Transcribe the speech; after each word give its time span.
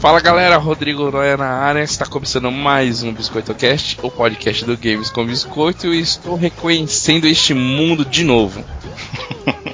Fala 0.00 0.20
galera, 0.20 0.56
Rodrigo 0.58 1.10
Noia 1.10 1.36
na 1.36 1.48
área, 1.48 1.82
está 1.82 2.06
começando 2.06 2.52
mais 2.52 3.02
um 3.02 3.12
BiscoitoCast, 3.12 3.98
o 4.00 4.08
podcast 4.08 4.64
do 4.64 4.76
Games 4.76 5.10
com 5.10 5.26
Biscoito, 5.26 5.92
e 5.92 6.00
estou 6.00 6.36
reconhecendo 6.36 7.26
este 7.26 7.52
mundo 7.52 8.04
de 8.04 8.22
novo. 8.22 8.64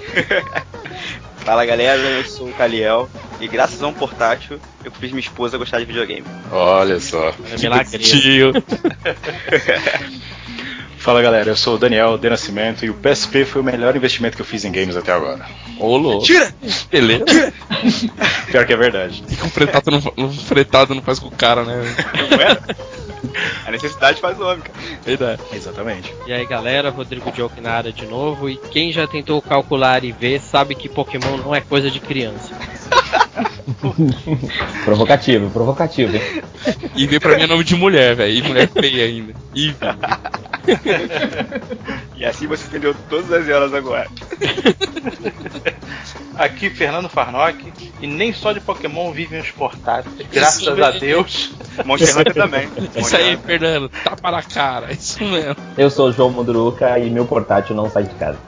Fala 1.45 1.67
galera, 1.67 2.01
eu 2.01 2.25
sou 2.25 2.49
o 2.49 2.55
Caliel 2.55 3.07
e 3.39 3.47
graças 3.47 3.83
a 3.83 3.87
um 3.87 3.93
portátil 3.93 4.59
eu 4.83 4.91
fiz 4.91 5.11
minha 5.11 5.21
esposa 5.21 5.59
gostar 5.59 5.81
de 5.81 5.85
videogame. 5.85 6.25
Olha 6.51 6.99
só. 7.01 7.35
É 7.53 7.59
milagre. 7.61 8.03
Fala 11.05 11.21
galera, 11.21 11.51
eu 11.51 11.55
sou 11.57 11.75
o 11.75 11.79
Daniel 11.79 12.17
de 12.17 12.31
Nascimento 12.31 12.83
e 12.83 12.89
o 12.89 12.95
PSP 12.95 13.45
foi 13.45 13.61
o 13.61 13.65
melhor 13.65 13.95
investimento 13.95 14.37
que 14.37 14.41
eu 14.41 14.47
fiz 14.47 14.65
em 14.65 14.73
games 14.73 14.97
até 14.97 15.13
agora. 15.13 15.45
Ô, 15.79 15.99
louco. 15.99 16.25
Tira! 16.25 16.51
Beleza. 16.91 17.27
Pior 18.51 18.65
que 18.65 18.73
é 18.73 18.77
verdade. 18.77 19.23
E 19.29 19.37
com 19.37 19.51
fretado 19.51 19.91
não, 19.91 20.33
fretado 20.33 20.95
não 20.95 21.03
faz 21.03 21.19
com 21.19 21.29
o 21.29 21.31
cara, 21.31 21.63
né? 21.63 21.95
Não 22.31 22.41
é? 22.41 22.59
A 23.67 23.71
necessidade 23.71 24.19
faz 24.19 24.41
o 24.41 24.45
homem, 24.45 24.61
cara. 24.61 24.79
Verdade. 25.05 25.43
Exatamente. 25.53 26.15
E 26.27 26.33
aí 26.33 26.47
galera, 26.47 26.89
Rodrigo 26.89 27.31
Joke 27.37 27.61
na 27.61 27.73
área 27.73 27.93
de 27.93 28.07
novo. 28.07 28.49
E 28.49 28.57
quem 28.57 28.91
já 28.91 29.07
tentou 29.07 29.43
calcular 29.43 30.05
e 30.05 30.13
ver 30.13 30.41
sabe 30.41 30.75
que 30.75 30.89
Pokémon 30.89 31.37
não 31.37 31.55
é 31.55 31.61
coisa 31.61 31.91
de 31.91 32.01
criança. 32.01 32.55
provocativo, 34.85 35.51
provocativo, 35.51 36.17
hein? 36.17 36.43
E 36.95 37.07
ver 37.07 37.21
pra 37.21 37.37
mim 37.37 37.45
é 37.45 37.47
nome 37.47 37.65
de 37.65 37.75
mulher, 37.75 38.15
velho. 38.15 38.35
E 38.35 38.43
mulher 38.43 38.69
feia 38.69 39.05
ainda. 39.05 39.35
Ivy. 39.55 39.77
e 42.17 42.25
assim 42.25 42.47
você 42.47 42.67
entendeu 42.67 42.95
todas 43.09 43.31
as 43.33 43.49
elas 43.49 43.75
agora. 43.75 44.09
Aqui 46.37 46.69
Fernando 46.69 47.09
Farnock 47.09 47.73
e 48.01 48.07
nem 48.07 48.33
só 48.33 48.53
de 48.53 48.61
Pokémon 48.61 49.13
vivem 49.13 49.41
os 49.41 49.51
portáteis. 49.51 50.15
Graças 50.33 50.63
Isso 50.63 50.85
a 50.85 50.91
Deus. 50.91 51.53
Monster 51.85 52.19
Hunter 52.19 52.35
também. 52.35 52.69
Isso 52.97 53.17
aí, 53.17 53.37
Fernando, 53.37 53.91
tapa 54.03 54.31
na 54.31 54.43
cara, 54.43 54.93
isso 54.93 55.25
mesmo. 55.25 55.57
Eu 55.77 55.91
sou 55.91 56.09
o 56.09 56.13
João 56.13 56.31
Mudruca 56.31 56.99
e 56.99 57.11
meu 57.11 57.25
portátil 57.25 57.77
não 57.77 57.91
sai 57.91 58.05
de 58.05 58.15
casa. 58.15 58.39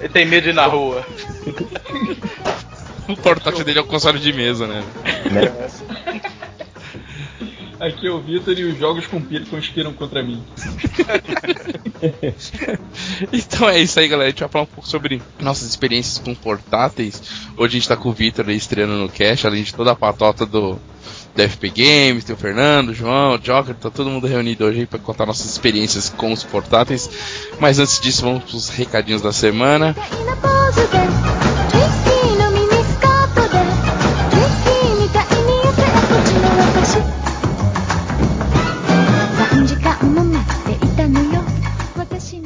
Ele 0.00 0.08
tem 0.08 0.26
medo 0.26 0.44
de 0.44 0.50
ir 0.50 0.54
na 0.54 0.66
rua. 0.66 1.06
o 3.08 3.16
portátil 3.16 3.64
dele 3.64 3.78
é 3.78 3.82
o 3.82 3.86
console 3.86 4.18
de 4.18 4.32
mesa, 4.32 4.66
né? 4.66 4.82
Aqui 7.78 8.06
é 8.06 8.10
o 8.10 8.20
Vitor 8.20 8.56
e 8.56 8.64
os 8.64 8.78
jogos 8.78 9.08
conspiram 9.50 9.92
contra 9.92 10.22
mim. 10.22 10.40
então 13.32 13.68
é 13.68 13.80
isso 13.80 13.98
aí, 13.98 14.06
galera. 14.06 14.28
A 14.28 14.30
gente 14.30 14.38
vai 14.38 14.48
falar 14.48 14.64
um 14.64 14.68
pouco 14.68 14.88
sobre 14.88 15.20
nossas 15.40 15.68
experiências 15.68 16.18
com 16.18 16.32
portáteis. 16.32 17.20
Hoje 17.56 17.76
a 17.76 17.80
gente 17.80 17.88
tá 17.88 17.96
com 17.96 18.08
o 18.08 18.12
Vitor 18.12 18.48
aí 18.48 18.56
estreando 18.56 18.94
no 18.94 19.08
Cash, 19.08 19.44
além 19.44 19.64
de 19.64 19.74
toda 19.74 19.90
a 19.90 19.96
patota 19.96 20.46
do, 20.46 20.78
do 21.34 21.48
FP 21.48 21.70
Games, 21.70 22.24
tem 22.24 22.34
o 22.34 22.38
Fernando, 22.38 22.90
o 22.90 22.94
João, 22.94 23.34
o 23.34 23.38
Joker, 23.38 23.74
tá 23.74 23.90
todo 23.90 24.10
mundo 24.10 24.26
reunido 24.26 24.64
hoje 24.64 24.86
para 24.86 24.98
contar 24.98 25.26
nossas 25.26 25.46
experiências 25.46 26.08
com 26.10 26.32
os 26.32 26.42
portáteis. 26.42 27.08
Mas 27.58 27.78
antes 27.78 27.98
disso, 28.00 28.22
vamos 28.22 28.44
pros 28.44 28.68
recadinhos 28.68 29.22
da 29.22 29.32
semana. 29.32 29.96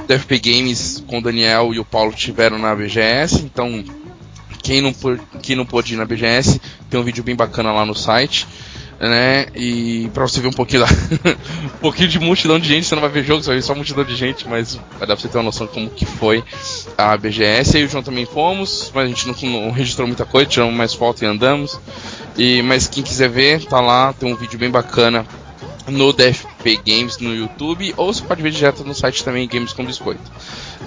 do 0.06 0.16
FP 0.16 0.38
Games 0.38 1.02
com 1.06 1.18
o 1.18 1.20
Daniel 1.20 1.74
e 1.74 1.80
o 1.80 1.84
Paulo 1.84 2.12
tiveram 2.12 2.58
na 2.58 2.72
BGS, 2.76 3.42
então 3.42 3.84
quem 4.62 4.80
não, 4.80 4.94
quem 5.42 5.56
não 5.56 5.66
pôde 5.66 5.94
ir 5.94 5.96
na 5.96 6.04
BGS, 6.04 6.60
tem 6.88 6.98
um 6.98 7.02
vídeo 7.02 7.24
bem 7.24 7.34
bacana 7.34 7.72
lá 7.72 7.84
no 7.84 7.94
site, 7.94 8.46
né? 8.98 9.46
E 9.54 10.10
pra 10.14 10.26
você 10.26 10.40
ver 10.40 10.48
um 10.48 10.52
pouquinho 10.52 10.84
da, 10.84 10.88
um 11.64 11.78
pouquinho 11.80 12.08
de 12.08 12.18
multidão 12.18 12.58
de 12.58 12.68
gente, 12.68 12.86
você 12.86 12.94
não 12.94 13.02
vai 13.02 13.10
ver 13.10 13.24
jogo, 13.24 13.42
você 13.42 13.48
vai 13.48 13.56
ver 13.56 13.62
só 13.62 13.74
multidão 13.74 14.04
de 14.04 14.16
gente, 14.16 14.48
mas 14.48 14.76
vai 14.98 15.00
dar 15.00 15.08
pra 15.08 15.16
você 15.16 15.28
ter 15.28 15.38
uma 15.38 15.44
noção 15.44 15.66
de 15.66 15.72
como 15.72 15.90
que 15.90 16.06
foi 16.06 16.42
a 16.96 17.16
BGS. 17.16 17.76
Eu 17.76 17.82
e 17.82 17.84
o 17.86 17.88
João 17.88 18.02
também 18.02 18.26
fomos, 18.26 18.90
mas 18.94 19.04
a 19.04 19.08
gente 19.08 19.26
não, 19.26 19.50
não 19.50 19.70
registrou 19.70 20.06
muita 20.06 20.24
coisa, 20.24 20.48
tiramos 20.48 20.74
mais 20.74 20.94
foto 20.94 21.22
e 21.22 21.26
andamos. 21.26 21.78
E, 22.36 22.62
mas 22.62 22.86
quem 22.86 23.02
quiser 23.02 23.28
ver, 23.28 23.64
tá 23.64 23.80
lá, 23.80 24.12
tem 24.12 24.32
um 24.32 24.36
vídeo 24.36 24.58
bem 24.58 24.70
bacana 24.70 25.26
no 25.88 26.12
DFP 26.12 26.80
Games 26.84 27.18
no 27.18 27.34
YouTube, 27.34 27.94
ou 27.96 28.12
você 28.12 28.22
pode 28.22 28.42
ver 28.42 28.50
direto 28.50 28.84
no 28.84 28.94
site 28.94 29.24
também 29.24 29.48
Games 29.48 29.72
com 29.72 29.84
Biscoito. 29.84 30.30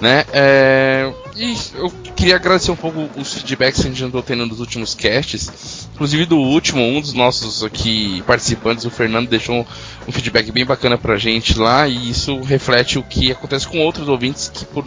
Né? 0.00 0.24
É, 0.32 1.12
e 1.36 1.56
eu 1.74 1.90
queria 2.16 2.36
agradecer 2.36 2.70
um 2.70 2.76
pouco 2.76 3.08
os 3.18 3.34
feedbacks 3.34 3.80
que 3.80 3.86
a 3.86 3.90
gente 3.90 4.04
andou 4.04 4.22
tendo 4.22 4.46
nos 4.46 4.60
últimos 4.60 4.94
casts, 4.94 5.88
inclusive 5.94 6.26
do 6.26 6.38
último, 6.38 6.82
um 6.82 7.00
dos 7.00 7.12
nossos 7.12 7.62
aqui 7.62 8.22
participantes, 8.26 8.84
o 8.84 8.90
Fernando, 8.90 9.28
deixou 9.28 9.66
um 10.06 10.12
feedback 10.12 10.50
bem 10.50 10.64
bacana 10.64 10.96
pra 10.96 11.16
gente 11.16 11.58
lá, 11.58 11.86
e 11.88 12.10
isso 12.10 12.40
reflete 12.40 12.98
o 12.98 13.02
que 13.02 13.32
acontece 13.32 13.66
com 13.66 13.78
outros 13.80 14.08
ouvintes 14.08 14.48
que 14.52 14.64
por 14.64 14.84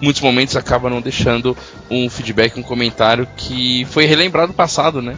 muitos 0.00 0.20
momentos 0.20 0.56
acabam 0.56 0.90
não 0.90 1.00
deixando 1.00 1.56
um 1.88 2.10
feedback, 2.10 2.58
um 2.58 2.62
comentário 2.62 3.26
que 3.36 3.86
foi 3.86 4.04
relembrado 4.04 4.48
do 4.48 4.54
passado, 4.54 5.00
né? 5.00 5.16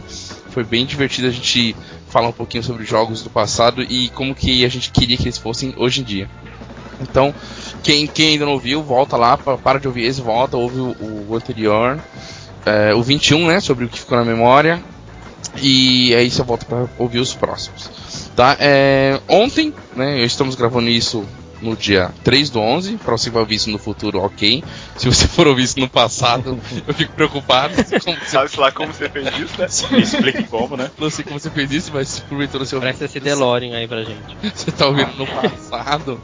Foi 0.51 0.63
bem 0.63 0.85
divertido 0.85 1.27
a 1.27 1.31
gente 1.31 1.75
falar 2.15 2.29
um 2.29 2.31
pouquinho 2.31 2.63
sobre 2.63 2.85
jogos 2.85 3.21
do 3.21 3.29
passado 3.29 3.83
e 3.83 4.07
como 4.07 4.33
que 4.33 4.63
a 4.63 4.69
gente 4.69 4.89
queria 4.89 5.17
que 5.17 5.23
eles 5.23 5.37
fossem 5.37 5.73
hoje 5.75 5.99
em 5.99 6.03
dia. 6.05 6.29
Então, 7.01 7.35
quem, 7.83 8.07
quem 8.07 8.29
ainda 8.29 8.45
não 8.45 8.53
ouviu, 8.53 8.81
volta 8.81 9.17
lá, 9.17 9.35
para 9.35 9.81
de 9.81 9.87
ouvir 9.89 10.05
esse, 10.05 10.21
volta, 10.21 10.55
ouve 10.55 10.79
o, 10.79 11.25
o 11.27 11.35
anterior, 11.35 11.99
é, 12.65 12.93
o 12.93 13.03
21, 13.03 13.47
né, 13.47 13.59
sobre 13.59 13.83
o 13.83 13.89
que 13.89 13.99
ficou 13.99 14.17
na 14.17 14.23
memória, 14.23 14.81
e 15.61 16.15
aí 16.15 16.31
você 16.31 16.41
volta 16.41 16.65
para 16.65 16.87
ouvir 16.97 17.19
os 17.19 17.33
próximos. 17.33 17.89
Tá? 18.33 18.55
É, 18.61 19.19
ontem, 19.27 19.73
né, 19.93 20.21
estamos 20.21 20.55
gravando 20.55 20.87
isso 20.87 21.25
no 21.61 21.75
dia 21.75 22.11
3 22.23 22.49
do 22.49 22.59
11. 22.59 22.97
Para 22.97 23.17
você 23.17 23.29
que 23.29 23.33
vai 23.33 23.41
ouvir 23.41 23.55
isso 23.55 23.69
no 23.69 23.77
futuro, 23.77 24.19
ok. 24.19 24.63
Se 24.97 25.07
você 25.07 25.27
for 25.27 25.47
ouvir 25.47 25.63
isso 25.63 25.79
no 25.79 25.89
passado, 25.89 26.59
eu 26.87 26.93
fico 26.93 27.13
preocupado. 27.13 27.75
Como 27.75 28.17
você... 28.19 28.25
Sabe 28.25 28.49
lá 28.57 28.71
como 28.71 28.93
você 28.93 29.09
fez 29.09 29.27
isso, 29.37 29.59
né? 29.59 29.67
Me 29.97 30.03
explique 30.03 30.43
como, 30.43 30.77
né? 30.77 30.91
Não 30.97 31.09
sei 31.09 31.23
como 31.23 31.39
você 31.39 31.49
fez 31.49 31.71
isso, 31.71 31.91
mas 31.93 32.19
porventura 32.19 32.65
você 32.65 32.75
ouviu. 32.75 32.89
Parece 32.89 33.05
esse 33.05 33.19
DeLorean 33.19 33.75
aí 33.75 33.87
pra 33.87 34.03
gente. 34.03 34.37
Você 34.53 34.71
tá 34.71 34.87
ouvindo 34.87 35.15
no 35.17 35.27
passado. 35.27 36.19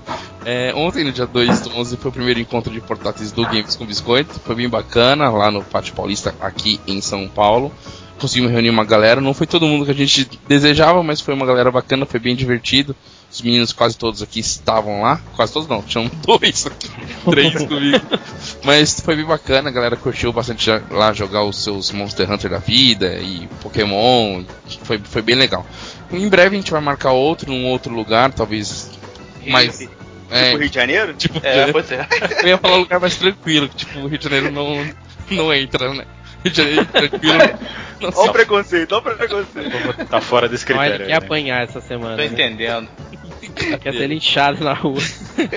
É, 0.45 0.73
ontem, 0.75 1.03
no 1.03 1.11
dia 1.11 1.25
2 1.25 1.61
do 1.61 1.77
11, 1.77 1.97
foi 1.97 2.09
o 2.09 2.13
primeiro 2.13 2.39
encontro 2.39 2.71
de 2.71 2.81
portáteis 2.81 3.31
do 3.31 3.43
Games 3.43 3.75
com 3.75 3.85
Biscoito. 3.85 4.39
Foi 4.39 4.55
bem 4.55 4.69
bacana, 4.69 5.29
lá 5.29 5.51
no 5.51 5.63
Pátio 5.63 5.93
Paulista, 5.93 6.33
aqui 6.41 6.79
em 6.87 7.01
São 7.01 7.27
Paulo 7.27 7.71
conseguimos 8.21 8.51
reunir 8.51 8.69
uma 8.69 8.85
galera. 8.85 9.19
Não 9.19 9.33
foi 9.33 9.47
todo 9.47 9.65
mundo 9.65 9.83
que 9.83 9.91
a 9.91 9.95
gente 9.95 10.29
desejava, 10.47 11.01
mas 11.01 11.19
foi 11.19 11.33
uma 11.33 11.45
galera 11.45 11.71
bacana, 11.71 12.05
foi 12.05 12.19
bem 12.19 12.35
divertido. 12.35 12.95
Os 13.31 13.41
meninos 13.41 13.71
quase 13.71 13.97
todos 13.97 14.21
aqui 14.21 14.41
estavam 14.41 15.01
lá. 15.01 15.21
Quase 15.35 15.53
todos 15.53 15.69
não, 15.69 15.81
tinham 15.81 16.09
dois 16.25 16.67
aqui, 16.67 16.89
três 17.29 17.53
comigo. 17.65 18.05
Mas 18.63 18.99
foi 18.99 19.15
bem 19.15 19.25
bacana, 19.25 19.69
a 19.69 19.71
galera 19.71 19.95
curtiu 19.95 20.33
bastante 20.33 20.69
lá 20.89 21.13
jogar 21.13 21.43
os 21.43 21.63
seus 21.63 21.91
Monster 21.91 22.29
Hunter 22.29 22.51
da 22.51 22.57
vida 22.57 23.17
e 23.19 23.47
Pokémon. 23.61 24.43
Foi, 24.83 24.99
foi 24.99 25.21
bem 25.21 25.35
legal. 25.35 25.65
Em 26.11 26.27
breve 26.27 26.57
a 26.57 26.59
gente 26.59 26.71
vai 26.71 26.81
marcar 26.81 27.11
outro, 27.11 27.49
num 27.49 27.65
outro 27.67 27.93
lugar, 27.93 28.31
talvez 28.33 28.91
mais. 29.47 29.79
Tipo 29.79 30.01
é, 30.29 30.55
Rio 30.55 30.69
de 30.69 30.75
Janeiro? 30.75 31.13
Tipo, 31.13 31.39
é, 31.43 31.71
pode 31.71 31.87
ser. 31.87 32.07
Eu 32.41 32.47
ia 32.47 32.57
falar 32.57 32.77
um 32.77 32.79
lugar 32.79 32.99
mais 32.99 33.15
tranquilo, 33.17 33.67
que 33.67 33.75
tipo, 33.75 33.99
o 33.99 34.07
Rio 34.07 34.17
de 34.17 34.23
Janeiro 34.23 34.51
não, 34.51 34.85
não 35.29 35.53
entra, 35.53 35.93
né? 35.93 36.05
Rio 36.43 36.51
de 36.51 36.57
Janeiro 36.57 36.85
tranquilo. 36.85 37.39
Olha 38.15 38.31
o 38.31 38.33
preconceito, 38.33 38.93
olha 38.93 39.13
o 39.13 39.15
preconceito. 39.15 40.05
Tá 40.09 40.19
fora 40.19 40.49
desse 40.49 40.65
critério. 40.65 40.95
Olha, 40.95 41.05
quer 41.05 41.11
né? 41.11 41.15
apanhar 41.17 41.61
essa 41.61 41.79
semana. 41.79 42.15
Tô 42.15 42.23
né? 42.23 42.25
entendendo. 42.25 42.89
Quer 43.55 43.93
ser 43.93 44.07
linchado 44.07 44.63
na 44.63 44.73
rua. 44.73 45.01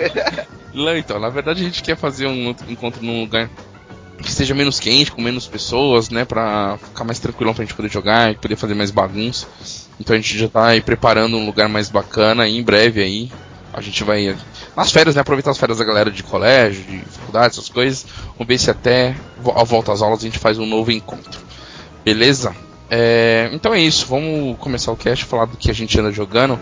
Não, 0.74 0.96
então, 0.96 1.20
na 1.20 1.28
verdade 1.28 1.60
a 1.60 1.64
gente 1.64 1.82
quer 1.82 1.96
fazer 1.96 2.26
um 2.26 2.54
encontro 2.68 3.04
num 3.04 3.20
lugar 3.20 3.48
que 4.20 4.32
seja 4.32 4.54
menos 4.54 4.80
quente, 4.80 5.12
com 5.12 5.22
menos 5.22 5.46
pessoas, 5.46 6.10
né? 6.10 6.24
Pra 6.24 6.78
ficar 6.82 7.04
mais 7.04 7.18
tranquilão 7.18 7.54
pra 7.54 7.64
gente 7.64 7.74
poder 7.74 7.90
jogar 7.90 8.32
e 8.32 8.36
poder 8.36 8.56
fazer 8.56 8.74
mais 8.74 8.90
bagunça. 8.90 9.46
Então 10.00 10.14
a 10.14 10.18
gente 10.18 10.36
já 10.36 10.48
tá 10.48 10.66
aí 10.66 10.80
preparando 10.80 11.36
um 11.36 11.46
lugar 11.46 11.68
mais 11.68 11.88
bacana 11.88 12.48
e 12.48 12.58
em 12.58 12.62
breve 12.62 13.02
aí 13.02 13.30
a 13.72 13.80
gente 13.80 14.02
vai 14.04 14.36
nas 14.76 14.90
férias, 14.90 15.14
né? 15.14 15.20
Aproveitar 15.20 15.50
as 15.50 15.58
férias 15.58 15.78
da 15.78 15.84
galera 15.84 16.10
de 16.10 16.22
colégio, 16.22 16.82
de 16.84 16.98
faculdade, 17.10 17.46
essas 17.48 17.68
coisas. 17.68 18.06
Vamos 18.36 18.46
ver 18.46 18.58
se 18.58 18.70
até 18.70 19.14
a 19.54 19.64
volta 19.64 19.92
às 19.92 20.00
aulas 20.00 20.20
a 20.20 20.22
gente 20.22 20.38
faz 20.38 20.58
um 20.58 20.66
novo 20.66 20.90
encontro. 20.90 21.40
Beleza? 22.04 22.54
É, 22.90 23.50
então 23.52 23.74
é 23.74 23.80
isso, 23.80 24.06
vamos 24.06 24.56
começar 24.58 24.92
o 24.92 24.96
cast, 24.96 25.24
falar 25.24 25.46
do 25.46 25.56
que 25.56 25.70
a 25.70 25.74
gente 25.74 25.98
anda 25.98 26.12
jogando. 26.12 26.58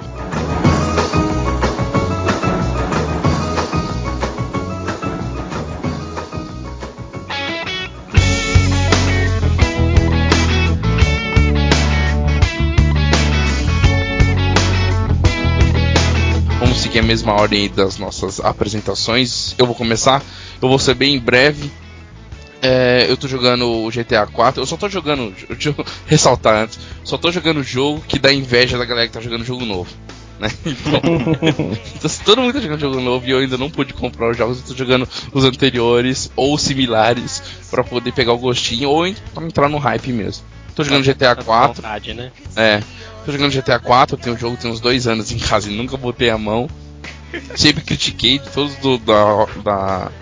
Seguir 16.93 16.99
a 16.99 17.03
mesma 17.03 17.33
ordem 17.33 17.71
das 17.71 17.97
nossas 17.97 18.39
apresentações. 18.39 19.55
Eu 19.57 19.65
vou 19.65 19.75
começar, 19.75 20.23
eu 20.61 20.69
vou 20.69 20.79
ser 20.79 20.95
bem 20.95 21.19
breve 21.19 21.71
É, 22.61 23.07
eu 23.09 23.17
tô 23.17 23.27
jogando 23.27 23.67
o 23.67 23.91
GTA 23.91 24.27
4, 24.27 24.63
eu 24.63 24.67
só 24.67 24.77
tô 24.77 24.89
jogando, 24.89 25.35
deixa 25.49 25.71
eu 25.71 25.87
ressaltar 26.07 26.55
antes, 26.55 26.79
só 27.03 27.17
tô 27.17 27.33
jogando 27.33 27.59
o 27.59 27.65
jogo 27.65 28.05
que 28.07 28.19
dá 28.19 28.33
inveja 28.33 28.79
da 28.79 28.85
galera 28.85 29.09
que 29.09 29.15
tá 29.15 29.21
jogando 29.21 29.45
jogo 29.45 29.65
novo. 29.65 29.91
Né? 30.39 30.49
Então, 30.67 31.01
então, 31.97 32.11
se 32.11 32.23
todo 32.23 32.41
mundo 32.41 32.53
tá 32.53 32.61
jogando 32.61 32.81
jogo 32.81 33.01
novo 33.01 33.27
e 33.27 33.31
eu 33.31 33.39
ainda 33.39 33.57
não 33.57 33.71
pude 33.71 33.95
comprar 33.95 34.31
os 34.31 34.37
jogos, 34.37 34.59
eu 34.59 34.67
tô 34.67 34.75
jogando 34.77 35.09
os 35.33 35.45
anteriores 35.45 36.31
ou 36.37 36.57
similares 36.59 37.43
pra 37.71 37.83
poder 37.83 38.13
pegar 38.13 38.33
o 38.33 38.39
gostinho 38.39 38.91
ou 38.91 39.07
entrar 39.07 39.69
no 39.69 39.79
hype 39.79 40.13
mesmo. 40.13 40.45
Tô 40.75 40.85
jogando 40.85 41.05
GTA 41.05 41.37
4, 41.37 41.83
Vontade, 41.83 42.15
né? 42.15 42.31
é, 42.57 42.83
tô 43.25 43.33
jogando 43.33 43.53
GTA 43.53 43.79
4, 43.79 44.15
eu 44.15 44.21
tenho 44.21 44.37
o 44.37 44.39
jogo 44.39 44.57
tem 44.57 44.71
uns 44.71 44.81
dois 44.81 45.07
anos 45.07 45.33
em 45.33 45.39
casa 45.39 45.71
e 45.71 45.77
nunca 45.77 45.97
botei 45.97 46.31
a 46.31 46.39
mão. 46.39 46.69
Sempre 47.57 47.83
critiquei, 47.83 48.39
todos 48.39 48.77
do, 48.77 48.99
da, 48.99 49.47
da, 49.63 50.13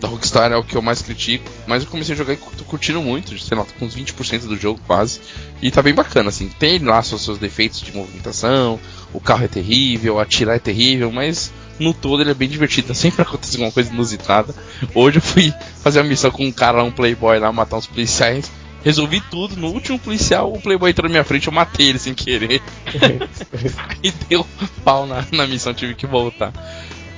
da 0.00 0.08
Rockstar 0.08 0.52
é 0.52 0.56
o 0.56 0.64
que 0.64 0.76
eu 0.76 0.82
mais 0.82 1.02
critico, 1.02 1.50
mas 1.66 1.82
eu 1.82 1.90
comecei 1.90 2.14
a 2.14 2.18
jogar 2.18 2.34
e 2.34 2.36
tô 2.36 2.64
curtindo 2.64 3.02
muito, 3.02 3.36
sei 3.38 3.56
lá, 3.56 3.64
tô 3.64 3.72
com 3.74 3.84
uns 3.84 3.96
20% 3.96 4.46
do 4.46 4.56
jogo 4.56 4.80
quase. 4.86 5.20
E 5.60 5.70
tá 5.70 5.82
bem 5.82 5.94
bacana, 5.94 6.28
assim, 6.28 6.48
tem 6.48 6.78
lá 6.78 7.02
seus, 7.02 7.22
seus 7.22 7.38
defeitos 7.38 7.80
de 7.80 7.94
movimentação, 7.94 8.78
o 9.12 9.20
carro 9.20 9.44
é 9.44 9.48
terrível, 9.48 10.18
atirar 10.18 10.56
é 10.56 10.60
terrível, 10.60 11.10
mas 11.10 11.52
no 11.78 11.94
todo 11.94 12.22
ele 12.22 12.30
é 12.30 12.34
bem 12.34 12.48
divertido, 12.48 12.92
sempre 12.94 13.22
acontece 13.22 13.56
alguma 13.56 13.72
coisa 13.72 13.92
inusitada. 13.92 14.54
Hoje 14.94 15.18
eu 15.18 15.22
fui 15.22 15.52
fazer 15.82 16.00
uma 16.00 16.08
missão 16.08 16.30
com 16.30 16.44
um 16.44 16.52
cara 16.52 16.78
lá, 16.78 16.84
um 16.84 16.90
playboy 16.90 17.38
lá, 17.38 17.52
matar 17.52 17.76
uns 17.76 17.86
policiais. 17.86 18.50
Resolvi 18.84 19.20
tudo, 19.20 19.56
no 19.56 19.68
último 19.68 19.98
policial, 19.98 20.52
o 20.52 20.60
Playboy 20.60 20.90
entrou 20.90 21.08
na 21.08 21.12
minha 21.12 21.24
frente, 21.24 21.46
eu 21.48 21.52
matei 21.52 21.88
ele 21.88 21.98
sem 21.98 22.14
querer. 22.14 22.62
e 24.02 24.10
deu 24.28 24.46
pau 24.84 25.06
na, 25.06 25.24
na 25.32 25.46
missão, 25.46 25.74
tive 25.74 25.94
que 25.94 26.06
voltar. 26.06 26.52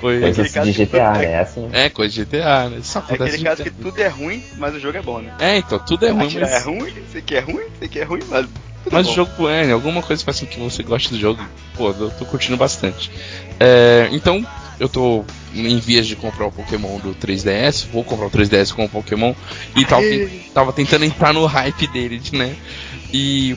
Foi. 0.01 0.19
Caso 0.33 0.73
de 0.73 0.73
que 0.73 0.87
GTA, 0.87 1.13
tudo- 1.13 1.19
né? 1.19 1.25
É 1.27 1.39
assim. 1.41 1.69
É, 1.73 1.91
coisa 1.91 2.13
de 2.15 2.25
GTA, 2.25 2.69
né? 2.71 2.79
Isso 2.79 2.99
É 2.99 3.15
aquele 3.15 3.39
caso 3.43 3.63
que 3.63 3.71
tudo 3.71 4.01
é 4.01 4.09
ruim, 4.09 4.43
mas 4.57 4.75
o 4.75 4.81
jogo 4.81 4.97
é 4.97 5.03
bom, 5.03 5.21
né? 5.21 5.33
É, 5.39 5.59
então, 5.59 5.79
tudo 5.79 6.07
é 6.07 6.11
ruim, 6.11 6.31
mas. 6.41 6.51
é 6.51 6.59
ruim, 6.61 6.93
isso 7.07 7.19
aqui 7.19 7.35
é 7.37 7.41
ruim, 7.41 7.65
isso 7.75 7.85
aqui 7.85 7.99
é 8.01 8.05
ruim, 8.05 8.21
mas. 8.29 8.47
tudo 8.83 8.93
Mas 8.95 9.07
bom. 9.07 9.13
o 9.13 9.15
jogo 9.15 9.49
é, 9.49 9.67
né? 9.67 9.73
Alguma 9.75 10.01
coisa 10.03 10.25
faz 10.25 10.41
com 10.41 10.47
que 10.47 10.59
você 10.59 10.83
goste 10.83 11.11
do 11.11 11.19
jogo. 11.19 11.47
Pô, 11.77 11.91
eu 11.91 12.11
tô 12.19 12.25
curtindo 12.25 12.57
bastante. 12.57 13.11
É, 13.61 14.09
então, 14.11 14.43
eu 14.81 14.89
tô 14.89 15.25
em 15.55 15.79
vias 15.79 16.07
de 16.07 16.17
comprar 16.17 16.47
o 16.47 16.53
Pokémon 16.53 16.99
do 16.99 17.15
3DS. 17.15 17.87
Vou 17.93 18.03
comprar 18.03 18.27
o 18.27 18.31
3DS 18.31 18.73
com 18.73 18.85
o 18.85 18.89
Pokémon. 18.89 19.33
E 19.77 19.85
tava, 19.85 20.03
ten- 20.03 20.29
tava 20.53 20.73
tentando 20.73 21.05
entrar 21.05 21.33
no 21.33 21.47
hype 21.47 21.87
dele, 21.89 22.21
né? 22.33 22.57
E 23.13 23.57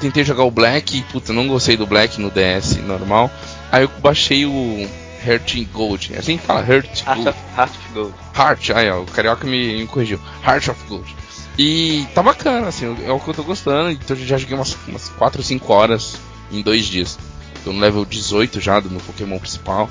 tentei 0.00 0.24
jogar 0.24 0.44
o 0.44 0.50
Black. 0.50 0.96
E, 0.98 1.02
puta, 1.02 1.32
não 1.32 1.46
gostei 1.48 1.76
do 1.76 1.86
Black 1.86 2.20
no 2.20 2.30
DS 2.30 2.76
normal. 2.86 3.30
Aí 3.70 3.82
eu 3.84 3.90
baixei 4.00 4.46
o 4.46 4.88
Heart 5.26 5.54
in 5.56 5.64
Gold. 5.72 6.14
É 6.14 6.18
assim 6.18 6.36
que 6.38 6.46
fala, 6.46 6.60
Heart 6.60 7.02
Heart 7.06 7.16
Gold. 7.16 7.28
of, 7.28 7.38
Heart 7.56 7.70
of 7.70 7.92
Gold. 7.94 8.14
Heart, 8.36 8.70
aí 8.70 8.90
ó, 8.90 9.00
o 9.02 9.06
carioca 9.06 9.46
me, 9.46 9.78
me 9.80 9.86
corrigiu. 9.86 10.20
Heart 10.46 10.68
of 10.68 10.84
Gold. 10.88 11.16
E 11.58 12.06
tá 12.14 12.22
bacana, 12.22 12.68
assim, 12.68 12.86
é 13.04 13.10
o 13.12 13.20
que 13.20 13.28
eu 13.28 13.34
tô 13.34 13.42
gostando. 13.42 13.90
Então 13.90 14.16
eu 14.16 14.24
já 14.26 14.38
joguei 14.38 14.56
umas, 14.56 14.76
umas 14.88 15.08
4 15.10 15.40
ou 15.40 15.44
5 15.44 15.72
horas 15.72 16.16
em 16.50 16.62
dois 16.62 16.86
dias. 16.86 17.18
Tô 17.64 17.72
no 17.72 17.78
level 17.78 18.04
18 18.04 18.60
já 18.60 18.80
do 18.80 18.90
meu 18.90 19.00
Pokémon 19.00 19.38
principal. 19.38 19.88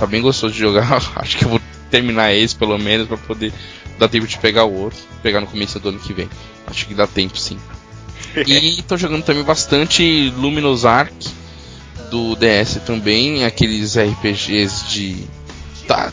Tá 0.00 0.06
bem 0.06 0.20
gostoso 0.20 0.52
de 0.52 0.58
jogar. 0.60 1.00
Acho 1.16 1.36
que 1.38 1.44
eu 1.44 1.48
vou 1.50 1.60
terminar 1.90 2.32
esse 2.34 2.56
pelo 2.56 2.76
menos 2.78 3.06
pra 3.06 3.16
poder 3.16 3.52
dar 3.98 4.08
tempo 4.08 4.26
de 4.26 4.36
pegar 4.38 4.64
o 4.64 4.72
outro. 4.74 4.98
Pegar 5.22 5.40
no 5.40 5.46
começo 5.46 5.78
do 5.78 5.90
ano 5.90 5.98
que 6.00 6.12
vem. 6.12 6.28
Acho 6.66 6.86
que 6.86 6.94
dá 6.94 7.06
tempo 7.06 7.38
sim. 7.38 7.58
E 8.46 8.82
tô 8.82 8.96
jogando 8.96 9.22
também 9.24 9.42
bastante 9.44 10.32
Luminous 10.36 10.84
Arc 10.84 11.12
do 12.10 12.34
DS 12.36 12.80
também, 12.86 13.44
aqueles 13.44 13.96
RPGs 13.96 14.88
de 14.88 15.24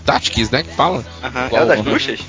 Tactics, 0.05 0.49
né, 0.51 0.63
que 0.63 0.75
fala. 0.75 1.05
Aham, 1.23 1.45
Igual- 1.47 1.61
É 1.61 1.65
o 1.65 1.67
das 1.67 1.77
Uhum. 1.79 1.83
bruxas? 1.85 2.19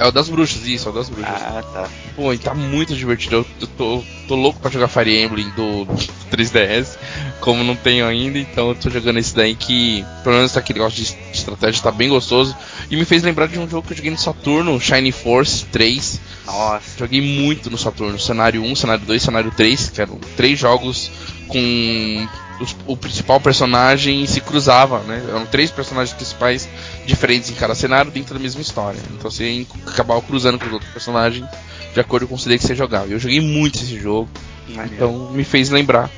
É 0.00 0.06
o 0.06 0.10
das 0.10 0.30
bruxas, 0.30 0.64
isso, 0.64 0.88
é 0.88 0.90
o 0.90 0.94
das 0.94 1.10
bruxas. 1.10 1.42
Ah, 1.42 1.62
tá. 1.74 1.86
Pô, 2.16 2.32
e 2.32 2.38
tá 2.38 2.54
muito 2.54 2.96
divertido. 2.96 3.36
Eu, 3.36 3.46
eu 3.60 3.66
tô, 3.66 4.02
tô 4.26 4.34
louco 4.34 4.58
pra 4.58 4.70
jogar 4.70 4.88
Fire 4.88 5.22
Emblem 5.22 5.50
do, 5.50 5.84
do 5.84 5.94
3DS, 6.34 6.96
como 7.38 7.62
não 7.62 7.76
tenho 7.76 8.06
ainda, 8.06 8.38
então 8.38 8.70
eu 8.70 8.74
tô 8.74 8.88
jogando 8.88 9.18
esse 9.18 9.36
daí 9.36 9.54
que, 9.54 10.02
pelo 10.24 10.36
menos 10.36 10.56
aquele 10.56 10.78
negócio 10.78 11.04
de, 11.04 11.18
estratégia 11.34 11.82
tá 11.82 11.92
bem 11.92 12.08
gostoso. 12.08 12.56
E 12.90 12.96
me 12.96 13.04
fez 13.04 13.22
lembrar 13.22 13.46
de 13.46 13.58
um 13.58 13.68
jogo 13.68 13.86
que 13.86 13.92
eu 13.92 13.96
joguei 13.98 14.10
no 14.10 14.16
Saturno, 14.16 14.80
Shiny 14.80 15.12
Force 15.12 15.66
3. 15.66 16.18
Nossa. 16.46 16.98
Joguei 16.98 17.20
muito 17.20 17.70
no 17.70 17.76
Saturno, 17.76 18.18
cenário 18.18 18.62
1, 18.62 18.76
cenário 18.76 19.04
2, 19.04 19.22
cenário 19.22 19.50
3, 19.50 19.90
que 19.90 20.00
eram 20.00 20.18
três 20.34 20.58
jogos 20.58 21.10
com 21.46 22.26
os- 22.60 22.76
o 22.86 22.96
principal 22.96 23.40
personagem 23.40 24.26
se 24.26 24.40
cruzava, 24.40 25.00
né? 25.00 25.22
Eram 25.28 25.46
três 25.46 25.70
personagens 25.70 26.14
principais 26.14 26.68
diferentes 27.06 27.50
em 27.50 27.54
cada 27.54 27.74
cenário 27.74 28.10
dentro 28.10 28.34
da 28.34 28.40
mesma 28.40 28.60
história. 28.60 29.00
Então 29.12 29.30
você 29.30 29.66
acabava 29.86 30.20
cruzando 30.22 30.58
com 30.58 30.66
os 30.66 30.72
outros 30.72 30.90
personagens 30.92 31.46
de 31.94 32.00
acordo 32.00 32.28
com 32.28 32.34
o 32.34 32.38
CD 32.38 32.58
que 32.58 32.64
você 32.64 32.74
jogava. 32.74 33.06
Eu 33.08 33.18
joguei 33.18 33.40
muito 33.40 33.76
esse 33.76 33.98
jogo, 33.98 34.28
Maneiro. 34.68 34.94
então 34.94 35.30
me 35.32 35.42
fez 35.44 35.70
lembrar 35.70 36.10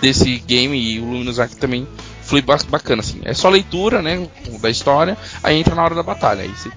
desse 0.00 0.38
game 0.38 0.78
e 0.80 1.00
o 1.00 1.04
Luminous 1.04 1.38
Arc 1.40 1.54
também 1.56 1.86
foi 2.22 2.40
ba- 2.40 2.58
bacana 2.68 3.00
assim. 3.00 3.20
É 3.24 3.34
só 3.34 3.48
leitura, 3.48 4.00
né, 4.00 4.26
da 4.60 4.70
história, 4.70 5.16
aí 5.42 5.58
entra 5.58 5.74
na 5.74 5.82
hora 5.82 5.94
da 5.94 6.02
batalha. 6.02 6.42
Aí 6.42 6.48
você 6.50 6.70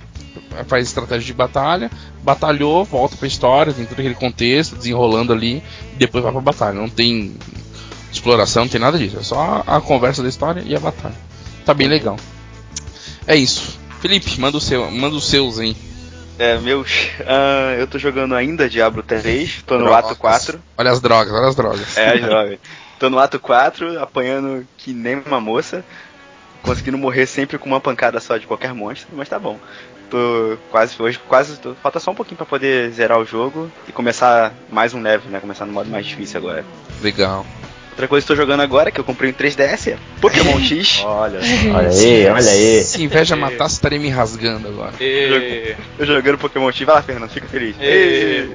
faz 0.68 0.88
estratégia 0.88 1.26
de 1.28 1.34
batalha, 1.34 1.92
batalhou, 2.24 2.84
volta 2.84 3.16
pra 3.16 3.28
história, 3.28 3.72
tem 3.74 3.86
todo 3.86 4.00
aquele 4.00 4.16
contexto, 4.16 4.76
desenrolando 4.76 5.32
ali, 5.34 5.62
depois 5.98 6.24
vai 6.24 6.32
pra 6.34 6.42
batalha. 6.42 6.74
Não 6.80 6.90
tem 6.90 7.36
exploração, 8.12 8.64
não 8.64 8.70
tem 8.70 8.80
nada 8.82 8.98
disso. 8.98 9.18
É 9.20 9.24
só 9.24 9.64
a 9.66 9.80
conversa 9.82 10.22
da 10.24 10.30
história 10.30 10.62
e 10.66 10.76
a 10.76 10.80
batalha. 10.80 11.16
Tá 11.66 11.74
bem 11.74 11.88
legal. 11.88 12.18
É 13.28 13.36
isso. 13.36 13.78
Felipe, 14.02 14.40
manda 14.40 14.58
o 14.58 14.62
seu, 14.62 14.90
manda 14.92 15.16
os 15.16 15.28
seus 15.30 15.60
aí. 15.60 15.76
É, 16.40 16.58
meus. 16.58 17.10
ah, 17.28 17.76
eu 17.78 17.86
tô 17.86 18.00
jogando 18.00 18.34
ainda 18.34 18.68
Diablo 18.70 19.04
3, 19.04 19.64
tô 19.66 19.76
no 19.78 19.86
Drogas. 19.86 20.06
ato 20.06 20.16
4. 20.16 20.62
Olha 20.78 20.92
as 20.92 21.00
drogas, 21.00 21.34
olha 21.34 21.48
as 21.48 21.56
drogas. 21.56 21.98
É, 21.98 22.14
as 22.16 22.22
drogas. 22.22 22.60
Tô 23.00 23.10
no 23.10 23.20
ato 23.20 23.40
4, 23.40 24.00
apanhando 24.02 24.66
que 24.78 24.92
nem 24.94 25.22
uma 25.26 25.40
moça. 25.40 25.84
Conseguindo 26.64 26.98
morrer 26.98 27.26
sempre 27.26 27.58
com 27.58 27.68
uma 27.68 27.80
pancada 27.82 28.20
só 28.20 28.38
de 28.38 28.46
qualquer 28.46 28.74
monstro, 28.74 29.10
mas 29.14 29.28
tá 29.30 29.38
bom. 29.40 29.60
Tô 30.12 30.58
quase, 30.70 30.94
hoje 31.02 31.20
quase, 31.28 31.58
tô- 31.58 31.74
falta 31.76 32.00
só 32.00 32.12
um 32.12 32.16
pouquinho 32.16 32.38
pra 32.38 32.46
poder 32.46 32.92
zerar 32.92 33.18
o 33.20 33.26
jogo 33.26 33.72
e 33.88 33.92
começar 33.92 34.54
mais 34.70 34.94
um 34.94 35.02
level, 35.02 35.32
né? 35.32 35.40
Começar 35.40 35.66
no 35.66 35.74
modo 35.74 35.90
mais 35.90 36.06
difícil 36.06 36.40
agora. 36.40 36.64
Legal. 37.02 37.46
Outra 38.02 38.08
coisa 38.08 38.26
que 38.26 38.32
eu 38.32 38.36
tô 38.36 38.42
jogando 38.42 38.62
agora, 38.62 38.90
que 38.90 39.00
eu 39.00 39.04
comprei 39.04 39.30
um 39.30 39.34
3DS, 39.34 39.92
é 39.94 39.98
Pokémon 40.20 40.58
X. 40.66 41.04
Olha. 41.06 41.40
Olha 41.72 41.90
aí, 41.90 42.26
olha 42.28 42.52
aí. 42.52 42.82
Se 42.82 43.04
inveja 43.04 43.36
matasse, 43.36 43.76
estaria 43.76 44.00
me 44.00 44.10
rasgando 44.10 44.68
agora. 44.70 44.94
E... 45.00 45.76
Eu 46.00 46.06
jogando 46.08 46.40
Pokémon 46.40 46.72
X, 46.72 46.84
vai 46.84 46.96
lá, 46.96 47.04
Fernando, 47.04 47.30
fica 47.30 47.46
feliz. 47.48 47.76
E... 47.80 48.50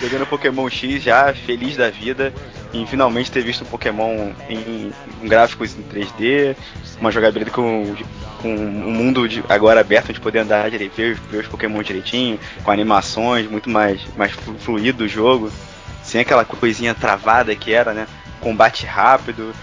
Jogando 0.02 0.26
Pokémon 0.26 0.68
X 0.70 1.02
já, 1.02 1.32
feliz 1.34 1.76
da 1.76 1.90
vida, 1.90 2.32
em 2.72 2.86
finalmente 2.86 3.30
ter 3.30 3.42
visto 3.42 3.62
um 3.62 3.66
Pokémon 3.66 4.32
em, 4.48 4.92
em 5.22 5.28
gráficos 5.28 5.74
em 5.76 5.82
3D, 5.82 6.56
uma 7.00 7.10
jogabilidade 7.10 7.54
com, 7.54 7.94
com 8.40 8.48
um 8.54 8.90
mundo 8.90 9.28
de- 9.28 9.44
agora 9.48 9.80
aberto, 9.80 10.08
onde 10.10 10.20
poder 10.20 10.38
andar 10.40 10.70
direito, 10.70 10.94
ver, 10.96 11.18
ver 11.30 11.38
os 11.42 11.48
Pokémon 11.48 11.82
direitinho, 11.82 12.38
com 12.64 12.70
animações, 12.70 13.46
muito 13.50 13.68
mais, 13.68 14.00
mais 14.16 14.32
flu- 14.32 14.56
fluido 14.58 15.04
o 15.04 15.08
jogo, 15.08 15.50
sem 16.10 16.20
aquela 16.20 16.44
coisinha 16.44 16.92
travada 16.92 17.54
que 17.54 17.72
era, 17.72 17.94
né? 17.94 18.06
Combate 18.40 18.84
rápido, 18.84 19.54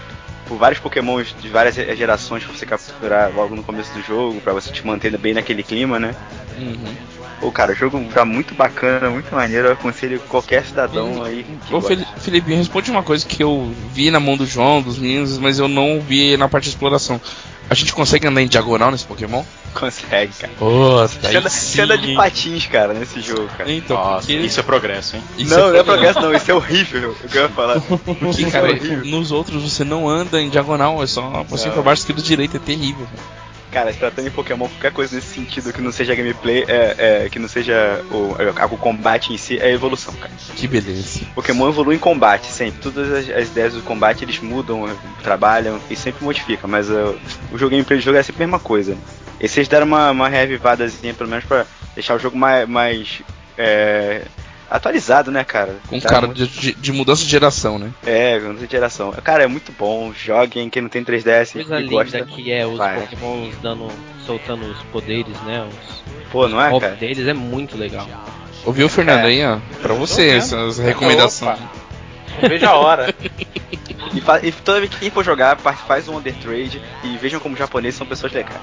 por 0.46 0.56
vários 0.56 0.80
Pokémons 0.80 1.34
de 1.38 1.48
várias 1.48 1.74
gerações 1.74 2.42
pra 2.42 2.54
você 2.54 2.64
capturar 2.64 3.30
logo 3.34 3.54
no 3.54 3.62
começo 3.62 3.92
do 3.92 4.02
jogo, 4.02 4.40
pra 4.40 4.54
você 4.54 4.72
te 4.72 4.84
manter 4.86 5.16
bem 5.18 5.34
naquele 5.34 5.62
clima, 5.62 5.98
né? 5.98 6.14
Uhum. 6.58 6.94
Pô, 7.40 7.52
cara, 7.52 7.72
o 7.72 7.74
jogo 7.74 8.02
tá 8.12 8.24
muito 8.24 8.54
bacana, 8.54 9.10
muito 9.10 9.32
maneiro. 9.32 9.68
Eu 9.68 9.72
aconselho 9.74 10.18
qualquer 10.20 10.64
cidadão 10.64 11.22
aí 11.22 11.44
que 11.66 11.74
Ô 11.74 11.80
gosta. 11.80 12.04
Felipe, 12.18 12.52
responde 12.52 12.90
uma 12.90 13.02
coisa 13.02 13.24
que 13.24 13.42
eu 13.42 13.72
vi 13.92 14.10
na 14.10 14.18
mão 14.18 14.36
do 14.36 14.46
João, 14.46 14.82
dos 14.82 14.98
meninos, 14.98 15.38
mas 15.38 15.58
eu 15.58 15.68
não 15.68 16.00
vi 16.00 16.36
na 16.36 16.48
parte 16.48 16.64
de 16.64 16.70
exploração. 16.70 17.20
A 17.70 17.74
gente 17.74 17.92
consegue 17.92 18.26
andar 18.26 18.40
em 18.42 18.48
diagonal 18.48 18.90
nesse 18.90 19.04
Pokémon? 19.04 19.44
consegue, 19.74 20.32
cara. 20.32 20.52
Puta, 20.58 21.08
Você 21.08 21.36
anda, 21.36 21.48
você 21.50 21.82
anda 21.82 21.98
de 21.98 22.14
patins, 22.14 22.66
cara, 22.66 22.94
nesse 22.94 23.20
jogo, 23.20 23.48
cara. 23.56 23.70
Então, 23.70 23.96
Nossa, 23.96 24.26
porque, 24.26 24.32
isso 24.34 24.58
é 24.58 24.62
progresso, 24.62 25.16
hein? 25.16 25.22
isso 25.36 25.54
não, 25.56 25.68
não 25.70 25.76
é 25.76 25.82
progresso, 25.84 26.20
não. 26.20 26.34
Isso 26.34 26.50
é 26.50 26.54
horrível. 26.54 27.16
O 27.22 27.28
que 27.28 27.36
eu 27.38 27.42
ia 27.42 27.48
falar. 27.48 27.80
Porque, 27.80 28.42
Isso 28.42 28.50
cara, 28.50 28.72
é 28.72 28.80
nos 29.04 29.30
outros 29.30 29.62
você 29.62 29.84
não 29.84 30.08
anda 30.08 30.40
em 30.40 30.48
diagonal, 30.48 31.02
é 31.02 31.06
só 31.06 31.44
você 31.44 31.66
Não. 31.66 31.74
pra 31.74 31.82
baixo, 31.82 32.00
esquerda, 32.02 32.22
direita, 32.22 32.56
é 32.56 32.60
terrível. 32.60 33.06
Cara, 33.06 33.22
se 33.92 33.98
tratando 33.98 34.26
em 34.28 34.30
Pokémon, 34.30 34.68
qualquer 34.68 34.92
coisa 34.92 35.14
nesse 35.14 35.34
sentido 35.34 35.72
que 35.72 35.80
não 35.80 35.92
seja 35.92 36.14
gameplay, 36.14 36.64
é, 36.66 37.24
é, 37.24 37.28
que 37.28 37.38
não 37.38 37.48
seja 37.48 38.04
o, 38.10 38.34
é, 38.38 38.64
o 38.64 38.76
combate 38.76 39.32
em 39.32 39.36
si, 39.36 39.58
é 39.58 39.72
evolução, 39.72 40.14
cara. 40.14 40.32
Que 40.56 40.66
beleza. 40.66 41.20
Pokémon 41.34 41.68
evolui 41.68 41.96
em 41.96 41.98
combate, 41.98 42.46
sempre. 42.46 42.80
Todas 42.80 43.12
as, 43.12 43.28
as 43.30 43.48
ideias 43.48 43.74
do 43.74 43.82
combate 43.82 44.24
eles 44.24 44.40
mudam, 44.40 44.88
trabalham 45.22 45.80
e 45.90 45.96
sempre 45.96 46.24
modificam, 46.24 46.68
mas 46.68 46.90
uh, 46.90 47.18
o 47.52 47.58
jogo 47.58 47.70
gameplay 47.70 47.98
do 47.98 48.02
jogo 48.02 48.18
é 48.18 48.22
sempre 48.22 48.44
a 48.44 48.46
mesma 48.46 48.58
coisa. 48.60 48.96
E 49.40 49.48
vocês 49.48 49.68
deram 49.68 49.86
uma, 49.86 50.10
uma 50.10 50.28
reavivadazinha, 50.28 51.14
pelo 51.14 51.30
menos 51.30 51.44
pra 51.44 51.64
deixar 51.94 52.16
o 52.16 52.18
jogo 52.18 52.36
mais. 52.36 52.68
mais 52.68 53.22
é, 53.56 54.22
atualizado, 54.70 55.30
né, 55.30 55.44
cara? 55.44 55.76
Com 55.88 55.98
Tá 56.00 56.08
cara 56.08 56.26
muito- 56.26 56.46
de, 56.46 56.60
de- 56.60 56.74
de 56.74 56.92
mudança 56.92 57.22
de 57.24 57.28
geração, 57.30 57.78
né? 57.78 57.90
É, 58.06 58.38
não 58.40 58.54
tem 58.56 58.68
geração. 58.68 59.12
Cara, 59.24 59.44
é 59.44 59.46
muito 59.46 59.72
bom. 59.72 60.12
Joguem, 60.12 60.68
quem 60.70 60.82
não 60.82 60.88
tem 60.88 61.02
3DS 61.04 61.52
Coisa 61.52 61.78
e 61.78 61.82
linda 61.84 61.94
gosta. 61.94 62.22
que 62.26 62.52
é 62.52 62.66
os 62.66 62.76
vai. 62.78 63.00
Pokémons 63.00 63.54
dando, 63.62 63.88
soltando 64.26 64.66
os 64.66 64.78
poderes, 64.84 65.36
né? 65.42 65.66
Os 65.68 66.28
Pô, 66.30 66.46
não 66.48 66.60
é, 66.60 66.78
cara? 66.80 66.94
deles 66.94 67.26
é 67.26 67.32
muito 67.34 67.76
legal. 67.76 68.06
Ouviu, 68.64 68.88
Fernando, 68.88 69.20
É. 69.24 69.28
aí, 69.28 69.44
ó? 69.46 69.58
Pra 69.80 69.94
você, 69.94 70.28
essas 70.30 70.78
recomendações. 70.78 71.58
Vejo 72.46 72.66
a 72.66 72.74
hora. 72.74 73.14
E, 74.14 74.20
fa- 74.22 74.40
e 74.42 74.50
toda 74.50 74.80
vez 74.80 74.90
que 74.90 75.00
quem 75.00 75.10
for 75.10 75.22
jogar, 75.22 75.56
pa- 75.56 75.74
faz 75.74 76.08
um 76.08 76.16
Undertrade 76.16 76.80
e 77.04 77.16
vejam 77.18 77.38
como 77.38 77.52
os 77.52 77.58
japoneses 77.58 77.98
são 77.98 78.06
pessoas 78.06 78.32
legais. 78.32 78.56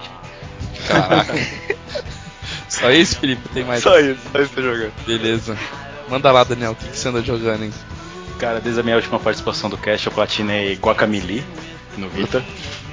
Caraca. 0.88 1.34
Só 2.68 2.90
isso, 2.90 3.20
Felipe? 3.20 3.48
Tem 3.50 3.64
mais? 3.64 3.84
Só 3.84 4.00
isso, 4.00 4.20
só 4.32 4.40
isso 4.42 4.52
que 4.54 4.60
eu 4.60 4.64
tô 4.64 4.74
jogando. 4.74 4.94
Beleza. 5.06 5.56
Manda 6.10 6.32
lá, 6.32 6.44
Daniel, 6.44 6.72
o 6.72 6.76
que, 6.76 6.88
que 6.88 6.98
você 6.98 7.08
anda 7.10 7.22
jogando, 7.22 7.64
hein? 7.64 7.74
Cara, 8.40 8.60
desde 8.60 8.80
a 8.80 8.84
minha 8.84 8.96
última 8.96 9.20
participação 9.20 9.70
do 9.70 9.78
cast 9.78 10.06
eu 10.08 10.14
platinei 10.14 10.76
Guacamole 10.76 11.44
no 11.98 12.10
Vita. 12.10 12.44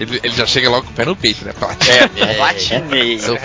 Ele, 0.00 0.20
ele 0.22 0.34
já 0.34 0.46
chega 0.46 0.70
logo 0.70 0.86
com 0.86 0.92
o 0.92 0.94
pé 0.94 1.04
no 1.04 1.16
peito, 1.16 1.44
né? 1.44 1.52
Plat- 1.52 1.76
É, 1.88 2.34
platinei. 2.36 3.18
Seu 3.18 3.36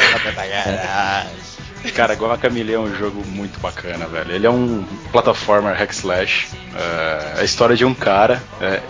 Cara, 1.96 2.14
Guacamole 2.16 2.74
é 2.74 2.80
um 2.80 2.96
jogo 2.96 3.26
muito 3.28 3.60
bacana, 3.60 4.06
velho. 4.08 4.32
Ele 4.32 4.46
é 4.46 4.50
um 4.50 4.86
plataforma 5.12 5.72
hack 5.74 5.92
slash. 5.92 6.48
É 6.76 7.42
a 7.42 7.44
história 7.44 7.76
de 7.76 7.84
um 7.86 7.94
cara. 7.94 8.42
É, 8.62 8.82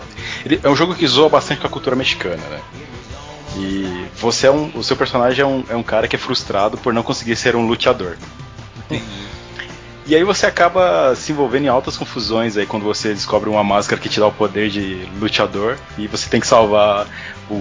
ele- 0.44 0.60
é 0.62 0.68
um 0.68 0.76
jogo 0.76 0.94
que 0.94 1.06
zoa 1.06 1.28
bastante 1.28 1.60
com 1.60 1.66
a 1.66 1.70
cultura 1.70 1.96
mexicana, 1.96 2.42
né? 2.48 2.60
E 3.56 4.06
você 4.16 4.46
é 4.46 4.50
um, 4.50 4.70
o 4.74 4.84
seu 4.84 4.96
personagem 4.96 5.42
é 5.42 5.46
um, 5.46 5.64
é 5.68 5.74
um 5.76 5.82
cara 5.82 6.06
que 6.06 6.14
é 6.14 6.18
frustrado 6.18 6.76
por 6.78 6.92
não 6.92 7.02
conseguir 7.02 7.34
ser 7.36 7.56
um 7.56 7.66
luteador. 7.66 8.16
E 10.08 10.16
aí 10.16 10.24
você 10.24 10.46
acaba 10.46 11.14
se 11.14 11.32
envolvendo 11.32 11.66
em 11.66 11.68
altas 11.68 11.96
confusões 11.96 12.56
aí 12.56 12.64
quando 12.66 12.82
você 12.82 13.10
descobre 13.12 13.50
uma 13.50 13.62
máscara 13.62 14.00
que 14.00 14.08
te 14.08 14.18
dá 14.18 14.26
o 14.26 14.32
poder 14.32 14.70
de 14.70 15.06
luteador 15.20 15.76
e 15.98 16.06
você 16.06 16.30
tem 16.30 16.40
que 16.40 16.46
salvar 16.46 17.06
o, 17.50 17.54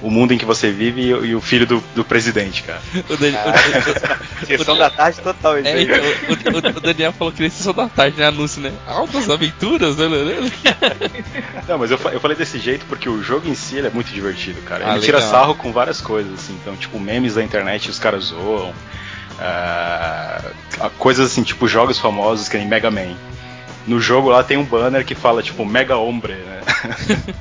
o 0.00 0.10
mundo 0.10 0.32
em 0.32 0.38
que 0.38 0.44
você 0.46 0.70
vive 0.70 1.02
e, 1.02 1.08
e 1.08 1.34
o 1.34 1.40
filho 1.42 1.66
do, 1.66 1.84
do 1.94 2.02
presidente, 2.02 2.62
cara. 2.62 2.80
O, 3.10 3.16
Dan- 3.16 3.32
o- 3.32 4.46
Sessão 4.46 4.76
da 4.76 4.88
tarde 4.88 5.20
total, 5.20 5.58
isso 5.58 5.68
É, 5.68 5.82
então, 5.82 5.96
o, 5.98 6.74
o- 6.74 6.78
o 6.78 6.80
Daniel 6.80 7.12
falou 7.12 7.30
que 7.32 7.40
nem 7.42 7.50
sessão 7.50 7.74
da 7.74 7.86
tarde, 7.88 8.18
né? 8.18 8.26
Anúncio, 8.26 8.60
né? 8.62 8.72
Altas 8.86 9.28
aventuras, 9.28 9.96
né? 9.98 10.06
Não, 11.68 11.78
mas 11.78 11.90
eu, 11.90 11.98
eu 12.10 12.20
falei 12.20 12.36
desse 12.36 12.58
jeito 12.58 12.84
porque 12.86 13.08
o 13.08 13.22
jogo 13.22 13.48
em 13.48 13.54
si 13.54 13.76
ele 13.76 13.86
é 13.88 13.90
muito 13.90 14.10
divertido, 14.12 14.60
cara. 14.62 14.84
Ah, 14.86 14.92
Ele 14.96 15.04
tira 15.04 15.18
legal. 15.18 15.30
sarro 15.30 15.54
com 15.54 15.72
várias 15.72 16.00
coisas, 16.00 16.32
assim. 16.34 16.54
Então, 16.60 16.74
tipo, 16.76 16.98
memes 16.98 17.34
da 17.34 17.42
internet 17.42 17.90
os 17.90 17.98
caras 17.98 18.24
zoam. 18.24 18.72
Ah, 19.38 20.42
coisas 20.98 21.30
assim, 21.30 21.42
tipo 21.42 21.66
jogos 21.68 21.98
famosos 21.98 22.48
que 22.48 22.56
nem 22.56 22.66
Mega 22.66 22.90
Man. 22.90 23.14
No 23.86 24.00
jogo 24.00 24.28
lá 24.28 24.44
tem 24.44 24.56
um 24.56 24.64
banner 24.64 25.04
que 25.04 25.14
fala, 25.14 25.42
tipo, 25.42 25.64
Mega 25.66 25.96
Hombre, 25.96 26.34
né? 26.34 26.60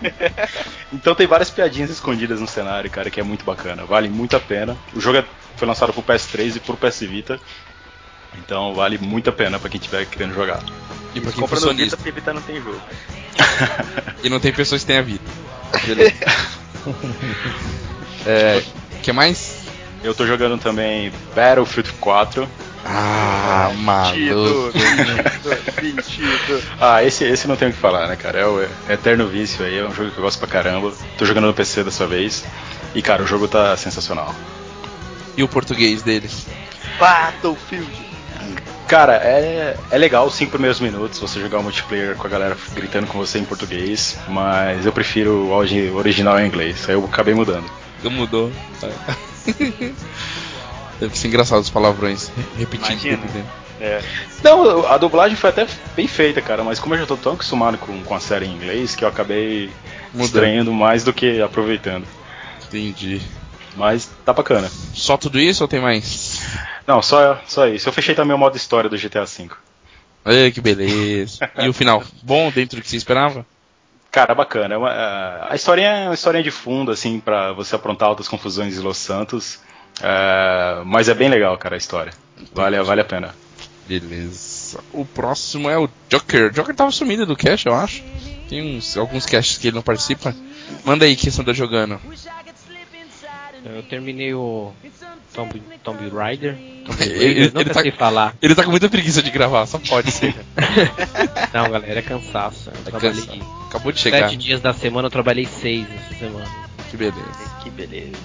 então 0.91 1.13
tem 1.13 1.27
várias 1.27 1.51
piadinhas 1.51 1.91
escondidas 1.91 2.41
no 2.41 2.47
cenário, 2.47 2.89
cara, 2.89 3.11
que 3.11 3.19
é 3.19 3.23
muito 3.23 3.45
bacana. 3.45 3.85
Vale 3.85 4.09
muito 4.09 4.35
a 4.35 4.39
pena. 4.39 4.75
O 4.95 4.99
jogo 4.99 5.19
é- 5.19 5.25
foi 5.55 5.67
lançado 5.67 5.93
pro 5.93 6.01
PS3 6.01 6.55
e 6.55 6.59
pro 6.59 6.75
PS 6.75 7.01
Vita. 7.01 7.39
Então 8.39 8.73
vale 8.73 8.97
muito 8.97 9.29
a 9.29 9.33
pena 9.33 9.59
pra 9.59 9.69
quem 9.69 9.79
estiver 9.79 10.05
querendo 10.07 10.33
jogar. 10.33 10.63
E 11.13 11.21
pra 11.21 11.31
quem 11.31 11.47
for 11.47 11.49
Compra 11.57 11.59
no 11.59 11.75
Vita 11.75 11.95
porque 11.97 12.11
Vita 12.11 12.33
não 12.33 12.41
tem 12.41 12.55
jogo. 12.61 12.81
E 14.23 14.29
não 14.29 14.39
tem 14.39 14.51
pessoas 14.53 14.81
que 14.81 14.87
têm 14.87 14.97
a 14.97 15.01
vida. 15.01 15.23
Beleza. 15.85 16.13
É. 18.25 18.61
que 19.01 19.11
mais? 19.11 19.50
Eu 20.03 20.15
tô 20.15 20.25
jogando 20.25 20.57
também 20.57 21.11
Battlefield 21.35 21.93
4. 21.93 22.49
Ah, 22.83 23.71
maluco. 23.77 24.71
Sentido. 25.79 26.63
Ah, 26.79 27.03
esse, 27.03 27.23
esse 27.23 27.47
não 27.47 27.55
tem 27.55 27.69
o 27.69 27.71
que 27.71 27.77
falar, 27.77 28.07
né, 28.07 28.15
cara? 28.15 28.39
É 28.39 28.45
o 28.45 28.67
Eterno 28.89 29.27
Vício 29.27 29.63
aí, 29.63 29.77
é 29.77 29.85
um 29.85 29.93
jogo 29.93 30.09
que 30.09 30.17
eu 30.17 30.23
gosto 30.23 30.39
pra 30.39 30.47
caramba. 30.47 30.91
Tô 31.17 31.25
jogando 31.25 31.47
no 31.47 31.53
PC 31.53 31.83
dessa 31.83 32.07
vez. 32.07 32.43
E, 32.95 33.01
cara, 33.01 33.23
o 33.23 33.27
jogo 33.27 33.47
tá 33.47 33.77
sensacional. 33.77 34.33
E 35.37 35.43
o 35.43 35.47
português 35.47 36.01
deles? 36.01 36.47
Battlefield. 36.99 38.11
Cara, 38.87 39.15
é, 39.23 39.77
é 39.89 39.97
legal 39.97 40.25
os 40.25 40.33
cinco 40.33 40.51
primeiros 40.51 40.81
minutos 40.81 41.17
você 41.17 41.39
jogar 41.39 41.59
o 41.59 41.63
multiplayer 41.63 42.15
com 42.15 42.27
a 42.27 42.29
galera 42.29 42.57
gritando 42.73 43.07
com 43.07 43.17
você 43.17 43.39
em 43.39 43.45
português, 43.45 44.17
mas 44.27 44.85
eu 44.85 44.91
prefiro 44.91 45.47
o 45.47 45.53
áudio 45.53 45.95
original 45.95 46.37
em 46.39 46.47
inglês. 46.47 46.89
Aí 46.89 46.95
eu 46.95 47.05
acabei 47.05 47.33
mudando. 47.33 47.71
Não 48.03 48.11
mudou. 48.11 48.51
Deve 50.99 51.17
ser 51.17 51.27
engraçado 51.27 51.61
os 51.61 51.69
palavrões 51.69 52.31
repetidos. 52.57 53.03
Imagina. 53.03 53.45
É. 53.79 53.99
Não, 54.43 54.85
a 54.87 54.97
dublagem 54.97 55.35
foi 55.35 55.49
até 55.49 55.65
bem 55.95 56.07
feita, 56.07 56.39
cara, 56.39 56.63
mas 56.63 56.79
como 56.79 56.93
eu 56.93 56.99
já 56.99 57.05
tô 57.07 57.17
tão 57.17 57.33
acostumado 57.33 57.79
com, 57.79 58.03
com 58.03 58.13
a 58.13 58.19
série 58.19 58.45
em 58.45 58.53
inglês 58.53 58.95
que 58.95 59.03
eu 59.03 59.07
acabei 59.07 59.71
Mudando. 60.13 60.25
estranhando 60.25 60.71
mais 60.71 61.03
do 61.03 61.11
que 61.11 61.41
aproveitando. 61.41 62.05
Entendi. 62.67 63.19
Mas 63.75 64.09
tá 64.23 64.33
bacana. 64.33 64.69
Só 64.93 65.17
tudo 65.17 65.39
isso 65.39 65.63
ou 65.63 65.67
tem 65.67 65.79
mais? 65.81 66.41
Não, 66.85 67.01
só, 67.01 67.41
só 67.47 67.67
isso. 67.67 67.89
Eu 67.89 67.93
fechei 67.93 68.13
também 68.13 68.35
o 68.35 68.39
modo 68.39 68.55
história 68.55 68.89
do 68.89 68.97
GTA 68.97 69.25
V. 69.25 69.49
Ai, 70.23 70.51
que 70.51 70.61
beleza. 70.61 71.49
E 71.57 71.67
o 71.67 71.73
final? 71.73 72.03
Bom 72.21 72.51
dentro 72.51 72.77
do 72.77 72.83
que 72.83 72.89
você 72.89 72.97
esperava? 72.97 73.45
Cara, 74.11 74.35
bacana. 74.35 74.75
É 74.75 74.77
uma- 74.77 74.89
a- 74.91 75.53
a 75.53 75.55
historinha 75.55 75.87
é 75.89 76.05
uma 76.07 76.13
historinha 76.13 76.43
de 76.43 76.51
fundo, 76.51 76.91
assim, 76.91 77.19
pra 77.19 77.53
você 77.53 77.75
aprontar 77.75 78.09
altas 78.09 78.27
confusões 78.27 78.77
em 78.77 78.81
Los 78.81 78.97
Santos. 78.97 79.59
É, 80.01 80.81
mas 80.85 81.07
é 81.07 81.13
bem 81.13 81.29
legal, 81.29 81.57
cara, 81.57 81.75
a 81.75 81.77
história. 81.77 82.11
Vale, 82.53 82.81
vale 82.83 83.01
a 83.01 83.05
pena. 83.05 83.33
Beleza. 83.87 84.79
O 84.93 85.05
próximo 85.05 85.69
é 85.69 85.77
o 85.77 85.89
Joker. 86.09 86.47
O 86.47 86.51
Joker 86.53 86.75
tava 86.75 86.91
sumido 86.91 87.25
do 87.25 87.35
cast, 87.35 87.65
eu 87.67 87.73
acho. 87.75 88.03
Tem 88.49 88.77
uns, 88.77 88.97
alguns 88.97 89.25
casts 89.25 89.57
que 89.57 89.67
ele 89.67 89.75
não 89.75 89.81
participa. 89.81 90.35
Manda 90.83 91.05
aí 91.05 91.15
que 91.15 91.29
você 91.31 91.41
anda 91.41 91.53
jogando. 91.53 91.99
Eu 93.63 93.83
terminei 93.83 94.33
o 94.33 94.71
Tomb, 95.33 95.61
Tomb 95.83 96.09
Raider. 96.09 96.55
Tomb 96.85 97.03
Ele- 97.03 97.13
Raider, 97.13 97.37
ele 97.43 97.51
nunca 97.53 97.73
tá- 97.73 97.81
sei 97.81 97.91
falar. 97.91 98.35
Ele 98.41 98.55
tá 98.55 98.63
com 98.63 98.71
muita 98.71 98.89
preguiça 98.89 99.21
de 99.21 99.29
gravar, 99.29 99.65
só 99.67 99.77
pode 99.77 100.11
ser. 100.11 100.33
Não, 101.53 101.69
galera, 101.69 101.99
é 101.99 102.01
cansaço. 102.01 102.69
Eu 102.69 102.73
É 102.79 102.89
trabalhei 102.89 103.21
cansado. 103.21 103.65
Acabou 103.69 103.91
de 103.91 103.99
chegar. 103.99 104.19
sete 104.29 104.35
dias 104.37 104.61
da 104.61 104.73
semana, 104.73 105.07
eu 105.07 105.11
trabalhei 105.11 105.45
seis 105.45 105.85
essa 106.07 106.19
semana. 106.19 106.45
Que 106.89 106.97
beleza. 106.97 107.55
Que 107.63 107.69
beleza. 107.69 108.17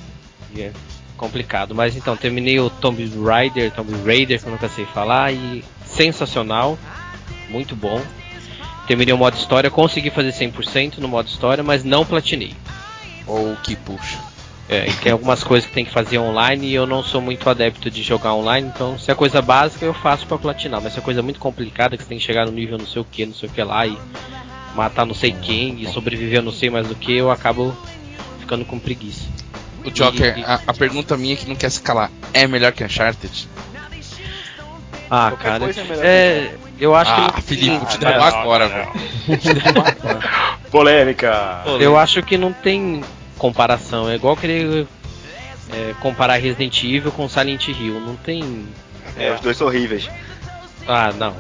E 0.55 0.63
é 0.63 0.73
complicado. 1.17 1.75
Mas 1.75 1.97
então, 1.97 2.17
terminei 2.17 2.59
o 2.59 2.71
Tomb 2.71 3.05
Raider, 3.23 3.71
Tomb 3.73 3.93
Raider, 4.05 4.41
que 4.41 4.47
eu 4.47 4.53
nunca 4.53 4.69
sei 4.69 4.87
falar, 4.87 5.33
e 5.33 5.63
sensacional, 5.85 6.79
muito 7.51 7.77
bom. 7.77 8.03
Terminei 8.87 9.13
o 9.13 9.19
modo 9.19 9.37
história, 9.37 9.71
consegui 9.71 10.11
fazer 10.11 10.33
100% 10.33 10.99
no 10.99 11.09
modo 11.09 11.29
história, 11.29 11.63
mas 11.63 11.85
não 11.85 12.07
platinei. 12.07 12.55
Ou 13.27 13.55
que 13.57 13.75
puxa. 13.77 14.19
É, 14.69 14.89
e 14.89 14.93
tem 14.95 15.13
algumas 15.13 15.45
coisas 15.45 15.69
que 15.69 15.73
tem 15.75 15.85
que 15.85 15.93
fazer 15.93 16.19
online 16.19 16.67
e 16.67 16.75
eu 16.75 16.87
não 16.87 17.01
sou 17.03 17.21
muito 17.21 17.49
adepto 17.49 17.89
de 17.89 18.03
jogar 18.03 18.35
online, 18.35 18.69
então 18.75 18.99
se 18.99 19.11
é 19.11 19.15
coisa 19.15 19.41
básica 19.41 19.85
eu 19.85 19.95
faço 19.95 20.27
pra 20.27 20.39
platinar, 20.39 20.81
mas 20.83 20.93
se 20.93 20.99
é 20.99 21.03
coisa 21.03 21.23
muito 21.23 21.39
complicada 21.39 21.97
que 21.97 22.03
você 22.03 22.09
tem 22.09 22.19
que 22.19 22.25
chegar 22.25 22.47
no 22.47 22.53
nível 22.53 22.77
não 22.77 22.87
sei 22.87 23.01
o 23.01 23.05
que, 23.05 23.25
não 23.25 23.35
sei 23.35 23.49
o 23.49 23.53
que 23.53 23.63
lá 23.63 23.87
e 23.87 23.97
matar 24.75 25.07
não 25.07 25.15
sei 25.15 25.31
quem 25.31 25.81
e 25.81 25.87
sobreviver 25.87 26.43
não 26.43 26.51
sei 26.51 26.69
mais 26.69 26.89
do 26.89 26.97
que, 26.97 27.17
eu 27.17 27.31
acabo 27.31 27.77
ficando 28.41 28.65
com 28.65 28.79
preguiça. 28.79 29.29
O 29.85 29.91
Joker, 29.91 30.37
E- 30.37 30.45
a, 30.45 30.61
a 30.67 30.75
pergunta 30.75 31.17
minha 31.17 31.37
que 31.37 31.49
não 31.49 31.55
quer 31.55 31.71
se 31.71 31.81
calar, 31.81 32.11
é 32.35 32.45
melhor 32.49 32.73
que 32.73 32.83
Uncharted? 32.83 33.49
Ah, 35.09 35.31
Qualquer 35.31 35.61
cara, 35.61 35.71
é 36.05 36.09
é, 36.09 36.55
eu 36.81 36.93
acho 36.93 37.13
ah, 37.13 37.33
que 37.33 37.43
Felipe, 37.43 37.71
não, 37.71 37.79
vou 37.79 37.87
te 37.89 38.01
não, 38.01 38.11
derrubar 38.11 38.35
agora, 38.35 38.67
velho. 38.69 38.91
Polêmica! 40.73 41.63
eu 41.81 41.97
acho 41.97 42.21
que 42.25 42.37
não 42.37 42.53
tem 42.53 43.05
comparação, 43.39 44.09
é 44.09 44.15
igual 44.17 44.37
querer 44.37 44.87
é, 45.73 45.95
comparar 46.01 46.37
Resident 46.37 46.83
Evil 46.85 47.13
com 47.13 47.29
Silent 47.29 47.69
Hill, 47.69 48.01
não 48.01 48.17
tem 48.17 48.67
É, 49.17 49.33
os 49.33 49.41
dois 49.41 49.57
são 49.57 49.67
horríveis. 49.67 50.09
Ah, 50.89 51.13
não. 51.19 51.35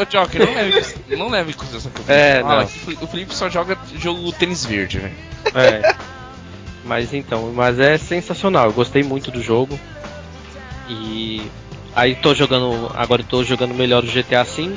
Ô, 0.00 0.04
Joker, 0.08 0.46
não 0.46 0.54
leve, 0.54 0.94
não 1.16 1.28
leve 1.28 1.50
em 1.50 1.54
consideração 1.54 1.90
que 1.90 2.00
o 2.00 2.04
Felipe 2.04 2.22
É, 2.22 2.40
fala, 2.40 2.56
não. 2.58 2.64
o 3.02 3.06
Felipe- 3.08 3.34
só 3.34 3.48
joga 3.48 3.76
jogo 3.98 4.30
tênis 4.32 4.64
verde, 4.64 4.98
velho. 5.00 5.14
É. 5.54 5.94
Mas 6.84 7.12
então, 7.12 7.52
mas 7.52 7.80
é 7.80 7.98
sensacional. 7.98 8.66
Eu 8.66 8.72
gostei 8.72 9.02
muito 9.02 9.30
do 9.32 9.42
jogo. 9.42 9.78
E 10.88 11.42
aí 11.96 12.14
tô 12.14 12.32
jogando, 12.34 12.92
agora 12.94 13.22
eu 13.22 13.26
tô 13.26 13.42
jogando 13.42 13.74
melhor 13.74 14.04
o 14.04 14.06
GTA 14.06 14.44
V. 14.44 14.72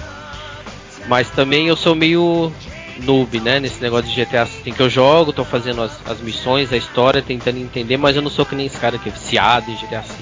Mas 1.07 1.29
também 1.29 1.67
eu 1.67 1.75
sou 1.75 1.93
meio 1.93 2.51
noob, 2.99 3.39
né, 3.39 3.59
nesse 3.59 3.81
negócio 3.81 4.09
de 4.09 4.25
GTA 4.25 4.45
V 4.45 4.71
que 4.71 4.81
eu 4.81 4.89
jogo, 4.89 5.33
tô 5.33 5.43
fazendo 5.43 5.81
as, 5.81 5.91
as 6.07 6.19
missões, 6.21 6.71
a 6.71 6.77
história, 6.77 7.21
tentando 7.21 7.57
entender, 7.57 7.97
mas 7.97 8.15
eu 8.15 8.21
não 8.21 8.29
sou 8.29 8.45
que 8.45 8.55
nem 8.55 8.65
esse 8.65 8.77
cara 8.77 8.97
que 8.97 9.09
é 9.09 9.11
viciado 9.11 9.69
em 9.71 9.75
GTA 9.75 10.01
V, 10.01 10.13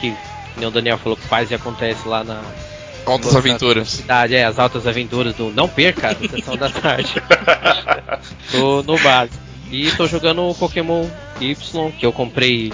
que, 0.00 0.10
que 0.10 0.16
nem 0.58 0.68
o 0.68 0.70
Daniel 0.70 0.98
falou 0.98 1.16
que 1.16 1.26
faz 1.26 1.50
e 1.50 1.54
acontece 1.54 2.06
lá 2.06 2.22
na 2.24 2.40
Altas 3.04 3.34
aventuras. 3.34 3.88
cidade, 3.88 4.34
é, 4.34 4.44
as 4.44 4.58
altas 4.58 4.86
aventuras 4.86 5.34
do 5.34 5.50
Não 5.50 5.68
Perca, 5.68 6.10
a 6.10 6.14
sessão 6.14 6.56
da 6.56 6.70
tarde. 6.70 7.14
tô 8.52 8.82
no 8.82 8.96
base. 9.00 9.32
E 9.70 9.90
tô 9.92 10.06
jogando 10.06 10.48
o 10.48 10.54
Pokémon 10.54 11.04
Y, 11.40 11.92
que 11.92 12.06
eu 12.06 12.12
comprei, 12.12 12.72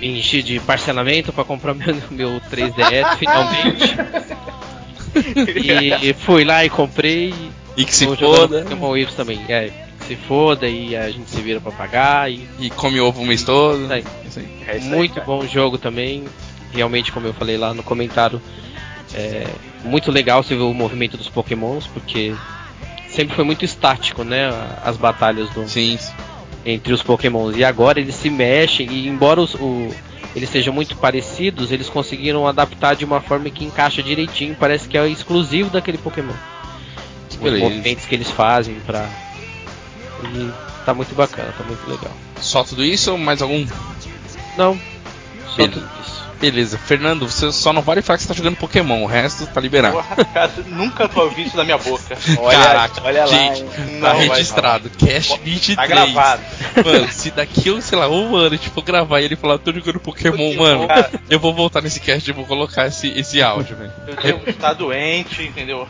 me 0.00 0.18
enchi 0.18 0.42
de 0.42 0.58
parcelamento 0.58 1.32
pra 1.32 1.44
comprar 1.44 1.74
meu, 1.74 1.94
meu 2.10 2.40
3DS 2.50 3.16
finalmente. 3.18 3.96
E 5.46 6.12
fui 6.12 6.42
lá 6.44 6.64
e 6.64 6.68
comprei. 6.68 7.32
E 7.76 7.84
que 7.84 7.94
se 7.94 8.06
tô 8.06 8.16
foda. 8.16 8.62
Pokémon 8.62 8.96
Y 8.96 9.06
também. 9.16 9.40
É, 9.48 9.70
que 10.00 10.06
se 10.06 10.16
foda 10.16 10.68
e 10.68 10.96
a 10.96 11.10
gente 11.10 11.28
se 11.30 11.40
vira 11.40 11.60
pra 11.60 11.72
pagar. 11.72 12.30
E 12.30 12.46
E 12.58 12.70
come 12.70 13.00
ovo 13.00 13.22
o 13.22 13.26
mês 13.26 13.42
todo. 13.42 13.82
Isso 13.84 13.92
aí. 13.92 14.04
Isso 14.26 14.38
aí. 14.38 14.48
É 14.66 14.76
isso 14.76 14.86
aí, 14.86 14.94
muito 14.96 15.14
cara. 15.14 15.26
bom 15.26 15.46
jogo 15.46 15.78
também. 15.78 16.24
Realmente, 16.72 17.12
como 17.12 17.26
eu 17.26 17.32
falei 17.34 17.56
lá 17.56 17.72
no 17.72 17.82
comentário, 17.84 18.40
é 19.14 19.46
muito 19.84 20.10
legal 20.10 20.42
você 20.42 20.56
ver 20.56 20.62
o 20.62 20.74
movimento 20.74 21.16
dos 21.16 21.28
Pokémons, 21.28 21.86
porque 21.86 22.34
sempre 23.08 23.34
foi 23.36 23.44
muito 23.44 23.64
estático, 23.64 24.24
né? 24.24 24.48
As 24.84 24.96
batalhas 24.96 25.48
do, 25.50 25.68
Sim. 25.68 25.96
entre 26.66 26.92
os 26.92 27.00
Pokémons. 27.02 27.56
E 27.56 27.62
agora 27.64 28.00
eles 28.00 28.16
se 28.16 28.28
mexem 28.28 28.90
e 28.90 29.06
embora 29.06 29.40
os- 29.40 29.54
o- 29.54 29.88
eles 30.34 30.48
sejam 30.50 30.74
muito 30.74 30.96
parecidos, 30.96 31.70
eles 31.70 31.88
conseguiram 31.88 32.44
adaptar 32.44 32.96
de 32.96 33.04
uma 33.04 33.20
forma 33.20 33.48
que 33.50 33.64
encaixa 33.64 34.02
direitinho, 34.02 34.56
parece 34.58 34.88
que 34.88 34.98
é 34.98 35.06
exclusivo 35.08 35.70
daquele 35.70 35.98
Pokémon. 35.98 36.34
Os 37.36 37.42
Beleza. 37.42 37.64
movimentos 37.64 38.04
que 38.04 38.14
eles 38.14 38.30
fazem 38.30 38.74
pra. 38.86 39.08
E 40.24 40.50
tá 40.84 40.94
muito 40.94 41.14
bacana, 41.14 41.52
tá 41.56 41.64
muito 41.64 41.88
legal. 41.88 42.12
Só 42.40 42.64
tudo 42.64 42.84
isso 42.84 43.12
ou 43.12 43.18
mais 43.18 43.42
algum? 43.42 43.66
Não, 44.56 44.78
só 45.48 45.56
Beleza. 45.56 45.80
tudo 45.80 45.90
isso. 46.02 46.14
Beleza. 46.40 46.76
Fernando, 46.76 47.26
você 47.26 47.50
só 47.52 47.72
não 47.72 47.80
vale 47.80 48.02
falar 48.02 48.18
que 48.18 48.24
você 48.24 48.28
tá 48.28 48.34
jogando 48.34 48.56
Pokémon. 48.56 49.02
O 49.02 49.06
resto 49.06 49.46
tá 49.46 49.60
liberado. 49.60 49.94
Porra, 49.94 50.24
cara, 50.26 50.52
nunca 50.66 51.10
ouvi 51.14 51.44
isso 51.44 51.56
da 51.56 51.64
minha 51.64 51.78
boca. 51.78 52.18
Olha, 52.38 52.58
Caraca, 52.58 53.02
olha 53.02 53.24
lá, 53.24 53.26
gente, 53.26 53.64
tá 54.00 54.12
registrado. 54.12 54.90
Cash 54.90 55.38
23. 55.42 55.76
Tá 55.76 55.86
gravado. 55.86 56.42
Mano, 56.84 57.12
se 57.12 57.30
daqui, 57.30 57.68
eu, 57.68 57.80
sei 57.80 57.96
lá, 57.96 58.08
um 58.08 58.36
ano 58.36 58.58
for 58.58 58.82
gravar 58.82 59.20
e 59.20 59.24
ele 59.24 59.36
falar, 59.36 59.58
tô 59.58 59.72
jogando 59.72 60.00
Pokémon, 60.00 60.36
Pokémon, 60.36 60.54
mano, 60.56 60.88
cara. 60.88 61.10
eu 61.30 61.38
vou 61.38 61.54
voltar 61.54 61.80
nesse 61.80 62.00
cast 62.00 62.28
e 62.28 62.32
vou 62.32 62.44
colocar 62.44 62.86
esse, 62.88 63.08
esse 63.08 63.40
áudio, 63.40 63.76
velho. 63.76 63.92
Eu 64.06 64.16
devo 64.16 64.50
estar 64.50 64.74
doente, 64.74 65.42
entendeu? 65.42 65.88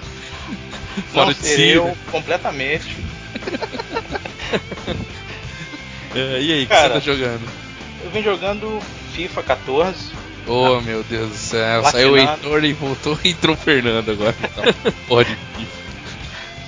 Fora 1.13 1.27
Não 1.27 1.33
de 1.33 1.39
ser 1.39 1.57
si, 1.57 1.69
eu 1.71 1.85
né? 1.87 1.97
completamente. 2.11 2.97
É, 6.15 6.41
e 6.41 6.53
aí, 6.53 6.63
o 6.63 6.67
que 6.69 6.75
você 6.77 6.89
tá 6.89 7.01
jogando? 7.01 7.43
Eu 8.05 8.11
venho 8.11 8.25
jogando 8.25 8.81
FIFA 9.15 9.43
14. 9.43 10.13
Oh, 10.47 10.81
meu 10.81 11.03
Deus 11.03 11.31
do 11.31 11.37
céu. 11.37 11.83
Saiu 11.85 12.13
o 12.13 12.17
Heitor 12.17 12.65
e 12.65 12.73
voltou 12.73 13.19
e 13.25 13.31
entrou 13.31 13.57
o 13.57 13.59
Fernando 13.59 14.13
agora. 14.13 14.35
Então, 14.41 14.93
pode. 15.09 15.37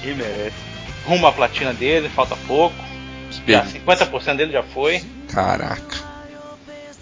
Quem 0.02 0.14
merece. 0.14 0.56
Rumo 1.04 1.26
à 1.28 1.32
platina 1.32 1.72
dele, 1.72 2.08
falta 2.08 2.36
pouco. 2.48 2.74
Já 3.46 3.64
50% 3.64 4.36
dele 4.36 4.52
já 4.52 4.62
foi. 4.62 5.00
Caraca. 5.32 5.96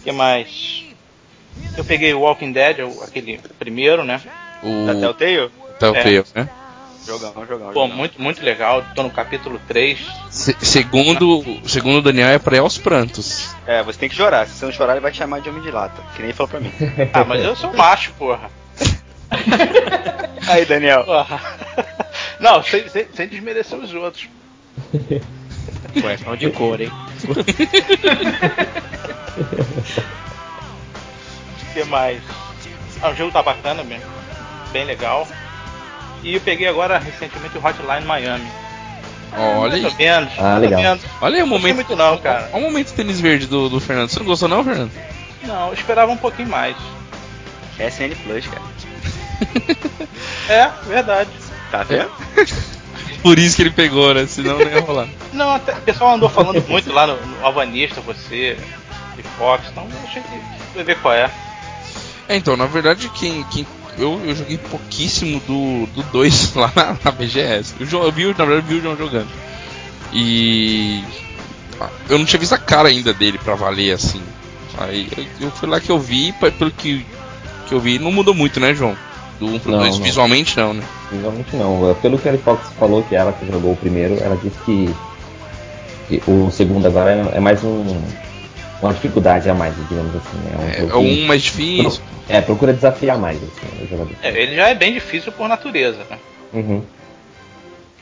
O 0.00 0.04
que 0.04 0.12
mais? 0.12 0.84
Eu 1.76 1.84
peguei 1.84 2.12
o 2.12 2.20
Walking 2.20 2.52
Dead, 2.52 2.80
aquele 3.02 3.40
primeiro, 3.58 4.04
né? 4.04 4.20
O 4.62 4.86
Da 4.86 4.94
Telltale? 4.94 5.50
Telltale, 5.78 6.24
né? 6.34 6.48
Jogão, 7.06 7.32
jogão. 7.46 7.72
Pô, 7.72 7.82
jogão. 7.82 7.88
muito, 7.96 8.20
muito 8.20 8.42
legal. 8.42 8.82
Tô 8.94 9.02
no 9.02 9.10
capítulo 9.10 9.60
3. 9.68 9.98
Se- 10.30 10.56
segundo, 10.60 11.44
segundo 11.68 11.98
o 11.98 12.02
Daniel, 12.02 12.28
é 12.28 12.38
pra 12.38 12.56
ir 12.56 12.60
aos 12.60 12.78
prantos. 12.78 13.54
É, 13.66 13.82
você 13.82 13.98
tem 13.98 14.08
que 14.08 14.14
chorar. 14.14 14.46
Se 14.46 14.54
você 14.54 14.64
não 14.64 14.72
chorar, 14.72 14.92
ele 14.92 15.00
vai 15.00 15.12
te 15.12 15.18
chamar 15.18 15.40
de 15.40 15.48
homem 15.50 15.62
de 15.62 15.70
lata. 15.70 16.00
Que 16.14 16.18
nem 16.20 16.28
ele 16.30 16.32
falou 16.32 16.48
pra 16.50 16.60
mim. 16.60 16.72
Ah, 17.12 17.24
mas 17.24 17.44
eu 17.44 17.54
sou 17.54 17.72
macho, 17.74 18.12
porra. 18.18 18.50
Aí, 20.48 20.64
Daniel. 20.64 21.04
Porra. 21.04 21.40
Não, 22.40 22.62
sem, 22.62 22.88
sem, 22.88 23.06
sem 23.14 23.28
desmerecer 23.28 23.78
os 23.78 23.92
outros. 23.94 24.28
Cuecão 26.00 26.36
de 26.36 26.50
cor, 26.50 26.80
hein? 26.80 26.90
O 31.70 31.72
que 31.74 31.84
mais? 31.84 32.20
Ah, 33.02 33.10
o 33.10 33.14
jogo 33.14 33.32
tá 33.32 33.42
bacana 33.42 33.82
mesmo. 33.84 34.06
Bem 34.72 34.84
legal. 34.84 35.26
E 36.24 36.34
eu 36.34 36.40
peguei 36.40 36.66
agora 36.66 36.98
recentemente 36.98 37.56
o 37.56 37.64
Hotline 37.64 38.04
Miami. 38.06 38.46
Olha 39.36 39.60
Mais 39.70 39.74
aí. 39.74 39.84
ou 39.84 39.94
menos. 39.96 40.32
Ah, 40.38 40.58
legal. 40.58 40.80
menos. 40.80 41.02
Olha 41.20 41.36
aí 41.36 41.42
o 41.42 41.46
Não 41.46 41.52
gostei 41.52 41.72
momento. 41.72 41.86
muito 41.88 41.96
não, 41.96 42.18
cara. 42.18 42.48
Olha 42.52 42.62
o 42.62 42.66
momento 42.66 42.92
tênis 42.94 43.20
verde 43.20 43.46
do, 43.46 43.68
do 43.68 43.78
Fernando. 43.80 44.08
Você 44.08 44.18
não 44.20 44.26
gostou 44.26 44.48
não, 44.48 44.64
Fernando? 44.64 44.90
Não, 45.42 45.68
eu 45.68 45.74
esperava 45.74 46.10
um 46.10 46.16
pouquinho 46.16 46.48
mais. 46.48 46.76
SN 47.78 48.14
Plus, 48.24 48.46
cara. 48.46 48.62
É, 50.48 50.70
verdade. 50.86 51.30
Tá 51.70 51.82
vendo? 51.82 52.10
Por 53.22 53.38
isso 53.38 53.56
que 53.56 53.62
ele 53.62 53.70
pegou, 53.70 54.12
né? 54.14 54.26
Senão 54.26 54.58
não 54.58 54.66
ia 54.70 54.80
rolar. 54.80 55.08
Não, 55.32 55.54
até, 55.54 55.72
o 55.72 55.80
pessoal 55.80 56.14
andou 56.14 56.28
falando 56.28 56.62
muito 56.68 56.92
lá 56.92 57.06
no, 57.06 57.16
no 57.16 57.44
Alvanista, 57.44 58.00
você, 58.02 58.56
de 59.16 59.22
Fox, 59.38 59.64
então 59.70 59.84
eu 59.90 60.08
achei 60.08 60.22
que 60.22 60.74
vai 60.74 60.84
ver 60.84 60.98
qual 61.00 61.14
é. 61.14 61.30
É, 62.28 62.36
então, 62.36 62.56
na 62.56 62.66
verdade, 62.66 63.08
quem, 63.14 63.42
quem 63.44 63.66
eu, 63.98 64.20
eu 64.24 64.34
joguei 64.34 64.58
pouquíssimo 64.58 65.40
do 65.40 65.86
2 66.12 66.54
lá 66.56 66.72
na, 66.74 66.96
na 67.04 67.10
BGS. 67.12 67.74
Eu, 67.80 67.86
eu 68.04 68.12
vi, 68.12 68.26
na 68.26 68.44
verdade, 68.44 68.66
vi 68.66 68.74
o 68.76 68.82
João 68.82 68.96
jogando. 68.96 69.28
E. 70.12 71.02
ah, 71.80 71.88
Eu 72.08 72.18
não 72.18 72.24
tinha 72.24 72.38
visto 72.40 72.52
a 72.54 72.58
cara 72.58 72.88
ainda 72.88 73.12
dele 73.12 73.38
pra 73.38 73.54
valer 73.54 73.92
assim. 73.94 74.22
Aí 74.78 75.08
eu, 75.16 75.46
eu 75.46 75.50
fui 75.52 75.68
lá 75.68 75.80
que 75.80 75.90
eu 75.90 75.98
vi, 75.98 76.32
pelo 76.32 76.70
que, 76.70 77.04
que 77.68 77.74
eu 77.74 77.80
vi, 77.80 77.98
não 77.98 78.10
mudou 78.12 78.34
muito, 78.34 78.58
né, 78.60 78.74
João? 78.74 78.96
Do 79.38 79.46
1 79.46 79.58
pro 79.58 79.72
Não, 79.72 79.78
2, 79.80 79.98
não. 79.98 80.04
visualmente 80.04 80.56
não, 80.56 80.74
né? 80.74 80.82
Visualmente 81.10 81.56
não. 81.56 81.96
Pelo 82.00 82.18
que 82.18 82.28
a 82.28 82.38
Fox 82.38 82.68
falou 82.78 83.02
que 83.02 83.14
ela 83.16 83.32
que 83.32 83.46
jogou 83.50 83.72
o 83.72 83.76
primeiro, 83.76 84.16
ela 84.20 84.36
disse 84.42 84.56
que, 84.64 84.94
que 86.08 86.22
o 86.30 86.50
segundo 86.52 86.86
agora 86.86 87.10
é, 87.32 87.36
é 87.36 87.40
mais 87.40 87.62
um, 87.64 87.84
uma 88.80 88.92
dificuldade 88.92 89.48
a 89.50 89.54
mais, 89.54 89.74
digamos 89.88 90.14
assim. 90.14 90.36
né? 90.44 90.72
É, 90.76 90.80
jogo 90.82 90.90
é 90.90 90.92
que- 91.14 91.22
um 91.22 91.26
mais 91.26 91.42
difícil. 91.42 92.00
É, 92.28 92.40
procura 92.40 92.72
desafiar 92.72 93.18
mais 93.18 93.36
assim, 93.42 93.84
o 93.84 93.88
jogador. 93.88 94.12
É, 94.22 94.30
ele 94.30 94.56
já 94.56 94.68
é 94.70 94.74
bem 94.74 94.92
difícil 94.94 95.30
por 95.32 95.48
natureza, 95.48 95.98
né? 96.10 96.18
Uhum. 96.52 96.82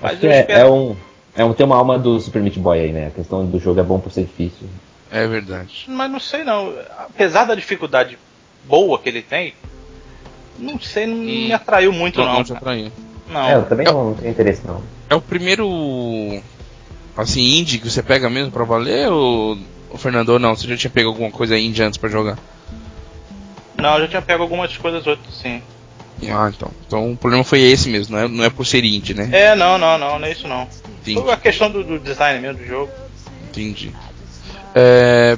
Mas 0.00 0.12
Acho 0.12 0.20
que 0.20 0.26
eu 0.26 0.30
é, 0.30 0.40
espero- 0.40 0.60
é 0.60 0.70
um, 0.70 0.96
é 1.36 1.44
um. 1.44 1.52
Tem 1.52 1.66
uma 1.66 1.76
alma 1.76 1.98
do 1.98 2.20
Super 2.20 2.40
Meat 2.42 2.58
Boy 2.58 2.78
aí, 2.78 2.92
né? 2.92 3.08
A 3.08 3.10
questão 3.10 3.44
do 3.46 3.58
jogo 3.58 3.80
é 3.80 3.82
bom 3.82 3.98
por 3.98 4.12
ser 4.12 4.22
difícil. 4.22 4.68
É 5.10 5.26
verdade. 5.26 5.84
Mas 5.88 6.10
não 6.10 6.20
sei 6.20 6.44
não. 6.44 6.72
Apesar 6.98 7.44
da 7.44 7.54
dificuldade 7.54 8.16
boa 8.64 8.98
que 8.98 9.08
ele 9.08 9.22
tem, 9.22 9.54
não 10.58 10.78
sei, 10.80 11.06
não 11.06 11.16
Hum. 11.16 11.24
me 11.24 11.52
atraiu 11.52 11.92
muito 11.92 12.18
Não, 12.20 12.26
não. 12.26 12.34
não 12.34 12.44
te 12.44 12.52
atraiu. 12.52 12.90
Não. 13.28 13.48
É, 13.48 13.54
eu 13.56 13.64
também 13.64 13.86
não, 13.86 14.04
não 14.10 14.14
tenho 14.14 14.30
interesse 14.30 14.62
não. 14.66 14.82
É 15.10 15.14
o 15.14 15.20
primeiro. 15.20 15.66
Assim, 17.16 17.58
indie 17.58 17.78
que 17.78 17.90
você 17.90 18.02
pega 18.02 18.30
mesmo 18.30 18.50
pra 18.52 18.64
valer 18.64 19.08
ou. 19.10 19.58
O 19.90 19.98
Fernando, 19.98 20.30
ou 20.30 20.38
não? 20.38 20.56
Você 20.56 20.66
já 20.66 20.76
tinha 20.76 20.90
pego 20.90 21.08
alguma 21.10 21.30
coisa 21.30 21.58
indie 21.58 21.82
antes 21.82 21.98
pra 21.98 22.08
jogar? 22.08 22.38
Não, 23.82 23.94
eu 23.94 24.02
já 24.02 24.08
tinha 24.08 24.22
pego 24.22 24.42
algumas 24.42 24.76
coisas 24.76 25.06
outras 25.06 25.34
sim. 25.34 25.60
Ah, 26.22 26.50
então. 26.54 26.70
Então 26.86 27.12
o 27.12 27.16
problema 27.16 27.42
foi 27.42 27.60
esse 27.60 27.88
mesmo, 27.88 28.16
não 28.16 28.22
é, 28.22 28.28
não 28.28 28.44
é 28.44 28.50
por 28.50 28.64
ser 28.64 28.84
indie, 28.84 29.12
né? 29.12 29.28
É, 29.32 29.54
não, 29.56 29.76
não, 29.76 29.98
não, 29.98 30.18
não 30.18 30.26
é 30.26 30.30
isso 30.30 30.46
não. 30.46 30.68
Entendi. 31.00 31.20
Foi 31.20 31.32
a 31.32 31.36
questão 31.36 31.70
do, 31.70 31.82
do 31.82 31.98
design 31.98 32.40
mesmo 32.40 32.58
do 32.58 32.66
jogo. 32.66 32.92
Entendi. 33.48 33.92
É... 34.74 35.36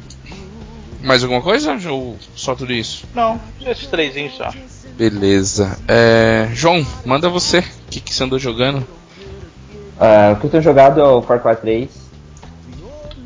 Mais 1.02 1.22
alguma 1.22 1.40
coisa? 1.40 1.76
Ou 1.90 2.16
só 2.35 2.54
tudo 2.54 2.72
isso? 2.72 3.07
Não, 3.14 3.40
esses 3.66 3.87
três 3.87 4.35
só. 4.35 4.52
Beleza. 4.96 5.78
É... 5.88 6.48
João, 6.52 6.87
manda 7.04 7.28
você. 7.28 7.61
O 7.61 7.90
que, 7.90 8.00
que 8.00 8.14
você 8.14 8.22
andou 8.22 8.38
jogando? 8.38 8.87
Ah, 9.98 10.33
o 10.35 10.40
que 10.40 10.46
eu 10.46 10.50
tenho 10.50 10.62
jogado 10.62 11.00
é 11.00 11.04
o 11.04 11.22
Far 11.22 11.40
Cry 11.40 11.57
3. 11.57 11.90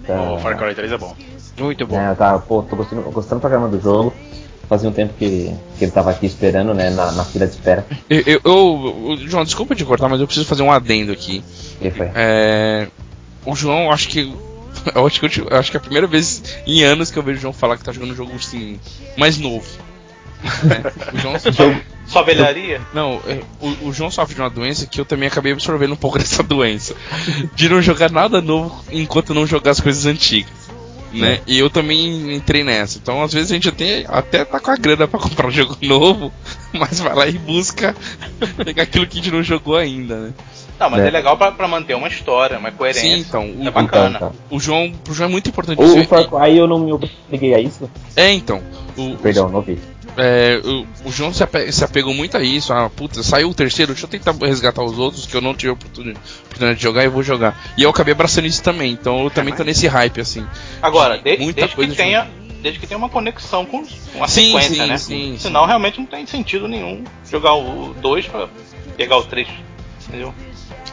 Tá, 0.07 0.33
O 0.33 0.38
Far 0.38 0.57
Cry 0.57 0.74
3 0.74 0.92
é 0.92 0.98
bom. 0.98 1.14
Muito 1.59 1.87
bom. 1.87 2.00
É, 2.00 2.14
tá, 2.14 2.38
pô, 2.38 2.62
tô 2.62 2.76
gostando, 2.76 3.02
gostando 3.11 3.40
pra 3.40 3.50
caramba 3.50 3.68
do 3.68 3.81
jogo. 3.81 4.14
Fazia 4.68 4.88
um 4.88 4.92
tempo 4.92 5.14
que, 5.18 5.50
que 5.78 5.85
ele 5.85 5.92
tava 5.92 6.11
aqui 6.11 6.26
esperando, 6.26 6.74
né, 6.74 6.90
na, 6.90 7.11
na 7.12 7.24
fila 7.24 7.46
de 7.46 7.52
espera. 7.54 7.87
Eu, 8.11 8.22
eu- 8.26 8.40
eu- 8.44 9.16
João, 9.28 9.42
desculpa 9.44 9.74
te 9.74 9.85
cortar, 9.85 10.09
mas 10.09 10.20
eu 10.20 10.26
preciso 10.26 10.46
fazer 10.46 10.62
um 10.62 10.70
adendo 10.70 11.11
aqui. 11.11 11.42
E 11.81 11.90
foi. 11.90 12.11
É... 12.14 12.87
O 13.46 13.57
João, 13.57 13.90
acho 13.92 14.09
que. 14.09 14.33
Eu 14.94 15.07
acho 15.07 15.20
que, 15.20 15.40
eu, 15.40 15.59
acho 15.59 15.70
que 15.70 15.76
é 15.76 15.81
a 15.81 15.83
primeira 15.83 16.07
vez 16.07 16.42
em 16.66 16.83
anos 16.85 17.11
que 17.11 17.18
eu 17.18 17.22
vejo 17.22 17.38
o 17.38 17.40
João 17.42 17.52
falar 17.52 17.76
que 17.78 17.85
tá 17.85 17.92
jogando 17.92 18.12
um 18.12 18.16
jogo 18.16 18.33
assim, 18.37 18.78
mais 19.16 19.38
novo. 19.38 19.66
né? 20.62 20.83
O 21.12 21.18
João, 21.18 21.35
Só 22.07 22.22
velharia? 22.22 22.81
Não, 22.94 23.20
é, 23.26 23.40
o, 23.61 23.88
o 23.88 23.92
João 23.92 24.11
sofre 24.11 24.35
de 24.35 24.40
uma 24.40 24.48
doença 24.50 24.87
que 24.87 25.00
eu 25.00 25.04
também 25.04 25.28
acabei 25.28 25.52
absorvendo 25.52 25.94
um 25.94 25.96
pouco 25.96 26.16
dessa 26.20 26.42
doença. 26.42 26.94
De 27.54 27.68
não 27.68 27.83
jogar 27.83 28.11
nada 28.11 28.40
novo 28.40 28.85
enquanto 28.92 29.35
não 29.35 29.46
jogar 29.46 29.70
as 29.72 29.81
coisas 29.81 30.07
antigas. 30.07 30.52
Né? 31.12 31.40
E 31.47 31.59
eu 31.59 31.71
também 31.71 32.35
entrei 32.35 32.62
nessa. 32.62 32.99
Então, 32.99 33.23
às 33.23 33.33
vezes, 33.33 33.51
a 33.51 33.55
gente 33.55 33.68
até, 33.68 34.05
até 34.09 34.44
tá 34.44 34.61
com 34.61 34.71
a 34.71 34.77
grana 34.77 35.09
pra 35.09 35.18
comprar 35.18 35.47
um 35.47 35.51
jogo 35.53 35.77
novo, 35.83 36.33
mas 36.73 37.01
vai 37.01 37.14
lá 37.14 37.27
e 37.27 37.33
busca 37.38 37.94
pegar 38.64 38.83
aquilo 38.83 39.07
que 39.07 39.18
a 39.18 39.23
gente 39.23 39.33
não 39.33 39.42
jogou 39.42 39.77
ainda, 39.77 40.16
né? 40.16 40.35
Não, 40.79 40.88
mas 40.90 41.03
É. 41.03 41.09
é, 41.09 41.11
legal 41.11 41.37
pra, 41.37 41.51
pra 41.51 41.66
manter 41.66 41.94
uma 41.94 42.07
história, 42.07 42.57
uma 42.59 42.71
coerência. 42.71 43.03
Sim, 43.03 43.18
então. 43.21 43.51
O, 43.51 43.66
É 43.66 43.71
bacana. 43.71 44.16
Então, 44.16 44.33
o 44.51 44.61
João, 44.61 44.92
pro 45.03 45.12
João 45.12 45.29
é 45.29 45.33
muito 45.33 45.49
importante 45.49 45.81
O, 45.81 45.85
isso. 45.85 45.99
o 45.99 46.05
Far 46.05 46.29
Cry 46.29 46.57
eu 46.57 46.68
não 46.68 46.79
me 46.79 46.92
obriguei 46.92 47.55
a 47.55 47.61
isso. 47.61 47.90
É, 48.14 48.31
então. 48.33 48.62
O, 48.97 49.16
Perdão, 49.16 49.49
não 49.49 49.61
vi. 49.61 49.79
É, 50.20 50.61
o, 50.64 50.85
o 51.09 51.12
João 51.12 51.33
se, 51.33 51.44
ape- 51.44 51.70
se 51.70 51.85
apegou 51.85 52.12
muito 52.12 52.37
a 52.37 52.42
isso. 52.42 52.72
Ah, 52.72 52.90
puta, 52.90 53.22
saiu 53.22 53.50
o 53.50 53.54
terceiro, 53.54 53.92
deixa 53.92 54.04
eu 54.07 54.11
tentar 54.11 54.33
resgatar 54.44 54.83
os 54.83 54.98
outros 54.98 55.24
que 55.26 55.37
eu 55.37 55.40
não 55.40 55.54
tive 55.54 55.70
oportunidade 55.72 56.74
de 56.76 56.83
jogar 56.83 57.02
e 57.02 57.07
eu 57.07 57.11
vou 57.12 57.22
jogar. 57.22 57.57
E 57.76 57.85
eu 57.85 57.90
acabei 57.90 58.12
abraçando 58.12 58.46
isso 58.46 58.62
também, 58.62 58.92
então 58.92 59.22
eu 59.24 59.31
também 59.31 59.54
tô 59.54 59.62
nesse 59.62 59.87
hype, 59.87 60.20
assim. 60.20 60.44
Agora, 60.83 61.18
de- 61.18 61.38
Muita 61.38 61.61
desde, 61.61 61.76
coisa 61.76 61.90
que 61.92 61.96
tenha, 61.96 62.28
desde 62.61 62.81
que 62.81 62.87
tenha 62.88 62.98
uma 62.98 63.09
conexão 63.09 63.64
com, 63.64 63.85
com 64.12 64.24
a 64.24 64.26
Sim, 64.26 64.46
sequência, 64.46 64.74
sim, 64.85 64.88
né? 64.90 64.98
sim, 64.98 65.37
Senão 65.38 65.66
realmente 65.66 65.98
não 66.00 66.07
tem 66.07 66.26
sentido 66.26 66.66
nenhum 66.66 67.04
jogar 67.31 67.54
o 67.54 67.94
2 68.00 68.26
pra 68.26 68.48
pegar 68.96 69.18
o 69.18 69.22
3. 69.24 69.46
Entendeu? 70.09 70.35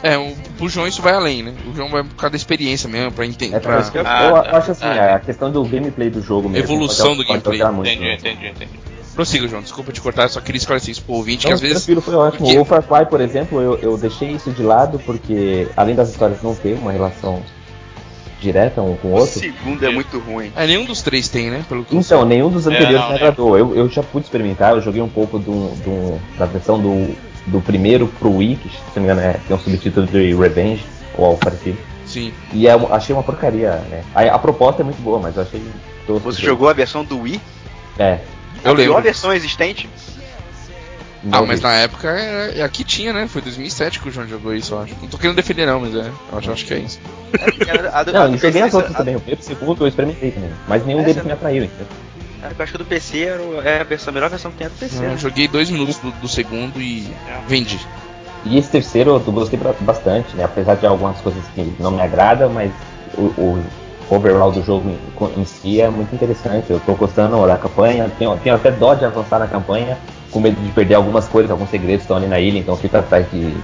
É, 0.02 0.16
o, 0.16 0.36
pro 0.58 0.68
João 0.68 0.86
isso 0.86 1.00
vai 1.02 1.14
além, 1.14 1.42
né? 1.42 1.54
O 1.66 1.74
João 1.74 1.88
vai 1.88 2.04
por 2.04 2.14
causa 2.14 2.30
da 2.32 2.36
experiência 2.36 2.88
mesmo, 2.88 3.10
pra 3.10 3.26
entender. 3.26 3.56
É 3.56 3.60
que 3.60 3.66
eu, 3.66 4.02
Ah, 4.06 4.22
eu 4.28 4.42
tá. 4.44 4.58
acho 4.58 4.70
assim, 4.70 4.84
Ah, 4.84 5.14
a 5.16 5.18
questão 5.18 5.50
do 5.50 5.64
gameplay 5.64 6.10
do 6.10 6.20
jogo 6.22 6.48
mesmo. 6.48 6.64
Evolução 6.64 7.16
pode- 7.16 7.18
do 7.22 7.26
pode 7.26 7.58
gameplay. 7.58 7.72
muito, 7.72 7.88
Entendi, 7.90 8.04
né? 8.04 8.14
entendi, 8.14 8.46
entendi. 8.48 8.86
Prossiga, 9.16 9.48
João, 9.48 9.62
desculpa 9.62 9.90
te 9.92 10.00
cortar, 10.00 10.28
só 10.28 10.40
queria 10.42 10.58
esclarecer 10.58 10.90
isso 10.92 11.02
pro 11.02 11.14
ouvinte, 11.14 11.38
que 11.44 11.48
Não, 11.48 11.54
às 11.54 11.60
vezes. 11.60 11.78
tranquilo, 11.78 12.02
foi 12.02 12.14
ótimo. 12.14 12.44
Porque- 12.46 12.58
O 12.58 12.64
Far 12.66 12.82
Cry, 12.82 13.06
por 13.08 13.20
exemplo, 13.22 13.60
eu, 13.62 13.78
eu 13.78 13.96
deixei 13.96 14.28
isso 14.30 14.50
de 14.50 14.62
lado 14.62 14.98
porque, 15.06 15.66
além 15.74 15.94
das 15.94 16.10
histórias 16.10 16.42
não 16.42 16.54
ter 16.54 16.74
uma 16.74 16.92
relação 16.92 17.42
direta 18.40 18.82
um 18.82 18.94
com 18.96 19.08
o 19.08 19.12
O 19.12 19.14
outro, 19.14 19.40
segundo 19.40 19.84
é 19.84 19.90
muito 19.90 20.18
ruim. 20.18 20.52
É, 20.54 20.66
nenhum 20.66 20.84
dos 20.84 21.00
três 21.00 21.28
tem, 21.28 21.50
né? 21.50 21.64
Pelo 21.66 21.82
que 21.82 21.94
eu 21.96 22.00
então, 22.00 22.26
nenhum 22.26 22.50
dos 22.50 22.66
anteriores 22.66 23.00
não, 23.00 23.06
me 23.06 23.08
né? 23.12 23.16
agradou. 23.16 23.56
Eu, 23.58 23.74
eu 23.74 23.88
já 23.88 24.02
pude 24.02 24.26
experimentar, 24.26 24.74
eu 24.74 24.82
joguei 24.82 25.00
um 25.00 25.08
pouco 25.08 25.38
do, 25.38 25.68
do, 25.82 26.20
da 26.38 26.44
versão 26.44 26.78
do, 26.78 27.16
do 27.46 27.62
primeiro 27.62 28.06
pro 28.18 28.30
Wii, 28.36 28.56
que 28.56 28.68
se 28.68 28.76
não 28.96 29.02
me 29.02 29.10
engano 29.12 29.20
é, 29.22 29.40
tem 29.48 29.56
um 29.56 29.58
subtítulo 29.58 30.06
de 30.06 30.34
Revenge, 30.34 30.84
ou 31.16 31.24
algo 31.24 31.38
parecido. 31.38 31.78
Sim. 32.04 32.32
E 32.52 32.68
é, 32.68 32.72
achei 32.90 33.14
uma 33.16 33.22
porcaria, 33.22 33.76
né? 33.90 34.04
A, 34.14 34.20
a 34.34 34.38
proposta 34.38 34.82
é 34.82 34.84
muito 34.84 35.00
boa, 35.00 35.18
mas 35.18 35.34
eu 35.36 35.42
achei. 35.42 35.62
Você 36.06 36.42
jogou 36.42 36.68
a 36.68 36.74
versão 36.74 37.02
do 37.02 37.22
Wii? 37.22 37.40
É. 37.98 38.20
Eu 38.66 38.72
a 38.72 38.74
lembro. 38.74 38.92
pior 38.94 39.02
versão 39.02 39.32
existente? 39.32 39.88
Ah, 41.32 41.40
não 41.40 41.46
mas 41.46 41.58
vi. 41.58 41.66
na 41.66 41.72
época 41.74 42.08
era, 42.08 42.64
aqui 42.64 42.84
tinha, 42.84 43.12
né? 43.12 43.26
Foi 43.26 43.42
2007 43.42 43.98
que 44.00 44.08
o 44.08 44.12
João 44.12 44.28
jogou 44.28 44.54
isso, 44.54 44.74
eu 44.74 44.82
acho. 44.82 44.94
Não 45.00 45.08
tô 45.08 45.18
querendo 45.18 45.34
defender, 45.36 45.66
não, 45.66 45.80
mas 45.80 45.94
é. 45.94 46.08
Eu 46.32 46.38
acho, 46.38 46.52
acho 46.52 46.64
que 46.64 46.74
é 46.74 46.78
isso. 46.78 47.00
Era 47.66 47.90
a 47.98 48.02
do- 48.04 48.12
Não, 48.12 48.32
eu 48.32 48.38
joguei 48.38 48.62
as 48.62 48.74
outras 48.74 48.94
a- 48.94 48.98
também. 48.98 49.16
O 49.16 49.20
primeiro, 49.20 49.40
o 49.40 49.44
segundo 49.44 49.82
eu 49.84 49.88
experimentei 49.88 50.30
também. 50.30 50.50
Mas 50.68 50.86
nenhum 50.86 51.00
Essa 51.00 51.06
deles 51.08 51.22
não- 51.22 51.24
me 51.26 51.32
atraiu, 51.32 51.64
entendeu? 51.64 51.86
a- 52.44 52.46
Eu 52.56 52.62
acho 52.62 52.72
que 52.72 52.78
do 52.78 52.84
PC 52.84 53.18
era 53.24 53.42
o- 53.42 53.60
é 53.60 53.80
a, 53.80 53.84
versão, 53.84 54.10
a 54.10 54.14
melhor 54.14 54.30
versão 54.30 54.50
que 54.52 54.58
tem 54.58 54.66
é 54.66 54.68
a 54.68 54.72
do 54.72 54.78
PC. 54.78 55.04
Eu 55.04 55.18
joguei 55.18 55.48
dois 55.48 55.68
minutos 55.68 55.96
do, 55.98 56.12
do 56.12 56.28
segundo 56.28 56.80
e 56.80 57.08
É. 57.28 57.40
vendi. 57.48 57.80
E 58.44 58.56
esse 58.58 58.68
terceiro 58.70 59.10
eu 59.26 59.32
gostei 59.32 59.58
bastante, 59.80 60.36
né? 60.36 60.44
Apesar 60.44 60.76
de 60.76 60.86
algumas 60.86 61.18
coisas 61.20 61.42
que 61.56 61.72
não 61.80 61.90
me 61.90 62.00
agradam, 62.02 62.48
mas 62.50 62.70
o, 63.14 63.22
o 63.22 63.64
overall 64.10 64.52
do 64.52 64.62
jogo 64.62 64.88
em, 64.88 65.40
em 65.40 65.44
si 65.44 65.80
é 65.80 65.88
muito 65.88 66.14
interessante. 66.14 66.70
Eu 66.70 66.80
tô 66.80 66.94
gostando 66.94 67.46
da 67.46 67.56
campanha, 67.56 68.10
tenho, 68.18 68.36
tenho 68.38 68.54
até 68.54 68.70
dó 68.70 68.94
de 68.94 69.04
avançar 69.04 69.38
na 69.38 69.46
campanha, 69.46 69.98
com 70.30 70.40
medo 70.40 70.60
de 70.60 70.70
perder 70.72 70.94
algumas 70.94 71.26
coisas, 71.28 71.50
alguns 71.50 71.70
segredos 71.70 72.02
estão 72.02 72.16
ali 72.16 72.26
na 72.26 72.38
ilha, 72.38 72.58
então 72.58 72.74
eu 72.74 72.78
fico 72.78 72.96
atrás 72.96 73.28
de 73.30 73.56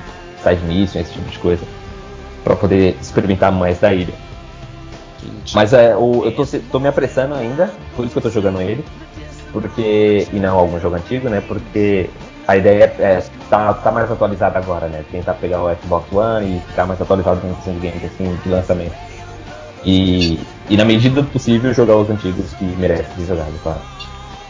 side 0.43 0.65
mission, 0.67 1.01
esse 1.01 1.13
tipo 1.13 1.29
de 1.29 1.39
coisa, 1.39 1.65
pra 2.43 2.57
poder 2.57 2.97
experimentar 3.01 3.53
mais 3.53 3.79
da 3.79 3.93
ilha. 3.93 4.15
Mas 5.55 5.73
é, 5.73 5.95
o, 5.97 6.25
eu 6.25 6.35
tô, 6.35 6.45
tô 6.71 6.81
me 6.81 6.89
apressando 6.89 7.35
ainda, 7.35 7.71
por 7.95 8.05
isso 8.05 8.13
que 8.13 8.19
eu 8.19 8.23
tô 8.23 8.31
jogando 8.31 8.61
ele. 8.61 8.85
Porque. 9.53 10.27
E 10.33 10.37
não 10.37 10.59
algum 10.59 10.81
jogo 10.81 10.97
antigo, 10.97 11.29
né? 11.29 11.43
Porque 11.47 12.09
a 12.49 12.57
ideia 12.57 12.93
é, 12.99 13.03
é 13.03 13.25
tá, 13.49 13.73
tá 13.75 13.93
mais 13.93 14.11
atualizada 14.11 14.59
agora, 14.59 14.89
né? 14.89 15.05
Tentar 15.11 15.35
pegar 15.35 15.63
o 15.63 15.75
Xbox 15.77 16.11
One 16.11 16.57
e 16.57 16.61
ficar 16.69 16.87
mais 16.87 17.01
atualizado 17.01 17.47
na 17.47 17.55
questão 17.55 17.75
de 17.75 17.81
games 17.87 18.05
assim, 18.05 18.39
de 18.43 18.49
lançamento. 18.49 19.12
E, 19.85 20.39
e 20.71 20.77
na 20.77 20.85
medida 20.85 21.23
do 21.23 21.29
possível 21.29 21.73
jogar 21.75 21.97
os 21.97 22.09
antigos 22.11 22.53
que 22.59 22.65
merecem 22.65 23.07
ser 23.17 23.27
jogados, 23.27 23.55
claro. 23.63 23.81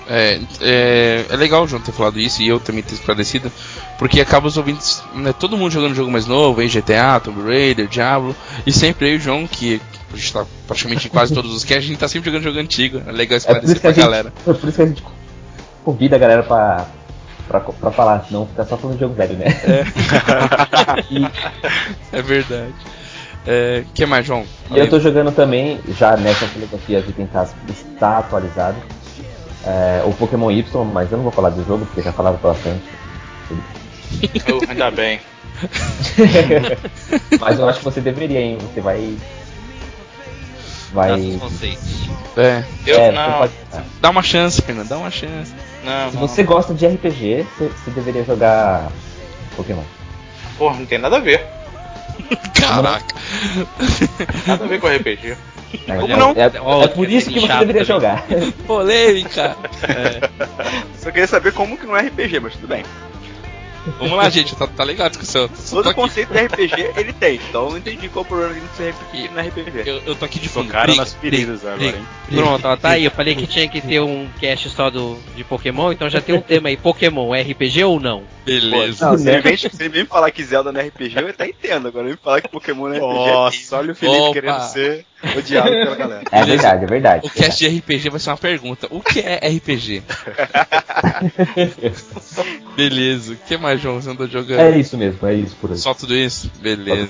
É, 0.09 0.41
é, 0.61 1.25
é 1.31 1.37
legal 1.37 1.63
o 1.63 1.69
João 1.69 1.81
ter 1.81 1.93
falado 1.93 2.19
isso 2.19 2.43
e 2.43 2.49
eu 2.49 2.59
também 2.59 2.83
ter 2.83 2.95
esclarecido, 2.95 3.51
porque 3.99 4.21
acaba 4.21 4.49
os 4.49 4.57
ouvintes, 4.57 5.01
né, 5.15 5.33
todo 5.33 5.57
mundo 5.57 5.71
jogando 5.73 5.95
jogo 5.95 6.11
mais 6.11 6.27
novo, 6.27 6.61
aí 6.61 6.69
GTA, 6.69 7.21
Tomb 7.21 7.41
Raider, 7.43 7.87
Diablo, 7.87 8.35
e 8.67 8.73
sempre 8.73 9.13
e 9.13 9.17
o 9.17 9.21
João, 9.21 9.47
que 9.47 9.81
a 10.13 10.17
gente 10.17 10.33
tá 10.33 10.45
praticamente 10.67 11.07
em 11.07 11.11
quase 11.11 11.33
todos 11.33 11.55
os 11.55 11.63
casts, 11.65 11.85
a 11.85 11.89
gente 11.89 11.99
tá 11.99 12.09
sempre 12.09 12.31
jogando 12.31 12.43
jogo 12.45 12.59
antigo, 12.59 13.01
é 13.07 13.13
legal 13.13 13.37
É 13.37 13.39
esclarecer 13.39 13.75
que 13.77 13.81
pra 13.81 13.91
a 13.91 13.93
gente, 13.93 14.03
galera. 14.03 14.33
é 14.47 14.53
por 14.53 14.69
isso 14.69 14.77
que 14.77 14.83
a 14.83 14.87
gente 14.87 15.05
convida 15.85 16.17
a 16.17 16.19
galera 16.19 16.43
pra, 16.43 16.87
pra, 17.49 17.61
pra 17.61 17.91
falar, 17.93 18.25
senão 18.27 18.47
fica 18.49 18.65
só 18.67 18.77
falando 18.77 18.97
de 18.97 19.01
jogo 19.03 19.15
velho, 19.15 19.37
né? 19.39 19.47
E- 21.11 21.31
É 22.13 22.21
verdade. 22.23 22.75
É, 23.47 23.85
que 23.95 24.07
mais, 24.07 24.25
João? 24.25 24.45
E 24.71 24.79
eu 24.79 24.89
tô 24.89 25.01
jogando 25.01 25.33
também, 25.35 25.81
já 25.99 26.17
nessa 26.17 26.47
filosofia 26.47 27.03
de 27.03 27.13
tentar 27.13 27.49
estar 27.69 28.19
atualizado, 28.19 28.77
é, 29.65 30.03
o 30.07 30.13
Pokémon 30.13 30.51
Y, 30.51 30.85
mas 30.93 31.11
eu 31.11 31.17
não 31.19 31.25
vou 31.25 31.33
falar 31.33 31.51
do 31.51 31.65
jogo 31.65 31.85
porque 31.87 32.03
já 32.03 32.13
falaram 32.13 32.37
bastante. 32.37 32.83
Eu, 34.47 34.61
ainda 34.69 34.91
bem. 34.91 35.21
mas 37.41 37.59
eu 37.59 37.69
acho 37.69 37.79
que 37.79 37.85
você 37.85 38.01
deveria, 38.01 38.41
hein? 38.41 38.59
Você 38.61 38.81
vai. 38.81 39.17
Vai. 40.93 41.41
É, 42.37 42.65
Eu 42.87 42.99
é, 42.99 43.13
não, 43.13 43.39
pode- 43.39 43.53
dá 44.01 44.11
uma 44.11 44.23
chance, 44.23 44.61
Pena, 44.63 44.85
dá 44.85 44.99
uma 44.99 45.11
chance. 45.11 45.53
não, 45.85 46.11
Se 46.11 46.17
não. 46.17 46.29
você 46.29 46.43
gosta 46.43 46.75
de 46.75 46.87
RPG, 46.87 47.45
você, 47.57 47.69
você 47.69 47.91
deveria 47.91 48.25
jogar 48.25 48.91
Pokémon. 49.57 49.83
Porra, 50.59 50.77
não 50.77 50.87
tem 50.87 50.99
nada 50.99 51.17
a 51.17 51.21
ver. 51.21 51.47
Caraca. 52.55 53.15
Nada 54.47 54.65
a 54.65 54.69
ver 54.69 54.81
com 54.81 54.89
RPG. 54.89 55.37
É, 55.89 55.97
Como 55.97 56.13
é- 56.13 56.17
não? 56.17 56.31
É, 56.33 56.51
Ó, 56.61 56.83
é 56.85 56.89
por 56.89 57.09
isso 57.11 57.31
que 57.31 57.41
você 57.41 57.47
deveria 57.49 57.67
também. 57.67 57.85
jogar. 57.85 58.25
Polêmica. 58.67 59.57
Só 60.99 61.11
queria 61.11 61.27
saber 61.27 61.53
como 61.53 61.77
que 61.79 61.87
não 61.87 61.97
é 61.97 62.03
RPG, 62.03 62.41
mas 62.41 62.53
tudo 62.55 62.69
bem. 62.69 62.85
Vamos 63.99 64.17
lá, 64.17 64.31
gente, 64.31 64.55
tá, 64.55 64.67
tá 64.67 64.85
legal 64.85 65.07
a 65.07 65.11
discussão. 65.11 65.49
Só 65.55 65.77
tô 65.77 65.83
Todo 65.83 65.89
aqui- 65.91 66.01
conceito 66.01 66.33
de 66.33 66.39
RPG 66.39 66.93
ele 66.97 67.13
tem, 67.13 67.35
então 67.49 67.65
eu 67.65 67.71
não 67.73 67.79
entendi 67.79 68.09
qual 68.09 68.25
o 68.25 68.29
problema 68.29 68.55
de 68.55 68.77
ser 68.77 68.91
RPG 68.91 69.29
no 69.35 69.41
RPG. 69.41 69.83
Eu, 69.91 70.03
eu 70.07 70.15
tô 70.15 70.25
aqui 70.25 70.39
de 70.39 70.49
fundo. 70.49 70.67
Tocaram 70.67 70.95
nas 70.95 71.13
feridas 71.15 71.65
agora, 71.65 71.85
hein? 71.97 72.07
Pronto, 72.31 72.67
ó, 72.69 72.77
tá 72.77 72.91
aí. 72.91 73.05
Eu 73.05 73.11
falei 73.11 73.35
que 73.35 73.47
tinha 73.47 73.69
que 73.69 73.81
ter 73.81 74.01
um 74.01 74.29
cast 74.41 74.71
só 74.71 74.89
do, 74.91 75.19
de 75.35 75.43
Pokémon, 75.45 75.91
então 75.93 76.09
já 76.09 76.21
tem 76.21 76.35
um 76.35 76.41
tema 76.41 76.69
aí. 76.69 76.77
Pokémon, 76.77 77.33
RPG 77.33 77.85
ou 77.85 77.99
não? 77.99 78.23
Beleza. 78.45 79.07
Não, 79.11 79.19
se 79.19 79.29
ele 79.31 79.41
vem, 79.41 79.57
se 79.57 79.69
ele 79.79 79.89
vem 79.89 80.07
falar 80.07 80.31
que 80.31 80.45
Zelda 80.45 80.71
não 80.73 80.81
é 80.81 80.85
RPG, 80.87 81.15
eu 81.21 81.29
até 81.29 81.49
entendo. 81.49 81.89
Agora 81.89 82.09
ele 82.09 82.17
falar 82.23 82.41
que 82.41 82.49
Pokémon 82.49 82.89
não 82.89 82.95
é 82.95 82.99
RPG. 82.99 83.33
Nossa, 83.33 83.77
olha 83.79 83.93
o 83.93 83.97
Felipe 83.97 84.19
Opa. 84.19 84.33
querendo 84.33 84.61
ser 84.69 85.07
odiado 85.37 85.71
pela 85.71 85.97
galera. 85.97 86.23
É 86.31 86.45
verdade, 86.45 86.85
é 86.85 86.87
verdade. 86.87 87.27
O 87.27 87.31
cast 87.31 87.59
de 87.59 87.79
RPG 87.79 88.11
vai 88.11 88.21
ser 88.21 88.31
uma 88.31 88.37
pergunta. 88.37 88.87
O 88.91 89.01
que 89.01 89.21
é 89.21 89.37
RPG? 89.49 90.03
Beleza. 92.77 93.33
O 93.35 93.37
que 93.37 93.57
mais, 93.57 93.81
João? 93.81 94.01
Você 94.01 94.11
andou 94.11 94.27
jogando? 94.29 94.61
É 94.61 94.79
isso 94.79 94.97
mesmo, 94.97 95.27
é 95.27 95.35
isso 95.35 95.57
por 95.61 95.71
aí. 95.71 95.79
Só 95.79 95.95
tudo 95.95 96.15
isso? 96.15 96.51
Beleza. 96.61 97.09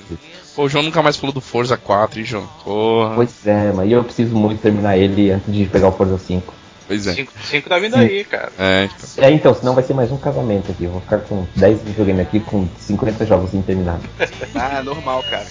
Pô, 0.55 0.63
o 0.63 0.69
João 0.69 0.83
nunca 0.83 1.01
mais 1.01 1.17
falou 1.17 1.33
do 1.33 1.41
Forza 1.41 1.75
4, 1.77 2.19
hein, 2.19 2.25
João? 2.25 2.47
Porra. 2.63 3.15
Pois 3.15 3.47
é, 3.47 3.71
mas 3.71 3.91
eu 3.91 4.03
preciso 4.03 4.35
muito 4.35 4.61
terminar 4.61 4.97
ele 4.97 5.31
antes 5.31 5.51
de 5.51 5.65
pegar 5.65 5.87
o 5.87 5.91
Forza 5.91 6.17
5. 6.17 6.53
Pois 6.87 7.07
é. 7.07 7.25
5 7.49 7.69
tá 7.69 7.79
vindo 7.79 7.95
aí, 7.95 8.23
cara. 8.23 8.51
É, 8.59 8.85
então. 8.85 9.25
É, 9.25 9.31
então, 9.31 9.55
senão 9.55 9.73
vai 9.73 9.83
ser 9.83 9.93
mais 9.93 10.11
um 10.11 10.17
casamento 10.17 10.71
aqui. 10.71 10.83
Eu 10.83 10.91
vou 10.91 11.01
ficar 11.01 11.19
com 11.19 11.47
10 11.55 11.81
videogames 11.81 12.21
aqui 12.21 12.39
com 12.39 12.67
50 12.77 13.25
jogos 13.25 13.53
interminados. 13.53 14.05
Ah, 14.55 14.83
normal, 14.83 15.23
cara. 15.29 15.47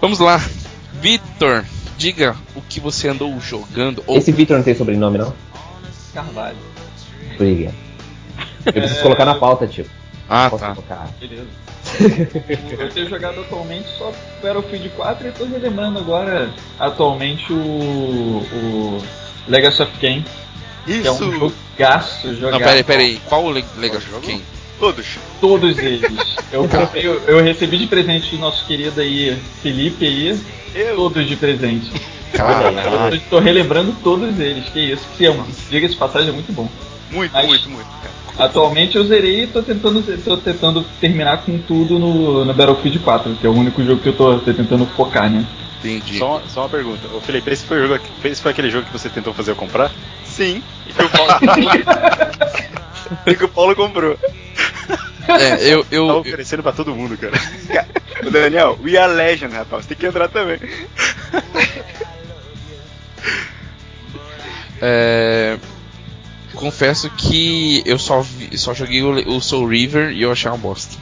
Vamos 0.00 0.18
lá. 0.18 0.40
Vitor, 1.00 1.64
diga 2.00 2.34
o 2.56 2.62
que 2.62 2.80
você 2.80 3.08
andou 3.08 3.38
jogando. 3.38 4.02
Ou... 4.06 4.16
Esse 4.16 4.32
Victor 4.32 4.56
não 4.56 4.64
tem 4.64 4.74
sobrenome, 4.74 5.18
não? 5.18 5.34
Carvalho. 6.14 6.56
Obrigado. 7.34 7.74
Eu 8.64 8.72
preciso 8.72 9.02
colocar 9.02 9.26
na 9.26 9.34
pauta, 9.34 9.66
tio. 9.66 9.84
Ah, 10.28 10.48
Posso 10.48 10.64
tá. 10.64 10.74
colocar? 10.74 11.08
Beleza. 11.20 11.46
eu 12.78 12.88
tenho 12.90 13.08
jogado 13.08 13.40
atualmente 13.40 13.86
só 13.98 14.12
Battlefield 14.42 14.88
4 14.90 15.28
e 15.28 15.32
tô 15.32 15.44
relembrando 15.44 15.98
agora 15.98 16.50
atualmente 16.78 17.52
o, 17.52 17.56
o 17.56 19.02
Legacy 19.46 19.82
of 19.82 19.92
Kain, 19.98 20.24
que 20.86 21.06
é 21.06 21.10
um 21.10 21.14
Isso, 21.16 21.30
jogaço 21.76 22.34
jogado. 22.34 22.52
Não, 22.52 22.66
peraí, 22.66 22.82
peraí. 22.84 23.20
Qual 23.28 23.44
o 23.44 23.50
Le- 23.50 23.64
Legacy 23.76 24.06
of 24.14 24.26
Kain? 24.26 24.42
Todos. 24.80 25.06
Todos 25.40 25.78
eles. 25.78 26.10
Eu, 26.52 26.66
comprei- 26.68 27.06
eu, 27.06 27.20
eu 27.28 27.42
recebi 27.44 27.78
de 27.78 27.86
presente 27.86 28.30
do 28.34 28.38
nosso 28.38 28.66
querido 28.66 29.00
aí, 29.00 29.38
Felipe 29.62 30.04
aí, 30.06 30.40
Eu, 30.74 30.96
todos 30.96 31.28
de 31.28 31.36
presente. 31.36 31.92
Caraca. 32.32 33.14
Eu 33.14 33.20
tô 33.28 33.38
relembrando 33.38 33.94
todos 34.02 34.38
eles, 34.40 34.68
que 34.70 34.80
isso, 34.80 35.06
que 35.16 35.26
é 35.26 35.30
uma, 35.30 35.46
diga-se 35.68 35.94
de 35.94 35.98
passagem, 35.98 36.30
é 36.30 36.32
muito 36.32 36.52
bom. 36.52 36.68
muito, 37.10 37.32
Mas- 37.32 37.46
muito, 37.46 37.68
muito, 37.70 37.86
cara. 37.86 38.10
Atualmente 38.38 38.96
eu 38.96 39.04
zerei 39.04 39.42
e 39.42 39.46
tô 39.48 39.62
tentando, 39.62 40.02
tô 40.24 40.36
tentando 40.38 40.82
terminar 40.98 41.42
com 41.44 41.58
tudo 41.58 41.98
no, 41.98 42.42
no 42.44 42.54
Battlefield 42.54 42.98
4, 43.00 43.34
que 43.34 43.46
é 43.46 43.50
o 43.50 43.52
único 43.52 43.84
jogo 43.84 44.00
que 44.00 44.08
eu 44.08 44.14
tô, 44.16 44.38
tô 44.38 44.54
tentando 44.54 44.86
focar, 44.86 45.28
né? 45.30 45.44
Entendi. 45.80 46.16
Só, 46.18 46.38
uma- 46.38 46.42
só 46.48 46.60
uma 46.62 46.68
pergunta. 46.70 47.06
Ô 47.14 47.20
Felipe, 47.20 47.50
esse 47.50 47.64
foi, 47.66 47.82
o 47.84 47.88
jogo, 47.88 48.02
esse 48.24 48.40
foi 48.40 48.52
aquele 48.52 48.70
jogo 48.70 48.86
que 48.86 48.92
você 48.92 49.08
tentou 49.10 49.34
fazer 49.34 49.50
eu 49.50 49.56
comprar? 49.56 49.90
Sim, 50.24 50.62
e 50.86 50.92
que 50.92 51.02
o 51.02 51.08
Paulo, 51.10 51.32
e 53.26 53.34
que 53.34 53.44
o 53.44 53.48
Paulo 53.48 53.76
comprou. 53.76 54.18
É, 55.38 55.64
eu, 55.64 55.86
eu, 55.90 56.06
Tá 56.08 56.12
eu, 56.12 56.16
oferecendo 56.18 56.62
pra 56.62 56.72
todo 56.72 56.94
mundo, 56.94 57.16
cara. 57.16 57.32
O 58.22 58.30
Daniel, 58.30 58.78
We 58.84 58.98
Are 58.98 59.10
Legend, 59.14 59.54
rapaz. 59.54 59.84
Você 59.86 59.94
tem 59.94 59.98
que 59.98 60.06
entrar 60.06 60.28
também. 60.28 60.58
é, 64.80 65.56
confesso 66.54 67.10
que 67.10 67.82
eu 67.86 67.98
só, 67.98 68.20
vi- 68.22 68.56
só 68.58 68.74
joguei 68.74 69.02
o, 69.02 69.36
o 69.36 69.40
Soul 69.40 69.66
River 69.68 70.10
e 70.12 70.22
eu 70.22 70.32
achei 70.32 70.50
uma 70.50 70.58
bosta. 70.58 70.96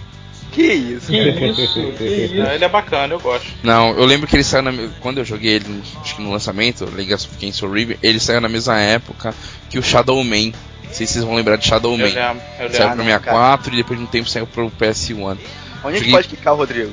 Que 0.52 0.62
isso? 0.62 1.06
Que 1.08 1.18
isso, 1.28 1.72
que 1.96 2.04
isso. 2.04 2.34
Ele 2.34 2.64
é 2.64 2.68
bacana, 2.68 3.14
eu 3.14 3.20
gosto. 3.20 3.46
Não, 3.62 3.90
eu 3.96 4.04
lembro 4.04 4.26
que 4.26 4.34
ele 4.34 4.42
saiu 4.44 4.62
na, 4.62 4.72
quando 5.00 5.18
eu 5.18 5.24
joguei 5.24 5.54
ele, 5.54 5.82
acho 6.00 6.16
que 6.16 6.22
no 6.22 6.32
lançamento, 6.32 6.84
Legacy 6.94 7.26
of 7.28 7.36
Kain 7.38 7.52
Soul 7.52 7.72
River, 7.72 7.98
ele 8.02 8.18
saiu 8.18 8.40
na 8.40 8.48
mesma 8.48 8.78
época 8.80 9.34
que 9.70 9.78
o 9.78 9.82
Shadow 9.82 10.22
Man 10.24 10.52
sei 10.98 11.06
se 11.06 11.12
vocês 11.14 11.24
vão 11.24 11.34
lembrar 11.34 11.56
de 11.56 11.66
Shadow 11.66 11.92
Eu 11.92 11.98
Man. 11.98 12.04
lembro, 12.04 12.42
eu 12.60 12.70
Saiu 12.70 12.70
lembro. 12.70 12.78
pro 12.78 12.82
Ah, 12.82 12.94
não, 12.96 13.04
64 13.04 13.72
e 13.72 13.76
depois 13.76 13.98
de 13.98 14.04
um 14.04 14.08
tempo 14.08 14.28
saiu 14.28 14.46
pro 14.46 14.70
PS1. 14.70 15.20
Onde 15.22 15.38
a 15.38 15.38
Joguei- 15.82 15.98
gente 16.00 16.10
pode 16.10 16.28
quicar 16.28 16.52
o 16.54 16.56
Rodrigo? 16.56 16.92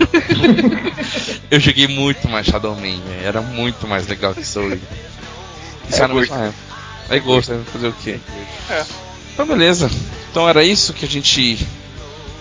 Eu 1.50 1.58
joguei 1.60 1.88
muito 1.88 2.28
mais 2.28 2.46
Shadow 2.46 2.74
Man, 2.74 2.80
velho. 2.82 3.24
Era 3.26 3.40
muito 3.40 3.86
mais 3.86 4.06
legal 4.06 4.34
que 4.34 4.44
Soul 4.44 4.70
Eater. 4.72 4.80
Isso 5.88 6.00
É 6.00 6.04
era 6.04 6.12
gosto. 6.12 6.34
época. 6.34 6.54
É 7.08 7.18
gosto, 7.18 7.52
né? 7.52 7.64
Fazer 7.72 7.88
o 7.88 7.92
quê? 7.92 8.18
É. 8.70 8.84
Então 9.34 9.46
beleza. 9.46 9.90
Então 10.30 10.48
era 10.48 10.62
isso 10.62 10.92
que 10.92 11.04
a 11.04 11.08
gente 11.08 11.66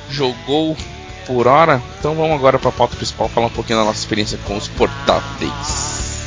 jogou 0.09 0.77
por 1.25 1.47
hora. 1.47 1.81
Então 1.97 2.13
vamos 2.15 2.35
agora 2.35 2.59
pra 2.59 2.71
pauta 2.71 2.95
principal 2.95 3.27
falar 3.29 3.47
um 3.47 3.51
pouquinho 3.51 3.79
da 3.79 3.85
nossa 3.85 3.99
experiência 3.99 4.37
com 4.45 4.55
os 4.57 4.67
portáteis. 4.67 6.19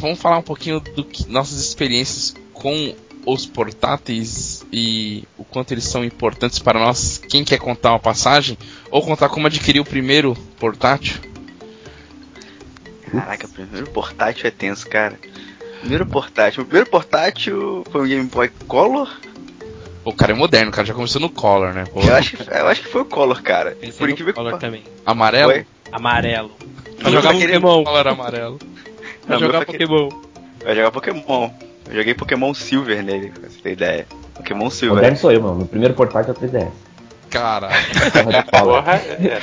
Vamos 0.00 0.18
falar 0.20 0.38
um 0.38 0.42
pouquinho 0.42 0.80
do 0.80 1.04
que 1.04 1.28
nossas 1.30 1.58
experiências 1.60 2.34
com 2.52 2.94
os 3.26 3.46
portáteis 3.46 4.64
e 4.72 5.24
o 5.38 5.44
quanto 5.44 5.72
eles 5.72 5.84
são 5.84 6.04
importantes 6.04 6.58
para 6.58 6.78
nós. 6.78 7.18
Quem 7.18 7.42
quer 7.44 7.58
contar 7.58 7.90
uma 7.90 7.98
passagem 7.98 8.56
ou 8.90 9.02
contar 9.02 9.28
como 9.30 9.46
adquirir 9.46 9.80
o 9.80 9.84
primeiro 9.84 10.34
portátil? 10.58 11.20
Caraca, 13.10 13.46
primeiro 13.48 13.86
portátil 13.90 14.46
é 14.46 14.50
tenso, 14.50 14.88
cara. 14.88 15.18
Primeiro 15.80 16.06
portátil. 16.06 16.62
O 16.62 16.66
primeiro 16.66 16.90
portátil 16.90 17.84
foi 17.90 18.02
um 18.02 18.08
Game 18.08 18.26
Boy 18.28 18.48
Color? 18.66 19.08
O 20.04 20.12
cara 20.12 20.32
é 20.32 20.34
moderno, 20.34 20.70
o 20.70 20.72
cara 20.74 20.86
já 20.86 20.92
começou 20.94 21.20
no 21.20 21.30
Color, 21.30 21.72
né? 21.72 21.84
Pô, 21.90 22.00
Eu 22.00 22.14
acho, 22.14 22.36
que- 22.36 22.42
eu 22.50 22.66
acho 22.68 22.82
que 22.82 22.88
foi 22.88 23.02
o 23.02 23.04
Color, 23.06 23.40
cara. 23.42 23.70
Pensei 23.72 23.98
Por 23.98 24.06
no 24.08 24.12
incrível 24.12 24.34
que 24.34 24.38
Color 24.38 24.52
pa- 24.52 24.58
também. 24.58 24.82
amarelo? 25.06 25.52
Foi? 25.52 25.66
Amarelo. 25.92 26.50
Pra 26.98 27.04
Não, 27.04 27.12
jogar 27.12 27.32
tá 27.32 27.38
querendo- 27.38 27.62
Pokémon. 27.62 27.84
Color 27.84 28.08
amarelo. 28.08 28.58
Meu 29.28 29.38
jogar 29.38 29.60
tá 29.60 29.66
Pokémon. 29.66 30.08
Vai 30.64 30.74
jogar 30.76 30.90
Pokémon. 30.90 31.50
Eu 31.88 31.94
joguei 31.96 32.14
Pokémon 32.14 32.54
Silver 32.54 33.02
nele, 33.02 33.30
pra 33.30 33.48
você 33.48 33.58
ter 33.60 33.72
ideia. 33.72 34.06
Pokémon 34.34 34.70
Silver. 34.70 34.96
Moderno 34.96 35.16
sou 35.18 35.30
eu, 35.32 35.42
mano. 35.42 35.56
Meu 35.56 35.66
primeiro 35.66 35.94
portátil 35.94 36.34
é 36.34 36.36
o 36.36 36.40
3DS. 36.40 36.70
Caralho. 37.30 37.74
Porra 38.22 38.42
pau. 38.44 38.66
Porra, 38.66 38.94
é, 38.94 39.38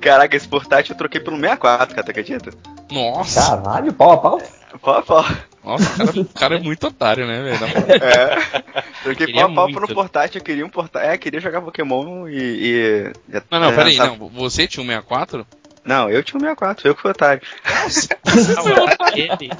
Caraca, 0.00 0.36
esse 0.36 0.46
portátil 0.46 0.92
eu 0.92 0.98
troquei 0.98 1.20
pelo 1.20 1.36
64, 1.36 1.94
cara, 1.94 2.04
tu 2.04 2.10
acredita? 2.10 2.50
Nossa, 2.90 3.62
Caralho, 3.62 3.92
pau 3.92 4.12
a 4.12 4.18
pau. 4.18 4.42
Pau 4.80 4.94
a 4.98 5.02
pau. 5.02 5.24
nossa, 5.64 6.02
o 6.02 6.06
cara, 6.06 6.20
o 6.20 6.24
cara 6.26 6.56
é 6.56 6.60
muito 6.60 6.86
otário, 6.86 7.26
né, 7.26 7.42
velho? 7.42 7.64
É. 8.04 8.62
Troquei 9.02 9.26
Queria 9.26 9.42
pau 9.42 9.50
a 9.50 9.54
pau 9.54 9.72
pro 9.72 9.94
portátil, 9.94 10.38
eu 10.38 10.44
queria 10.44 10.64
um 10.64 10.68
portátil. 10.68 11.10
É, 11.10 11.18
queria 11.18 11.40
jogar 11.40 11.60
Pokémon 11.62 12.28
e. 12.28 12.38
e 12.38 13.12
Não, 13.50 13.58
não, 13.60 13.70
já 13.70 13.76
peraí, 13.76 13.96
sabe- 13.96 14.18
não. 14.18 14.28
Você 14.28 14.66
tinha 14.68 14.82
um 14.84 14.86
64? 14.86 15.46
Não, 15.88 16.10
eu 16.10 16.22
tinha 16.22 16.36
um 16.36 16.40
64, 16.40 16.86
eu 16.86 16.94
que 16.94 17.00
fui 17.00 17.10
otário. 17.12 17.40
Ele. 19.14 19.50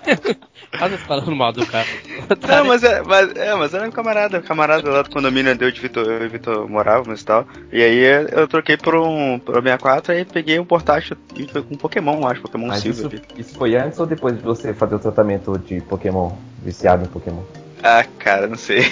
Olha 0.78 0.90
você 0.98 0.98
falando 0.98 1.34
mal 1.34 1.54
do 1.54 1.64
cara. 1.64 1.86
Não, 2.46 2.66
mas 2.66 2.84
é, 2.84 3.02
mas, 3.02 3.34
é, 3.34 3.54
mas 3.54 3.72
era 3.72 3.88
um 3.88 3.90
camarada, 3.90 4.38
um 4.38 4.42
camarada 4.42 4.90
lá 4.90 5.00
do 5.00 5.08
condomínio 5.08 5.54
onde 5.54 5.64
eu 5.64 5.70
e 5.70 5.72
o 5.72 5.74
Vitor, 5.74 6.06
eu 6.06 6.24
e 6.24 6.26
o 6.26 6.30
Vitor 6.30 6.68
morávamos 6.68 7.22
e 7.22 7.24
tal. 7.24 7.46
E 7.72 7.82
aí 7.82 8.26
eu 8.30 8.46
troquei 8.46 8.76
por 8.76 8.94
um 8.94 9.36
um 9.36 9.40
64 9.40 10.14
e 10.16 10.24
peguei 10.26 10.60
um 10.60 10.66
portátil 10.66 11.16
com 11.66 11.76
Pokémon, 11.78 12.26
acho, 12.26 12.42
Pokémon 12.42 12.66
Mas 12.66 12.84
isso, 12.84 13.00
Silver. 13.00 13.22
isso 13.34 13.54
foi 13.54 13.74
antes 13.76 13.98
ou 13.98 14.04
depois 14.04 14.36
de 14.36 14.42
você 14.42 14.74
fazer 14.74 14.96
o 14.96 14.98
tratamento 14.98 15.58
de 15.58 15.80
Pokémon? 15.80 16.32
Viciado 16.62 17.04
em 17.04 17.08
Pokémon? 17.08 17.42
Ah, 17.82 18.04
cara, 18.18 18.46
não 18.46 18.58
sei. 18.58 18.82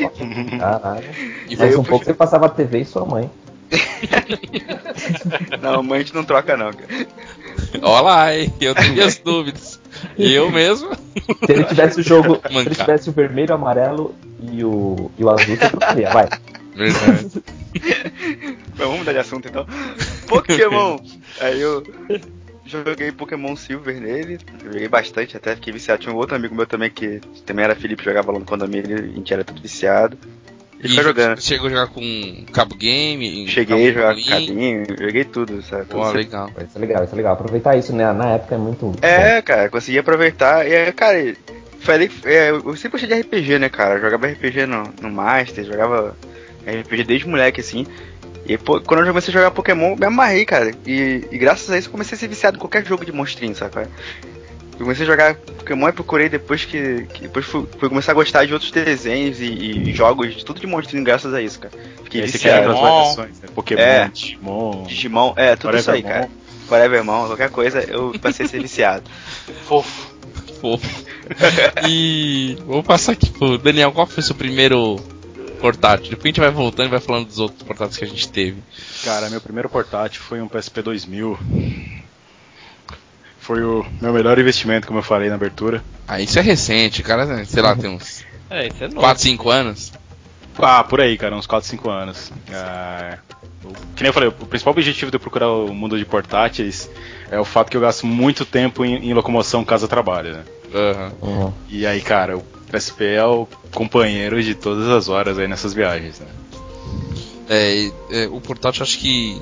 Caralho. 0.58 1.04
E 1.46 1.56
Mas 1.56 1.74
foi 1.74 1.76
um 1.76 1.84
pouco 1.84 2.06
você 2.06 2.14
passava 2.14 2.46
a 2.46 2.48
TV 2.48 2.80
e 2.80 2.84
sua 2.86 3.04
mãe. 3.04 3.30
não, 5.60 5.82
mãe 5.82 5.98
a 5.98 6.02
gente 6.02 6.14
não 6.14 6.24
troca 6.24 6.56
não, 6.56 6.72
cara. 6.72 7.06
Olha 7.82 8.00
lá, 8.00 8.36
hein? 8.36 8.52
Eu 8.60 8.74
tenho 8.74 8.92
minhas 8.92 9.18
dúvidas. 9.18 9.80
Eu 10.18 10.50
mesmo? 10.50 10.94
Se 10.94 11.52
ele 11.52 11.64
tivesse 11.64 12.00
o 12.00 12.02
jogo, 12.02 12.40
se 12.48 12.56
ele 12.56 12.74
tivesse 12.74 13.08
o 13.08 13.12
vermelho, 13.12 13.50
o 13.50 13.54
amarelo 13.54 14.14
e 14.40 14.64
o, 14.64 15.10
e 15.18 15.24
o 15.24 15.30
azul, 15.30 15.56
você 15.56 15.68
trocaria, 15.68 16.10
vai. 16.10 16.28
Verdade. 16.74 17.42
Mas 18.78 18.78
vamos 18.78 18.98
mudar 18.98 19.12
de 19.12 19.18
assunto 19.18 19.48
então. 19.48 19.66
Pokémon! 20.28 20.98
Aí 21.40 21.60
eu 21.60 21.82
joguei 22.64 23.12
Pokémon 23.12 23.56
Silver 23.56 24.00
nele, 24.00 24.38
joguei 24.64 24.88
bastante 24.88 25.36
até, 25.36 25.54
fiquei 25.54 25.72
viciado. 25.72 26.02
Tinha 26.02 26.14
um 26.14 26.18
outro 26.18 26.36
amigo 26.36 26.54
meu 26.54 26.66
também 26.66 26.90
que 26.90 27.20
também 27.44 27.64
era 27.64 27.74
Felipe, 27.74 28.04
jogava 28.04 28.32
lá 28.32 28.38
no 28.38 28.44
condomínio, 28.44 28.96
a 28.96 29.02
gente 29.02 29.32
era 29.32 29.44
tudo 29.44 29.60
viciado. 29.60 30.18
E, 30.82 30.86
E 30.86 30.94
foi 30.94 31.04
jogando. 31.04 31.40
chegou 31.40 31.66
a 31.68 31.70
jogar 31.70 31.86
com 31.88 32.44
cabo 32.52 32.74
game? 32.74 33.48
Cheguei 33.48 33.88
a 33.90 33.92
jogar 33.92 34.14
com 34.14 34.22
cabinho, 34.22 34.84
joguei 34.98 35.24
tudo, 35.24 35.62
sabe? 35.62 35.86
Pô, 35.86 36.10
legal. 36.10 36.50
Isso 36.58 36.76
é 36.76 36.78
legal, 36.78 37.04
isso 37.04 37.14
é 37.14 37.16
legal. 37.16 37.32
Aproveitar 37.32 37.76
isso, 37.76 37.92
né? 37.94 38.12
Na 38.12 38.32
época 38.34 38.54
é 38.54 38.58
muito. 38.58 38.92
É, 39.00 39.40
cara, 39.42 39.68
consegui 39.70 39.98
aproveitar. 39.98 40.66
E 40.68 40.74
aí, 40.74 40.92
cara, 40.92 41.34
falei, 41.80 42.10
é, 42.24 42.50
eu 42.50 42.76
sempre 42.76 42.98
gostei 43.00 43.08
de 43.08 43.20
RPG, 43.22 43.58
né, 43.58 43.68
cara? 43.68 43.94
Eu 43.94 44.00
jogava 44.02 44.26
RPG 44.26 44.66
no, 44.66 44.82
no 45.00 45.10
Master, 45.10 45.64
jogava 45.64 46.16
RPG 46.66 47.04
desde 47.04 47.26
moleque, 47.28 47.60
assim. 47.60 47.86
E 48.48 48.56
pô, 48.56 48.80
quando 48.80 49.00
eu 49.00 49.06
comecei 49.08 49.32
a 49.32 49.36
jogar 49.38 49.50
Pokémon, 49.50 49.92
eu 49.92 49.96
me 49.96 50.06
amarrei, 50.06 50.44
cara. 50.44 50.70
E, 50.86 51.24
e 51.32 51.38
graças 51.38 51.68
a 51.70 51.78
isso 51.78 51.88
eu 51.88 51.92
comecei 51.92 52.16
a 52.16 52.18
ser 52.18 52.28
viciado 52.28 52.56
em 52.56 52.60
qualquer 52.60 52.84
jogo 52.86 53.04
de 53.04 53.10
monstrinho, 53.12 53.56
sabe? 53.56 53.88
Eu 54.78 54.84
comecei 54.84 55.04
a 55.04 55.06
jogar 55.06 55.34
Pokémon 55.36 55.88
e 55.88 55.92
procurei 55.92 56.28
depois 56.28 56.64
que. 56.64 57.06
que 57.12 57.22
depois 57.22 57.44
fui, 57.46 57.66
fui 57.78 57.88
começar 57.88 58.12
a 58.12 58.14
gostar 58.14 58.44
de 58.44 58.52
outros 58.52 58.70
desenhos 58.70 59.40
e, 59.40 59.44
e 59.46 59.92
jogos, 59.94 60.42
tudo 60.44 60.60
de 60.60 60.66
monstrinho, 60.66 61.02
graças 61.02 61.32
a 61.32 61.40
isso, 61.40 61.58
cara. 61.58 61.74
Fiquei 62.04 62.22
Esse 62.22 62.36
aqui 62.36 62.48
é 62.48 62.60
viciado. 62.60 62.80
variações, 62.80 63.40
né? 63.40 63.48
Pokémon, 63.54 63.80
É. 63.80 64.08
Digimon. 64.08 64.82
Digimon, 64.84 65.32
é, 65.36 65.56
tudo 65.56 65.76
isso 65.76 65.90
aí, 65.90 66.02
Forevermon. 66.02 66.28
cara. 66.28 66.46
Forevermon, 66.68 67.26
qualquer 67.26 67.50
coisa, 67.50 67.80
eu 67.80 68.12
passei 68.20 68.44
a 68.44 68.48
ser 68.48 68.60
viciado. 68.60 69.04
fofo. 69.66 70.14
Fofo. 70.60 71.04
E 71.88 72.56
vou 72.66 72.82
passar 72.82 73.12
aqui 73.12 73.30
pro 73.30 73.56
Daniel, 73.58 73.92
qual 73.92 74.06
foi 74.06 74.20
o 74.22 74.26
seu 74.26 74.34
primeiro 74.34 74.96
portátil? 75.60 76.10
Depois 76.10 76.24
a 76.24 76.28
gente 76.28 76.40
vai 76.40 76.50
voltando 76.50 76.86
e 76.86 76.90
vai 76.90 77.00
falando 77.00 77.26
dos 77.26 77.38
outros 77.38 77.62
portáteis 77.62 77.96
que 77.96 78.04
a 78.04 78.08
gente 78.08 78.28
teve. 78.28 78.58
Cara, 79.04 79.28
meu 79.30 79.40
primeiro 79.40 79.68
portátil 79.68 80.20
foi 80.22 80.40
um 80.40 80.48
PSP 80.48 80.82
2000. 80.82 81.38
Foi 83.46 83.62
o 83.62 83.86
meu 84.00 84.12
melhor 84.12 84.38
investimento, 84.38 84.86
como 84.88 84.98
eu 84.98 85.02
falei 85.04 85.28
na 85.28 85.36
abertura. 85.36 85.82
Ah, 86.08 86.20
isso 86.20 86.38
é 86.38 86.42
recente, 86.42 87.02
cara, 87.02 87.44
sei 87.44 87.62
lá, 87.62 87.76
tem 87.76 87.88
uns 87.90 88.24
É, 88.50 88.66
isso 88.66 88.82
é 88.82 88.88
novo. 88.88 89.00
4, 89.00 89.22
5 89.22 89.50
anos. 89.50 89.92
Ah, 90.58 90.82
por 90.82 91.00
aí, 91.00 91.16
cara, 91.16 91.36
uns 91.36 91.46
4, 91.46 91.68
5 91.68 91.88
anos. 91.88 92.32
Ah, 92.52 93.18
o- 93.64 93.72
que 93.94 94.02
nem 94.02 94.08
eu 94.08 94.12
falei, 94.12 94.28
o 94.28 94.32
principal 94.32 94.72
objetivo 94.72 95.10
de 95.10 95.16
eu 95.16 95.20
procurar 95.20 95.48
o 95.50 95.72
mundo 95.72 95.96
de 95.98 96.04
portáteis 96.04 96.90
é 97.30 97.38
o 97.38 97.44
fato 97.44 97.70
que 97.70 97.76
eu 97.76 97.80
gasto 97.80 98.04
muito 98.06 98.44
tempo 98.44 98.84
em, 98.84 98.96
em 99.10 99.14
locomoção 99.14 99.64
casa-trabalho, 99.64 100.32
né? 100.38 100.44
Aham. 100.74 101.12
Uhum. 101.22 101.52
E 101.68 101.86
aí, 101.86 102.00
cara, 102.00 102.36
o 102.36 102.42
PSP 102.70 103.04
é 103.04 103.24
o 103.24 103.46
companheiro 103.72 104.42
de 104.42 104.54
todas 104.56 104.88
as 104.88 105.08
horas 105.08 105.38
aí 105.38 105.46
nessas 105.46 105.72
viagens, 105.72 106.18
né? 106.18 106.26
É, 107.48 107.90
é, 108.10 108.26
o 108.26 108.40
portátil 108.40 108.82
acho 108.82 108.98
que 108.98 109.40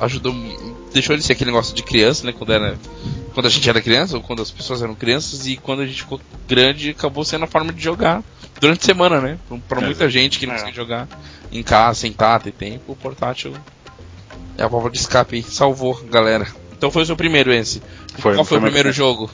ajudou, 0.00 0.34
deixou 0.92 1.14
ele 1.14 1.22
ser 1.22 1.34
aquele 1.34 1.50
negócio 1.50 1.74
de 1.74 1.82
criança, 1.84 2.26
né? 2.26 2.32
Quando, 2.36 2.52
era, 2.52 2.76
quando 3.38 3.46
a 3.46 3.50
gente 3.50 3.70
era 3.70 3.80
criança, 3.80 4.16
ou 4.16 4.22
quando 4.22 4.42
as 4.42 4.50
pessoas 4.50 4.82
eram 4.82 4.96
crianças, 4.96 5.46
e 5.46 5.56
quando 5.56 5.82
a 5.82 5.86
gente 5.86 6.02
ficou 6.02 6.20
grande, 6.48 6.90
acabou 6.90 7.24
sendo 7.24 7.44
a 7.44 7.46
forma 7.46 7.72
de 7.72 7.80
jogar 7.80 8.20
durante 8.60 8.80
a 8.80 8.84
semana, 8.84 9.20
né? 9.20 9.38
Pra- 9.48 9.58
Pra 9.68 9.80
É. 9.80 9.84
muita 9.84 10.10
gente 10.10 10.40
que 10.40 10.46
não 10.46 10.54
É. 10.54 10.58
consegue 10.58 10.76
jogar 10.76 11.06
em 11.52 11.62
casa, 11.62 12.00
sentar, 12.00 12.42
ter 12.42 12.50
tempo, 12.50 12.90
o 12.90 12.96
portátil 12.96 13.52
é 14.56 14.62
a 14.64 14.66
válvula 14.66 14.90
de 14.90 14.98
escape, 14.98 15.40
salvou, 15.44 15.94
galera. 16.10 16.48
Então 16.76 16.90
foi 16.90 17.04
o 17.04 17.06
seu 17.06 17.14
primeiro 17.14 17.52
esse. 17.52 17.80
Foi- 18.18 18.34
Qual 18.34 18.44
foi, 18.44 18.58
foi 18.58 18.58
o 18.58 18.62
primeiro. 18.62 18.92
jogo? 18.92 19.30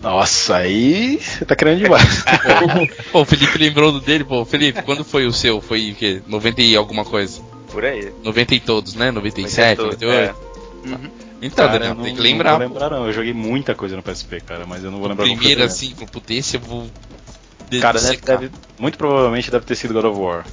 Nossa, 0.00 0.56
aí 0.58 1.18
você 1.20 1.44
tá 1.44 1.56
querendo 1.56 1.80
demais. 1.80 2.24
Pô, 3.10 3.22
o 3.22 3.24
Felipe 3.24 3.58
lembrou 3.58 3.90
do 3.90 4.00
dele, 4.00 4.22
pô. 4.22 4.44
Felipe, 4.44 4.80
quando 4.82 5.02
foi 5.04 5.26
o 5.26 5.32
seu? 5.32 5.60
Foi 5.60 5.90
o 5.90 5.94
quê? 5.96 6.22
90 6.26 6.62
e 6.62 6.76
alguma 6.76 7.04
coisa? 7.04 7.42
Por 7.72 7.84
aí. 7.84 8.12
90 8.22 8.54
e 8.54 8.60
todos, 8.60 8.94
né? 8.94 9.10
97, 9.10 9.78
98? 9.82 10.36
É. 10.86 10.88
Uhum. 10.88 11.10
Então, 11.42 11.66
Cara, 11.66 11.78
Daniel, 11.78 11.92
eu 11.92 11.94
não, 11.96 12.04
tem 12.04 12.12
que 12.14 12.18
não 12.18 12.24
lembrar. 12.24 12.50
vou 12.58 12.60
lembrar, 12.68 12.90
não. 12.90 13.06
Eu 13.06 13.12
joguei 13.12 13.32
muita 13.32 13.74
coisa 13.74 13.96
no 13.96 14.02
PSP, 14.02 14.40
cara, 14.42 14.66
mas 14.66 14.84
eu 14.84 14.90
não 14.90 14.98
vou 14.98 15.08
lembrar 15.08 15.24
Primeiro, 15.24 15.62
assim, 15.62 15.94
com 15.94 16.06
potência, 16.06 16.56
eu 16.56 16.60
vou. 16.60 16.90
Cara, 17.80 17.98
deve, 18.00 18.50
muito 18.78 18.98
provavelmente 18.98 19.50
deve 19.50 19.64
ter 19.64 19.76
sido 19.76 19.94
God 19.94 20.04
of 20.04 20.18
War. 20.18 20.46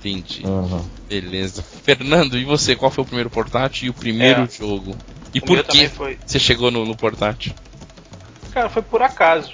Entendi. 0.00 0.44
Uhum. 0.44 0.84
Beleza. 1.08 1.62
Fernando, 1.62 2.36
e 2.36 2.44
você? 2.44 2.76
Qual 2.76 2.90
foi 2.90 3.02
o 3.04 3.06
primeiro 3.06 3.30
portátil 3.30 3.86
e 3.86 3.90
o 3.90 3.94
primeiro 3.94 4.42
É. 4.42 4.46
jogo? 4.48 4.98
E 5.32 5.38
O 5.38 5.42
por 5.42 5.64
que 5.64 5.88
foi. 5.88 6.18
você 6.26 6.38
chegou 6.38 6.70
no, 6.70 6.84
no 6.84 6.96
portátil? 6.96 7.54
Cara, 8.52 8.68
foi 8.68 8.82
por 8.82 9.00
acaso. 9.02 9.52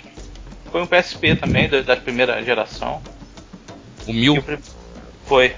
Foi 0.72 0.82
um 0.82 0.86
PSP 0.86 1.36
também, 1.36 1.68
da, 1.68 1.82
da 1.82 1.96
primeira 1.96 2.42
geração. 2.42 3.00
O 4.06 4.12
mil? 4.12 4.36
E 4.36 4.40
pri- 4.40 4.58
Foi. 5.26 5.54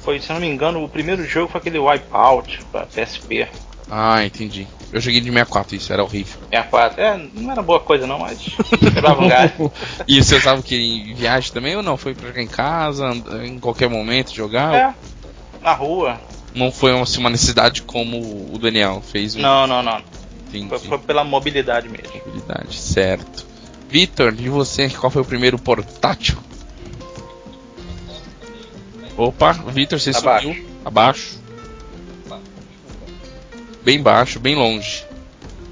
Foi, 0.00 0.20
se 0.20 0.30
eu 0.30 0.34
não 0.34 0.40
me 0.40 0.46
engano, 0.46 0.84
o 0.84 0.88
primeiro 0.88 1.24
jogo 1.24 1.50
foi 1.50 1.60
aquele 1.60 1.78
Wipeout 1.78 2.62
pra 2.70 2.86
PSP. 2.86 3.48
Ah, 3.90 4.24
entendi. 4.24 4.66
Eu 4.92 5.00
joguei 5.00 5.20
de 5.20 5.26
64, 5.30 5.76
isso 5.76 5.92
era 5.92 6.02
horrível. 6.02 6.38
64. 6.50 7.00
É, 7.00 7.20
não 7.34 7.52
era 7.52 7.62
boa 7.62 7.78
coisa 7.80 8.06
não, 8.06 8.18
mas 8.18 8.38
quebrava 8.80 9.22
um 9.24 9.28
galho. 9.28 9.72
E 10.08 10.22
você 10.22 10.36
usava 10.36 10.62
que 10.62 10.76
em 10.76 11.14
viagem 11.14 11.52
também 11.52 11.76
ou 11.76 11.82
não? 11.82 11.96
Foi 11.96 12.14
pra 12.14 12.40
em 12.40 12.46
casa, 12.48 13.10
em 13.44 13.58
qualquer 13.58 13.88
momento 13.88 14.34
jogar? 14.34 14.74
É, 14.74 14.94
na 15.62 15.72
rua. 15.72 16.20
Não 16.54 16.72
foi 16.72 16.98
assim, 16.98 17.18
uma 17.20 17.30
necessidade 17.30 17.82
como 17.82 18.18
o 18.52 18.58
Daniel 18.58 19.02
fez 19.06 19.34
um 19.36 19.40
Não, 19.40 19.66
não, 19.66 19.82
não. 19.82 20.00
entendi. 20.48 20.68
Foi, 20.68 20.78
foi 20.78 20.98
pela 20.98 21.22
mobilidade 21.22 21.88
mesmo. 21.88 22.08
Habilidade, 22.26 22.74
certo. 22.76 23.46
Vitor, 23.88 24.34
e 24.38 24.48
você? 24.48 24.88
Qual 24.88 25.10
foi 25.10 25.22
o 25.22 25.24
primeiro 25.24 25.58
portátil? 25.58 26.38
Opa, 29.16 29.52
Vitor, 29.52 29.98
você 29.98 30.10
Abaixo. 30.10 30.46
subiu. 30.48 30.66
Abaixo. 30.84 31.45
Bem 33.86 34.02
baixo, 34.02 34.40
bem 34.40 34.56
longe. 34.56 35.04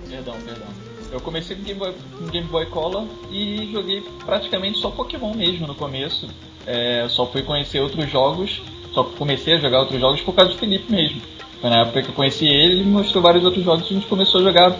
Perdão, 0.08 0.36
perdão. 0.46 0.68
Eu 1.10 1.18
comecei 1.20 1.56
com 1.56 1.64
Game 1.64 1.80
Boy, 1.80 1.92
com 2.16 2.26
Game 2.26 2.46
Boy 2.46 2.64
Color 2.66 3.06
e 3.32 3.68
joguei 3.72 4.04
praticamente 4.24 4.78
só 4.78 4.88
Pokémon 4.88 5.34
mesmo 5.34 5.66
no 5.66 5.74
começo. 5.74 6.28
É, 6.64 7.06
só 7.08 7.26
fui 7.26 7.42
conhecer 7.42 7.80
outros 7.80 8.08
jogos, 8.08 8.62
só 8.92 9.02
comecei 9.02 9.54
a 9.54 9.58
jogar 9.58 9.80
outros 9.80 10.00
jogos 10.00 10.20
por 10.20 10.32
causa 10.32 10.52
do 10.52 10.58
Felipe 10.58 10.92
mesmo. 10.92 11.20
Foi 11.60 11.68
na 11.68 11.80
época 11.80 12.02
que 12.02 12.08
eu 12.10 12.14
conheci 12.14 12.46
ele, 12.46 12.74
ele 12.74 12.84
mostrou 12.84 13.20
vários 13.20 13.44
outros 13.44 13.64
jogos 13.64 13.82
e 13.90 13.94
a 13.94 13.96
gente 13.96 14.06
começou 14.06 14.40
a 14.42 14.44
jogar. 14.44 14.76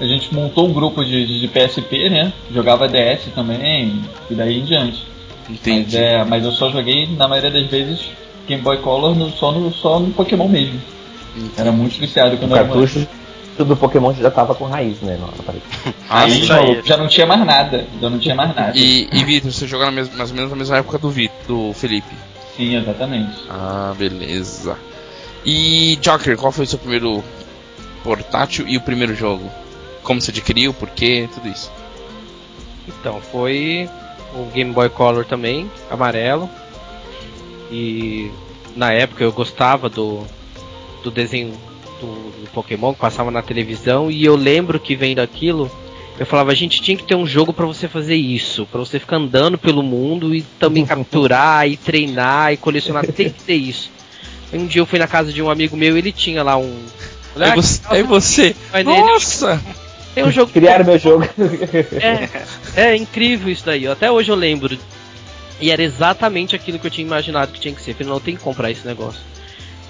A 0.00 0.06
gente 0.06 0.34
montou 0.34 0.66
um 0.66 0.72
grupo 0.72 1.04
de, 1.04 1.26
de, 1.26 1.40
de 1.40 1.48
PSP, 1.48 2.08
né? 2.08 2.32
Jogava 2.50 2.88
DS 2.88 3.26
também 3.34 4.00
e 4.30 4.34
daí 4.34 4.58
em 4.58 4.64
diante. 4.64 5.04
Mas, 5.46 5.58
Entendi. 5.58 5.98
é, 5.98 6.24
mas 6.24 6.42
eu 6.46 6.52
só 6.52 6.70
joguei, 6.70 7.06
na 7.08 7.28
maioria 7.28 7.50
das 7.50 7.66
vezes, 7.66 8.08
Game 8.48 8.62
Boy 8.62 8.78
Color 8.78 9.14
no- 9.14 9.30
só, 9.32 9.52
no, 9.52 9.70
só 9.70 10.00
no 10.00 10.10
Pokémon 10.14 10.48
mesmo. 10.48 10.80
Era 11.56 11.72
muito 11.72 11.98
viciado 11.98 12.34
O 12.34 12.38
quando 12.38 12.52
eu 12.52 12.56
era 12.56 12.66
moleque. 12.66 12.94
cartucho 12.94 13.20
do 13.64 13.76
Pokémon 13.76 14.12
já 14.14 14.30
tava 14.30 14.54
com 14.54 14.64
raiz, 14.64 15.00
né? 15.00 15.18
No 15.18 15.26
aparelho. 15.26 15.62
Ah, 16.08 16.26
já 16.84 16.96
não 16.96 17.08
tinha 17.08 17.26
mais 17.26 17.44
nada, 17.44 17.86
já 18.00 18.10
não 18.10 18.18
tinha 18.18 18.34
mais 18.34 18.54
nada. 18.54 18.72
E, 18.74 19.08
e 19.12 19.24
Vitor, 19.24 19.52
você 19.52 19.66
jogou 19.66 19.90
mais 19.92 20.08
ou 20.30 20.34
menos 20.36 20.50
na 20.50 20.56
mesma 20.56 20.78
época 20.78 20.98
do 20.98 21.10
Vitor, 21.10 21.36
do 21.46 21.72
Felipe. 21.74 22.14
Sim, 22.56 22.76
exatamente. 22.76 23.32
Ah, 23.48 23.94
beleza. 23.96 24.76
E 25.44 25.98
Joker, 26.00 26.36
qual 26.36 26.52
foi 26.52 26.64
o 26.64 26.68
seu 26.68 26.78
primeiro 26.78 27.22
portátil 28.02 28.66
e 28.68 28.76
o 28.76 28.80
primeiro 28.80 29.14
jogo? 29.14 29.50
Como 30.02 30.20
você 30.20 30.30
adquiriu, 30.30 30.72
por 30.72 30.88
quê, 30.90 31.28
tudo 31.34 31.48
isso. 31.48 31.70
Então, 32.88 33.20
foi 33.20 33.88
o 34.34 34.44
Game 34.52 34.72
Boy 34.72 34.88
Color 34.88 35.24
também, 35.24 35.70
amarelo. 35.90 36.48
E 37.70 38.30
na 38.74 38.92
época 38.92 39.22
eu 39.22 39.32
gostava 39.32 39.88
do, 39.88 40.26
do 41.02 41.10
desenho 41.10 41.52
do, 42.00 42.06
do 42.06 42.50
Pokémon 42.52 42.92
que 42.94 43.00
passava 43.00 43.30
na 43.30 43.42
televisão. 43.42 44.10
E 44.10 44.24
eu 44.24 44.36
lembro 44.36 44.80
que 44.80 44.96
vendo 44.96 45.20
aquilo, 45.20 45.70
eu 46.18 46.26
falava: 46.26 46.50
a 46.52 46.54
gente 46.54 46.80
tinha 46.80 46.96
que 46.96 47.04
ter 47.04 47.14
um 47.14 47.26
jogo 47.26 47.52
pra 47.52 47.66
você 47.66 47.88
fazer 47.88 48.16
isso, 48.16 48.66
pra 48.66 48.80
você 48.80 48.98
ficar 48.98 49.16
andando 49.16 49.58
pelo 49.58 49.82
mundo 49.82 50.34
e 50.34 50.42
também 50.58 50.84
capturar, 50.86 51.68
e 51.68 51.76
treinar, 51.76 52.52
e 52.52 52.56
colecionar. 52.56 53.06
Tem 53.06 53.30
que 53.30 53.42
ter 53.42 53.54
isso. 53.54 53.90
Aí 54.52 54.58
um 54.58 54.66
dia 54.66 54.80
eu 54.82 54.86
fui 54.86 54.98
na 54.98 55.06
casa 55.06 55.32
de 55.32 55.40
um 55.42 55.48
amigo 55.50 55.76
meu 55.76 55.96
e 55.96 55.98
ele 55.98 56.12
tinha 56.12 56.42
lá 56.42 56.56
um. 56.56 56.76
Falei, 57.32 57.48
É 57.48 57.52
"Ah, 57.52 57.56
você, 57.56 57.80
que 57.88 57.94
é 57.96 58.02
você. 58.02 58.56
vai 58.72 58.82
nele." 58.84 59.00
Nossa! 59.02 59.60
Tem 60.12 60.24
um 60.24 60.30
jogo 60.32 60.50
Criaram 60.50 60.84
meu 60.84 60.98
jogo. 60.98 61.24
é, 62.02 62.28
é 62.74 62.96
incrível 62.96 63.48
isso 63.48 63.64
daí. 63.64 63.86
Até 63.86 64.10
hoje 64.10 64.28
eu 64.28 64.34
lembro. 64.34 64.76
E 65.60 65.70
era 65.70 65.82
exatamente 65.82 66.56
aquilo 66.56 66.78
que 66.80 66.86
eu 66.86 66.90
tinha 66.90 67.06
imaginado 67.06 67.52
que 67.52 67.60
tinha 67.60 67.72
que 67.72 67.80
ser. 67.80 67.92
Eu 67.92 67.94
falei, 67.94 68.12
não, 68.12 68.18
tem 68.18 68.34
que 68.34 68.42
comprar 68.42 68.70
esse 68.72 68.84
negócio. 68.84 69.20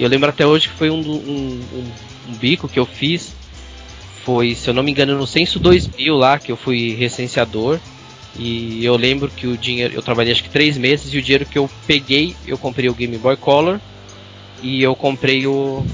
E 0.00 0.02
eu 0.02 0.08
lembro 0.08 0.30
até 0.30 0.46
hoje 0.46 0.66
que 0.70 0.74
foi 0.74 0.88
um, 0.88 0.98
um, 0.98 1.60
um, 1.74 1.84
um 2.30 2.34
bico 2.34 2.66
que 2.66 2.78
eu 2.78 2.86
fiz. 2.86 3.34
Foi, 4.24 4.54
se 4.54 4.70
eu 4.70 4.72
não 4.72 4.82
me 4.82 4.90
engano, 4.90 5.14
no 5.14 5.26
Censo 5.26 5.58
2000 5.60 6.16
lá, 6.16 6.38
que 6.38 6.50
eu 6.50 6.56
fui 6.56 6.94
recenseador. 6.94 7.78
E 8.38 8.82
eu 8.82 8.96
lembro 8.96 9.28
que 9.30 9.46
o 9.46 9.58
dinheiro. 9.58 9.92
Eu 9.92 10.00
trabalhei 10.00 10.32
acho 10.32 10.42
que 10.42 10.48
três 10.48 10.78
meses 10.78 11.12
e 11.12 11.18
o 11.18 11.22
dinheiro 11.22 11.44
que 11.44 11.58
eu 11.58 11.68
peguei, 11.86 12.34
eu 12.46 12.56
comprei 12.56 12.88
o 12.88 12.94
Game 12.94 13.18
Boy 13.18 13.36
Color. 13.36 13.78
E 14.62 14.82
eu 14.82 14.96
comprei 14.96 15.46
o. 15.46 15.84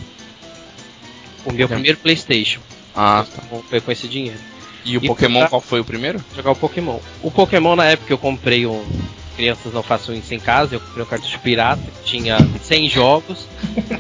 O 1.44 1.52
meu 1.52 1.68
primeiro 1.68 1.98
PlayStation. 1.98 2.60
Ah, 2.94 3.24
tá. 3.28 3.42
Foi 3.68 3.80
com 3.80 3.90
esse 3.92 4.06
dinheiro 4.08 4.38
E 4.84 4.96
o 4.96 5.04
E 5.04 5.06
Pokémon, 5.08 5.40
pra- 5.40 5.48
qual 5.48 5.60
foi 5.60 5.80
o 5.80 5.84
primeiro? 5.84 6.24
jogar 6.34 6.52
o 6.52 6.56
Pokémon. 6.56 7.00
O 7.24 7.30
Pokémon 7.32 7.74
na 7.74 7.86
época 7.86 8.12
eu 8.12 8.18
comprei 8.18 8.66
um. 8.66 8.84
Crianças 9.36 9.72
não 9.72 9.82
façam 9.82 10.14
isso 10.14 10.32
em 10.32 10.40
casa, 10.40 10.74
eu 10.74 10.80
comprei 10.80 11.04
um 11.04 11.06
cartucho 11.06 11.38
pirata, 11.40 11.82
que 11.82 12.04
tinha 12.04 12.38
100 12.62 12.88
jogos. 12.88 13.46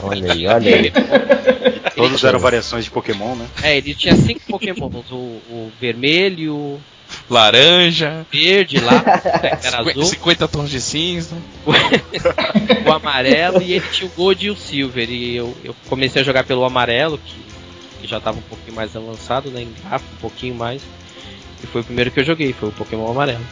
Olha 0.02 0.32
aí, 0.32 0.46
olha 0.46 0.76
aí. 0.76 0.92
Todos 1.94 2.24
eram 2.24 2.38
variações 2.38 2.84
de 2.84 2.90
Pokémon, 2.90 3.34
né? 3.34 3.46
É, 3.62 3.76
ele 3.76 3.94
tinha 3.94 4.16
5 4.16 4.40
Pokémons, 4.48 5.10
o, 5.10 5.16
o 5.16 5.72
vermelho, 5.80 6.54
o 6.54 6.80
Laranja, 7.28 8.26
verde 8.32 8.78
lá, 8.80 9.02
era 9.62 9.78
50, 9.78 9.90
azul, 9.90 10.04
50 10.04 10.48
tons 10.48 10.70
de 10.70 10.80
cinza. 10.80 11.36
o 12.86 12.92
amarelo 12.92 13.60
e 13.60 13.72
ele 13.72 13.86
tinha 13.90 14.08
o 14.08 14.12
Gold 14.14 14.46
e 14.46 14.50
o 14.50 14.56
Silver. 14.56 15.10
E 15.10 15.36
eu, 15.36 15.56
eu 15.64 15.74
comecei 15.88 16.22
a 16.22 16.24
jogar 16.24 16.44
pelo 16.44 16.64
amarelo, 16.64 17.18
que, 17.18 17.34
que 18.00 18.06
já 18.06 18.18
estava 18.18 18.38
um 18.38 18.42
pouquinho 18.42 18.74
mais 18.74 18.94
avançado, 18.96 19.50
né? 19.50 19.62
Em 19.62 19.72
gráfico, 19.82 20.12
um 20.14 20.20
pouquinho 20.20 20.54
mais. 20.54 20.82
E 21.62 21.66
foi 21.66 21.80
o 21.80 21.84
primeiro 21.84 22.10
que 22.10 22.20
eu 22.20 22.24
joguei, 22.24 22.52
foi 22.52 22.68
o 22.68 22.72
Pokémon 22.72 23.10
amarelo. 23.10 23.44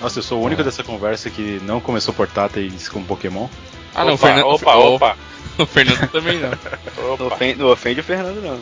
Nossa, 0.00 0.18
eu 0.18 0.22
sou 0.22 0.40
o 0.40 0.44
único 0.44 0.62
dessa 0.62 0.82
conversa 0.84 1.30
que 1.30 1.60
não 1.62 1.80
começou 1.80 2.12
portáteis 2.12 2.88
com 2.88 3.02
Pokémon. 3.02 3.48
Ah, 3.94 4.04
não, 4.04 4.12
o 4.12 4.14
opa, 4.14 4.26
Fernando. 4.26 4.46
opa, 4.46 4.74
opa, 4.76 5.16
O 5.58 5.64
Fernando 5.66 6.10
também 6.10 6.38
não. 6.38 6.50
Não 6.96 7.14
opa. 7.14 7.24
ofende, 7.24 7.58
não 7.58 7.70
ofende 7.70 8.00
o 8.00 8.04
Fernando, 8.04 8.42
não. 8.42 8.60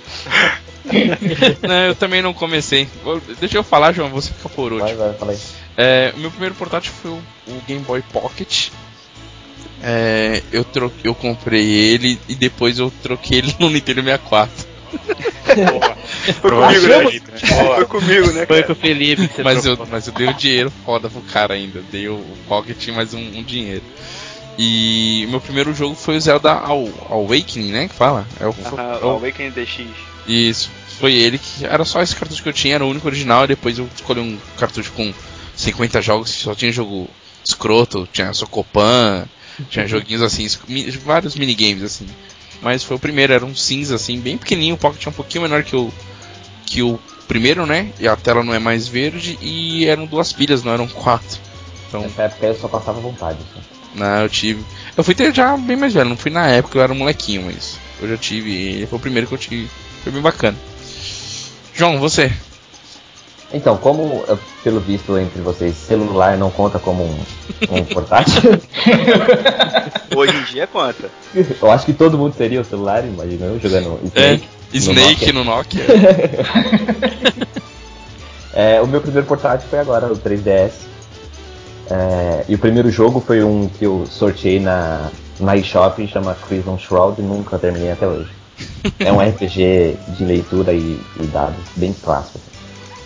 não, 1.68 1.84
eu 1.86 1.94
também 1.94 2.22
não 2.22 2.32
comecei. 2.34 2.88
Deixa 3.40 3.56
eu 3.56 3.64
falar, 3.64 3.92
João, 3.92 4.10
você 4.10 4.32
fica 4.32 4.48
por 4.48 4.72
último. 4.72 4.96
Vai, 4.96 5.08
vai, 5.08 5.14
fala 5.18 5.32
aí. 5.32 5.38
É, 5.76 6.12
o 6.14 6.20
meu 6.20 6.30
primeiro 6.30 6.54
portátil 6.54 6.92
foi 7.02 7.10
o, 7.10 7.22
o 7.48 7.60
Game 7.66 7.82
Boy 7.82 8.02
Pocket. 8.12 8.68
É, 9.82 10.42
eu, 10.52 10.62
troquei, 10.64 11.00
eu 11.10 11.14
comprei 11.14 11.64
ele 11.70 12.18
e 12.28 12.34
depois 12.34 12.78
eu 12.78 12.92
troquei 13.02 13.38
ele 13.38 13.54
no 13.58 13.68
Nintendo 13.70 14.02
64. 14.02 14.73
Foi 16.40 16.50
comigo, 16.50 16.86
né? 16.88 16.98
Né? 17.04 17.74
Foi 17.76 17.86
comigo, 17.86 18.26
né? 18.32 18.46
Foi 18.46 18.62
cara? 18.62 18.66
com 18.66 18.72
o 18.72 18.76
Felipe 18.76 19.28
que 19.28 19.34
você 19.36 19.42
Mas 19.42 19.64
eu, 19.66 19.86
mas 19.90 20.06
eu 20.06 20.12
dei 20.12 20.28
o 20.28 20.34
dinheiro 20.34 20.72
foda 20.84 21.08
pro 21.08 21.20
cara 21.22 21.54
ainda. 21.54 21.82
Dei 21.90 22.08
o, 22.08 22.22
Pocket 22.48 22.86
e 22.86 22.92
mais 22.92 23.14
um, 23.14 23.18
um 23.20 23.42
dinheiro. 23.42 23.82
E 24.58 25.24
o 25.26 25.30
meu 25.30 25.40
primeiro 25.40 25.74
jogo 25.74 25.94
foi 25.94 26.16
o 26.16 26.20
Zelda 26.20 26.52
Aw- 26.52 26.88
Awakening, 27.10 27.70
né? 27.72 27.88
Que 27.88 27.94
fala? 27.94 28.26
É 28.40 28.46
o, 28.46 28.54
Ah, 28.76 28.98
é 29.02 29.04
o- 29.04 29.10
Awakening 29.10 29.50
DX. 29.50 29.86
Isso. 30.26 30.70
Foi 31.00 31.12
ele 31.12 31.38
que. 31.38 31.66
Era 31.66 31.84
só 31.84 32.00
esse 32.00 32.14
cartucho 32.14 32.42
que 32.42 32.48
eu 32.48 32.52
tinha, 32.52 32.76
era 32.76 32.84
o 32.84 32.88
único 32.88 33.06
original. 33.08 33.44
E 33.44 33.48
depois 33.48 33.78
eu 33.78 33.88
escolhi 33.94 34.20
um 34.20 34.38
cartucho 34.56 34.92
com 34.92 35.12
50 35.56 36.00
jogos 36.00 36.30
que 36.32 36.42
só 36.42 36.54
tinha 36.54 36.70
jogo 36.72 37.08
escroto, 37.44 38.08
tinha 38.12 38.32
Socopan, 38.32 39.26
tinha 39.68 39.86
joguinhos 39.88 40.22
assim, 40.22 40.46
vários 41.04 41.34
minigames 41.34 41.82
assim. 41.82 42.06
Mas 42.64 42.82
foi 42.82 42.96
o 42.96 43.00
primeiro, 43.00 43.34
era 43.34 43.44
um 43.44 43.54
cinza 43.54 43.94
assim, 43.94 44.18
bem 44.18 44.38
pequenininho. 44.38 44.74
O 44.76 44.78
Pocket 44.78 45.06
é 45.06 45.10
um 45.10 45.12
pouquinho 45.12 45.42
menor 45.42 45.62
que 45.62 45.76
o, 45.76 45.92
que 46.64 46.82
o 46.82 46.98
primeiro, 47.28 47.66
né? 47.66 47.92
E 48.00 48.08
a 48.08 48.16
tela 48.16 48.42
não 48.42 48.54
é 48.54 48.58
mais 48.58 48.88
verde. 48.88 49.38
E 49.42 49.84
eram 49.84 50.06
duas 50.06 50.32
pilhas, 50.32 50.64
não 50.64 50.72
eram 50.72 50.88
quatro. 50.88 51.38
Então, 51.88 52.00
Nessa 52.00 52.22
época 52.22 52.46
eu 52.46 52.54
só 52.58 52.66
passava 52.66 52.98
vontade. 53.00 53.38
Assim. 53.38 53.66
não, 53.94 54.22
eu 54.22 54.28
tive. 54.30 54.64
Eu 54.96 55.04
fui 55.04 55.14
ter 55.14 55.32
já 55.34 55.54
bem 55.58 55.76
mais 55.76 55.92
velho, 55.92 56.08
não 56.08 56.16
fui 56.16 56.30
na 56.30 56.46
época, 56.46 56.78
eu 56.78 56.82
era 56.82 56.92
um 56.92 56.96
molequinho, 56.96 57.42
mas 57.42 57.78
eu 58.00 58.08
já 58.08 58.16
tive. 58.16 58.50
Ele 58.50 58.86
foi 58.86 58.98
o 58.98 59.02
primeiro 59.02 59.28
que 59.28 59.34
eu 59.34 59.38
tive. 59.38 59.68
Foi 60.02 60.10
bem 60.10 60.22
bacana. 60.22 60.56
João, 61.74 61.98
você? 61.98 62.32
Então, 63.54 63.76
como, 63.76 64.24
eh, 64.28 64.36
pelo 64.64 64.80
visto 64.80 65.16
entre 65.16 65.40
vocês, 65.40 65.76
celular 65.76 66.36
não 66.36 66.50
conta 66.50 66.80
como 66.80 67.04
um, 67.04 67.16
um 67.70 67.84
portátil, 67.84 68.42
Hoje 70.14 70.36
em 70.36 70.42
dia 70.44 70.66
conta. 70.66 71.08
eu 71.34 71.70
acho 71.70 71.86
que 71.86 71.92
todo 71.92 72.18
mundo 72.18 72.34
teria 72.34 72.60
o 72.60 72.64
celular, 72.64 73.04
imagina 73.04 73.46
eu 73.46 73.60
jogando 73.60 74.00
É, 74.14 74.34
Snake. 74.34 74.48
Snake 74.72 75.32
no 75.32 75.44
no 75.44 75.50
Nokia. 75.50 75.84
É, 78.56 78.80
o 78.80 78.86
meu 78.86 79.00
primeiro 79.00 79.26
portátil 79.26 79.68
foi 79.68 79.80
agora, 79.80 80.06
o 80.06 80.16
3DS. 80.16 80.70
É, 81.90 82.44
e 82.48 82.54
o 82.54 82.58
primeiro 82.58 82.88
jogo 82.88 83.18
foi 83.20 83.42
um 83.42 83.68
que 83.68 83.84
eu 83.84 84.06
sorteei 84.08 84.60
na, 84.60 85.10
na 85.40 85.56
eShop, 85.56 86.06
chama 86.06 86.36
Crimson 86.46 86.78
Shroud, 86.78 87.20
e 87.20 87.24
nunca 87.24 87.58
terminei 87.58 87.90
até 87.90 88.06
hoje. 88.06 88.30
É 89.00 89.12
um 89.12 89.18
RPG 89.28 89.96
de 90.16 90.24
leitura 90.24 90.72
e, 90.72 91.00
e 91.18 91.26
dados 91.26 91.64
bem 91.74 91.92
clássico. 91.92 92.53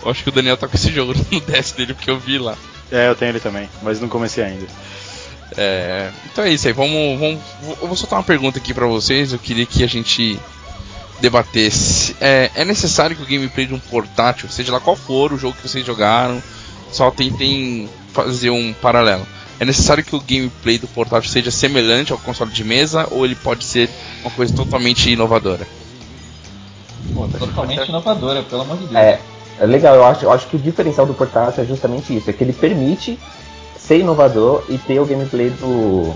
Eu 0.08 0.12
acho 0.12 0.22
que 0.22 0.30
o 0.30 0.32
Daniel 0.32 0.56
tá 0.56 0.66
com 0.66 0.74
esse 0.74 0.90
jogo 0.90 1.12
no 1.30 1.40
DS 1.40 1.72
dele, 1.72 1.92
porque 1.92 2.10
eu 2.10 2.18
vi 2.18 2.38
lá. 2.38 2.56
É, 2.90 3.08
eu 3.08 3.14
tenho 3.14 3.30
ele 3.30 3.40
também, 3.40 3.68
mas 3.82 4.00
não 4.00 4.08
comecei 4.08 4.42
ainda. 4.42 4.66
É, 5.54 6.10
então 6.24 6.44
é 6.44 6.50
isso 6.50 6.66
aí, 6.66 6.72
vamos, 6.72 7.20
vamos. 7.20 7.40
Eu 7.80 7.86
vou 7.86 7.96
soltar 7.96 8.18
uma 8.18 8.24
pergunta 8.24 8.58
aqui 8.58 8.72
pra 8.72 8.86
vocês. 8.86 9.32
Eu 9.32 9.38
queria 9.38 9.66
que 9.66 9.84
a 9.84 9.86
gente 9.86 10.40
debatesse. 11.20 12.16
É, 12.20 12.50
é 12.54 12.64
necessário 12.64 13.14
que 13.14 13.22
o 13.22 13.26
gameplay 13.26 13.66
de 13.66 13.74
um 13.74 13.78
portátil, 13.78 14.48
seja 14.48 14.72
lá 14.72 14.80
qual 14.80 14.96
for 14.96 15.30
o 15.32 15.38
jogo 15.38 15.56
que 15.56 15.68
vocês 15.68 15.84
jogaram, 15.84 16.42
só 16.90 17.10
tentem 17.10 17.86
fazer 18.14 18.48
um 18.48 18.72
paralelo. 18.72 19.26
É 19.60 19.64
necessário 19.66 20.02
que 20.02 20.16
o 20.16 20.20
gameplay 20.20 20.78
do 20.78 20.88
portátil 20.88 21.30
seja 21.30 21.50
semelhante 21.50 22.12
ao 22.12 22.18
console 22.18 22.50
de 22.50 22.64
mesa 22.64 23.06
ou 23.10 23.26
ele 23.26 23.34
pode 23.34 23.64
ser 23.64 23.90
uma 24.22 24.30
coisa 24.30 24.54
totalmente 24.54 25.10
inovadora? 25.10 25.66
Pô, 27.12 27.28
totalmente 27.28 27.88
inovadora, 27.88 28.42
pelo 28.42 28.62
amor 28.62 28.78
de 28.78 28.86
Deus. 28.86 28.96
É, 28.96 29.20
é 29.60 29.66
legal, 29.66 29.94
eu 29.94 30.04
acho, 30.04 30.24
eu 30.24 30.32
acho 30.32 30.46
que 30.48 30.56
o 30.56 30.58
diferencial 30.58 31.06
do 31.06 31.14
portátil 31.14 31.62
é 31.62 31.66
justamente 31.66 32.16
isso, 32.16 32.28
é 32.30 32.32
que 32.32 32.42
ele 32.44 32.52
permite 32.52 33.18
ser 33.76 33.98
inovador 34.00 34.64
e 34.68 34.76
ter 34.78 34.98
o 35.00 35.06
gameplay 35.06 35.50
do, 35.50 36.14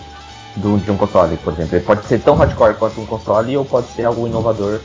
do- 0.57 0.79
de 0.79 0.91
um 0.91 0.97
console, 0.97 1.37
por 1.39 1.53
exemplo. 1.53 1.77
Ele 1.77 1.85
pode 1.85 2.07
ser 2.07 2.21
tão 2.21 2.35
hardcore 2.35 2.75
quanto 2.75 3.01
um 3.01 3.07
console 3.07 3.57
ou 3.57 3.65
pode 3.65 3.89
ser 3.89 4.05
algo 4.05 4.27
inovador 4.27 4.81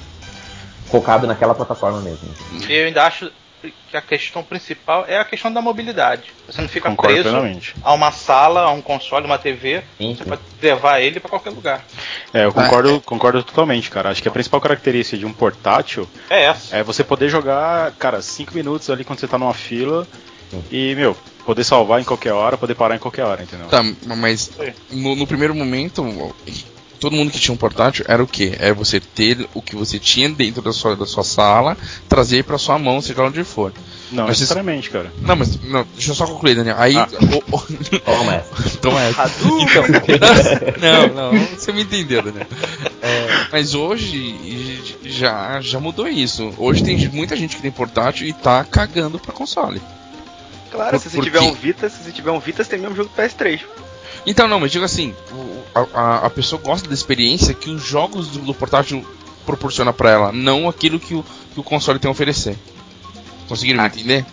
focado 0.86 1.28
naquela 1.28 1.54
plataforma 1.54 2.00
mesmo. 2.00 2.30
Eu 2.70 2.86
ainda 2.88 3.06
acho 3.06 3.32
que 3.62 3.98
a 3.98 4.02
questão 4.02 4.44
principal 4.44 5.06
é 5.08 5.18
a 5.18 5.26
questão 5.26 5.52
da 5.52 5.62
mobilidade. 5.62 6.32
Você 6.46 6.62
não 6.62 6.70
fica 6.70 6.90
Concordo 6.90 7.14
preso 7.16 7.30
plenamente. 7.30 7.74
a 7.84 7.94
uma 7.94 8.12
sala, 8.12 8.62
a 8.62 8.70
um 8.72 8.82
console, 8.82 9.26
uma 9.26 9.38
TV. 9.38 9.84
Sim, 9.98 10.16
Você 10.16 10.24
sim. 10.24 10.30
pode 10.30 10.42
levar 10.62 11.00
ele 11.02 11.20
pra 11.20 11.30
qualquer 11.30 11.50
lugar. 11.50 11.84
É, 12.34 12.46
eu 12.46 12.54
concordo, 12.54 13.02
concordo 13.02 13.44
totalmente, 13.44 13.90
cara. 13.90 14.10
Acho 14.10 14.22
que 14.22 14.28
a 14.28 14.32
principal 14.32 14.62
característica 14.62 15.18
de 15.18 15.26
um 15.26 15.34
portátil 15.34 16.08
É 16.30 16.44
essa. 16.44 16.76
é 16.76 16.84
você 16.84 17.04
poder 17.04 17.30
jogar, 17.30 17.92
cara, 17.94 18.22
5 18.22 18.54
minutos 18.54 18.90
ali 18.90 19.04
quando 19.04 19.20
você 19.20 19.28
tá 19.28 19.38
numa 19.38 19.54
fila 19.54 20.08
e, 20.72 20.94
meu, 20.96 21.16
poder 21.46 21.64
salvar 21.64 22.00
em 22.00 22.04
qualquer 22.06 22.34
hora, 22.34 22.58
poder 22.58 22.76
parar 22.76 22.96
em 22.96 23.00
qualquer 23.00 23.24
hora, 23.24 23.44
entendeu? 23.44 23.68
Tá, 23.68 23.84
mas 24.16 24.52
no, 24.90 25.16
no 25.16 25.28
primeiro 25.28 25.54
momento, 25.56 26.04
todo 27.00 27.16
mundo 27.16 27.32
que 27.32 27.40
tinha 27.40 27.54
um 27.54 27.58
portátil 27.58 28.06
era 28.08 28.24
o 28.24 28.28
quê? 28.28 28.56
É 28.60 28.74
você 28.74 29.00
ter 29.00 29.48
o 29.54 29.62
que 29.62 29.76
você 29.76 29.98
tinha 30.00 30.30
dentro 30.30 30.62
da 30.62 30.72
sua, 30.74 30.96
da 30.96 31.06
sua 31.06 31.24
sala, 31.24 31.78
trazer 32.10 32.44
pra 32.44 32.58
sua 32.58 32.78
mão, 32.80 33.02
seja 33.02 33.22
lá 33.22 33.28
onde 33.28 33.44
for. 33.44 33.72
Não 34.12 34.24
Mas 34.28 34.40
necessariamente, 34.40 34.90
cara. 34.90 35.12
Não, 35.22 35.36
mas 35.36 35.62
não, 35.64 35.86
deixa 35.94 36.12
eu 36.12 36.16
só 36.16 36.26
concluir, 36.26 36.56
Daniel. 36.56 36.76
Aí. 36.80 36.96
Ah. 36.96 37.08
o- 37.52 37.56
o- 37.58 38.00
Toma 38.00 38.34
essa. 38.36 38.48
Então 38.78 38.98
é. 38.98 39.10
Então, 39.68 41.08
não, 41.14 41.32
não, 41.34 41.46
você 41.48 41.72
me 41.74 41.82
entendeu, 41.84 42.22
Daniel. 42.22 42.48
É, 43.02 43.48
mas 43.52 43.74
hoje 43.76 44.98
já, 45.04 45.60
já 45.62 45.80
mudou 45.80 46.08
isso. 46.08 46.54
Hoje 46.58 46.84
tem 46.84 47.08
muita 47.10 47.36
gente 47.36 47.56
que 47.56 47.62
tem 47.62 47.72
portátil 47.72 48.28
e 48.28 48.34
tá 48.34 48.64
cagando 48.64 49.20
pra 49.20 49.34
console. 49.34 49.82
Claro, 50.72 50.92
Por- 50.92 51.00
se 51.00 51.10
você 51.10 51.18
por 51.18 51.24
tiver 51.24 51.42
um 51.42 51.54
Vita, 51.54 51.90
se 51.90 52.04
você 52.04 52.12
tiver 52.12 52.32
um 52.32 52.40
Vita, 52.40 52.64
você 52.64 52.70
tem 52.72 52.80
mesmo 52.80 52.96
jogo 52.96 53.10
do 53.14 53.22
PS3. 53.22 53.62
Então, 54.28 54.48
não, 54.48 54.60
mas 54.60 54.72
digo 54.72 54.86
assim: 54.86 55.16
o- 55.32 55.64
a, 55.74 56.26
a- 56.26 56.30
pessoa 56.30 56.62
gosta 56.62 56.88
da 56.88 56.94
experiência 56.94 57.54
que 57.54 57.70
os 57.70 57.84
jogos 57.84 58.28
do, 58.28 58.40
do 58.40 58.54
portátil 58.54 59.04
proporciona 59.46 59.94
pra 59.94 60.12
ela, 60.12 60.32
não 60.32 60.68
aquilo 60.68 61.00
que 61.00 61.16
o, 61.16 61.24
que 61.54 61.60
o 61.60 61.64
console 61.64 61.98
tem 61.98 62.10
a 62.10 62.12
oferecer. 62.12 62.56
Conseguiram 63.48 63.80
me 63.82 63.86
Ah. 63.86 63.88
entender? 63.88 64.26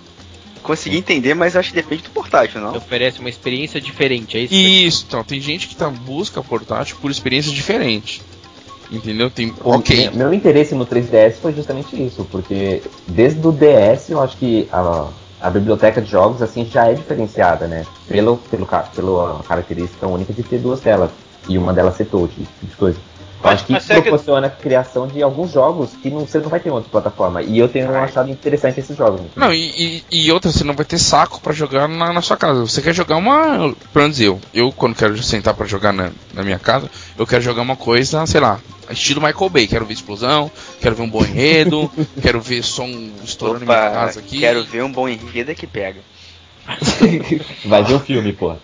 Consegui 0.62 0.97
entender, 0.97 1.34
mas 1.34 1.55
acho 1.57 1.68
que 1.70 1.76
depende 1.76 2.03
do 2.03 2.11
portátil, 2.11 2.61
não? 2.61 2.74
Oferece 2.74 3.20
uma 3.20 3.28
experiência 3.28 3.78
diferente, 3.80 4.36
é 4.38 4.40
isso? 4.40 4.55
Isso, 4.55 5.05
então, 5.07 5.22
tem 5.22 5.38
gente 5.40 5.68
que 5.68 5.76
tá 5.76 5.88
busca 5.90 6.42
portátil 6.42 6.97
por 7.01 7.11
experiências 7.11 7.55
diferentes. 7.55 8.20
Entendeu? 8.90 9.30
Tem. 9.30 9.53
O- 9.62 9.76
ok. 9.76 10.05
Meu, 10.11 10.12
meu 10.14 10.34
interesse 10.34 10.74
no 10.74 10.86
3DS 10.86 11.34
foi 11.40 11.53
justamente 11.55 11.95
isso, 12.03 12.26
porque 12.30 12.82
desde 13.07 13.47
o 13.47 13.53
DS 13.53 14.09
eu 14.11 14.22
acho 14.22 14.36
que 14.36 14.66
a, 14.72 15.09
a 15.45 15.51
biblioteca 15.51 16.01
de 16.01 16.11
jogos 16.11 16.40
assim 16.40 16.64
já 16.64 16.86
é 16.86 16.95
diferenciada, 16.95 17.66
né? 17.66 17.84
Pelo, 18.09 18.38
pelo, 18.38 18.66
pela 18.66 19.42
característica 19.47 20.07
única 20.07 20.32
de 20.32 20.42
ter 20.42 20.59
duas 20.59 20.80
telas 20.80 21.11
e 21.47 21.59
uma 21.59 21.70
delas 21.74 21.97
ser 21.97 22.07
touch, 22.07 22.34
tipo 22.34 22.66
de 22.66 22.74
coisa. 22.74 22.99
Eu 23.45 23.51
Mas- 23.51 23.55
acho 23.57 23.66
que 23.66 23.72
mas 23.72 23.82
isso 23.82 23.88
será 23.88 24.01
que- 24.01 24.09
proporciona 24.09 24.47
a 24.47 24.51
criação 24.51 25.07
de 25.07 25.22
alguns 25.22 25.53
jogos 25.53 25.90
que 26.03 26.09
não, 26.09 26.20
você 26.20 26.38
não 26.38 26.49
vai 26.49 26.59
ter 26.61 26.70
em 26.70 26.72
outra 26.72 26.88
plataforma. 26.90 27.42
E 27.42 27.59
eu 27.59 27.68
tenho 27.68 27.95
achado 27.95 28.30
interessante 28.30 28.80
esses 28.80 28.97
jogos. 28.97 29.20
Não, 29.36 29.53
e, 29.53 30.03
e, 30.11 30.24
e 30.26 30.32
outra, 30.32 30.51
você 30.51 30.64
não 30.64 30.72
vai 30.74 30.86
ter 30.86 30.97
saco 30.99 31.38
pra 31.42 31.53
jogar 31.53 31.86
na, 31.86 32.11
na 32.12 32.22
sua 32.22 32.38
casa. 32.38 32.61
Você 32.62 32.80
quer 32.80 32.95
jogar 32.95 33.16
uma. 33.16 33.74
Pelo 33.92 34.03
menos 34.05 34.18
eu. 34.18 34.40
Eu, 34.55 34.72
quando 34.72 34.95
quero 34.97 35.22
sentar 35.22 35.53
pra 35.53 35.66
jogar 35.66 35.92
na, 35.92 36.11
na 36.32 36.42
minha 36.42 36.59
casa, 36.59 36.90
eu 37.18 37.26
quero 37.26 37.42
jogar 37.42 37.61
uma 37.61 37.76
coisa, 37.76 38.24
sei 38.24 38.40
lá, 38.40 38.59
estilo 38.88 39.20
Michael 39.20 39.51
Bay. 39.51 39.66
Quero 39.66 39.84
ver 39.84 39.92
explosão, 39.92 40.51
quero 40.80 40.95
ver 40.95 41.03
um 41.03 41.11
bom 41.11 41.20
enredo, 41.22 41.90
quero 42.22 42.40
ver 42.40 42.62
som 42.64 42.88
estourando 43.22 43.66
na 43.66 43.74
minha 43.74 43.88
Opa, 43.90 43.95
casa 44.07 44.20
aqui. 44.20 44.38
quero 44.40 44.64
ver 44.64 44.82
um 44.84 44.90
bom 44.90 45.07
enredo 45.07 45.51
é 45.51 45.55
que 45.55 45.66
pega. 45.66 46.01
Vai 47.64 47.82
ver 47.84 47.94
o 47.94 48.00
filme, 48.00 48.32
pô. 48.32 48.48
Não, 48.50 48.58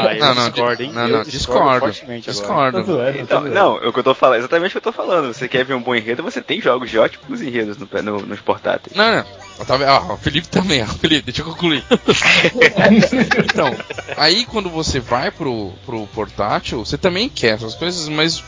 Ah, 0.00 0.14
eu 0.14 0.20
não, 0.20 0.34
não, 0.34 0.50
discordo, 0.50 0.82
hein? 0.82 0.90
não, 0.92 1.02
Eu 1.02 1.08
não, 1.18 1.22
discordo 1.24 1.90
discordo. 1.90 2.20
Discordo. 2.20 3.18
Então, 3.18 3.40
não, 3.42 3.78
é 3.82 3.88
o 3.88 3.92
que 3.92 3.98
eu 3.98 4.04
tô 4.04 4.14
falando, 4.14 4.38
exatamente 4.38 4.68
o 4.70 4.72
que 4.72 4.88
eu 4.88 4.92
tô 4.92 4.92
falando. 4.92 5.32
Você 5.32 5.48
quer 5.48 5.64
ver 5.64 5.74
um 5.74 5.80
bom 5.82 5.94
enredo, 5.94 6.22
você 6.22 6.40
tem 6.40 6.60
jogos 6.60 6.90
de 6.90 6.98
ótimos 6.98 7.40
enredos 7.42 7.76
no, 7.78 7.88
no- 8.02 8.26
nos 8.26 8.40
portáteis. 8.40 8.96
Não, 8.96 9.16
não. 9.16 9.24
Tava, 9.66 9.86
ah, 9.86 10.12
o 10.12 10.16
Felipe 10.18 10.48
também, 10.48 10.82
ó. 10.82 10.86
Felipe, 10.86 11.22
deixa 11.26 11.40
eu 11.42 11.46
concluir. 11.46 11.82
então, 13.44 13.74
aí 14.16 14.44
quando 14.44 14.68
você 14.68 15.00
vai 15.00 15.30
pro, 15.30 15.72
pro 15.84 16.06
portátil, 16.08 16.84
você 16.84 16.98
também 16.98 17.28
quer 17.28 17.54
essas 17.54 17.74
coisas, 17.74 18.08
mas 18.08 18.42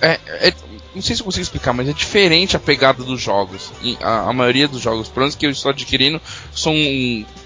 é, 0.00 0.18
é- 0.48 0.54
não 0.94 1.02
sei 1.02 1.14
se 1.14 1.22
eu 1.22 1.24
consigo 1.24 1.42
explicar, 1.42 1.72
mas 1.72 1.88
é 1.88 1.92
diferente 1.92 2.56
a 2.56 2.60
pegada 2.60 3.04
dos 3.04 3.20
jogos. 3.20 3.70
A, 4.02 4.28
a 4.28 4.32
maioria 4.32 4.66
dos 4.66 4.80
jogos 4.80 5.08
planos 5.08 5.36
que 5.36 5.46
eu 5.46 5.50
estou 5.50 5.70
adquirindo 5.70 6.20
são 6.52 6.74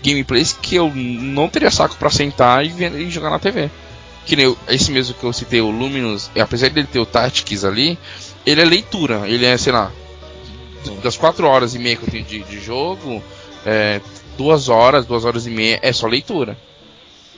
gameplays 0.02 0.52
que 0.52 0.76
eu 0.76 0.90
não 0.94 1.48
teria 1.48 1.70
saco 1.70 1.96
pra 1.96 2.10
sentar 2.10 2.64
e, 2.64 2.70
e 2.70 3.10
jogar 3.10 3.30
na 3.30 3.38
TV. 3.38 3.70
Que 4.24 4.36
nem 4.36 4.56
esse 4.68 4.90
mesmo 4.90 5.14
que 5.14 5.24
eu 5.24 5.32
citei, 5.32 5.60
o 5.60 5.70
Luminous, 5.70 6.30
apesar 6.40 6.70
dele 6.70 6.88
ter 6.90 6.98
o 6.98 7.04
Tactics 7.04 7.64
ali, 7.64 7.98
ele 8.46 8.62
é 8.62 8.64
leitura, 8.64 9.28
ele 9.28 9.44
é, 9.44 9.56
sei 9.58 9.72
lá, 9.72 9.92
das 11.02 11.16
4 11.16 11.46
horas 11.46 11.74
e 11.74 11.78
meia 11.78 11.96
que 11.96 12.04
eu 12.04 12.10
tenho 12.10 12.24
de, 12.24 12.42
de 12.44 12.60
jogo, 12.60 13.22
é, 13.66 14.00
duas 14.38 14.70
horas, 14.70 15.04
duas 15.04 15.26
horas 15.26 15.46
e 15.46 15.50
meia 15.50 15.78
é 15.82 15.92
só 15.92 16.06
leitura. 16.06 16.56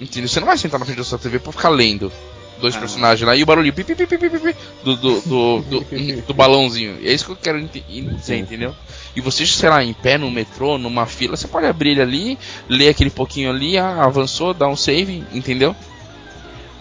Entendeu? 0.01 0.29
Você 0.29 0.39
não 0.39 0.47
vai 0.47 0.57
sentar 0.59 0.79
na 0.79 0.87
frente 0.87 0.99
da 0.99 1.05
sua 1.05 1.19
TV 1.19 1.41
pra 1.41 1.51
ficar 1.51 1.71
lendo 1.71 2.13
dois 2.61 2.75
Ah. 2.77 2.81
personagens 2.81 3.27
lá 3.27 3.37
e 3.37 3.43
o 3.43 3.47
barulhinho 3.47 3.75
pi, 3.75 3.85
pi, 3.85 3.95
pi, 3.95 4.07
pi, 4.07 4.19
pi, 4.19 4.29
pi, 4.39 4.57
do, 4.85 4.97
do, 4.97 5.21
do, 5.21 5.61
do, 5.63 5.81
do 6.27 6.35
balãozinho. 6.35 6.99
É 7.05 7.13
isso 7.13 7.25
que 7.27 7.33
eu 7.33 7.37
quero 7.37 7.61
dizer, 7.63 8.37
entendeu? 8.37 8.75
E 9.15 9.21
você, 9.21 9.47
sei 9.47 9.69
lá, 9.69 9.83
em 9.83 9.93
pé 9.95 10.19
no 10.19 10.31
metrô, 10.31 10.77
numa 10.79 11.07
fila, 11.07 11.37
você 11.37 11.49
pode 11.49 11.67
abrir 11.67 11.91
ele 11.93 12.03
ali, 12.03 12.39
ler 12.69 12.91
aquele 12.91 13.11
pouquinho 13.11 13.51
ali, 13.51 13.79
ah, 13.79 14.03
avançou, 14.05 14.53
dá 14.53 14.69
um 14.69 14.77
save, 14.77 15.25
entendeu? 15.33 15.75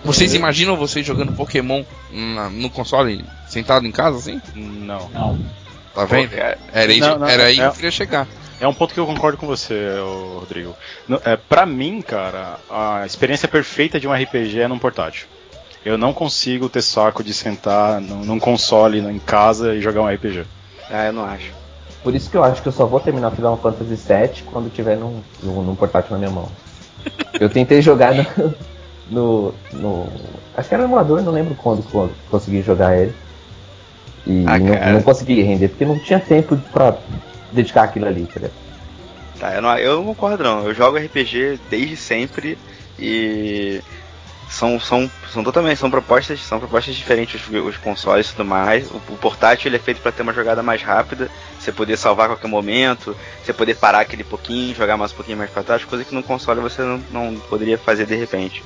Vocês 0.04 0.34
imaginam 0.36 0.76
vocês 0.78 1.06
jogando 1.06 1.34
Pokémon 1.34 1.84
na- 2.12 2.50
no 2.50 2.70
console, 2.70 3.26
sentado 3.48 3.88
em 3.88 3.92
casa, 3.92 4.18
assim? 4.18 4.40
Não. 4.54 5.10
Não. 5.10 5.40
Tá 5.96 6.06
vendo? 6.06 6.30
Cara, 6.30 6.58
Era, 6.72 6.94
isso, 6.94 7.08
Não, 7.10 7.20
não, 7.20 7.28
era 7.28 7.46
aí 7.46 7.56
que 7.56 7.62
é- 7.62 7.66
eu 7.68 7.72
queria 7.72 7.92
chegar. 7.92 8.28
É 8.60 8.68
um 8.68 8.74
ponto 8.74 8.94
que 8.94 9.00
eu 9.00 9.06
concordo 9.06 9.38
com 9.38 9.48
você, 9.48 9.96
Rodrigo. 10.40 10.76
No- 11.08 11.20
É, 11.26 11.36
pra 11.36 11.66
mim, 11.66 12.02
cara, 12.02 12.58
a 12.70 13.04
experiência 13.06 13.48
perfeita 13.48 14.00
de 14.00 14.08
um 14.08 14.14
RPG 14.14 14.60
é 14.62 14.68
num 14.68 14.78
portátil. 14.80 15.26
Eu 15.86 15.98
não 16.00 16.12
consigo 16.14 16.68
ter 16.68 16.82
saco 16.82 17.24
de 17.24 17.32
sentar 17.32 18.02
num, 18.02 18.26
num 18.26 18.40
console 18.40 19.00
em 19.00 19.20
casa 19.20 19.76
e 19.76 19.82
jogar 19.82 20.02
um 20.02 20.10
RPG. 20.10 20.44
Ah, 20.90 21.06
eu 21.06 21.14
não 21.14 21.24
acho. 21.24 21.52
Por 22.04 22.16
isso 22.16 22.30
que 22.30 22.36
eu 22.38 22.44
acho 22.44 22.62
que 22.62 22.68
eu 22.68 22.72
só 22.72 22.86
vou 22.88 23.00
terminar 23.00 23.30
Final 23.32 23.56
Fantasy 23.58 23.96
VII 23.96 24.44
quando 24.52 24.70
tiver 24.74 24.98
num, 24.98 25.22
num, 25.44 25.62
num 25.64 25.76
portátil 25.76 26.12
na 26.14 26.18
minha 26.18 26.32
mão. 26.32 26.50
Eu 27.40 27.50
tentei 27.50 27.82
jogar 27.82 28.14
no, 28.16 28.56
no, 29.12 29.54
no- 29.74 30.10
Acho 30.56 30.70
que 30.70 30.74
era 30.76 30.84
no 30.84 30.90
emulador, 30.90 31.22
não 31.22 31.34
lembro 31.34 31.54
quando, 31.54 31.84
quando 31.84 32.16
consegui 32.32 32.62
jogar 32.62 32.98
ele. 32.98 33.14
E 34.26 34.44
Ah, 34.48 34.58
não, 34.58 34.94
não 34.94 35.02
consegui 35.04 35.42
render, 35.42 35.68
porque 35.68 35.86
não 35.86 36.00
tinha 36.00 36.20
tempo 36.20 36.58
pra 36.72 36.98
dedicar 37.52 37.84
aquilo 37.84 38.08
ali, 38.08 38.26
tá 38.26 38.40
ligado? 38.40 38.54
Tá, 39.40 39.54
eu 39.54 39.62
não, 39.62 39.78
eu 39.78 39.96
não 39.98 40.06
concordo 40.06 40.44
não. 40.44 40.66
Eu 40.66 40.74
jogo 40.74 40.98
RPG 40.98 41.60
desde 41.70 41.98
sempre 41.98 42.58
e 42.98 43.82
são, 44.50 44.80
são, 44.80 45.10
são 45.34 45.44
totalmente 45.44 45.78
são 45.78 45.90
propostas 45.90 46.40
são 46.42 46.60
propostas 46.60 46.96
diferentes 46.96 47.42
os, 47.48 47.66
os 47.66 47.78
consoles 47.78 48.28
e 48.28 48.32
tudo 48.32 48.46
mais. 48.46 48.90
O, 48.92 48.96
o 49.10 49.18
portátil 49.18 49.68
ele 49.70 49.76
é 49.78 49.80
feito 49.80 50.02
para 50.02 50.12
ter 50.12 50.22
uma 50.22 50.34
jogada 50.34 50.62
mais 50.64 50.82
rápida, 50.82 51.30
você 51.60 51.72
poder 51.72 51.98
salvar 51.98 52.26
a 52.26 52.30
qualquer 52.30 52.48
momento, 52.48 53.16
você 53.44 53.52
poder 53.54 53.76
parar 53.76 54.02
aquele 54.02 54.24
pouquinho, 54.24 54.76
jogar 54.76 54.98
mais 54.98 55.12
um 55.12 55.16
pouquinho 55.16 55.38
mais 55.38 55.50
para 55.50 55.64
trás, 55.64 55.84
coisa 55.84 56.04
que 56.06 56.14
no 56.16 56.24
console 56.24 56.62
você 56.62 56.82
não, 56.82 57.02
não 57.12 57.40
poderia 57.50 57.78
fazer 57.78 58.06
de 58.06 58.16
repente. 58.16 58.64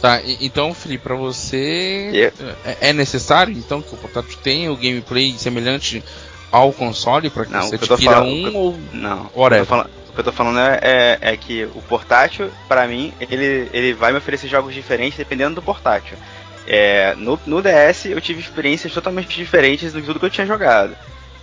Tá, 0.00 0.20
e- 0.22 0.38
então, 0.46 0.72
Felipe, 0.74 1.02
pra 1.04 1.16
você 1.16 2.32
é, 2.64 2.90
é 2.90 2.92
necessário 2.92 3.52
então 3.52 3.82
que 3.82 3.94
o 3.94 3.98
portátil 3.98 4.38
tenha 4.42 4.70
o 4.70 4.76
gameplay 4.76 5.34
semelhante 5.38 6.04
ao 6.52 6.72
console 6.72 7.28
pra 7.30 7.44
que 7.44 7.52
Não, 7.52 7.62
você 7.62 7.76
que 7.78 7.84
adquira 7.92 8.14
falando- 8.14 8.30
um 8.32 8.46
eu- 8.46 8.54
ou 8.54 8.78
Não. 8.92 9.30
Whatever. 9.34 9.62
eu 9.62 9.90
que 10.18 10.28
eu 10.28 10.32
tô 10.32 10.32
falando 10.32 10.58
é, 10.58 10.80
é, 10.82 11.18
é 11.20 11.36
que 11.36 11.64
o 11.64 11.82
portátil, 11.82 12.50
pra 12.66 12.88
mim, 12.88 13.12
ele, 13.20 13.70
ele 13.72 13.94
vai 13.94 14.10
me 14.10 14.18
oferecer 14.18 14.48
jogos 14.48 14.74
diferentes 14.74 15.16
dependendo 15.16 15.54
do 15.54 15.62
portátil. 15.62 16.18
é, 16.66 17.14
no, 17.14 17.38
no 17.46 17.62
DS 17.62 18.06
eu 18.06 18.20
tive 18.20 18.40
experiências 18.40 18.92
totalmente 18.92 19.28
diferentes 19.28 19.92
do 19.92 20.02
tudo 20.02 20.18
que 20.18 20.26
eu 20.26 20.30
tinha 20.30 20.46
jogado. 20.46 20.96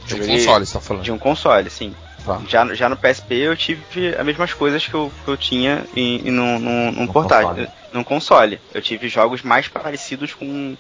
De 0.05 0.15
um 0.15 0.27
console, 0.27 0.65
você 0.65 0.73
tá 0.73 0.81
falando. 0.81 1.03
De 1.03 1.11
um 1.11 1.17
console, 1.17 1.69
sim. 1.69 1.95
Tá. 2.25 2.41
Já, 2.47 2.73
já 2.73 2.89
no 2.89 2.97
PSP 2.97 3.35
eu 3.35 3.55
tive 3.55 4.15
as 4.17 4.25
mesmas 4.25 4.53
coisas 4.53 4.85
que 4.85 4.93
eu, 4.93 5.11
que 5.23 5.31
eu 5.31 5.37
tinha 5.37 5.85
em, 5.95 6.27
em 6.27 6.31
num, 6.31 6.59
num, 6.59 6.91
num 6.91 7.07
portátil, 7.07 7.47
console. 7.47 7.69
num 7.93 8.03
console. 8.03 8.59
Eu 8.73 8.81
tive 8.81 9.07
jogos 9.07 9.41
mais 9.41 9.67
parecidos 9.69 10.33
com, 10.33 10.75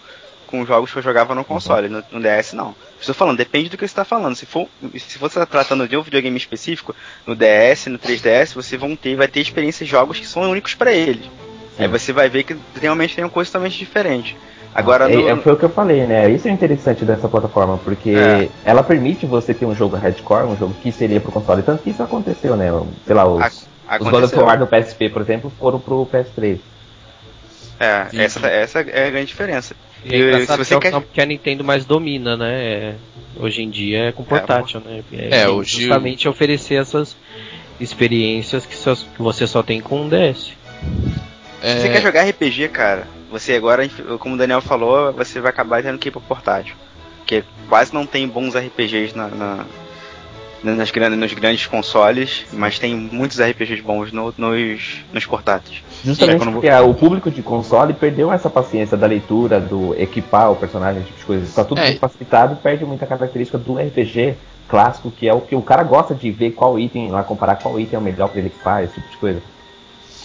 com 0.55 0.61
os 0.61 0.67
jogos 0.67 0.91
que 0.91 0.97
eu 0.97 1.03
jogava 1.03 1.35
no 1.35 1.43
console, 1.43 1.89
no, 1.89 2.01
no 2.11 2.19
DS 2.21 2.53
não. 2.53 2.73
Estou 2.99 3.13
falando, 3.13 3.37
depende 3.37 3.69
do 3.69 3.77
que 3.77 3.85
você 3.85 3.91
está 3.91 4.05
falando. 4.05 4.35
Se 4.35 4.45
for, 4.45 4.67
se 4.97 5.17
você 5.17 5.39
está 5.39 5.45
tratando 5.45 5.87
de 5.87 5.97
um 5.97 6.01
videogame 6.01 6.37
específico, 6.37 6.95
no 7.27 7.35
DS, 7.35 7.87
no 7.87 7.99
3DS, 7.99 8.53
você 8.55 8.77
vão 8.77 8.95
ter, 8.95 9.15
vai 9.15 9.27
ter 9.27 9.41
experiências 9.41 9.85
de 9.87 9.91
jogos 9.91 10.19
que 10.19 10.25
são 10.27 10.43
únicos 10.49 10.73
para 10.73 10.91
eles. 10.93 11.25
Aí 11.77 11.87
você 11.89 12.13
vai 12.13 12.29
ver 12.29 12.43
que 12.43 12.55
realmente 12.81 13.15
tem 13.15 13.23
uma 13.25 13.29
coisa 13.29 13.49
totalmente 13.51 13.77
diferente. 13.77 14.37
Agora 14.73 15.11
É, 15.11 15.15
no, 15.15 15.29
é, 15.29 15.35
foi 15.37 15.53
o 15.53 15.57
que 15.57 15.63
eu 15.63 15.69
falei, 15.69 16.05
né? 16.05 16.29
Isso 16.29 16.47
é 16.47 16.51
interessante 16.51 17.03
dessa 17.05 17.27
plataforma, 17.27 17.77
porque 17.77 18.11
É. 18.11 18.49
ela 18.63 18.81
permite 18.83 19.25
você 19.25 19.53
ter 19.53 19.65
um 19.65 19.75
jogo 19.75 19.95
hardcore, 19.97 20.45
um 20.47 20.57
jogo 20.57 20.73
que 20.81 20.91
seria 20.91 21.19
pro 21.19 21.31
console. 21.31 21.63
Tanto 21.63 21.83
que 21.83 21.89
isso 21.89 22.01
aconteceu, 22.03 22.55
né? 22.55 22.67
Sei 23.05 23.15
lá, 23.15 23.25
os, 23.25 23.67
a- 23.87 23.97
os 23.99 24.07
God 24.09 24.23
of. 24.23 24.35
War 24.37 24.57
do 24.57 24.67
PSP, 24.67 25.09
por 25.09 25.21
exemplo, 25.21 25.51
foram 25.59 25.79
pro 25.79 26.05
PS3. 26.05 26.59
É, 27.79 28.05
Sim, 28.09 28.19
essa, 28.21 28.39
sim. 28.39 28.45
essa 28.47 28.79
é 28.81 29.07
a 29.07 29.09
grande 29.09 29.27
diferença. 29.27 29.75
E 30.05 30.13
é 30.15 30.17
engraçado 30.19 30.63
se 30.63 30.69
você 30.69 30.79
que 30.79 30.87
é 30.87 30.91
quer- 30.91 30.97
o 30.97 31.01
que 31.01 31.21
a 31.21 31.25
Nintendo 31.25 31.63
mais 31.63 31.83
domina, 31.85 32.37
né? 32.37 32.53
É, 32.63 32.95
hoje 33.37 33.61
em 33.63 33.69
dia 33.69 34.05
é 34.05 34.11
com 34.11 34.23
portátil, 34.23 34.79
né? 34.79 35.03
É, 35.11 35.47
hoje 35.49 35.81
justamente 35.81 36.27
oferecer 36.27 36.75
essas 36.75 37.15
experiências 37.79 38.65
que, 38.65 38.75
só- 38.75 38.95
que 38.95 39.21
você 39.21 39.45
só 39.47 39.61
tem 39.63 39.81
com 39.81 40.01
um 40.01 40.09
DS. 40.09 40.53
É, 41.61 41.75
Se 41.75 41.81
você 41.81 41.89
quer 41.89 42.01
jogar 42.01 42.23
RPG, 42.27 42.69
cara, 42.69 43.07
você 43.31 43.53
agora, 43.53 43.87
como 44.19 44.35
o 44.35 44.37
Daniel 44.37 44.61
falou, 44.61 45.11
você 45.11 45.39
vai 45.41 45.49
acabar 45.49 45.81
tendo 45.81 45.97
que 45.97 46.09
ir 46.09 46.11
pro 46.11 46.21
portátil. 46.21 46.75
Porque 47.17 47.43
quase 47.67 47.93
não 47.93 48.05
tem 48.05 48.27
bons 48.27 48.55
RPGs 48.55 49.15
na, 49.17 49.27
na- 49.29 49.65
nas 50.73 50.89
grandes, 50.91 51.19
nos 51.19 51.33
grandes 51.33 51.65
consoles, 51.67 52.45
mas 52.53 52.79
tem 52.79 52.95
muitos 52.95 53.39
RPGs 53.39 53.81
bons 53.81 54.11
no- 54.11 54.33
nos, 54.37 54.97
nos 55.13 55.25
portáteis. 55.25 55.83
Justamente 56.03 56.47
É, 56.47 56.51
porque 56.51 56.69
a- 56.69 56.81
o 56.81 56.93
público 56.93 57.29
de 57.29 57.41
console 57.41 57.93
perdeu 57.93 58.31
essa 58.31 58.49
paciência 58.49 58.97
da 58.97 59.05
leitura, 59.07 59.59
do 59.59 59.93
equipar 59.99 60.51
o 60.51 60.55
personagem, 60.55 61.03
tipo 61.03 61.19
de 61.19 61.25
coisa. 61.25 61.53
Tá 61.53 61.63
tudo 61.63 61.79
É. 61.81 61.93
facilitado 61.95 62.53
e 62.53 62.57
perde 62.57 62.85
muita 62.85 63.05
característica 63.05 63.57
do 63.57 63.77
RPG 63.77 64.35
clássico, 64.67 65.11
que 65.11 65.27
é 65.27 65.33
o 65.33 65.41
que 65.41 65.55
o 65.55 65.61
cara 65.61 65.83
gosta 65.83 66.15
de 66.15 66.31
ver 66.31 66.51
qual 66.51 66.79
item, 66.79 67.09
lá 67.11 67.23
comparar 67.23 67.55
qual 67.57 67.79
item 67.79 67.97
é 67.97 67.99
o 67.99 68.01
melhor 68.03 68.29
pra 68.29 68.39
ele 68.39 68.47
equipar, 68.47 68.83
esse 68.83 68.93
tipo 68.95 69.09
de 69.11 69.17
coisa. 69.17 69.41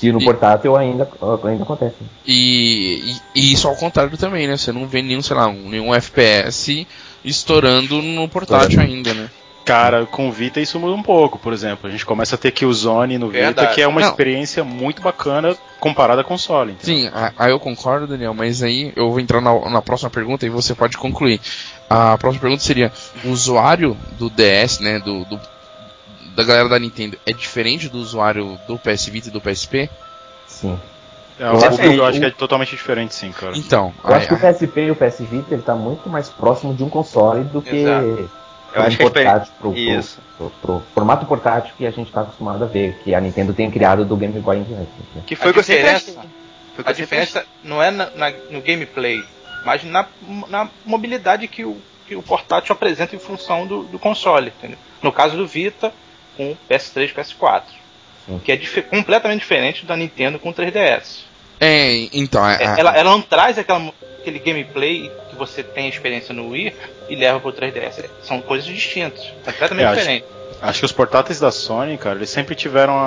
E 0.03 0.11
no 0.11 0.19
E- 0.19 0.25
portátil 0.25 0.75
ainda, 0.77 1.07
ainda 1.45 1.63
acontece. 1.63 1.97
E, 2.27 3.13
e, 3.35 3.41
e 3.41 3.53
isso 3.53 3.69
ao 3.69 3.77
contrário 3.77 4.17
também, 4.17 4.47
né? 4.49 4.57
Você 4.57 4.73
não 4.73 4.87
vê 4.87 5.03
nenhum, 5.03 5.21
sei 5.21 5.37
lá, 5.37 5.47
um- 5.47 5.69
nenhum 5.69 5.95
FPS 5.95 6.87
estourando 7.23 8.01
no 8.01 8.27
portátil 8.29 8.81
ainda, 8.81 9.13
né? 9.13 9.29
Cara, 9.65 10.07
com 10.07 10.29
o 10.29 10.33
Vita 10.33 10.59
isso 10.61 10.81
muda 10.81 10.95
um 10.95 11.03
pouco, 11.03 11.39
por 11.39 11.53
exemplo. 11.53 11.87
A 11.89 11.91
gente 11.93 12.05
começa 12.07 12.35
a 12.35 12.39
ter 12.39 12.51
Killzone 12.51 13.19
no 13.19 13.29
Vita, 13.29 13.45
Verdade. 13.45 13.75
que 13.75 13.83
é 13.83 13.87
uma 13.87 14.01
Não. 14.01 14.09
experiência 14.09 14.65
muito 14.65 15.01
bacana 15.03 15.57
comparada 15.79 16.23
a 16.23 16.25
console. 16.25 16.73
entendeu? 16.73 17.11
Sim, 17.11 17.33
aí 17.39 17.51
eu 17.53 17.61
concordo, 17.61 18.07
Daniel, 18.07 18.35
mas 18.35 18.63
aí 18.63 18.93
eu 18.97 19.11
vou 19.11 19.21
entrar 19.21 19.41
na, 19.41 19.71
na 19.71 19.83
próxima 19.83 20.11
pergunta 20.11 20.45
e 20.47 20.49
você 20.51 20.75
pode 20.75 20.97
concluir. 20.97 21.41
A 21.89 22.17
próxima 22.19 22.41
pergunta 22.41 22.63
seria: 22.63 22.91
o 23.25 23.29
usuário 23.29 23.97
do 24.19 24.29
DS, 24.31 24.81
né, 24.81 24.99
do, 24.99 25.25
do- 25.27 25.41
da 26.35 26.43
galera 26.45 26.69
da 26.69 26.79
Nintendo, 26.79 27.19
é 27.27 27.33
diferente 27.33 27.89
do 27.89 27.99
usuário 27.99 28.59
do 28.67 28.79
PS 28.79 29.07
Vita 29.09 29.29
e 29.29 29.31
do 29.31 29.41
PSP? 29.41 29.91
Sim. 30.47 30.79
É, 31.39 31.51
o 31.51 31.59
público 31.59 31.83
eu 31.95 32.05
acho 32.05 32.19
que 32.21 32.27
é 32.27 32.31
totalmente 32.31 32.71
diferente, 32.71 33.15
sim, 33.15 33.33
cara. 33.33 33.57
Então, 33.57 33.93
Eu 34.05 34.11
acho 34.15 34.21
aí- 34.21 34.27
que 34.29 34.35
o 34.35 34.39
PSP 34.39 34.81
e 34.87 34.91
o 34.91 34.97
PS 34.97 35.21
Vita 35.25 35.55
ele 35.55 35.63
tá 35.63 35.75
muito 35.75 36.09
mais 36.09 36.29
próximo 36.29 36.75
de 36.75 36.83
um 36.85 36.89
console 36.89 37.45
do 37.45 37.63
que 37.63 37.77
Exato. 37.77 38.31
Eu 38.75 38.83
um 38.83 38.85
acho 38.87 38.97
que 38.97 39.03
portátil 39.03 39.53
pro, 39.59 39.71
pro- 39.73 39.79
Isso. 39.81 40.19
pro- 40.37 40.51
pro 40.63 40.83
formato 40.95 41.27
portátil 41.27 41.73
que 41.77 41.87
a 41.87 41.91
gente 41.91 42.11
tá 42.13 42.21
acostumado 42.23 42.63
a 42.65 42.67
ver, 42.67 42.99
que 43.03 43.15
a 43.15 43.21
Nintendo 43.21 43.53
tem 43.53 43.71
criado 43.71 44.05
do 44.05 44.17
Game 44.17 44.39
Boy 44.41 44.59
em 44.59 44.63
diante. 44.65 44.91
né? 45.15 45.23
Que 45.27 45.35
foi 45.37 45.51
o 45.51 45.55
a 45.55 45.57
eu 45.59 45.63
diferença, 45.63 46.11
achei. 46.11 46.15
Foi 46.15 46.85
a 46.85 46.89
eu 46.89 46.91
achei. 46.93 46.95
diferença 47.05 47.47
não 47.65 47.83
é 47.83 47.91
na- 47.91 48.11
na- 48.11 48.33
no 48.51 48.61
gameplay, 48.61 49.23
mas 49.65 49.83
na, 49.85 50.07
na 50.49 50.69
mobilidade 50.85 51.49
que 51.49 51.65
o, 51.65 51.77
que 52.07 52.15
o 52.15 52.23
portátil 52.23 52.73
apresenta 52.73 53.15
em 53.17 53.19
função 53.19 53.67
do, 53.67 53.83
do 53.85 53.99
console. 53.99 54.53
Entendeu? 54.59 54.79
No 55.03 55.13
caso 55.13 55.37
do 55.37 55.47
Vita, 55.47 55.93
com 56.37 56.57
PS3 56.69 57.11
e 57.11 57.15
PS4. 57.15 57.63
Sim. 58.27 58.39
Que 58.45 58.53
é 58.53 58.57
dife- 58.57 58.83
completamente 58.83 59.41
diferente 59.41 59.85
da 59.85 59.97
Nintendo 59.97 60.39
com 60.39 60.53
3DS. 60.53 61.25
é, 61.59 62.09
então, 62.13 62.49
é- 62.49 62.57
É, 62.63 62.65
é- 62.67 62.81
ela, 62.81 62.97
ela 62.97 63.11
não 63.11 63.21
traz 63.23 63.59
aquela, 63.59 63.93
aquele 64.21 64.39
gameplay 64.39 65.11
você 65.41 65.63
tem 65.63 65.89
experiência 65.89 66.35
no 66.35 66.51
Wii 66.51 66.73
e 67.09 67.17
leva 67.17 67.41
pro 67.41 67.53
3DS. 67.53 68.05
São 68.23 68.41
coisas 68.41 68.67
distintas, 68.67 69.25
completamente 69.45 69.85
É, 69.85 69.89
acho- 69.89 69.99
diferentes. 70.01 70.41
Acho 70.63 70.81
que 70.81 70.85
os 70.85 70.93
portáteis 70.93 71.41
da 71.41 71.51
Sony, 71.51 71.97
cara, 71.97 72.17
eles 72.19 72.29
sempre 72.29 72.55
tiveram 72.55 72.93
a, 72.95 73.01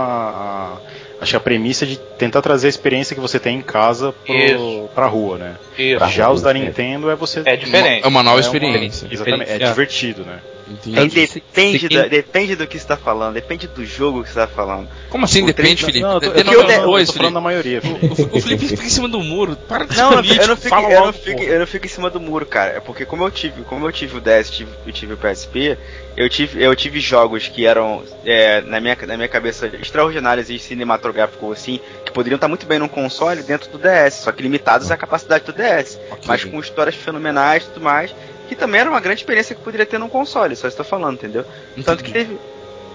a- 0.76 0.78
acho 1.22 1.32
que 1.34 1.38
a 1.38 1.40
premissa 1.40 1.86
de 1.86 1.98
tentar 2.18 2.42
trazer 2.42 2.66
a 2.66 2.70
experiência 2.70 3.14
que 3.14 3.22
você 3.22 3.40
tem 3.40 3.58
em 3.58 3.62
casa 3.62 4.12
pro, 4.26 4.36
Isso. 4.36 4.90
pra 4.96 5.06
rua, 5.06 5.38
né? 5.38 5.56
Isso. 5.78 5.98
Pra 6.00 6.08
Já 6.08 6.32
os 6.32 6.42
da 6.42 6.52
rua, 6.52 6.60
Nintendo 6.60 7.12
é 7.12 7.16
você. 7.16 7.44
É 7.46 7.56
diferente. 7.56 8.04
é 8.04 8.08
uma 8.08 8.24
nova 8.24 8.40
é 8.40 8.42
experiência. 8.42 9.08
Exatamente, 9.12 9.52
é 9.52 9.60
divertido, 9.60 10.24
né? 10.26 10.40
Entendi. 10.74 11.00
Aí 11.00 11.10
Se- 11.10 11.28
se 11.28 11.34
depende, 11.36 11.88
quem- 11.88 11.98
da- 11.98 12.08
depende 12.08 12.56
do 12.56 12.68
que 12.68 12.80
você 12.80 12.86
tá 12.88 12.98
falando, 12.98 13.34
depende 13.36 13.68
do 13.68 13.86
jogo 13.86 14.24
que 14.24 14.30
você 14.30 14.36
tá 14.40 14.48
falando. 14.48 14.88
Como 15.10 15.26
assim 15.26 15.44
O 15.44 15.46
depende, 15.46 15.76
três- 15.76 15.80
Felipe? 15.82 16.02
Não, 16.02 16.14
eu 16.14 16.20
tô, 16.22 16.28
eu 16.28 16.44
nome 16.44 16.74
eu 16.74 16.82
dois, 16.84 17.08
eu 17.10 17.14
tô 17.14 17.20
falando 17.20 17.34
da 17.36 17.42
Felipe. 17.42 17.42
maioria. 17.42 17.82
Felipe. 17.82 18.06
O, 18.34 18.38
o 18.38 18.42
Felipe 18.42 18.68
fica 18.68 18.84
em 18.86 18.90
cima 18.90 19.08
do 19.08 19.20
muro. 19.22 19.56
Para 19.56 19.86
de 19.86 19.96
Não, 19.98 20.10
ser 20.10 20.14
eu 20.14 20.18
não, 20.18 20.24
fico, 20.24 20.42
eu, 20.44 20.48
não 20.48 20.56
fico, 20.58 20.70
fala 20.70 20.92
eu, 20.92 21.06
não 21.06 21.14
fico, 21.14 21.38
pô. 21.38 21.44
eu 21.44 21.60
não 21.60 21.68
fico 21.68 21.86
em 21.86 21.90
cima 21.90 22.10
do 22.10 22.20
muro, 22.20 22.46
cara. 22.46 22.72
É 22.78 22.80
porque 22.80 23.06
como 23.06 23.24
eu 23.24 23.32
tive, 23.32 23.62
como 23.64 23.86
eu 23.88 23.92
tive 23.92 24.18
o 24.18 24.22
DS, 24.22 24.50
tive, 24.50 24.72
eu 24.86 24.92
tive 24.94 25.14
o 25.14 25.18
PSP, 25.18 25.78
eu 26.18 26.30
tive, 26.30 26.64
eu 26.64 26.76
tive 26.76 27.00
jogos 27.00 27.48
que 27.48 27.66
eram 27.66 28.04
é, 28.26 28.62
na 28.62 28.80
minha 28.80 28.98
na 29.08 29.16
minha 29.18 29.28
cabeça 29.30 29.68
extraordinários 29.80 30.50
e 30.50 30.58
cinematográficos 30.60 31.52
assim, 31.58 31.80
que 32.06 32.12
poderiam 32.12 32.36
estar 32.36 32.48
muito 32.48 32.66
bem 32.66 32.80
num 32.80 32.88
console 32.88 33.42
dentro 33.44 33.70
do 33.72 33.78
DS, 33.78 34.16
só 34.24 34.32
que 34.32 34.42
limitados 34.44 34.90
à 34.92 34.98
capacidade 34.98 35.44
do 35.46 35.54
DS, 35.54 35.98
Ok. 36.12 36.24
mas 36.28 36.44
com 36.44 36.60
histórias 36.60 36.96
fenomenais 36.96 37.64
e 37.64 37.68
tudo 37.68 37.82
mais, 37.84 38.14
que 38.48 38.56
também 38.56 38.82
era 38.82 38.90
uma 38.90 39.00
grande 39.00 39.22
experiência 39.22 39.56
que 39.56 39.62
poderia 39.62 39.86
ter 39.86 39.98
num 40.00 40.10
console, 40.10 40.56
só 40.56 40.68
estou 40.68 40.86
falando, 40.86 41.16
entendeu? 41.16 41.46
Tanto 41.86 42.04
que 42.04 42.10
Entendi. 42.12 42.28
teve. 42.30 42.40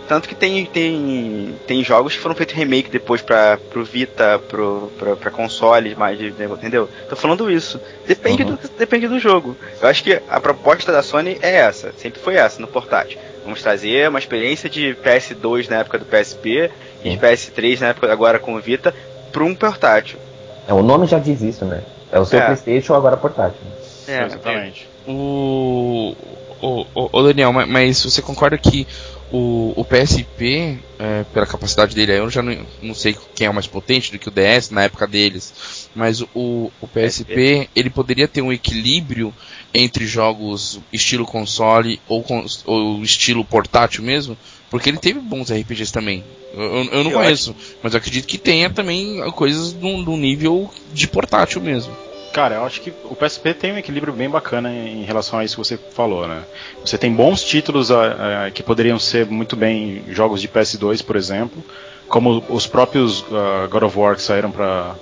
Tanto 0.08 0.26
que 0.26 0.34
tem, 0.34 0.64
tem, 0.64 1.54
tem 1.66 1.84
jogos 1.84 2.14
que 2.14 2.20
foram 2.22 2.34
feitos 2.34 2.54
remake 2.54 2.88
depois 2.88 3.20
pra, 3.20 3.58
pro 3.68 3.84
Vita, 3.84 4.38
pro, 4.48 4.90
pra, 4.98 5.14
pra 5.16 5.30
consoles, 5.30 5.94
mais 5.98 6.18
de, 6.18 6.28
entendeu? 6.28 6.88
Tô 7.10 7.14
falando 7.14 7.50
isso. 7.50 7.78
Depende, 8.06 8.42
Uhum. 8.42 8.54
do, 8.54 8.68
depende 8.78 9.06
do 9.06 9.18
jogo. 9.18 9.54
Eu 9.82 9.86
acho 9.86 10.02
que 10.02 10.18
a 10.30 10.40
proposta 10.40 10.90
da 10.90 11.02
Sony 11.02 11.38
é 11.42 11.56
essa, 11.56 11.92
sempre 11.98 12.18
foi 12.22 12.36
essa, 12.36 12.58
no 12.58 12.66
portátil. 12.66 13.18
Vamos 13.44 13.60
trazer 13.62 14.08
uma 14.08 14.18
experiência 14.18 14.70
de 14.70 14.96
PS2 15.04 15.68
na 15.68 15.80
época 15.80 15.98
do 15.98 16.06
PSP 16.06 16.70
e 17.04 17.10
de 17.10 17.14
Sim. 17.14 17.18
PS3 17.18 17.80
na 17.80 17.88
época 17.88 18.10
agora 18.10 18.38
com 18.38 18.54
o 18.54 18.60
Vita 18.60 18.94
pra 19.30 19.44
um 19.44 19.54
portátil. 19.54 20.18
É, 20.66 20.72
o 20.72 20.82
nome 20.82 21.06
já 21.06 21.18
diz 21.18 21.42
isso, 21.42 21.66
né? 21.66 21.82
É 22.10 22.18
o 22.18 22.24
seu 22.24 22.38
É. 22.40 22.46
PlayStation 22.46 22.94
agora 22.94 23.18
portátil. 23.18 23.60
É, 24.06 24.24
Exatamente. 24.24 24.88
O, 25.10 26.14
o, 26.60 27.08
o, 27.18 27.22
Daniel, 27.22 27.52
ma- 27.52 27.66
mas 27.66 28.02
você 28.02 28.20
concorda 28.20 28.58
que 28.58 28.86
o, 29.30 29.72
o 29.80 29.84
PSP, 29.84 30.78
é, 30.98 31.24
pela 31.24 31.46
capacidade 31.46 31.94
dele, 31.94 32.12
eu 32.18 32.28
já 32.28 32.42
não, 32.42 32.66
não 32.82 32.94
sei 32.94 33.16
quem 33.34 33.46
é 33.46 33.52
mais 33.52 33.66
potente 33.66 34.10
do 34.12 34.18
que 34.18 34.28
o 34.28 34.30
DS 34.30 34.70
na 34.70 34.82
época 34.82 35.06
deles, 35.06 35.88
mas 35.94 36.20
o, 36.34 36.70
o 36.80 36.88
PSP 36.88 37.68
ele 37.74 37.90
poderia 37.90 38.26
ter 38.28 38.42
um 38.42 38.52
equilíbrio 38.52 39.34
entre 39.74 40.06
jogos 40.06 40.80
estilo 40.92 41.24
console 41.24 42.00
ou, 42.06 42.24
ou 42.66 43.02
estilo 43.02 43.44
portátil 43.44 44.02
mesmo, 44.02 44.36
porque 44.70 44.88
ele 44.90 44.98
teve 44.98 45.20
bons 45.20 45.50
RPGs 45.50 45.92
também. 45.92 46.24
Eu, 46.52 46.60
eu- 46.62 46.84
eu 46.92 47.04
não 47.04 47.10
Eu 47.12 47.18
conheço, 47.18 47.54
mas 47.82 47.94
eu 47.94 47.98
acredito 47.98 48.26
que 48.26 48.38
tenha 48.38 48.68
também 48.70 49.20
coisas 49.32 49.72
de 49.72 49.84
um 49.86 50.16
nível 50.16 50.70
de 50.92 51.06
portátil 51.06 51.60
mesmo. 51.62 52.07
Cara, 52.38 52.54
eu 52.54 52.64
acho 52.64 52.80
que 52.80 52.94
o 53.02 53.16
PSP 53.16 53.52
tem 53.52 53.72
um 53.72 53.78
equilíbrio 53.78 54.12
bem 54.12 54.30
bacana 54.30 54.72
em 54.72 55.02
relação 55.02 55.40
a 55.40 55.44
isso 55.44 55.56
que 55.56 55.66
você 55.66 55.76
falou, 55.76 56.28
né? 56.28 56.44
Você 56.84 56.96
tem 56.96 57.12
bons 57.12 57.42
títulos 57.42 57.90
ah, 57.90 58.44
ah, 58.46 58.50
que 58.52 58.62
poderiam 58.62 58.96
ser 58.96 59.26
muito 59.26 59.56
bem 59.56 60.04
jogos 60.10 60.40
de 60.40 60.46
PS2, 60.46 61.04
por 61.04 61.16
exemplo, 61.16 61.60
como 62.06 62.44
os 62.48 62.64
próprios 62.64 63.24
ah, 63.32 63.66
God 63.66 63.82
of 63.82 63.98
War 63.98 64.14
que 64.14 64.22
saíram 64.22 64.52
para 64.52 64.94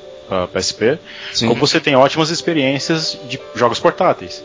PSP, 0.51 0.99
Sim, 1.35 1.49
como 1.49 1.61
você 1.61 1.79
tem 1.79 1.95
ótimas 1.95 2.31
experiências 2.31 3.19
de 3.29 3.39
jogos 3.55 3.79
portáteis. 3.79 4.43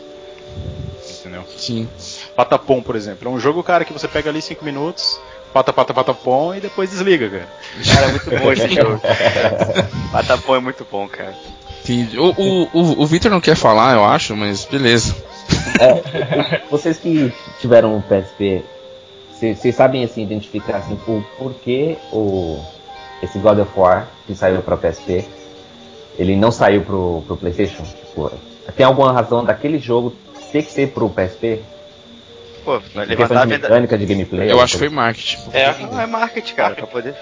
Entendeu? 1.20 1.46
sim. 1.56 1.88
Patapom, 2.36 2.82
por 2.82 2.94
exemplo, 2.94 3.26
é 3.26 3.30
um 3.30 3.40
jogo, 3.40 3.62
cara, 3.62 3.86
que 3.86 3.92
você 3.94 4.06
pega 4.06 4.28
ali 4.28 4.42
5 4.42 4.62
minutos, 4.62 5.18
pata, 5.50 5.72
pata, 5.72 5.94
patapom 5.94 6.54
e 6.54 6.60
depois 6.60 6.90
desliga, 6.90 7.30
cara. 7.30 7.48
Cara, 7.94 8.06
é 8.06 8.10
muito 8.10 8.30
bom 8.30 8.52
esse 8.52 8.68
jogo. 8.76 9.00
Patapom 10.12 10.56
é 10.56 10.60
muito 10.60 10.86
bom, 10.90 11.08
cara. 11.08 11.34
Entendi. 11.84 12.18
O, 12.18 12.26
o, 12.36 12.62
o, 12.72 13.02
o 13.02 13.06
Victor 13.06 13.30
não 13.30 13.40
quer 13.40 13.56
falar, 13.56 13.94
eu 13.94 14.04
acho, 14.04 14.36
mas 14.36 14.64
beleza. 14.64 15.14
Vocês 16.70 16.98
que 16.98 17.32
tiveram 17.60 17.96
um 17.96 18.00
PSP, 18.00 18.62
vocês 19.32 19.74
sabem 19.74 20.04
assim 20.04 20.22
identificar 20.22 20.76
assim 20.76 20.94
o 21.06 21.24
porquê 21.38 21.96
o 22.12 22.62
esse 23.22 23.38
God 23.38 23.58
of 23.60 23.70
War 23.76 24.08
que 24.26 24.34
saiu 24.34 24.62
para 24.62 24.76
PSP, 24.76 25.24
ele 26.18 26.36
não 26.36 26.50
saiu 26.50 26.82
pro, 26.82 27.22
pro 27.26 27.36
PlayStation? 27.36 27.82
Tipo, 27.82 28.30
Tem 28.76 28.84
alguma 28.86 29.12
razão 29.12 29.44
daquele 29.44 29.78
jogo 29.78 30.16
ter 30.50 30.62
que 30.64 30.72
ser 30.72 30.88
pro 30.88 31.08
PSP? 31.08 31.60
Pô, 32.64 32.80
vai 32.94 33.06
levantar 33.06 33.42
a 33.42 33.44
venda. 33.44 33.68
mecânica, 33.68 33.98
de 33.98 34.06
gameplay? 34.06 34.50
Eu 34.50 34.60
acho 34.60 34.74
que 34.74 34.78
foi 34.78 34.88
marketing. 34.88 35.38
É, 35.52 35.72
Não, 35.80 36.00
é 36.00 36.06
marketing, 36.06 36.54
cara, 36.54 36.74
pra 36.76 36.86
poder. 36.86 37.14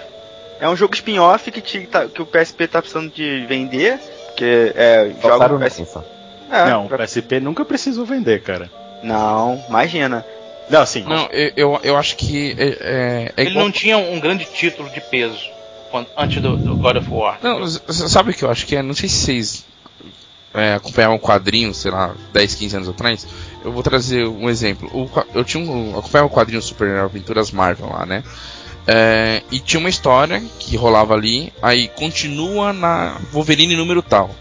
É 0.59 0.69
um 0.69 0.75
jogo 0.75 0.93
spin-off 0.93 1.49
que, 1.49 1.61
te- 1.61 1.87
tá- 1.87 2.05
que 2.07 2.21
o 2.21 2.25
PSP 2.27 2.67
tá 2.67 2.79
precisando 2.79 3.11
de 3.11 3.45
vender, 3.47 3.99
porque 4.31 4.73
é, 4.75 5.11
joga 5.21 5.53
o 5.53 5.59
no 5.59 5.65
PS... 5.65 5.79
É, 6.51 6.65
não, 6.69 6.85
o 6.85 6.89
pra- 6.89 6.97
PSP 7.05 7.39
nunca 7.39 7.63
precisou 7.63 8.05
vender, 8.05 8.41
cara. 8.41 8.69
não, 9.03 9.63
imagina. 9.69 10.25
Não, 10.69 10.81
assim, 10.81 11.03
Não, 11.03 11.27
eu, 11.31 11.51
eu, 11.55 11.79
eu 11.83 11.97
acho 11.97 12.15
que 12.15 12.55
é, 12.57 12.63
é, 12.63 13.33
é 13.37 13.41
Ele 13.41 13.49
igual- 13.51 13.65
não 13.65 13.71
tinha 13.71 13.97
um 13.97 14.19
grande 14.19 14.45
título 14.45 14.89
de 14.89 15.01
peso 15.01 15.49
quando- 15.89 16.07
antes 16.17 16.41
do, 16.41 16.55
do 16.57 16.75
God 16.77 16.97
of 16.97 17.07
War. 17.11 17.37
Não, 17.41 17.65
sabe 17.67 18.31
o 18.31 18.33
que 18.33 18.43
eu 18.43 18.49
acho 18.51 18.65
que 18.65 18.75
é? 18.75 18.81
Não 18.81 18.93
sei 18.93 19.09
se 19.09 19.17
vocês 19.17 19.65
é, 20.53 20.73
acompanhavam 20.75 21.17
quadrinhos, 21.17 21.77
sei 21.77 21.91
lá, 21.91 22.13
10, 22.33 22.55
15 22.55 22.75
anos 22.77 22.89
atrás. 22.89 23.27
Eu 23.63 23.71
vou 23.71 23.83
trazer 23.83 24.25
um 24.27 24.49
exemplo. 24.49 24.89
O 24.93 25.09
eu 25.37 25.43
tinha 25.43 25.61
um, 25.63 25.97
acompanhava 25.97 26.27
o 26.27 26.33
quadrinho 26.33 26.61
Super 26.61 26.99
Aventuras 26.99 27.51
Marvel 27.51 27.89
lá, 27.89 28.05
né? 28.05 28.23
É, 28.87 29.43
e 29.51 29.59
tinha 29.59 29.79
uma 29.79 29.89
história 29.89 30.41
que 30.59 30.75
rolava 30.75 31.13
ali, 31.13 31.53
aí 31.61 31.87
continua 31.89 32.73
na 32.73 33.17
Wolverine 33.31 33.75
número 33.75 34.01
tal. 34.01 34.31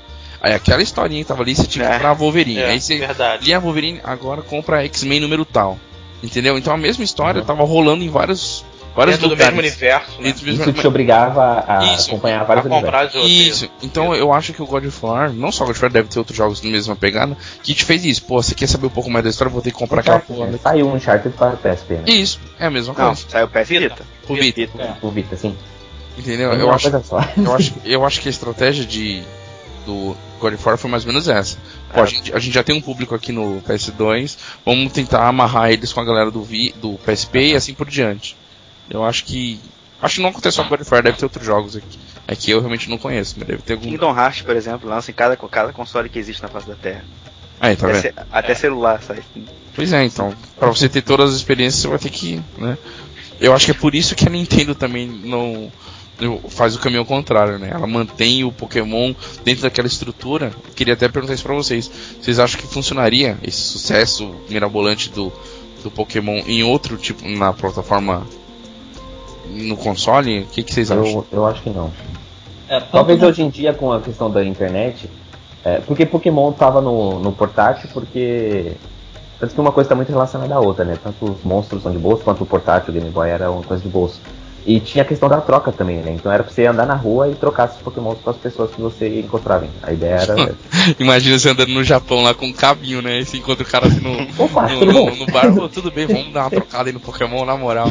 Aí 0.41 0.55
aquela 0.55 0.82
historinha 0.82 1.22
que 1.22 1.28
tava 1.28 1.43
ali, 1.43 1.55
você 1.55 1.66
tinha 1.66 1.84
que 1.84 1.91
É. 1.91 1.95
comprar 1.95 2.11
a 2.11 2.14
Wolverine. 2.14 2.61
É, 2.61 2.70
aí 2.70 2.80
você 2.80 2.97
verdade. 2.99 3.45
lia 3.45 3.59
a 3.59 3.61
Wolverine, 3.61 4.01
agora 4.03 4.41
compra 4.41 4.84
X-Men 4.84 5.20
número 5.20 5.45
tal. 5.45 5.78
Entendeu? 6.22 6.57
Então 6.59 6.72
a 6.72 6.78
mesma 6.78 7.05
história 7.05 7.43
tava 7.43 7.64
rolando 7.64 8.03
em 8.05 8.09
vários, 8.09 8.64
vários 8.95 9.16
Dentro 9.16 9.28
do 9.28 9.34
lugares. 9.34 9.55
mesmo 9.57 9.68
universo, 9.68 10.11
né? 10.22 10.32
Do 10.32 10.45
mesmo- 10.45 10.62
Isso 10.62 10.72
te 10.72 10.86
obrigava 10.86 11.64
a 11.66 11.95
Isso. 11.95 12.11
acompanhar 12.11 12.41
A 12.41 12.45
vários 12.45 12.66
comprar 12.66 13.03
universos. 13.07 13.30
Isso, 13.30 13.70
então 13.82 14.14
eu 14.14 14.32
acho 14.32 14.53
que 14.53 14.62
o 14.62 14.66
God 14.66 14.84
of 14.86 14.99
War, 15.05 15.32
não 15.32 15.51
só 15.53 15.64
o 15.64 15.66
God 15.66 15.76
of 15.76 15.82
War, 15.84 15.93
deve 15.93 16.09
ter 16.09 16.18
outros 16.18 16.36
jogos 16.36 16.62
na 16.62 16.70
mesma 16.70 16.95
pegada, 16.97 17.36
que 17.62 17.74
te 17.74 17.84
fez 17.84 18.05
isso. 18.05 18.22
Pô, 18.24 18.43
você 18.43 18.55
quer 18.55 18.66
saber 18.66 18.86
um 18.86 18.91
pouco 18.91 19.11
mais 19.11 19.24
da 19.24 19.30
história, 19.30 19.51
vou 19.53 19.62
ter 19.62 19.70
que 19.70 19.76
comprar 19.78 20.01
aquela 20.01 20.16
Uncharted, 20.16 20.38
porra. 20.38 20.51
né? 20.51 20.59
Saiu 20.62 20.88
um 20.88 20.95
Uncharted 20.95 21.34
para 21.36 21.51
PSP, 21.57 21.95
né? 21.95 22.03
Isso, 22.07 22.41
é 22.59 22.66
a 22.66 22.70
mesma 22.70 22.95
Não, 22.97 23.07
coisa. 23.07 23.22
saiu 23.28 23.47
o 23.47 23.49
PS 23.49 23.68
Vita. 23.68 23.80
Vita. 23.88 24.05
O 24.28 24.34
Vita, 24.34 24.82
É. 24.82 24.95
O 25.07 25.11
Vita, 25.11 25.36
sim. 25.36 25.57
entendeu? 26.18 26.53
É 26.53 26.57
Eu 26.61 26.70
acho, 26.72 26.88
eu, 27.36 27.55
acho, 27.55 27.74
eu 27.84 28.05
acho 28.05 28.20
que 28.20 28.28
a 28.28 28.30
estratégia 28.30 28.84
de, 28.84 29.22
do 29.86 30.16
God 30.41 30.55
of 30.55 30.68
War 30.68 30.76
foi 30.78 30.91
mais 30.91 31.05
ou 31.05 31.09
menos 31.12 31.28
essa. 31.28 31.57
Pô, 31.93 32.01
a, 32.03 32.07
gente, 32.07 32.32
a 32.34 32.38
gente 32.38 32.55
já 32.55 32.62
tem 32.62 32.74
um 32.76 32.80
público 32.80 33.14
aqui 33.14 33.32
no 33.32 33.61
PS2, 33.68 34.36
vamos 34.64 34.93
tentar 34.93 35.26
amarrar 35.26 35.70
eles 35.70 35.93
com 35.93 36.01
a 36.01 36.05
galera 36.05 36.30
do, 36.30 36.43
Vi, 36.43 36.72
do 36.80 36.99
PSP 37.05 37.51
e 37.53 37.57
assim 37.57 37.74
por 37.74 37.88
diante. 37.88 38.36
Eu 38.91 39.05
acho 39.05 39.24
que. 39.24 39.59
Acho 40.03 40.16
que 40.16 40.22
não 40.22 40.30
aconteceu 40.30 40.62
com 40.64 40.68
o 40.68 40.70
God 40.70 40.80
of 40.80 40.93
War, 40.95 41.03
deve 41.03 41.18
ter 41.18 41.24
outros 41.24 41.45
jogos 41.45 41.76
aqui. 41.76 41.99
É 42.26 42.34
que 42.34 42.51
eu 42.51 42.59
realmente 42.61 42.88
não 42.88 42.97
conheço, 42.99 43.34
mas 43.38 43.47
deve 43.47 43.62
ter 43.62 43.74
algum. 43.74 43.84
Kingdom 43.88 44.16
Hearts, 44.18 44.43
por 44.43 44.57
exemplo, 44.57 44.88
lança 44.88 45.11
em 45.11 45.14
cada, 45.14 45.36
cada 45.36 45.72
console 45.72 46.09
que 46.09 46.18
existe 46.18 46.43
na 46.43 46.49
face 46.49 46.66
da 46.66 46.74
Terra. 46.74 47.05
Aí, 47.61 47.76
tá 47.76 47.88
até 47.88 48.01
ce- 48.01 48.14
até 48.32 48.55
celular, 48.55 49.03
sai. 49.03 49.18
Pois 49.74 49.93
é, 49.93 50.03
então, 50.05 50.34
pra 50.59 50.68
você 50.68 50.88
ter 50.88 51.03
todas 51.03 51.30
as 51.30 51.36
experiências, 51.36 51.82
você 51.82 51.88
vai 51.88 51.99
ter 51.99 52.09
que, 52.11 52.41
né? 52.57 52.78
Eu 53.38 53.55
acho 53.55 53.66
que 53.66 53.70
é 53.72 53.74
por 53.74 53.95
isso 53.95 54.14
que 54.14 54.26
a 54.26 54.30
Nintendo 54.30 54.74
também 54.74 55.07
não 55.07 55.70
faz 56.49 56.74
o 56.74 56.78
caminho 56.78 57.05
contrário, 57.05 57.59
né? 57.59 57.70
Ela 57.72 57.86
mantém 57.86 58.45
o 58.45 58.53
Pokémon 58.53 59.14
dentro 59.45 59.62
daquela 59.62 59.86
estrutura. 59.88 60.53
Queria 60.74 60.95
até 60.95 61.09
perguntar 61.09 61.34
isso 61.34 61.43
pra 61.43 61.55
vocês. 61.55 61.91
Vocês 62.20 62.38
acham 62.38 62.61
que 62.61 62.66
funcionaria 62.66 63.38
esse 63.43 63.61
sucesso 63.61 64.34
mirabolante 64.49 65.11
do, 65.11 65.32
do 65.82 65.91
Pokémon 65.91 66.43
em 66.47 66.62
outro 66.62 66.97
tipo, 66.99 67.26
na 67.28 67.53
plataforma 67.55 68.26
no 69.51 69.76
console? 69.76 70.40
O 70.40 70.46
que, 70.46 70.62
que 70.62 70.72
vocês 70.72 70.90
acham? 70.90 71.05
Eu, 71.07 71.26
eu 71.32 71.46
acho 71.46 71.62
que 71.62 71.70
não. 71.70 71.90
É, 72.68 72.80
Talvez 72.80 73.22
hoje 73.22 73.42
em 73.42 73.51
dia, 73.51 73.72
com 73.74 73.92
a 73.92 74.01
questão 74.01 74.30
da 74.30 74.44
internet, 74.44 75.11
é, 75.64 75.78
porque 75.80 76.07
Pokémon 76.07 76.53
tava 76.53 76.80
no, 76.80 77.18
no 77.18 77.32
portátil, 77.32 77.88
porque. 77.92 78.72
Tanto 79.38 79.55
que 79.55 79.61
uma 79.61 79.72
coisa 79.72 79.86
está 79.86 79.94
muito 79.96 80.11
relacionada 80.11 80.55
à 80.55 80.61
outra, 80.61 80.84
né? 80.84 80.98
Tanto 81.03 81.24
os 81.24 81.42
monstros 81.44 81.82
são 81.82 81.90
de 81.90 81.98
bolso, 81.98 82.22
quanto 82.22 82.42
o 82.44 82.46
portátil, 82.46 82.90
o 82.90 82.92
Game 82.92 83.09
Boy 83.11 83.28
era 83.30 83.51
uma 83.51 83.62
coisa 83.62 83.82
de 83.82 83.88
bolso. 83.88 84.20
E 84.66 84.78
tinha 84.78 85.03
a 85.03 85.07
questão 85.07 85.30
da 85.30 85.40
troca 85.40 85.72
também, 85.72 85.96
né? 85.96 86.12
Então 86.12 86.30
era 86.30 86.44
pra 86.44 86.53
você 86.53 86.66
andar 86.66 86.86
na 86.86 86.94
rua 86.94 87.30
e 87.30 87.34
trocar 87.34 87.66
seus 87.68 87.80
Pokémons 87.80 88.18
com 88.22 88.28
as 88.28 88.36
pessoas 88.36 88.70
que 88.70 88.78
você 88.82 89.20
encontrava. 89.20 89.66
A 89.82 89.90
ideia 89.94 90.16
era. 90.16 90.55
Imagina 91.01 91.38
você 91.38 91.48
andando 91.48 91.72
no 91.72 91.82
Japão 91.82 92.20
lá 92.22 92.34
com 92.34 92.44
um 92.46 92.53
cabinho, 92.53 93.01
né? 93.01 93.18
E 93.20 93.24
você 93.24 93.38
encontra 93.38 93.64
o 93.64 93.66
cara 93.66 93.86
assim 93.86 94.01
no, 94.01 94.44
Opa, 94.44 94.68
no, 94.68 94.84
no- 94.84 95.16
no 95.16 95.26
bar. 95.26 95.51
Tudo 95.72 95.90
bem, 95.90 96.07
vamos 96.07 96.34
dar 96.34 96.42
uma 96.42 96.51
trocada 96.51 96.90
aí 96.90 96.92
no 96.92 97.01
Pokémon, 97.01 97.46
na 97.46 97.57
moral. 97.57 97.90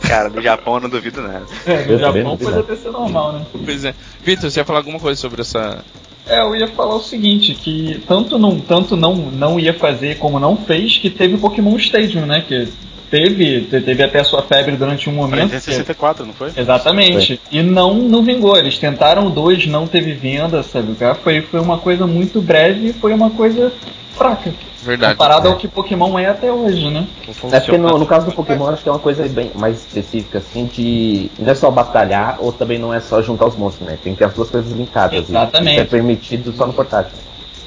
Cara, 0.00 0.28
no 0.28 0.40
Japão 0.42 0.74
eu 0.74 0.80
não 0.80 0.88
duvido 0.90 1.20
nada. 1.22 1.46
É, 1.66 1.84
no 1.84 1.92
Eu 1.92 1.98
Japão 1.98 2.36
pode 2.36 2.44
nada. 2.44 2.60
até 2.60 2.76
ser 2.76 2.90
normal, 2.90 3.32
né? 3.32 3.46
Pois 3.64 3.84
é. 3.84 3.94
Vitor, 4.24 4.50
você 4.50 4.60
ia 4.60 4.64
falar 4.64 4.80
alguma 4.80 4.98
coisa 4.98 5.20
sobre 5.20 5.40
essa. 5.42 5.84
É, 6.28 6.40
eu 6.40 6.56
ia 6.56 6.68
falar 6.68 6.96
o 6.96 7.00
seguinte, 7.00 7.54
que 7.54 8.02
tanto 8.08 8.38
não, 8.38 8.58
tanto 8.58 8.96
não, 8.96 9.14
não 9.14 9.60
ia 9.60 9.72
fazer 9.74 10.18
como 10.18 10.40
não 10.40 10.56
fez, 10.56 10.98
que 10.98 11.08
teve 11.08 11.34
o 11.34 11.38
Pokémon 11.38 11.76
Stadium, 11.76 12.26
né? 12.26 12.42
Que 12.46 12.66
teve, 13.08 13.60
te- 13.62 13.80
teve 13.80 14.02
até 14.02 14.24
sua 14.24 14.42
febre 14.42 14.74
durante 14.76 15.08
um 15.08 15.12
momento. 15.12 15.42
Nintendo 15.44 15.60
64, 15.62 16.26
não 16.26 16.34
foi? 16.34 16.50
Exatamente. 16.56 17.40
E 17.52 17.62
não, 17.62 17.94
não 17.94 18.24
vingou. 18.24 18.56
Eles 18.56 18.76
tentaram 18.78 19.30
dois, 19.30 19.66
não 19.66 19.86
teve 19.86 20.14
venda, 20.14 20.62
sabe? 20.64 20.96
Foi, 21.22 21.42
foi 21.42 21.60
uma 21.60 21.78
coisa 21.78 22.06
muito 22.08 22.40
breve 22.42 22.88
e 22.88 22.92
foi 22.92 23.12
uma 23.14 23.30
coisa 23.30 23.72
fraca. 24.16 24.52
Verdade. 24.82 25.14
Comparado 25.14 25.48
ao 25.48 25.56
que 25.56 25.68
Pokémon 25.68 26.18
é 26.18 26.26
até 26.26 26.52
hoje, 26.52 26.90
né? 26.90 27.06
É 27.52 27.60
porque 27.60 27.78
no, 27.78 27.98
no 27.98 28.06
caso 28.06 28.26
do 28.26 28.32
Pokémon 28.32 28.68
acho 28.68 28.82
que 28.82 28.88
é 28.88 28.92
uma 28.92 28.98
coisa 28.98 29.26
bem 29.28 29.50
mais 29.54 29.78
específica, 29.78 30.38
assim, 30.38 30.66
de. 30.66 31.30
Não 31.38 31.50
é 31.50 31.54
só 31.54 31.70
batalhar 31.70 32.36
ou 32.40 32.52
também 32.52 32.78
não 32.78 32.92
é 32.92 33.00
só 33.00 33.20
juntar 33.22 33.46
os 33.46 33.56
monstros, 33.56 33.86
né? 33.88 33.98
Tem 34.02 34.12
que 34.12 34.18
ter 34.18 34.24
as 34.26 34.34
duas 34.34 34.48
coisas 34.50 34.72
linkadas. 34.72 35.28
Exatamente. 35.28 35.70
E 35.70 35.72
isso 35.74 35.80
é 35.80 35.84
permitido 35.84 36.52
só 36.52 36.66
no 36.66 36.72
portátil. 36.72 37.12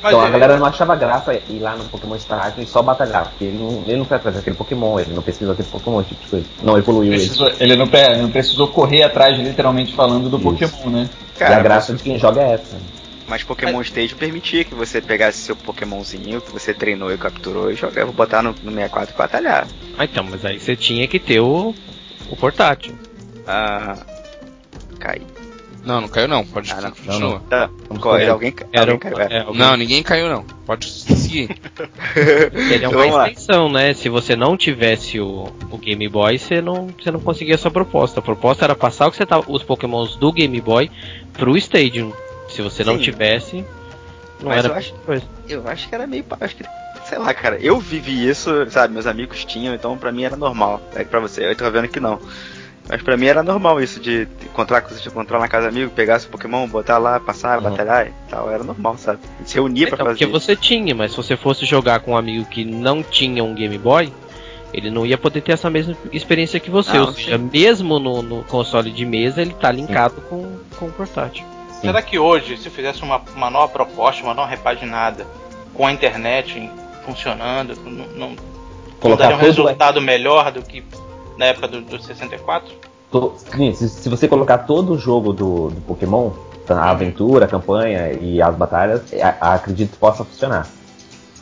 Mas 0.02 0.14
então 0.14 0.24
é- 0.24 0.28
a 0.28 0.30
galera 0.32 0.58
não 0.58 0.66
achava 0.66 0.96
graça 0.96 1.34
ir 1.34 1.60
lá 1.60 1.76
no 1.76 1.84
Pokémon 1.86 2.16
Stadium 2.16 2.64
e 2.64 2.66
só 2.66 2.82
batalhar, 2.82 3.26
porque 3.26 3.44
ele 3.46 3.58
não, 3.58 3.84
ele 3.86 3.98
não 3.98 4.06
foi 4.06 4.16
atrás 4.16 4.38
daquele 4.38 4.56
Pokémon, 4.56 4.98
ele 4.98 5.14
não 5.14 5.22
pesquisou 5.22 5.54
aquele 5.54 5.68
Pokémon, 5.68 6.02
tipo 6.04 6.22
de 6.24 6.28
coisa. 6.30 6.46
Não 6.64 6.78
evoluiu 6.78 7.12
ele. 7.12 7.22
Precisou- 7.22 7.52
ele 7.60 7.76
não, 7.76 7.86
pre- 7.88 8.16
não 8.16 8.30
precisou 8.32 8.70
correr 8.70 9.04
atrás, 9.04 9.38
literalmente 9.38 9.94
falando, 9.94 10.30
do 10.30 10.38
Isso. 10.38 10.70
Pokémon, 10.72 10.90
né? 10.90 11.10
e 11.38 11.44
a 11.44 11.48
Cara, 11.48 11.62
graça 11.62 11.94
de 11.94 12.02
quem 12.02 12.18
joga 12.18 12.42
é 12.42 12.54
essa. 12.54 12.78
Mas 13.30 13.44
Pokémon 13.44 13.80
Stage 13.82 14.16
permitia 14.16 14.64
que 14.64 14.74
você 14.76 15.00
pegasse 15.02 15.38
seu 15.40 15.56
Pokémonzinho 15.56 16.42
que 16.42 16.52
você 16.52 16.74
treinou 16.74 17.14
e 17.14 17.18
capturou 17.18 17.72
e 17.72 17.76
jogava, 17.76 18.12
botar 18.12 18.42
no, 18.42 18.50
no 18.64 18.72
64 18.72 19.14
e 19.14 19.18
batalhar. 19.18 19.68
Ah, 19.98 20.04
então, 20.06 20.24
mas 20.30 20.44
aí 20.44 20.60
você 20.60 20.76
tinha 20.76 21.08
que 21.08 21.20
ter 21.20 21.40
o, 21.40 21.74
o 22.30 22.36
portátil. 22.36 22.94
Ah. 23.48 23.96
Cai. 25.00 25.22
Não, 25.86 26.02
não 26.02 26.08
caiu 26.10 26.28
não. 26.28 26.46
Pode 26.46 26.72
Ah, 26.74 26.82
não. 26.82 26.92
continua. 26.92 27.42
Tá. 27.50 27.70
Vamos 27.88 28.04
Qual, 28.04 28.16
correr. 28.16 28.28
alguém, 28.30 28.54
Era, 28.74 28.92
alguém 28.92 29.12
caiu. 29.12 29.20
É. 29.30 29.34
é, 29.38 29.40
alguém- 29.42 29.58
Não, 29.62 29.78
ninguém 29.78 30.04
caiu 30.04 30.28
não. 30.30 30.44
Pode 30.66 30.90
seguir. 30.90 31.50
Ele 32.54 32.74
é 32.74 32.78
Então 32.78 32.92
uma 32.92 32.98
vamos 33.00 33.16
lá. 33.16 33.30
extensão, 33.30 33.72
né? 33.72 33.94
Se 33.94 34.10
você 34.10 34.36
não 34.36 34.58
tivesse 34.58 35.20
o, 35.22 35.48
o 35.72 35.78
Game 35.78 36.08
Boy, 36.10 36.38
você 36.38 36.62
não, 36.62 36.88
você 36.88 37.10
não 37.10 37.20
conseguia 37.22 37.56
essa 37.56 37.72
proposta. 37.72 38.20
A 38.20 38.24
proposta 38.24 38.66
era 38.66 38.76
passar 38.76 39.08
o 39.08 39.12
que 39.12 39.18
você 39.18 39.26
tava, 39.26 39.46
os 39.48 39.64
Pokémons 39.64 40.18
do 40.18 40.32
Game 40.34 40.60
Boy 40.60 40.92
pro 41.34 41.56
Stadium. 41.58 42.12
Se 42.60 42.64
você 42.64 42.84
não 42.84 42.98
Sim. 42.98 43.04
tivesse, 43.04 43.66
não 44.42 44.50
Mas 44.50 44.58
era 44.66 44.68
eu 44.68 44.76
acho- 44.78 44.94
coisa. 45.06 45.24
Eu 45.48 45.66
acho 45.66 45.88
que 45.88 45.96
era 45.96 46.06
meio. 46.06 46.26
Acho 46.42 46.56
que, 46.58 46.66
sei 47.08 47.18
lá, 47.18 47.34
cara. 47.34 47.58
Eu 47.62 47.80
vivi 47.80 48.28
isso, 48.28 48.50
sabe? 48.70 48.94
Meus 48.94 49.08
amigos 49.08 49.46
tinham, 49.46 49.74
então 49.74 49.98
pra 49.98 50.12
mim 50.12 50.24
era 50.26 50.36
normal. 50.36 50.82
É 50.94 51.06
que 51.06 51.10
pra 51.10 51.22
você, 51.22 51.46
eu 51.46 51.56
tô 51.56 51.72
vendo 51.72 51.88
que 51.88 52.02
não. 52.02 52.20
Mas 52.90 53.02
pra 53.02 53.16
mim 53.16 53.28
era 53.28 53.42
normal 53.42 53.80
isso 53.82 54.00
de 54.02 54.28
encontrar 54.44 54.82
coisas 54.82 55.02
de 55.02 55.08
encontrar 55.08 55.40
na 55.40 55.48
casa 55.48 55.68
do 55.68 55.70
amigo, 55.70 55.92
pegar 55.92 56.20
seu 56.20 56.30
Pokémon, 56.30 56.68
botar 56.68 56.98
lá, 56.98 57.18
passar, 57.20 57.60
Uhum. 57.60 57.64
batalhar 57.70 58.08
e 58.08 58.14
tal. 58.30 58.52
Era 58.52 58.64
normal, 58.64 58.98
sabe? 58.98 59.20
Se 59.46 59.56
reunia 59.56 59.88
pra 59.88 59.96
Então, 59.96 60.06
fazer 60.08 60.18
porque 60.26 60.38
isso. 60.38 60.46
você 60.46 60.56
tinha, 60.56 60.94
mas 60.94 61.12
se 61.12 61.18
você 61.18 61.38
fosse 61.38 61.66
jogar 61.66 62.02
com 62.02 62.12
um 62.12 62.18
amigo 62.18 62.44
que 62.46 62.66
não 62.66 63.02
tinha 63.02 63.42
um 63.42 63.54
Game 63.56 63.78
Boy, 63.78 64.12
ele 64.74 64.90
não 64.92 65.06
ia 65.06 65.18
poder 65.18 65.42
ter 65.42 65.54
essa 65.54 65.70
mesma 65.70 65.96
experiência 66.12 66.60
que 66.60 66.70
você. 66.70 66.98
Não, 66.98 67.06
Ou 67.06 67.14
seja, 67.14 67.38
mesmo 67.38 68.00
no, 68.00 68.22
no 68.22 68.44
console 68.44 68.92
de 68.92 69.06
mesa, 69.06 69.42
ele 69.42 69.54
tá 69.54 69.72
linkado 69.72 70.20
com, 70.22 70.58
com 70.78 70.88
o 70.88 70.92
portátil. 70.92 71.46
Será 71.82 72.02
que 72.02 72.20
hoje, 72.20 72.58
se 72.58 72.68
eu 72.68 72.72
fizesse 72.72 73.02
uma, 73.04 73.22
uma 73.36 73.50
nova 73.50 73.72
proposta, 73.72 74.24
uma 74.24 74.34
nova 74.34 74.50
repaginada, 74.50 75.26
com 75.74 75.86
a 75.88 75.92
internet 75.92 76.70
funcionando, 77.06 77.76
não, 77.84 77.92
não, 77.92 78.30
não 78.30 78.36
Colocar 79.00 79.24
daria 79.24 79.38
um 79.38 79.40
tudo, 79.40 79.48
resultado 79.48 80.02
melhor 80.02 80.52
do 80.52 80.62
que 80.62 80.84
na 81.38 81.46
época 81.46 81.68
do, 81.68 81.82
do 81.82 82.02
64? 82.02 82.70
To- 83.12 83.34
sim, 83.56 83.74
se, 83.74 83.88
se 83.88 84.10
você 84.10 84.28
colocar 84.28 84.60
todo 84.60 84.94
o 84.94 84.98
jogo 84.98 85.32
do, 85.32 85.70
do 85.70 85.82
Pokémon, 85.82 86.32
a 86.68 86.92
aventura, 86.92 87.46
a 87.46 87.48
campanha 87.48 88.12
e 88.14 88.42
as 88.42 88.54
batalhas, 88.56 89.02
a- 89.22 89.54
acredito 89.56 89.92
que 89.92 89.98
possa 89.98 90.24
funcionar. 90.26 90.68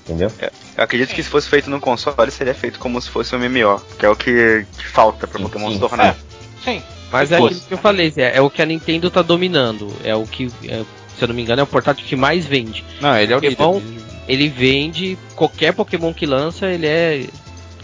Entendeu? 0.06 0.32
Eu 0.78 0.84
acredito 0.84 1.14
que 1.14 1.22
se 1.22 1.30
fosse 1.30 1.50
feito 1.50 1.70
no 1.70 1.82
console, 1.82 2.32
seria 2.32 2.54
feito 2.54 2.80
como 2.80 3.02
se 3.02 3.10
fosse 3.10 3.36
um 3.36 3.40
MMO, 3.40 3.82
que 4.00 4.06
é 4.06 4.10
o 4.10 4.16
que, 4.16 4.66
que 4.78 4.88
falta 4.88 5.28
pra 5.28 5.38
Sim, 5.40 5.44
Pokémon 5.46 5.68
sim. 5.70 5.74
se 5.74 5.80
tornar. 5.80 6.16
Sim. 6.64 6.82
Mas 7.12 7.32
é 7.32 7.38
aquilo 7.38 7.60
que 7.62 7.74
eu 7.74 7.78
falei, 7.78 8.10
Zé, 8.12 8.36
é 8.36 8.42
o 8.42 8.50
que 8.50 8.62
a 8.62 8.66
Nintendo 8.66 9.10
tá 9.10 9.22
dominando. 9.22 9.92
É 10.04 10.14
o 10.16 10.26
que, 10.26 10.52
é, 10.68 10.84
se 11.18 11.24
eu 11.24 11.28
não 11.30 11.36
me 11.36 11.42
engano, 11.42 11.62
é 11.62 11.64
o 11.64 11.68
portátil 11.68 12.06
que 12.06 12.16
mais 12.16 12.46
vende. 12.46 12.84
Não, 13.00 13.16
ele 13.18 13.32
é 13.34 13.38
o 13.38 13.40
líder. 13.40 13.56
Pokémon, 13.56 13.82
ele 14.28 14.50
vende 14.50 15.18
qualquer 15.36 15.74
Pokémon 15.74 16.14
que 16.14 16.26
lança, 16.26 16.68
ele 16.68 16.86
é. 16.86 17.26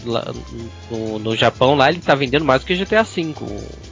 lá 0.04 0.24
no, 0.90 1.18
no 1.18 1.34
Japão 1.36 1.74
lá 1.74 1.88
ele 1.88 2.00
tá 2.00 2.14
vendendo 2.14 2.44
mais 2.44 2.60
do 2.62 2.66
que 2.66 2.74
GTA 2.76 3.02
V, 3.02 3.34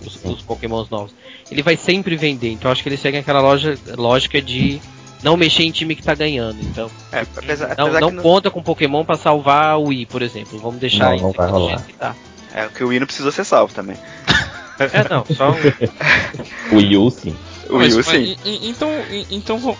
os, 0.04 0.18
os 0.24 0.42
Pokémons 0.42 0.90
novos. 0.90 1.14
Ele 1.50 1.62
vai 1.62 1.76
sempre 1.76 2.14
vender, 2.16 2.50
então 2.50 2.70
acho 2.70 2.82
que 2.82 2.88
eles 2.88 3.00
seguem 3.00 3.20
aquela 3.20 3.40
loja, 3.40 3.78
lógica 3.96 4.40
de 4.40 4.80
não 5.22 5.36
mexer 5.36 5.62
em 5.62 5.70
time 5.70 5.94
que 5.94 6.02
tá 6.02 6.14
ganhando. 6.14 6.58
Então, 6.62 6.90
É, 7.10 7.20
apesar, 7.20 7.68
não, 7.76 7.86
apesar 7.86 8.00
não 8.00 8.08
que 8.10 8.16
no- 8.16 8.22
conta 8.22 8.50
com 8.50 8.62
Pokémon 8.62 9.04
pra 9.04 9.16
salvar 9.16 9.78
o 9.78 9.84
Wii, 9.88 10.06
por 10.06 10.20
exemplo. 10.20 10.58
Vamos 10.58 10.78
deixar 10.80 11.06
Não, 11.10 11.14
isso 11.14 11.24
não 11.24 11.32
vai 11.32 11.48
rolar. 11.50 11.68
jeito 11.68 11.84
que 11.84 11.92
tá. 11.94 12.14
é 12.54 12.66
que 12.68 12.84
o 12.84 12.88
Wii 12.88 13.00
não 13.00 13.06
precisou 13.06 13.32
ser 13.32 13.44
salvo 13.44 13.72
também. 13.72 13.96
É, 14.92 15.08
não, 15.08 15.24
só 15.36 15.50
um- 15.50 16.72
O 16.72 16.76
Wii 16.76 16.96
U, 16.96 17.10
sim. 17.10 17.36
O 17.68 17.78
Mas- 17.78 17.94
Wii 17.94 18.02
U, 18.02 18.04
mas- 18.06 18.06
sim. 18.06 18.36
então, 18.62 18.88
então 19.30 19.76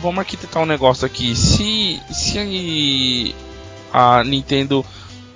vamos 0.00 0.18
arquitetar 0.18 0.62
um 0.62 0.66
negócio 0.66 1.06
aqui. 1.06 1.34
Se, 1.36 2.00
se 2.12 3.34
a 3.92 4.22
Nintendo, 4.24 4.84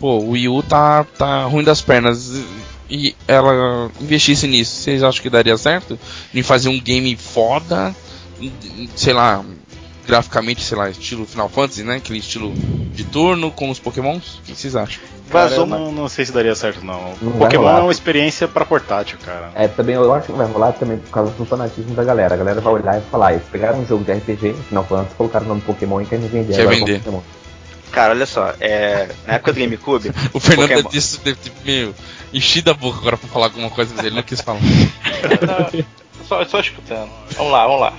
pô, 0.00 0.18
o 0.18 0.30
Wii 0.30 0.48
U 0.48 0.62
tá, 0.62 1.04
tá 1.16 1.44
ruim 1.44 1.64
das 1.64 1.80
pernas 1.80 2.42
e 2.90 3.14
ela 3.26 3.90
investisse 4.00 4.46
nisso, 4.46 4.74
vocês 4.82 5.02
acham 5.02 5.22
que 5.22 5.30
daria 5.30 5.56
certo? 5.58 5.98
Em 6.34 6.42
fazer 6.42 6.68
um 6.68 6.80
game 6.80 7.14
foda, 7.16 7.94
sei 8.96 9.12
lá, 9.12 9.44
graficamente, 10.08 10.62
sei 10.62 10.78
lá, 10.78 10.88
estilo 10.88 11.26
Final 11.26 11.50
Fantasy, 11.50 11.84
né? 11.84 11.96
Aquele 11.96 12.18
estilo 12.18 12.54
de 12.54 13.04
turno 13.04 13.50
com 13.50 13.68
os 13.68 13.78
Pokémons? 13.78 14.38
O 14.38 14.42
que 14.42 14.54
vocês 14.56 14.74
acham? 14.74 15.02
Vazou 15.28 15.66
não, 15.66 15.92
não 15.92 16.08
sei 16.08 16.24
se 16.24 16.32
daria 16.32 16.54
certo, 16.54 16.82
não. 16.82 17.12
Não 17.20 17.32
Pokémon 17.32 17.68
é 17.68 17.82
uma 17.82 17.92
experiência 17.92 18.48
pra 18.48 18.64
portátil, 18.64 19.18
cara. 19.22 19.50
É, 19.54 19.68
também 19.68 19.94
eu 19.94 20.12
acho 20.14 20.28
que 20.28 20.32
vai 20.32 20.46
rolar 20.46 20.72
também 20.72 20.96
por 20.96 21.10
causa 21.10 21.32
do 21.32 21.44
fanatismo 21.44 21.94
da 21.94 22.02
galera. 22.02 22.34
A 22.34 22.38
galera 22.38 22.58
vai 22.62 22.72
olhar 22.72 22.98
e 22.98 23.02
falar, 23.10 23.34
eles 23.34 23.44
pegaram 23.52 23.80
um 23.80 23.86
jogo 23.86 24.02
de 24.02 24.12
RPG, 24.12 24.54
Final 24.68 24.84
Fantasy, 24.86 25.14
colocaram 25.14 25.44
o 25.44 25.48
nome 25.50 25.60
Pokémon 25.60 26.00
e 26.00 26.06
querem 26.06 26.26
vender 26.26 26.56
Quer 26.56 26.66
vender. 26.66 26.98
Pokémon. 27.00 27.20
Cara, 27.92 28.14
olha 28.14 28.26
só, 28.26 28.54
é, 28.60 29.08
na 29.26 29.34
época 29.34 29.52
do 29.52 29.60
GameCube, 29.60 30.10
O 30.32 30.40
Fernando 30.40 30.68
Pokémon. 30.68 30.90
disse 30.90 31.20
deve 31.20 31.36
ter 31.36 31.52
meio 31.64 31.94
enchido 32.32 32.70
a 32.70 32.74
boca 32.74 32.98
agora 32.98 33.18
pra 33.18 33.28
falar 33.28 33.46
alguma 33.46 33.68
coisa, 33.68 33.92
mas 33.94 34.06
ele 34.06 34.16
não 34.16 34.22
quis 34.22 34.40
falar. 34.40 34.60
Não, 34.60 35.84
só, 36.28 36.44
só 36.44 36.60
escutando. 36.60 37.10
Vamos 37.36 37.52
lá, 37.52 37.66
vamos 37.66 37.80
lá. 37.80 37.92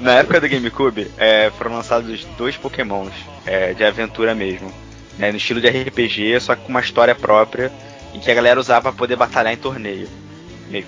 na 0.00 0.12
época 0.14 0.40
do 0.40 0.48
GameCube, 0.48 1.10
é, 1.18 1.50
foram 1.56 1.74
lançados 1.76 2.24
dois 2.36 2.56
Pokémons 2.56 3.12
é, 3.46 3.74
de 3.74 3.84
aventura 3.84 4.34
mesmo. 4.34 4.72
né, 5.18 5.30
no 5.30 5.36
estilo 5.36 5.60
de 5.60 5.68
RPG, 5.68 6.40
só 6.40 6.56
que 6.56 6.62
com 6.62 6.70
uma 6.70 6.80
história 6.80 7.14
própria, 7.14 7.70
em 8.12 8.18
que 8.18 8.30
a 8.30 8.34
galera 8.34 8.58
usava 8.58 8.82
pra 8.82 8.92
poder 8.92 9.16
batalhar 9.16 9.52
em 9.52 9.56
torneio. 9.56 10.08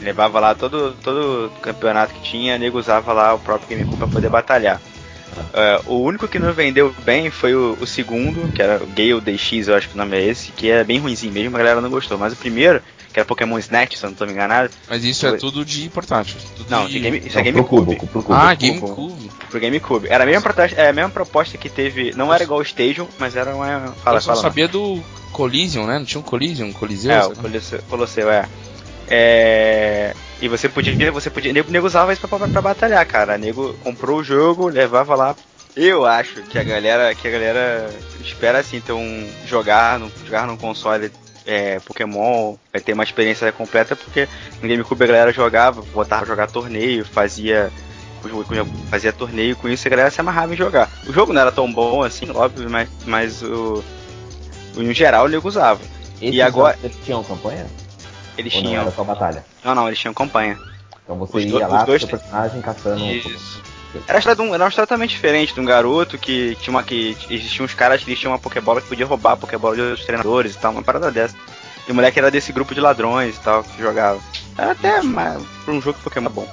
Levava 0.00 0.40
lá 0.40 0.54
todo, 0.54 0.96
todo 1.02 1.52
campeonato 1.60 2.14
que 2.14 2.22
tinha, 2.22 2.58
nego 2.58 2.78
usava 2.78 3.12
lá 3.12 3.34
o 3.34 3.38
próprio 3.38 3.68
GameCube 3.68 3.98
pra 3.98 4.08
poder 4.08 4.28
batalhar. 4.28 4.80
É, 5.52 5.80
o 5.86 6.00
único 6.00 6.28
que 6.28 6.38
não 6.38 6.52
vendeu 6.52 6.94
bem 7.04 7.30
foi 7.30 7.54
o, 7.54 7.76
o 7.80 7.86
segundo, 7.86 8.50
que 8.52 8.62
era 8.62 8.82
o 8.82 8.86
Gale 8.86 9.20
DX, 9.20 9.68
eu 9.68 9.74
acho 9.74 9.88
que 9.88 9.94
o 9.94 9.98
nome 9.98 10.16
é 10.16 10.24
esse, 10.24 10.52
que 10.52 10.70
é 10.70 10.84
bem 10.84 10.98
ruimzinho 10.98 11.32
mesmo, 11.32 11.56
a 11.56 11.58
galera 11.58 11.80
não 11.80 11.90
gostou. 11.90 12.18
Mas 12.18 12.32
o 12.32 12.36
primeiro, 12.36 12.82
que 13.12 13.20
era 13.20 13.26
Pokémon 13.26 13.58
Snatch, 13.58 13.96
se 13.96 14.04
eu 14.04 14.10
não 14.10 14.16
tô 14.16 14.26
me 14.26 14.32
enganado, 14.32 14.70
Mas 14.88 15.04
isso 15.04 15.26
é 15.26 15.30
Foi. 15.30 15.38
tudo 15.38 15.64
de 15.64 15.88
portátil. 15.88 16.36
tudo 16.56 16.70
não, 16.70 16.86
de... 16.86 17.00
game, 17.00 17.18
isso 17.18 17.38
é 17.38 17.44
Não, 17.44 17.64
pro 17.64 17.76
GameCube. 17.82 17.96
cubo, 17.96 18.06
pro 18.08 18.22
cubo. 18.22 18.34
Ah. 18.34 18.54
GameCube. 18.54 19.30
Pro 19.50 19.60
GameCube. 19.60 20.08
Era 20.08 20.24
a 20.24 20.26
mesma, 20.26 20.42
proposta, 20.42 20.80
é 20.80 20.88
a 20.88 20.92
mesma 20.92 21.10
proposta 21.10 21.56
que 21.56 21.68
teve. 21.68 22.12
Não 22.14 22.32
era 22.32 22.42
igual 22.44 22.60
o 22.60 22.62
Stadium, 22.62 23.08
mas 23.18 23.34
era 23.34 23.54
uma. 23.54 23.94
Fala, 24.04 24.18
eu 24.18 24.20
só 24.20 24.32
fala. 24.32 24.42
sabia 24.42 24.68
do 24.68 25.02
Collision, 25.32 25.86
né? 25.86 25.98
Não 25.98 26.04
tinha 26.04 26.20
um 26.20 26.24
Collision, 26.24 26.68
um 26.68 26.72
Coliseu? 26.72 27.12
É, 27.12 27.26
o 27.26 27.82
Colosseu, 27.88 28.30
é. 28.30 28.46
É. 29.08 30.14
E 30.40 30.48
você 30.48 30.68
podia, 30.68 31.10
você 31.12 31.30
podia, 31.30 31.52
nego, 31.52 31.70
nego 31.70 31.86
usava 31.86 32.12
isso 32.12 32.26
pra, 32.26 32.38
pra, 32.38 32.48
pra 32.48 32.62
batalhar, 32.62 33.06
cara. 33.06 33.38
Nego 33.38 33.74
comprou 33.82 34.18
o 34.18 34.24
jogo, 34.24 34.68
levava 34.68 35.14
lá. 35.14 35.36
Eu 35.74 36.06
acho 36.06 36.42
que 36.42 36.58
a 36.58 36.64
galera, 36.64 37.14
que 37.14 37.28
a 37.28 37.30
galera 37.30 37.90
espera 38.20 38.58
assim, 38.58 38.82
um 38.90 39.28
jogar, 39.46 39.98
no, 39.98 40.10
jogar 40.24 40.46
num 40.46 40.56
console 40.56 41.10
é, 41.46 41.78
Pokémon, 41.80 42.56
vai 42.72 42.80
ter 42.80 42.92
uma 42.94 43.04
experiência 43.04 43.50
completa, 43.52 43.94
porque 43.94 44.28
no 44.62 44.68
GameCube 44.68 45.04
a 45.04 45.06
galera 45.06 45.32
jogava, 45.32 45.82
botava 45.82 46.26
jogar 46.26 46.48
torneio, 46.50 47.04
fazia 47.04 47.70
fazia 48.90 49.12
torneio 49.12 49.54
com 49.54 49.68
isso 49.68 49.86
e 49.86 49.88
a 49.88 49.90
galera 49.90 50.10
se 50.10 50.20
amarrava 50.20 50.52
em 50.52 50.56
jogar. 50.56 50.90
O 51.06 51.12
jogo 51.12 51.32
não 51.32 51.40
era 51.40 51.52
tão 51.52 51.70
bom 51.72 52.02
assim, 52.02 52.28
óbvio, 52.34 52.68
mas, 52.68 52.88
mas 53.04 53.42
o, 53.42 53.84
o 54.76 54.82
em 54.82 54.92
geral 54.92 55.26
o 55.26 55.28
nego 55.28 55.46
usava. 55.46 55.80
Esses 56.20 56.40
agora- 56.40 56.76
jogos, 56.76 56.84
Eles 56.84 57.04
tinham 57.04 57.22
campanha? 57.22 57.66
Eles 58.38 58.54
Ou 58.54 58.62
não, 58.62 58.68
tinham. 58.70 58.82
era 58.82 58.90
só 58.92 59.04
batalha? 59.04 59.44
Não, 59.64 59.74
não, 59.74 59.86
eles 59.88 59.98
tinham 59.98 60.12
campanha. 60.14 60.58
Então 61.04 61.16
você 61.16 61.36
Os 61.38 61.44
ia 61.44 61.50
do- 61.50 61.58
lá 61.58 61.78
os 61.80 61.84
dois 61.86 62.02
com 62.02 62.08
seu 62.10 62.18
personagem 62.18 62.60
caçando... 62.60 63.02
um 63.02 63.10
Isso. 63.12 63.62
Era, 64.06 64.14
uma 64.14 64.18
história 64.18 64.36
de 64.36 64.42
um- 64.42 64.54
era 64.54 64.64
uma 64.64 64.68
história 64.68 64.86
totalmente 64.86 65.10
diferente 65.10 65.54
de 65.54 65.60
um 65.60 65.64
garoto 65.64 66.18
que 66.18 66.56
tinha 66.60 66.70
uma 66.74 66.82
que 66.82 67.16
existiam 67.30 67.64
uns 67.64 67.72
caras 67.72 68.02
que 68.04 68.10
eles 68.10 68.18
tinham 68.20 68.32
uma 68.32 68.38
Pokébola 68.38 68.80
que 68.82 68.88
podia 68.88 69.06
roubar 69.06 69.32
a 69.32 69.36
Pokébola 69.36 69.74
de 69.74 69.80
outros 69.80 70.04
treinadores 70.04 70.54
e 70.54 70.58
tal, 70.58 70.72
uma 70.72 70.82
parada 70.82 71.10
dessa. 71.10 71.34
E 71.88 71.92
o 71.92 71.94
moleque 71.94 72.18
era 72.18 72.30
desse 72.30 72.52
grupo 72.52 72.74
de 72.74 72.80
ladrões 72.80 73.36
e 73.36 73.40
tal 73.40 73.62
que 73.62 73.80
jogava. 73.80 74.20
Era 74.58 74.72
até 74.72 75.00
mais, 75.02 75.42
pra 75.64 75.72
um 75.72 75.80
jogo 75.80 75.96
de 75.98 76.04
Pokémon 76.04 76.28
bom. 76.30 76.46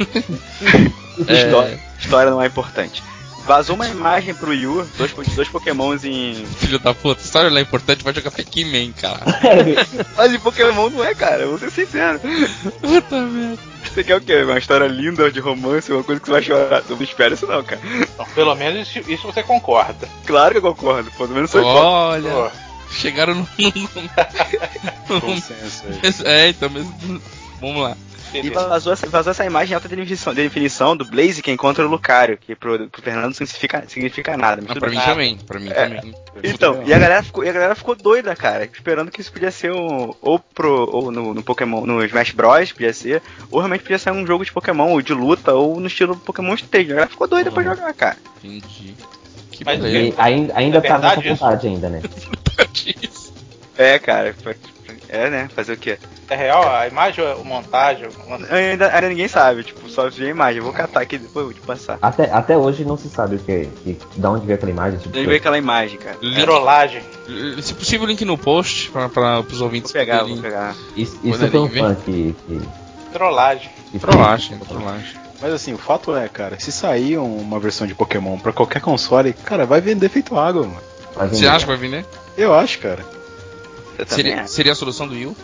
História, 1.28 1.78
história 2.00 2.30
não 2.30 2.42
é 2.42 2.46
importante. 2.46 3.02
Vazou 3.46 3.76
uma 3.76 3.86
imagem 3.86 4.34
pro 4.34 4.50
Wii 4.50 4.66
U, 4.66 4.88
dois, 4.96 5.12
dois 5.34 5.48
Pokémons 5.48 6.02
em. 6.04 6.46
Filho 6.58 6.78
da 6.78 6.94
puta, 6.94 7.20
história 7.22 7.50
não 7.50 7.58
é 7.58 7.60
importante, 7.60 8.02
vai 8.02 8.14
jogar 8.14 8.30
Pac-Man, 8.30 8.92
cara. 8.92 9.20
Mas 10.16 10.32
em 10.32 10.38
Pokémon 10.40 10.88
não 10.88 11.04
é, 11.04 11.14
cara, 11.14 11.46
vou 11.46 11.58
ser 11.58 11.70
sincero. 11.70 12.18
Puta 12.80 13.20
merda. 13.20 13.58
Você 13.84 14.02
quer 14.02 14.16
o 14.16 14.20
quê? 14.20 14.42
Uma 14.42 14.58
história 14.58 14.86
linda 14.86 15.30
de 15.30 15.40
romance, 15.40 15.92
uma 15.92 16.02
coisa 16.02 16.20
que 16.20 16.26
você 16.26 16.32
vai 16.32 16.42
chorar. 16.42 16.82
Não 16.88 17.02
espero 17.02 17.34
isso 17.34 17.46
não, 17.46 17.62
cara. 17.62 17.80
Então, 17.84 18.26
pelo 18.34 18.54
menos 18.54 18.88
isso, 18.88 19.10
isso 19.10 19.26
você 19.26 19.42
concorda. 19.42 20.08
Claro 20.26 20.52
que 20.52 20.58
eu 20.66 20.74
concordo, 20.74 21.10
pelo 21.10 21.28
menos 21.28 21.50
sou 21.50 21.60
hipócrita. 21.60 21.86
Olha, 21.86 22.30
Pô, 22.30 22.50
chegaram 22.90 23.34
no. 23.34 23.40
no- 23.58 25.20
Consenso 25.20 25.84
aí. 25.86 26.00
é, 26.24 26.48
então 26.48 26.70
mesmo. 26.70 27.20
Vamos 27.60 27.82
lá. 27.82 27.96
E 28.34 28.50
vazou 28.50 28.92
essa, 28.92 29.06
vazou 29.08 29.30
essa 29.30 29.44
imagem 29.44 29.72
em 29.72 29.74
alta 29.74 29.88
definição, 29.88 30.34
definição 30.34 30.96
do 30.96 31.04
Blaze 31.04 31.40
que 31.42 31.50
encontra 31.50 31.86
o 31.86 31.88
Lucario, 31.88 32.36
que 32.36 32.54
pro, 32.54 32.88
pro 32.88 33.02
Fernando 33.02 33.24
não 33.26 33.32
significa, 33.32 33.84
significa 33.86 34.36
nada. 34.36 34.60
mas 34.66 34.76
Ah, 34.76 34.80
pra 34.80 34.90
mim 34.90 34.98
também, 35.00 35.38
pra 35.38 35.60
mim 35.60 35.68
É. 35.70 35.74
também. 35.74 36.14
Então, 36.42 36.82
e 36.84 36.92
a 36.92 36.98
galera 36.98 37.22
ficou, 37.22 37.44
e 37.44 37.48
a 37.48 37.52
galera 37.52 37.74
ficou 37.74 37.94
doida, 37.94 38.34
cara, 38.34 38.64
esperando 38.64 39.10
que 39.10 39.20
isso 39.20 39.32
podia 39.32 39.50
ser 39.50 39.72
um. 39.72 40.12
Ou 40.20 40.38
pro. 40.38 40.88
Ou 40.90 41.10
no, 41.12 41.32
no 41.32 41.42
Pokémon, 41.42 41.86
no 41.86 42.04
Smash 42.04 42.32
Bros. 42.32 42.72
podia 42.72 42.92
ser, 42.92 43.22
ou 43.50 43.60
realmente 43.60 43.82
podia 43.82 43.98
ser 43.98 44.10
um 44.10 44.26
jogo 44.26 44.44
de 44.44 44.52
Pokémon, 44.52 44.90
ou 44.90 45.00
de 45.00 45.14
luta, 45.14 45.54
ou 45.54 45.78
no 45.78 45.86
estilo 45.86 46.16
Pokémon 46.16 46.54
Stage. 46.54 46.86
A 46.86 46.94
galera 46.94 47.08
ficou 47.10 47.28
doida 47.28 47.52
pra 47.52 47.62
jogar, 47.62 47.92
cara. 47.94 48.16
Entendi. 48.42 48.94
Que 49.52 49.64
Mas 49.64 49.78
beleza. 49.80 50.08
E 50.08 50.14
ainda, 50.20 50.52
ainda 50.56 50.78
É 50.78 50.80
tá 50.80 50.98
nessa 50.98 51.20
vontade 51.20 51.68
ainda, 51.68 51.88
né? 51.88 52.02
Isso. 53.00 53.32
É, 53.78 53.98
cara. 54.00 54.34
É, 55.14 55.30
né? 55.30 55.48
Fazer 55.54 55.74
o 55.74 55.76
quê? 55.76 55.96
É 56.28 56.34
real 56.34 56.68
a 56.68 56.88
imagem 56.88 57.22
ou 57.24 57.40
a 57.40 57.44
montagem? 57.44 58.08
Ainda, 58.50 58.92
ainda 58.92 59.08
ninguém 59.08 59.28
sabe, 59.28 59.62
tipo, 59.62 59.88
só 59.88 60.08
vi 60.10 60.26
a 60.26 60.30
imagem. 60.30 60.58
Eu 60.58 60.64
vou 60.64 60.72
catar 60.72 61.00
aqui 61.02 61.18
depois, 61.18 61.44
vou 61.44 61.54
te 61.54 61.60
passar. 61.60 61.98
Até, 62.02 62.30
até 62.32 62.56
hoje 62.56 62.84
não 62.84 62.96
se 62.96 63.08
sabe 63.08 63.36
o 63.36 63.38
que, 63.38 63.66
que, 63.84 63.98
de 64.16 64.26
onde 64.26 64.44
veio 64.46 64.56
aquela 64.56 64.70
imagem. 64.72 64.98
Tipo, 64.98 65.10
Deixa 65.10 65.26
eu 65.26 65.30
ver 65.30 65.36
aquela 65.36 65.58
imagem, 65.58 65.98
cara. 65.98 66.16
Link, 66.20 66.42
Trollagem. 66.42 67.02
se 67.62 67.74
possível, 67.74 68.06
link 68.06 68.24
no 68.24 68.36
post 68.36 68.90
pra, 68.90 69.08
pra, 69.08 69.42
pros 69.42 69.60
ouvintes 69.60 69.92
Vou 69.92 70.00
pegar, 70.00 70.18
poderem- 70.20 70.34
vou 70.40 70.42
pegar. 70.50 70.74
Isso, 70.96 71.18
isso 71.22 71.48
foi 71.48 71.60
um 71.60 71.68
fã 71.68 71.94
que. 71.94 72.34
que, 72.46 72.60
Trollagem. 73.12 73.70
Trollagem, 74.00 74.58
trollagem. 74.58 75.24
Mas 75.40 75.52
assim, 75.52 75.72
o 75.74 75.78
fato 75.78 76.16
é, 76.16 76.26
cara, 76.28 76.58
se 76.58 76.72
sair 76.72 77.18
uma 77.18 77.60
versão 77.60 77.86
de 77.86 77.94
Pokémon 77.94 78.38
pra 78.38 78.52
qualquer 78.52 78.80
console, 78.80 79.32
cara, 79.32 79.66
vai 79.66 79.80
vender 79.80 80.08
feito 80.08 80.36
água, 80.38 80.62
mano. 80.62 81.28
Você 81.30 81.46
acha 81.46 81.60
que 81.60 81.66
vai 81.70 81.76
vender? 81.76 82.04
Eu 82.36 82.52
acho, 82.54 82.78
cara. 82.80 83.04
Seria, 84.06 84.46
seria 84.46 84.72
a 84.72 84.74
solução 84.74 85.06
do 85.06 85.16
Yu? 85.16 85.36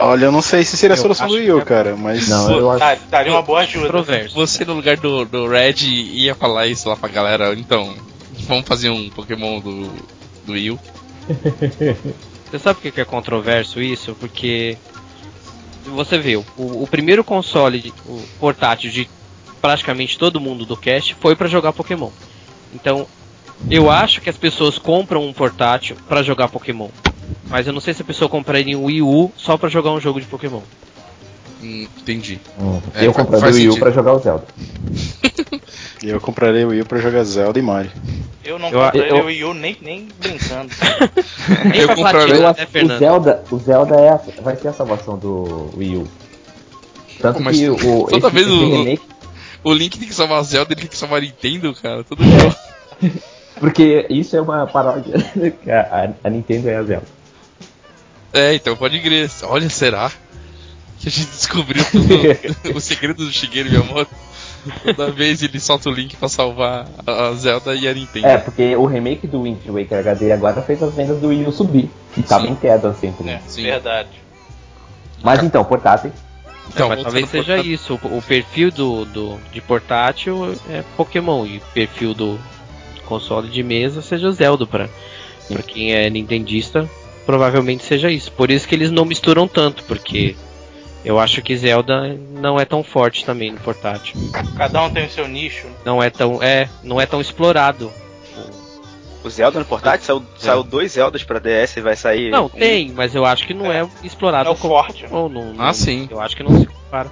Olha, 0.00 0.26
eu 0.26 0.32
não 0.32 0.40
sei 0.40 0.64
se 0.64 0.76
seria 0.76 0.94
a 0.94 0.96
solução 0.96 1.26
do 1.26 1.34
Wii, 1.34 1.60
é- 1.60 1.64
cara, 1.64 1.96
mas. 1.96 2.28
Não, 2.28 2.56
eu 2.56 2.70
acho. 2.70 2.78
Dá- 2.78 2.96
Daria 3.10 3.32
uma 3.32 3.42
boa 3.42 3.60
ajuda. 3.60 4.02
Você 4.32 4.64
no 4.64 4.74
lugar 4.74 4.96
do, 4.96 5.24
do 5.24 5.48
Red 5.48 5.74
ia 5.84 6.34
falar 6.36 6.68
isso 6.68 6.88
lá 6.88 6.96
pra 6.96 7.08
galera, 7.08 7.52
então, 7.54 7.96
vamos 8.46 8.64
fazer 8.66 8.90
um 8.90 9.10
Pokémon 9.10 9.58
do, 9.58 9.90
do 10.46 10.56
Yu. 10.56 10.78
Você 12.48 12.58
sabe 12.58 12.80
por 12.80 12.92
que 12.92 13.00
é 13.00 13.04
controverso 13.04 13.78
isso? 13.78 14.14
Porque 14.18 14.78
você 15.84 16.16
vê, 16.16 16.34
o, 16.36 16.44
o 16.56 16.86
primeiro 16.90 17.22
console 17.22 17.92
o 18.06 18.22
portátil 18.40 18.90
de 18.90 19.06
praticamente 19.60 20.16
todo 20.16 20.40
mundo 20.40 20.64
do 20.64 20.74
cast 20.74 21.14
foi 21.20 21.36
pra 21.36 21.46
jogar 21.46 21.74
Pokémon. 21.74 22.08
Então, 22.74 23.06
eu 23.70 23.90
acho 23.90 24.20
que 24.20 24.30
as 24.30 24.36
pessoas 24.36 24.78
compram 24.78 25.26
um 25.26 25.32
portátil 25.32 25.96
pra 26.08 26.22
jogar 26.22 26.48
Pokémon. 26.48 26.88
Mas 27.48 27.66
eu 27.66 27.72
não 27.72 27.80
sei 27.80 27.94
se 27.94 28.02
a 28.02 28.04
pessoa 28.04 28.28
compraria 28.28 28.78
um 28.78 28.84
Wii 28.84 29.02
U 29.02 29.32
só 29.36 29.56
pra 29.56 29.68
jogar 29.68 29.90
um 29.92 30.00
jogo 30.00 30.20
de 30.20 30.26
Pokémon. 30.26 30.60
Hum, 31.62 31.86
entendi. 31.98 32.38
Hum, 32.60 32.80
É, 32.94 33.06
eu 33.06 33.12
compraria 33.14 33.48
o 33.50 33.54
Wii 33.54 33.68
U 33.70 33.78
pra 33.78 33.90
jogar 33.90 34.12
o 34.14 34.18
Zelda. 34.18 34.44
Eu 36.02 36.20
comprarei 36.20 36.64
o 36.64 36.68
Wii 36.68 36.84
pra 36.84 36.98
jogar 37.00 37.24
Zelda 37.24 37.58
e 37.58 37.62
Mario. 37.62 37.90
Eu 38.44 38.58
não 38.58 38.68
Eu- 38.68 38.80
compraria 38.80 39.08
eu- 39.08 39.22
o 39.22 39.26
Wii 39.26 39.44
U 39.44 39.54
nem, 39.54 39.76
nem 39.82 40.08
brincando. 40.20 40.70
Nem 41.70 41.80
Eu 41.80 41.94
platina, 41.94 42.54
Eu 42.74 42.86
né, 42.86 42.94
o? 42.94 42.98
Zelda, 42.98 43.44
o 43.50 43.58
Zelda 43.58 43.96
é 43.96 44.08
a- 44.10 44.20
vai 44.42 44.56
ser 44.56 44.68
a 44.68 44.72
salvação 44.72 45.18
do 45.18 45.70
Wii 45.76 45.96
U. 45.96 46.08
Tanto 47.20 47.42
mas 47.42 47.56
que 47.58 47.68
o, 47.68 48.06
toda 48.08 48.28
esse, 48.28 48.34
vez 48.34 48.46
esse 48.46 48.54
o- 48.56 48.70
remake, 48.76 49.02
O 49.64 49.72
Link 49.72 49.98
tem 49.98 50.06
que 50.08 50.14
salvar 50.14 50.38
a 50.38 50.42
Zelda, 50.42 50.72
ele 50.72 50.80
tem 50.82 50.88
que 50.90 50.96
salvar 50.96 51.18
a 51.18 51.22
Nintendo, 51.22 51.74
cara. 51.74 52.04
Todo 52.04 52.22
jogo. 52.22 52.54
porque 53.58 54.06
isso 54.08 54.36
é 54.36 54.40
uma 54.40 54.66
paródia. 54.66 55.14
a, 55.68 56.26
a 56.26 56.30
Nintendo 56.30 56.68
é 56.68 56.76
a 56.76 56.82
Zelda. 56.82 57.06
É, 58.32 58.54
então 58.54 58.76
pode 58.76 59.00
crer. 59.00 59.30
Olha, 59.42 59.68
será? 59.70 60.10
Que 60.98 61.08
a 61.08 61.12
gente 61.12 61.28
descobriu 61.28 61.84
tudo, 61.84 62.74
o 62.76 62.80
segredo 62.80 63.24
do 63.24 63.32
Shigeru 63.32 63.70
Miyamoto. 63.70 64.10
Toda 64.84 65.10
vez 65.12 65.42
ele 65.42 65.60
solta 65.60 65.88
o 65.88 65.92
link 65.92 66.16
pra 66.16 66.28
salvar 66.28 66.86
a 67.06 67.32
Zelda 67.34 67.74
e 67.74 67.86
a 67.88 67.94
Nintendo. 67.94 68.26
É, 68.26 68.36
porque 68.36 68.74
o 68.76 68.84
remake 68.86 69.26
do 69.26 69.42
Wind 69.42 69.64
Waker 69.66 69.98
HD 69.98 70.32
agora 70.32 70.60
fez 70.60 70.82
as 70.82 70.92
vendas 70.94 71.18
do 71.20 71.28
Wii 71.28 71.46
U 71.46 71.52
subir. 71.52 71.88
E 72.16 72.22
tava 72.22 72.46
Sim. 72.46 72.52
em 72.52 72.54
queda 72.56 72.92
sempre. 72.94 73.28
É, 73.30 73.40
Sim. 73.46 73.62
verdade. 73.62 74.10
Mas 75.22 75.42
então, 75.42 75.64
portátil. 75.64 76.12
Então, 76.68 76.88
mas 76.88 76.98
voltando 76.98 77.04
talvez 77.04 77.30
seja 77.30 77.54
portátil. 77.54 77.72
isso. 77.72 78.00
O, 78.02 78.18
o 78.18 78.22
perfil 78.22 78.70
do, 78.70 79.04
do, 79.04 79.38
de 79.52 79.60
portátil 79.60 80.54
é 80.68 80.82
Pokémon 80.96 81.46
e 81.46 81.58
o 81.58 81.60
perfil 81.72 82.12
do 82.12 82.38
console 83.08 83.48
de 83.48 83.62
mesa 83.62 84.02
seja 84.02 84.30
Zelda 84.30 84.66
pra, 84.66 84.88
pra 85.48 85.62
quem 85.62 85.92
é 85.94 86.08
nintendista. 86.10 86.88
Provavelmente 87.26 87.84
seja 87.84 88.10
isso. 88.10 88.30
Por 88.32 88.50
isso 88.50 88.66
que 88.66 88.74
eles 88.74 88.90
não 88.90 89.04
misturam 89.04 89.46
tanto, 89.46 89.82
porque 89.84 90.34
eu 91.04 91.18
acho 91.20 91.42
que 91.42 91.56
Zelda 91.56 92.18
não 92.32 92.58
é 92.58 92.64
tão 92.64 92.82
forte 92.82 93.24
também 93.24 93.52
no 93.52 93.58
portátil. 93.60 94.14
Cada 94.56 94.82
um 94.82 94.90
tem 94.90 95.04
o 95.06 95.10
seu 95.10 95.28
nicho. 95.28 95.66
Não 95.84 96.02
é 96.02 96.08
tão 96.10 96.42
é 96.42 96.68
não 96.82 97.00
é 97.00 97.04
tão 97.06 97.20
explorado. 97.20 97.90
O 99.24 99.28
Zelda 99.28 99.58
no 99.58 99.64
portátil 99.64 100.06
saiu, 100.06 100.22
saiu 100.38 100.62
dois 100.62 100.92
Zeldas 100.92 101.22
pra 101.24 101.38
DS 101.40 101.76
e 101.76 101.80
vai 101.82 101.96
sair. 101.96 102.30
Não 102.30 102.46
um- 102.46 102.48
tem, 102.48 102.92
mas 102.92 103.14
eu 103.14 103.24
acho 103.26 103.46
que 103.46 103.52
não 103.52 103.70
é, 103.70 103.86
explorado 104.02 104.48
É 104.48 104.52
o 104.52 104.56
como 104.56 104.74
forte. 104.74 105.02
Pokémon, 105.02 105.28
não- 105.28 105.50
Ah, 105.58 105.66
não- 105.66 105.74
sim. 105.74 106.08
Eu 106.10 106.20
acho 106.20 106.36
que 106.36 106.42
não 106.42 106.58
se 106.58 106.66
compara. 106.66 107.10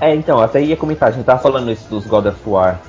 É, 0.00 0.14
então, 0.14 0.40
até 0.40 0.62
ia 0.62 0.76
comentar, 0.76 1.08
a 1.08 1.12
gente 1.12 1.24
tava 1.24 1.42
falando 1.42 1.70
isso 1.70 1.86
dos 1.90 2.06
God 2.06 2.26
of 2.26 2.38
War 2.46 2.80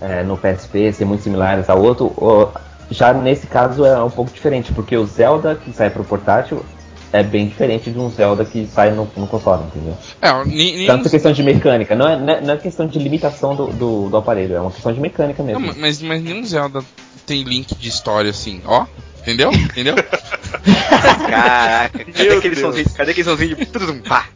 é, 0.00 0.22
no 0.22 0.36
PSP, 0.36 0.92
ser 0.92 1.04
muito 1.04 1.22
similares 1.22 1.68
ao 1.68 1.80
outro. 1.82 2.06
o- 2.16 2.48
já 2.90 3.12
nesse 3.12 3.46
caso 3.46 3.84
é 3.84 4.02
um 4.02 4.10
pouco 4.10 4.32
diferente, 4.32 4.72
porque 4.72 4.96
o 4.96 5.06
Zelda 5.06 5.54
que 5.54 5.72
sai 5.72 5.90
pro 5.90 6.02
portátil 6.02 6.64
é 7.12 7.22
bem 7.22 7.46
diferente 7.46 7.88
de 7.90 7.98
um 7.98 8.10
Zelda 8.10 8.44
que 8.44 8.66
sai 8.66 8.90
no, 8.90 9.08
no 9.16 9.26
console, 9.28 9.62
entendeu? 9.64 9.96
É, 10.20 10.44
ni- 10.44 10.76
ni- 10.76 10.86
Tanto 10.86 11.08
questão 11.08 11.30
de 11.32 11.42
mecânica, 11.42 11.94
não 11.94 12.08
é, 12.08 12.16
não 12.16 12.32
é- 12.32 12.40
não 12.40 12.54
é 12.54 12.56
questão 12.56 12.86
de 12.88 12.98
limitação 12.98 13.54
do, 13.54 13.66
do, 13.68 14.08
do 14.08 14.16
aparelho, 14.16 14.54
é 14.56 14.60
uma 14.60 14.70
questão 14.72 14.92
de 14.92 14.98
mecânica 15.00 15.40
Não, 15.42 15.60
mesmo. 15.60 15.80
mas, 15.80 16.02
mas 16.02 16.20
nenhum 16.22 16.44
Zelda 16.44 16.80
tem 17.26 17.42
link 17.44 17.74
de 17.76 17.88
história 17.88 18.30
assim, 18.30 18.60
ó. 18.64 18.86
Entendeu? 19.20 19.52
Entendeu? 19.52 19.94
Caraca, 20.50 21.98
cadê 21.98 22.22
Meu 22.24 22.38
aquele 22.38 22.54
Deus. 22.54 22.60
somzinho? 22.66 22.90
Cadê 22.96 23.10
aquele 23.12 23.24
somzinho 23.24 23.56
de 23.56 23.66
pá? 24.08 24.28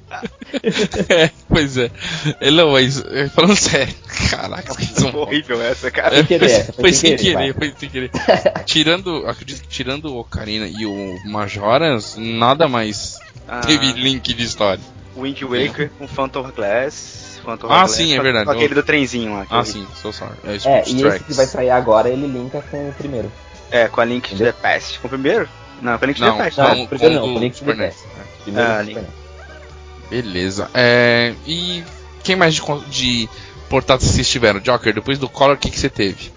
é, 1.08 1.30
pois 1.48 1.76
é. 1.76 1.90
É, 2.40 2.50
Não, 2.50 2.72
mas 2.72 3.02
é, 3.04 3.28
falando 3.28 3.56
sério, 3.56 3.92
caraca, 4.30 4.74
que 4.76 4.86
são 4.86 5.14
Horrível 5.14 5.60
essa, 5.62 5.90
cara. 5.90 6.16
É, 6.18 6.24
foi, 6.24 6.38
foi 6.38 6.64
foi 6.74 6.92
sem 6.92 7.16
querer, 7.16 7.36
querer, 7.36 7.54
foi 7.54 7.74
sem 7.78 7.88
querer. 7.88 8.10
tirando, 8.64 9.26
acredito 9.26 9.62
que 9.62 9.68
tirando 9.68 10.06
o 10.06 10.18
Ocarina 10.20 10.66
e 10.68 10.86
o 10.86 11.18
Majoras, 11.26 12.16
nada 12.16 12.68
mais 12.68 13.18
Ah, 13.48 13.60
teve 13.60 13.92
link 13.92 14.32
de 14.32 14.44
história. 14.44 14.82
Wind 15.16 15.42
Waker 15.42 15.90
com 15.98 16.06
Phantom 16.08 16.50
Glass. 16.50 17.40
Phantom 17.44 17.66
Ah, 17.66 17.78
Glass, 17.80 17.90
sim, 17.92 18.14
é 18.16 18.20
verdade. 18.20 18.46
Com 18.46 18.52
aquele 18.52 18.74
do 18.74 18.82
trenzinho 18.82 19.32
lá. 19.34 19.46
Ah, 19.50 19.58
eu 19.58 19.64
sim, 19.64 19.86
so 20.00 20.12
sorry. 20.12 20.34
É, 20.44 20.50
É, 20.68 20.84
e 20.88 21.02
esse 21.02 21.24
que 21.24 21.32
vai 21.34 21.46
sair 21.46 21.70
agora, 21.70 22.08
ele 22.08 22.26
linka 22.26 22.62
com 22.70 22.88
o 22.88 22.92
primeiro. 22.92 23.30
É, 23.70 23.88
com 23.88 24.00
a 24.00 24.04
Link 24.04 24.30
to 24.30 24.38
the 24.38 24.52
Past. 24.52 24.98
Com 25.00 25.06
o 25.06 25.10
primeiro? 25.10 25.48
Não, 25.82 25.98
to 25.98 26.06
Não, 26.20 26.36
the 26.36 26.44
Past. 26.44 26.58
não. 26.60 26.68
né? 26.68 26.74
Não, 26.76 26.84
o 26.84 26.88
primeiro 26.88 27.14
não. 27.26 27.40
Past. 27.40 27.64
Primeiro 28.44 28.70
Ah, 28.70 28.82
Link. 28.82 29.00
Beleza. 30.10 30.70
É, 30.74 31.34
e 31.46 31.82
quem 32.22 32.36
mais 32.36 32.54
de, 32.54 32.62
de 32.90 33.28
portáteis 33.68 34.10
vocês 34.10 34.28
tiveram? 34.28 34.60
Joker, 34.60 34.94
depois 34.94 35.18
do 35.18 35.28
Color, 35.28 35.56
o 35.56 35.58
que, 35.58 35.70
que 35.70 35.78
você 35.78 35.88
teve? 35.88 36.30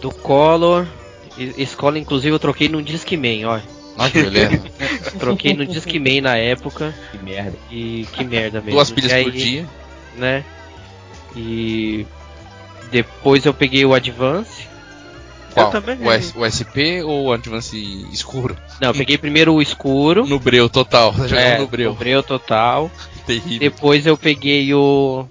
Do 0.00 0.10
Color. 0.10 0.86
e- 1.36 1.54
Esse 1.58 1.76
Color, 1.76 1.96
inclusive, 1.98 2.34
eu 2.34 2.38
troquei 2.38 2.68
num 2.68 2.82
Discman, 2.82 3.44
ó. 3.46 3.60
Olha 3.98 4.10
que 4.10 4.22
beleza. 4.22 4.62
Troquei 5.18 5.52
no 5.54 5.66
Discman 5.66 6.22
na 6.22 6.36
época. 6.36 6.94
Que 7.12 7.18
merda. 7.18 7.56
E 7.70 8.06
que 8.12 8.24
merda 8.24 8.60
mesmo. 8.60 8.72
Duas 8.72 8.90
pilhas 8.90 9.12
aí, 9.12 9.24
por 9.24 9.32
dia. 9.32 9.66
Né? 10.16 10.44
E. 11.36 12.06
Depois 12.90 13.44
eu 13.44 13.52
peguei 13.54 13.84
o 13.84 13.92
Advance. 13.94 14.66
Qual? 15.54 15.66
Eu 15.66 15.72
também. 15.72 15.98
O, 16.06 16.10
S- 16.12 16.32
o 16.38 16.44
SP 16.46 17.02
ou 17.02 17.26
o 17.26 17.32
Advance 17.32 17.76
escuro? 18.12 18.56
Não, 18.80 18.88
eu 18.90 18.94
peguei 18.94 19.18
primeiro 19.18 19.52
o 19.54 19.60
escuro. 19.62 20.26
No 20.26 20.38
breu 20.38 20.68
total. 20.68 21.14
É, 21.36 21.58
no 21.58 21.66
breu. 21.66 21.90
no 21.90 21.96
breu 21.96 22.22
total. 22.22 22.90
Terrível. 23.26 23.58
Depois 23.58 24.06
eu 24.06 24.16
peguei 24.16 24.72
o. 24.74 25.26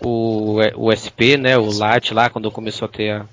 O, 0.00 0.58
o 0.76 0.92
SP, 0.92 1.36
né? 1.38 1.56
O 1.56 1.70
Light 1.72 2.12
lá, 2.12 2.28
quando 2.28 2.50
começou 2.50 2.86
a 2.86 2.88
ter 2.88 3.10
a. 3.12 3.26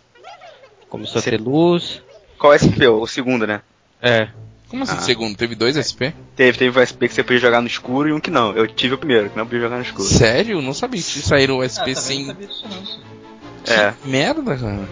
Começou 0.89 1.19
a 1.19 1.21
ter 1.21 1.39
luz. 1.39 2.01
Qual 2.37 2.53
SP? 2.55 2.87
O 2.87 3.05
segundo, 3.07 3.45
né? 3.47 3.61
É. 4.01 4.27
Como 4.69 4.83
assim, 4.83 4.95
Ah. 4.97 5.01
segundo? 5.01 5.35
Teve 5.35 5.53
dois 5.53 5.75
SP? 5.75 6.13
Teve, 6.35 6.57
teve 6.57 6.79
o 6.79 6.81
SP 6.81 7.07
que 7.09 7.13
você 7.13 7.23
podia 7.23 7.39
jogar 7.39 7.59
no 7.61 7.67
escuro 7.67 8.07
e 8.07 8.13
um 8.13 8.19
que 8.21 8.29
não. 8.31 8.53
Eu 8.55 8.67
tive 8.67 8.95
o 8.95 8.97
primeiro, 8.97 9.29
que 9.29 9.37
não 9.37 9.45
podia 9.45 9.59
jogar 9.61 9.75
no 9.77 9.83
escuro. 9.83 10.07
Sério? 10.07 10.61
Não 10.61 10.73
sabia 10.73 11.01
que 11.01 11.05
saíram 11.21 11.57
o 11.57 11.61
Ah, 11.61 11.65
SP 11.67 11.91
não 11.93 12.01
sem. 12.01 12.25
sabia 12.25 12.47
disso 12.47 12.65
não. 12.69 13.73
É. 13.75 13.93
Merda, 14.05 14.55
cara. 14.57 14.87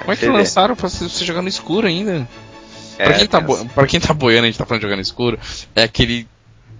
Como 0.00 0.12
é 0.12 0.16
que 0.16 0.26
lançaram 0.26 0.74
pra 0.76 0.88
você 0.88 1.24
jogar 1.24 1.42
no 1.42 1.48
escuro 1.48 1.86
ainda? 1.86 2.26
É, 2.98 3.04
pra, 3.04 3.14
quem 3.14 3.26
tá 3.26 3.40
bo... 3.40 3.64
pra 3.66 3.86
quem 3.86 4.00
tá 4.00 4.12
boiando, 4.12 4.44
a 4.44 4.46
gente 4.50 4.58
tá 4.58 4.66
falando 4.66 4.80
de 4.80 4.86
jogar 4.86 4.96
no 4.96 5.02
escuro, 5.02 5.38
é 5.74 5.82
aquele. 5.84 6.26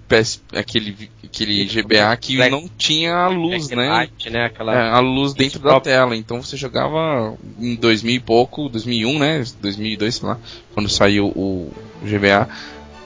PS... 0.08 0.42
aquele, 0.56 1.08
aquele 1.22 1.64
GBA 1.66 2.16
que 2.16 2.34
Black- 2.36 2.50
não 2.50 2.68
tinha 2.76 3.14
a 3.14 3.28
luz, 3.28 3.68
Black 3.68 3.76
né? 3.76 3.88
Light, 3.88 4.28
né? 4.30 4.44
Aquela. 4.46 4.74
É, 4.74 4.90
a 4.90 4.98
luz 4.98 5.32
dentro 5.34 5.60
da 5.60 5.70
próprio. 5.70 5.92
tela. 5.92 6.16
Então 6.16 6.42
você 6.42 6.56
jogava 6.56 7.34
em 7.60 7.76
2000 7.76 8.14
e 8.16 8.20
pouco, 8.20 8.68
2001, 8.68 9.18
né? 9.20 9.44
2002, 9.62 10.14
sei 10.16 10.28
lá, 10.28 10.36
quando 10.74 10.88
saiu 10.88 11.26
o 11.28 11.72
GBA. 12.02 12.48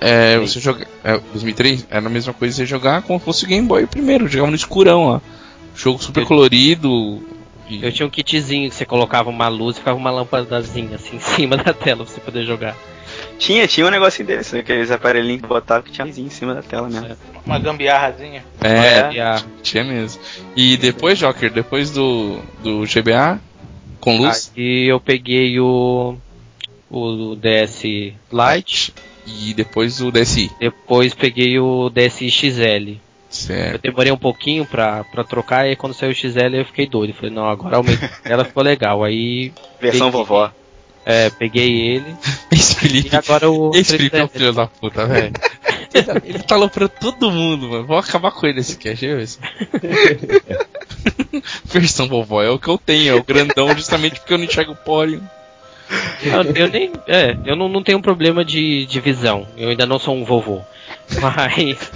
É, 0.01 0.39
você 0.39 0.61
joga, 0.61 0.87
é, 1.05 1.19
2003 1.33 1.87
era 1.91 2.07
a 2.07 2.11
mesma 2.11 2.33
coisa 2.33 2.57
você 2.57 2.67
jogar 2.67 3.03
como 3.03 3.19
se 3.19 3.25
fosse 3.25 3.45
o 3.45 3.49
Game 3.49 3.67
Boy 3.67 3.87
primeiro, 3.87 4.27
jogava 4.27 4.51
no 4.51 4.57
escurão 4.57 5.11
lá. 5.11 5.21
Jogo 5.77 6.03
super 6.03 6.25
colorido. 6.27 7.23
E- 7.69 7.85
Eu 7.85 7.93
tinha 7.93 8.07
um 8.07 8.11
kitzinho 8.11 8.69
que 8.71 8.75
você 8.77 8.85
colocava 8.85 9.31
uma 9.31 9.49
luz 9.49 9.77
e 9.77 9.79
ficava 9.81 9.97
uma 9.97 10.11
lâmpadazinha 10.11 10.97
assim 10.97 11.17
em 11.17 11.21
cima 11.21 11.57
da 11.57 11.73
tela 11.73 12.05
pra 12.05 12.13
você 12.15 12.21
poder 12.21 12.45
jogar. 12.45 12.77
Tinha, 13.39 13.67
tinha 13.69 13.87
um 13.87 13.91
negocinho 13.91 14.27
desse, 14.27 14.59
aqueles 14.59 14.91
aparelhinhos 14.91 15.43
que 15.43 15.47
botava 15.49 15.83
que 15.83 15.93
tinha 15.93 16.07
em 16.07 16.31
cima 16.31 16.55
da 16.55 16.63
tela 16.63 16.89
mesmo. 16.89 17.17
Uma 17.47 17.59
gambiarrazinha. 17.59 18.45
É, 18.61 19.41
tinha 19.63 19.85
mesmo. 19.85 20.21
E 20.57 20.77
depois, 20.77 21.19
Joker, 21.19 21.53
depois 21.53 21.91
do, 21.91 22.39
do 22.63 22.83
GBA, 22.87 23.41
com 24.01 24.17
luz, 24.17 24.53
E 24.57 24.87
eu 24.87 24.99
peguei 25.01 25.59
o. 25.61 26.17
O 26.91 27.35
DS 27.37 27.83
Lite. 28.33 28.95
e 29.27 29.53
depois 29.55 30.01
o 30.01 30.11
DSi. 30.13 30.51
Depois 30.61 31.13
peguei 31.15 31.59
o 31.59 31.91
DSi 31.91 32.31
XL. 32.31 32.99
Eu 33.35 33.47
Certo. 33.47 33.83
demorei 33.83 34.13
um 34.13 34.17
pouquinho 34.17 34.65
pra, 34.65 35.03
pra 35.05 35.25
trocar 35.25 35.69
e 35.69 35.75
quando 35.75 35.93
saiu 35.95 36.13
o 36.13 36.15
XL 36.15 36.55
eu 36.55 36.65
fiquei 36.65 36.87
doido. 36.87 37.13
Falei, 37.15 37.31
não, 37.31 37.49
agora 37.49 37.77
aumenta. 37.77 38.09
Ela 38.25 38.45
ficou 38.45 38.63
legal. 38.63 39.03
Aí 39.03 39.53
Versão 39.81 40.07
Peguei. 40.11 40.25
vovó. 40.25 40.51
é, 41.05 41.31
peguei 41.31 41.81
ele. 41.97 42.17
Esse 42.53 42.77
Felipe, 42.77 43.11
E 43.13 43.17
agora 43.17 43.51
o. 43.51 43.73
esse 43.75 43.97
Felipe 43.97 44.17
é 44.17 44.23
um 44.25 44.29
3DS. 44.29 44.33
filho 44.33 44.53
da 44.53 44.67
puta, 44.69 45.05
velho. 45.07 45.33
Ele, 45.95 46.07
ele 46.25 46.43
tá 46.43 46.57
aloprando 46.57 46.91
todo 47.01 47.31
mundo, 47.31 47.69
mano. 47.69 47.87
Vou 47.87 47.97
acabar 47.97 48.33
com 48.33 48.45
ele 48.49 48.59
esse 48.59 48.77
é 48.89 49.23
isso. 49.23 49.39
Versão 51.67 52.09
vovó 52.09 52.43
é 52.43 52.51
o 52.51 52.59
que 52.59 52.67
eu 52.69 52.77
tenho, 52.79 53.13
é 53.13 53.15
o 53.15 53.23
grandão, 53.23 53.73
justamente 53.77 54.19
porque 54.19 54.33
eu 54.35 54.39
não 54.39 54.45
enxergo 54.45 54.73
o 54.73 54.77
pório. 54.77 55.23
Eu, 56.23 56.43
eu 56.55 56.69
nem. 56.69 56.91
É, 57.07 57.37
eu 57.45 57.55
não, 57.55 57.69
não 57.69 57.81
tenho 57.83 58.01
problema 58.03 58.45
de, 58.45 58.87
de 58.87 58.99
visão. 59.01 59.47
Eu 59.57 59.69
ainda 59.69 59.87
não 59.87 59.99
sou 60.01 60.17
um 60.17 60.25
vovô. 60.25 60.63
Mas. 61.21 61.93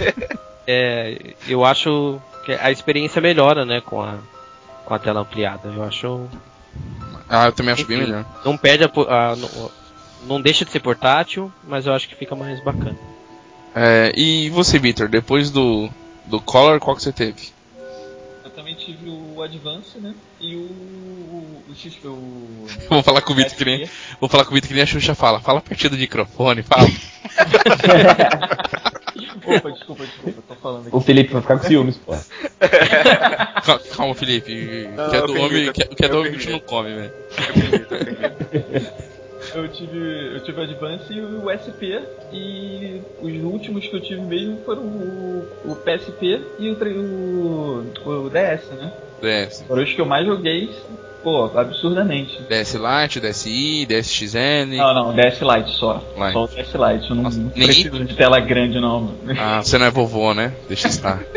É, 0.69 1.33
eu 1.47 1.65
acho 1.65 2.21
que 2.45 2.51
a 2.53 2.71
experiência 2.71 3.21
melhora, 3.21 3.65
né, 3.65 3.81
com 3.81 4.01
a, 4.01 4.17
com 4.85 4.93
a 4.93 4.99
tela 4.99 5.21
ampliada. 5.21 5.67
Eu 5.69 5.83
acho. 5.83 6.27
Ah, 7.27 7.47
eu 7.47 7.51
também 7.51 7.73
acho 7.73 7.85
bem 7.85 7.97
Enfim. 7.97 8.07
melhor. 8.11 8.25
Não 8.45 8.57
perde 8.57 8.83
a, 8.83 8.87
a- 8.87 9.35
não, 9.35 9.71
não 10.27 10.41
deixa 10.41 10.65
de 10.65 10.71
ser 10.71 10.79
portátil, 10.79 11.51
mas 11.67 11.85
eu 11.85 11.93
acho 11.93 12.07
que 12.07 12.15
fica 12.15 12.35
mais 12.35 12.63
bacana. 12.63 12.97
É, 13.75 14.11
e 14.15 14.49
você, 14.49 14.79
Victor, 14.79 15.07
depois 15.07 15.51
do, 15.51 15.89
do 16.25 16.39
Color, 16.41 16.79
qual 16.79 16.95
que 16.95 17.03
você 17.03 17.11
teve? 17.11 17.49
Eu 18.43 18.49
também 18.51 18.73
tive 18.75 19.09
o 19.09 19.41
Advance, 19.43 19.97
né? 19.99 20.13
E 20.41 20.55
o. 20.55 20.61
O 21.69 21.75
X. 21.75 21.93
O. 22.03 22.65
Vou 22.89 23.03
falar 23.03 23.21
com 23.21 23.33
o 23.33 23.35
Vitor 23.35 23.55
que 23.55 23.63
nem, 23.63 23.87
vou 24.19 24.27
falar 24.27 24.43
com 24.43 24.51
o 24.51 24.55
Vitor 24.55 24.69
que 24.69 24.73
nem 24.73 24.81
a 24.83 24.87
Xuxa 24.87 25.13
fala. 25.13 25.39
Fala 25.39 25.61
pertinho 25.61 25.91
do 25.91 25.97
microfone, 25.97 26.63
fala. 26.63 26.87
Opa, 29.45 29.71
desculpa, 29.71 30.05
desculpa, 30.05 30.41
tô 30.47 30.55
falando 30.55 30.87
aqui. 30.87 30.95
O 30.95 31.01
Felipe 31.01 31.33
vai 31.33 31.41
ficar 31.41 31.57
com 31.59 31.67
ciúmes, 31.67 31.97
pô. 31.97 32.13
Cal- 33.65 33.79
Calma, 33.95 34.15
Felipe. 34.15 34.87
Não, 34.95 35.09
que 35.09 35.15
é 35.15 35.21
do 35.25 35.33
homem, 35.39 35.71
que, 35.71 35.83
é- 35.83 35.87
que 35.87 36.05
é 36.05 36.09
do 36.09 36.17
homem 36.19 36.31
a 36.31 36.33
gente 36.35 36.49
não 36.49 36.59
come, 36.59 36.93
velho. 36.93 37.13
Eu 39.55 39.67
tive, 39.69 40.35
eu 40.35 40.43
tive 40.43 40.59
o 40.59 40.63
Advance 40.63 41.13
e 41.13 41.21
o 41.21 41.49
SP, 41.49 42.03
e 42.31 43.01
os 43.21 43.41
últimos 43.43 43.87
que 43.87 43.95
eu 43.95 44.01
tive 44.01 44.21
mesmo 44.21 44.57
foram 44.63 44.83
o, 44.83 45.47
o 45.63 45.75
PSP 45.77 46.41
e 46.59 46.69
o, 46.69 47.83
o, 48.05 48.15
o 48.25 48.29
DS, 48.29 48.69
né? 48.71 48.91
É, 49.21 49.47
Foram 49.49 49.83
os 49.83 49.93
que 49.93 49.99
eu 50.01 50.05
mais 50.05 50.25
joguei 50.25 50.75
pô, 51.23 51.51
absurdamente. 51.55 52.41
DS 52.43 52.75
Lite, 52.75 53.19
DSi, 53.19 53.85
DSXN. 53.85 54.77
Não, 54.77 54.93
não, 54.93 55.13
DS 55.13 55.39
Lite 55.41 55.77
só. 55.77 56.01
Lite. 56.17 56.33
Só 56.33 56.43
o 56.43 56.47
DS 56.47 56.73
Lite. 56.73 57.09
Eu 57.09 57.15
não, 57.15 57.23
Nossa, 57.23 57.39
nem- 57.39 57.67
preciso 57.67 58.05
de 58.05 58.15
tela 58.15 58.39
grande, 58.39 58.79
não. 58.79 59.13
Ah, 59.37 59.61
você 59.61 59.77
não 59.77 59.85
é 59.85 59.91
vovô, 59.91 60.33
né? 60.33 60.53
Deixa 60.67 60.87
estar. 60.87 61.19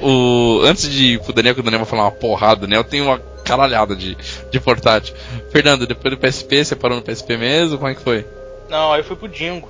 o, 0.00 0.60
antes 0.64 0.90
de 0.90 1.14
ir 1.14 1.20
pro 1.20 1.32
Daniel, 1.32 1.54
que 1.54 1.60
o 1.60 1.64
Daniel 1.64 1.80
vai 1.80 1.88
falar 1.88 2.04
uma 2.04 2.10
porrada, 2.10 2.58
o 2.58 2.60
Daniel 2.62 2.84
tem 2.84 3.00
uma 3.00 3.18
caralhada 3.44 3.94
de, 3.94 4.16
de 4.50 4.60
portátil. 4.60 5.14
Fernando, 5.50 5.86
depois 5.86 6.14
do 6.14 6.20
PSP, 6.20 6.64
você 6.64 6.76
parou 6.76 6.96
no 6.96 7.02
PSP 7.02 7.36
mesmo? 7.36 7.78
Como 7.78 7.90
é 7.90 7.94
que 7.94 8.02
foi? 8.02 8.26
Não, 8.68 8.92
aí 8.92 9.00
eu 9.00 9.04
fui 9.04 9.16
pro 9.16 9.28
Dingo. 9.28 9.68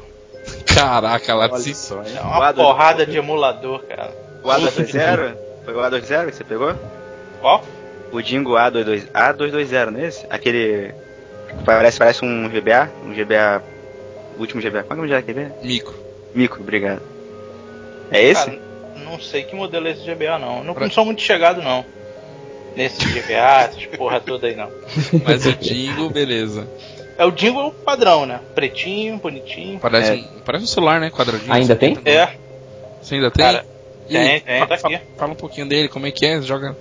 Caraca, 0.66 1.34
lá 1.34 1.48
só, 1.58 2.02
hein? 2.02 2.16
É 2.16 2.20
uma 2.20 2.52
porrada 2.52 3.06
de 3.06 3.16
emulador, 3.16 3.82
cara. 3.84 4.10
O 4.42 4.48
A220? 4.48 5.34
Foi 5.64 5.74
o 5.74 5.78
A220 5.78 6.26
que 6.26 6.36
você 6.36 6.44
pegou? 6.44 6.74
Qual? 7.44 7.62
O 8.10 8.22
Dingo 8.22 8.52
A22, 8.52 9.06
A220, 9.12 9.90
não 9.90 10.00
é 10.00 10.06
esse? 10.06 10.24
Aquele. 10.30 10.94
que 11.46 11.64
Parece, 11.64 11.98
parece 11.98 12.24
um 12.24 12.48
GBA, 12.48 12.88
um 13.04 13.12
GBA. 13.12 13.62
o 14.38 14.40
Último 14.40 14.62
GBA. 14.62 14.82
Qual 14.84 14.98
é 14.98 15.02
o 15.02 15.06
GBA? 15.06 15.20
GBA? 15.20 15.52
Mico. 15.62 15.94
Mico, 16.34 16.60
obrigado. 16.60 17.02
É 18.10 18.22
esse? 18.22 18.46
Cara, 18.46 18.58
não 19.04 19.20
sei 19.20 19.42
que 19.42 19.54
modelo 19.54 19.86
é 19.88 19.90
esse 19.90 20.06
GBA, 20.06 20.38
não. 20.38 20.58
Eu 20.60 20.64
não, 20.64 20.72
Pra- 20.74 20.84
não 20.86 20.90
sou 20.90 21.04
muito 21.04 21.20
chegado, 21.20 21.60
não. 21.60 21.84
Nesse 22.74 23.04
GBA, 23.04 23.60
essas 23.68 23.84
porra 23.94 24.20
toda 24.20 24.46
aí, 24.46 24.56
não. 24.56 24.70
Mas 25.22 25.44
o 25.44 25.52
Dingo, 25.52 26.08
beleza. 26.08 26.66
É 27.18 27.26
o 27.26 27.30
Dingo 27.30 27.60
é 27.60 27.64
o 27.66 27.70
padrão, 27.72 28.24
né? 28.24 28.40
Pretinho, 28.54 29.18
bonitinho. 29.18 29.78
Parece, 29.80 30.12
É. 30.12 30.14
um, 30.14 30.40
parece 30.46 30.64
um 30.64 30.68
celular, 30.68 30.98
né? 30.98 31.10
Quadradinho. 31.10 31.52
Ainda 31.52 31.76
tem? 31.76 31.98
É, 32.06 32.30
Você 33.02 33.16
ainda 33.16 33.30
tem? 33.30 33.44
Cara, 33.44 33.66
E 34.08 34.12
tem, 34.14 34.40
tem, 34.40 34.58
fa- 34.60 34.66
tá 34.66 34.78
fa- 34.78 34.88
aqui. 34.88 35.00
Fala 35.18 35.32
um 35.32 35.36
pouquinho 35.36 35.68
dele, 35.68 35.88
como 35.90 36.06
é 36.06 36.10
que 36.10 36.24
é? 36.24 36.40
Joga 36.40 36.74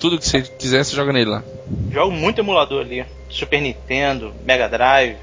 tudo 0.00 0.18
que 0.18 0.26
você 0.26 0.42
quiser, 0.42 0.84
você 0.84 0.96
joga 0.96 1.12
nele 1.12 1.30
lá. 1.30 1.44
jogo 1.92 2.10
muito 2.12 2.40
emulador 2.40 2.80
ali. 2.80 3.04
Super 3.28 3.60
Nintendo, 3.60 4.34
Mega 4.44 4.68
Drive, 4.68 5.16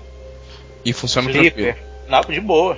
E 0.86 0.94
funciona 0.94 1.30
tranquilo. 1.30 1.54
Flipper. 1.54 1.78
Não, 2.08 2.22
de 2.22 2.40
boa. 2.40 2.78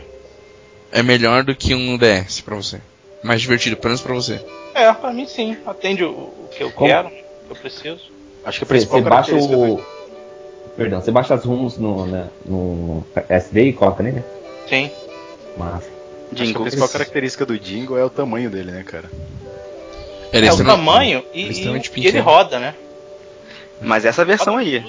É 0.92 1.04
melhor 1.04 1.44
do 1.44 1.56
que 1.56 1.76
um 1.76 1.98
DS 1.98 2.42
pra 2.42 2.56
você. 2.56 2.82
Mais 3.22 3.42
divertido, 3.42 3.76
pelo 3.78 3.90
menos 3.90 4.02
pra 4.02 4.14
você. 4.16 4.44
É, 4.74 4.92
pra 4.94 5.14
mim 5.14 5.28
sim. 5.28 5.56
Atende 5.68 6.04
o, 6.04 6.10
o 6.10 6.50
que 6.52 6.64
eu 6.64 6.72
Como? 6.72 6.90
quero, 6.90 7.08
o 7.10 7.12
que 7.12 7.52
eu 7.52 7.56
preciso. 7.58 8.00
Acho 8.44 8.58
que 8.60 8.64
a 8.64 8.66
Você, 8.66 8.66
principal 8.66 9.02
você 9.04 9.10
baixa 9.10 9.36
o. 9.36 9.84
Perdão, 10.76 11.02
você 11.02 11.12
baixa 11.12 11.34
as 11.36 11.44
ROMs 11.44 11.78
no, 11.78 12.06
né, 12.08 12.30
no 12.46 13.04
SD 13.28 13.64
e 13.66 13.74
coloca 13.74 14.02
nele? 14.02 14.24
Sim. 14.68 14.90
Mas. 15.58 15.84
Acho 16.32 16.44
que 16.54 16.58
a 16.58 16.62
principal 16.62 16.90
característica 16.90 17.46
do 17.46 17.60
Dingo 17.60 17.98
é 17.98 18.04
o 18.06 18.10
tamanho 18.10 18.50
dele, 18.50 18.72
né, 18.72 18.84
cara? 18.84 19.10
Ele 20.32 20.48
É, 20.48 20.54
o 20.54 20.64
tamanho 20.64 21.24
e, 21.34 21.42
ele 21.42 21.50
é 21.70 21.82
e, 21.96 22.00
e 22.02 22.08
ele 22.08 22.20
roda, 22.20 22.60
né? 22.60 22.76
Mas 23.82 24.06
essa 24.06 24.24
versão 24.26 24.58
aí. 24.58 24.84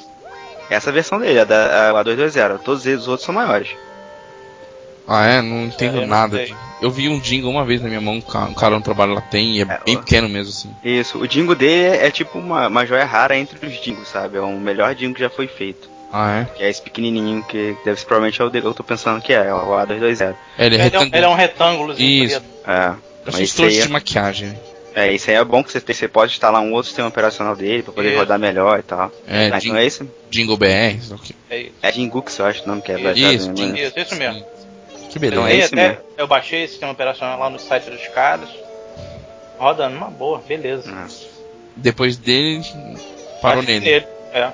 Essa 0.68 0.92
versão 0.92 1.18
dele, 1.18 1.40
a 1.40 1.44
da 1.44 1.90
a 1.98 2.04
A220. 2.04 2.58
Todos 2.64 2.86
eles, 2.86 3.00
os 3.02 3.08
outros 3.08 3.24
são 3.26 3.34
maiores. 3.34 3.68
Ah, 5.06 5.26
é? 5.26 5.42
Não 5.42 5.64
entendo 5.64 5.94
É, 5.94 5.96
eu 5.98 6.00
não 6.02 6.08
nada. 6.08 6.36
sei. 6.36 6.54
Eu 6.80 6.90
vi 6.90 7.08
um 7.08 7.18
jingle 7.18 7.50
uma 7.50 7.64
vez 7.64 7.80
na 7.82 7.88
minha 7.88 8.00
mão, 8.00 8.14
um 8.14 8.20
ca- 8.20 8.44
um 8.44 8.54
cara 8.54 8.76
no 8.76 8.80
trabalho 8.82 9.12
lá 9.14 9.20
tem, 9.20 9.56
e 9.56 9.60
é, 9.62 9.64
É, 9.64 9.80
bem 9.84 9.98
pequeno 9.98 10.28
mesmo, 10.28 10.50
assim. 10.52 10.74
Isso, 10.84 11.18
o 11.18 11.26
Dingo 11.26 11.54
dele 11.54 11.96
é 11.96 12.10
tipo 12.10 12.38
uma, 12.38 12.68
uma 12.68 12.86
joia 12.86 13.04
rara 13.04 13.36
entre 13.36 13.66
os 13.66 13.80
Dingos, 13.80 14.08
sabe? 14.08 14.36
É 14.38 14.40
o 14.40 14.52
melhor 14.52 14.94
Dingo 14.94 15.14
que 15.14 15.20
já 15.20 15.28
foi 15.30 15.46
feito. 15.48 15.88
Ah, 16.12 16.46
Que 16.56 16.62
é 16.64 16.70
esse 16.70 16.80
pequenininho, 16.82 17.42
que 17.44 17.76
deve 17.84 17.98
ser 18.00 18.06
provavelmente 18.06 18.40
é 18.40 18.44
o 18.44 18.50
dele, 18.50 18.66
eu 18.66 18.74
tô 18.74 18.82
pensando 18.84 19.20
que 19.20 19.32
é, 19.32 19.46
é 19.48 19.54
o 19.54 19.70
A220. 19.72 20.20
é? 20.58 20.64
Ele 20.66 20.76
é 20.76 20.86
Ele 20.86 20.96
é, 20.96 20.98
um, 20.98 21.02
retangular. 21.02 21.14
ele 21.14 21.24
é 21.24 21.28
um 21.28 21.34
retângulo. 21.34 21.92
Isso. 21.98 22.42
É, 22.66 22.72
É 22.72 22.94
mas 23.26 23.38
isso 23.40 23.68
de 23.68 23.88
maquiagem. 23.88 24.58
É, 25.00 25.08
é, 25.08 25.12
isso 25.14 25.30
aí 25.30 25.36
é 25.36 25.44
bom 25.44 25.62
que 25.64 25.72
você, 25.72 25.80
tem, 25.80 25.94
você 25.94 26.06
pode 26.08 26.32
instalar 26.32 26.60
um 26.62 26.72
outro 26.72 26.88
sistema 26.88 27.08
operacional 27.08 27.54
dele 27.56 27.82
pra 27.82 27.92
poder 27.92 28.10
Isso. 28.10 28.18
rodar 28.18 28.38
melhor 28.38 28.78
e 28.78 28.82
tal. 28.82 29.10
É, 29.26 29.48
Mas 29.48 29.62
Jing- 29.62 29.72
não 29.72 29.78
é 29.78 29.84
esse? 29.86 30.08
Jingle 30.30 30.56
BR, 30.56 30.96
isso 30.98 31.14
aqui. 31.14 31.34
É 31.50 31.58
isso. 31.62 31.72
É 31.82 31.92
Jingux, 31.92 32.38
eu 32.38 32.46
acho 32.46 32.64
o 32.64 32.66
nome 32.68 32.82
que 32.82 32.92
é 32.92 33.00
Isso, 33.00 33.18
isso? 33.50 33.56
Jing- 33.56 33.74
Isso, 33.76 33.98
isso 33.98 34.14
mesmo. 34.16 34.44
Que 35.10 35.18
Então 35.26 35.42
beleza. 35.42 35.42
é 35.42 35.48
Tem 35.50 35.58
esse 35.60 35.74
até- 35.74 35.88
mesmo. 35.88 36.02
eu 36.18 36.26
baixei 36.26 36.62
esse 36.62 36.72
sistema 36.72 36.92
operacional 36.92 37.38
lá 37.38 37.50
no 37.50 37.58
site 37.58 37.90
dos 37.90 38.06
caras. 38.08 38.48
Roda 39.58 39.88
numa 39.88 40.06
boa, 40.08 40.38
beleza. 40.46 40.90
Ah, 40.94 41.06
Depois 41.76 42.16
dele, 42.16 42.62
parou 43.42 43.62
que 43.62 43.78
nele. 43.78 44.06
É. 44.32 44.48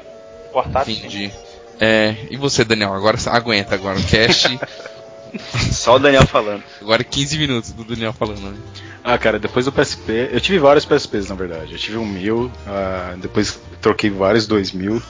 Portátil. 0.53 0.95
Entendi. 0.95 1.31
É, 1.79 2.15
e 2.31 2.37
você, 2.37 2.65
Daniel? 2.65 2.95
Agora 2.95 3.19
aguenta 3.27 3.75
agora. 3.75 3.99
O 3.99 4.03
cast, 4.07 4.49
Só 5.73 5.97
o 5.97 5.99
Daniel 5.99 6.27
falando. 6.27 6.63
agora 6.81 7.03
é 7.03 7.05
15 7.05 7.39
minutos 7.39 7.73
do 7.73 7.85
Daniel 7.85 8.13
falando. 8.13 8.41
Né? 8.41 8.57
Ah, 9.05 9.17
cara, 9.19 9.39
depois 9.39 9.65
do 9.65 9.73
PSP, 9.73 10.31
eu 10.33 10.41
tive 10.41 10.59
vários 10.59 10.85
PSPs 10.85 11.29
na 11.29 11.35
verdade. 11.35 11.73
Eu 11.73 11.79
tive 11.79 11.97
um 11.97 12.07
mil, 12.07 12.51
ah, 12.67 13.15
depois 13.19 13.59
troquei 13.81 14.11
vários 14.11 14.47
dois 14.47 14.73
mil. 14.73 15.01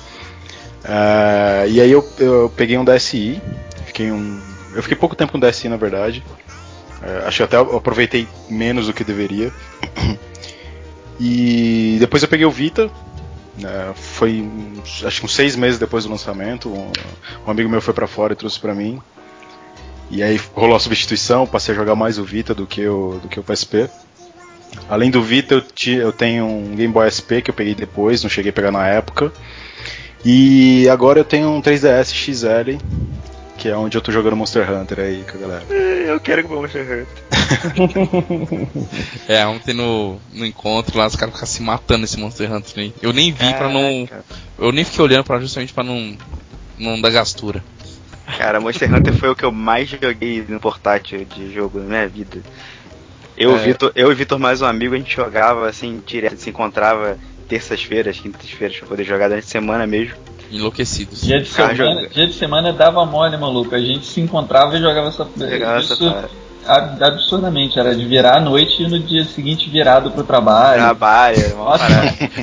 Ah, 0.85 1.65
e 1.67 1.81
aí 1.81 1.91
eu, 1.91 2.07
eu 2.19 2.53
peguei 2.57 2.77
um 2.79 2.85
DSi, 2.85 3.41
fiquei 3.87 4.11
um, 4.13 4.41
eu 4.75 4.83
fiquei 4.83 4.97
pouco 4.97 5.17
tempo 5.17 5.33
com 5.33 5.41
DSi 5.41 5.69
na 5.69 5.77
verdade. 5.77 6.23
Ah, 7.03 7.29
acho 7.29 7.39
que 7.39 7.43
até 7.43 7.57
aproveitei 7.57 8.29
menos 8.49 8.87
do 8.87 8.93
que 8.93 9.03
deveria. 9.05 9.53
E 11.19 11.97
depois 11.99 12.23
eu 12.23 12.29
peguei 12.29 12.45
o 12.47 12.51
Vita. 12.51 12.91
né, 13.59 13.93
foi 13.95 14.47
acho 15.05 15.21
que 15.21 15.25
uns 15.25 15.35
seis 15.35 15.57
meses 15.57 15.79
depois 15.79 16.05
do 16.05 16.11
lançamento. 16.11 16.69
Um, 16.69 16.93
um 17.47 17.51
amigo 17.51 17.69
meu 17.69 17.81
foi 17.81 17.95
pra 17.95 18.07
fora 18.07 18.33
e 18.33 18.37
trouxe 18.37 18.61
pra 18.61 18.75
mim. 18.75 19.01
E 20.11 20.23
aí 20.23 20.41
rolou 20.55 20.77
a 20.77 20.81
substituição, 20.81 21.47
passei 21.47 21.75
a 21.75 21.77
jogar 21.77 21.95
mais 21.97 22.19
o 22.19 22.25
Vita 22.25 22.55
do 22.55 22.67
que 22.67 22.87
o, 22.87 23.19
do 23.23 23.29
que 23.29 23.41
o 23.41 23.43
PSP. 23.43 23.89
Além 24.89 25.11
do 25.11 25.23
Vita, 25.23 25.55
eu, 25.55 25.61
ti- 25.61 25.93
eu 25.95 26.13
tenho 26.13 26.47
um 26.47 26.75
Game 26.77 26.93
Boy 26.93 27.07
SP 27.11 27.43
que 27.43 27.51
eu 27.51 27.55
peguei 27.55 27.75
depois, 27.75 28.23
não 28.23 28.31
cheguei 28.31 28.51
a 28.51 28.53
pegar 28.53 28.71
na 28.71 28.87
época. 28.87 29.33
E 30.25 30.89
agora 30.89 31.19
eu 31.21 31.25
tenho 31.25 31.49
um 31.51 31.61
3DS 31.63 32.13
XL, 32.13 32.79
que 33.57 33.69
é 33.69 33.77
onde 33.77 33.97
eu 33.97 34.03
tô 34.03 34.11
jogando 34.13 34.37
Monster 34.37 34.71
Hunter 34.71 35.01
aí 35.01 35.25
com 35.31 35.39
a 35.39 35.41
galera. 35.41 35.65
Eu 36.07 36.21
quero 36.21 36.45
que 36.47 36.53
o 36.53 36.61
Monster 36.61 36.83
Hunter. 36.83 37.07
É, 39.29 39.45
ontem 39.47 39.75
no, 39.75 40.19
no 40.33 40.47
encontro 40.47 40.97
lá, 40.99 41.07
os 41.07 41.17
caras 41.17 41.35
ficam 41.35 41.47
se 41.49 41.63
matando 41.63 42.05
esse 42.05 42.17
Monster 42.19 42.53
Hunter 42.53 42.73
aí. 42.85 42.95
Eu 43.03 43.13
nem 43.13 43.33
vi 43.33 43.53
pra 43.55 43.69
não. 43.69 44.09
Eu 44.59 44.71
nem 44.73 44.85
fiquei 44.85 45.05
olhando 45.05 45.25
pra 45.25 45.41
justamente 45.41 45.73
pra 45.73 45.83
não. 45.85 46.17
Não 46.79 47.01
dar 47.01 47.11
gastura. 47.11 47.63
Cara, 48.39 48.61
Monster 48.61 48.93
Hunter 48.93 49.15
foi 49.15 49.31
o 49.31 49.37
que 49.37 49.45
eu 49.45 49.53
mais 49.53 49.89
joguei 49.89 50.45
no 50.49 50.59
portátil 50.59 51.25
de 51.25 51.53
jogo 51.53 51.79
na 51.79 51.85
minha 51.85 52.09
vida. 52.09 52.43
Eu, 53.37 53.55
É. 53.57 53.59
Vitor, 53.59 53.93
eu 53.95 54.11
e 54.11 54.15
Vitor, 54.15 54.39
mais 54.39 54.63
um 54.63 54.67
amigo, 54.67 54.95
a 54.95 54.99
gente 54.99 55.15
jogava 55.15 55.69
assim, 55.69 56.03
direto, 56.07 56.39
se 56.39 56.51
encontrava 56.51 57.19
terças-feiras, 57.49 58.19
quintas-feiras, 58.19 58.79
pra 58.79 58.89
poder 58.89 59.05
jogar 59.05 59.29
durante 59.29 59.45
a 59.45 59.49
semana 59.49 59.87
mesmo. 59.87 60.17
Enlouquecidos. 60.51 61.23
Dia 61.23 61.41
de, 61.41 61.49
semana, 61.49 62.09
dia 62.09 62.27
de 62.27 62.33
semana 62.33 62.73
dava 62.73 63.05
mole, 63.05 63.37
maluco. 63.37 63.75
A 63.75 63.81
gente 63.81 64.07
se 64.07 64.21
encontrava 64.21 64.77
e 64.77 64.81
jogava 64.81 65.09
essa. 65.09 65.29
Jogava 65.37 65.79
essa 65.79 65.95
isso 65.95 66.09
parada. 66.09 66.46
Ab- 66.67 67.03
absurdamente. 67.03 67.79
Era 67.79 67.95
de 67.95 68.05
virar 68.05 68.37
à 68.37 68.41
noite 68.41 68.83
e 68.83 68.89
no 68.89 68.99
dia 68.99 69.25
seguinte 69.25 69.69
virado 69.71 70.11
pro 70.11 70.25
trabalho. 70.25 70.83
Trabalha, 70.83 71.55
uma 71.55 71.65
Nossa. 71.71 71.85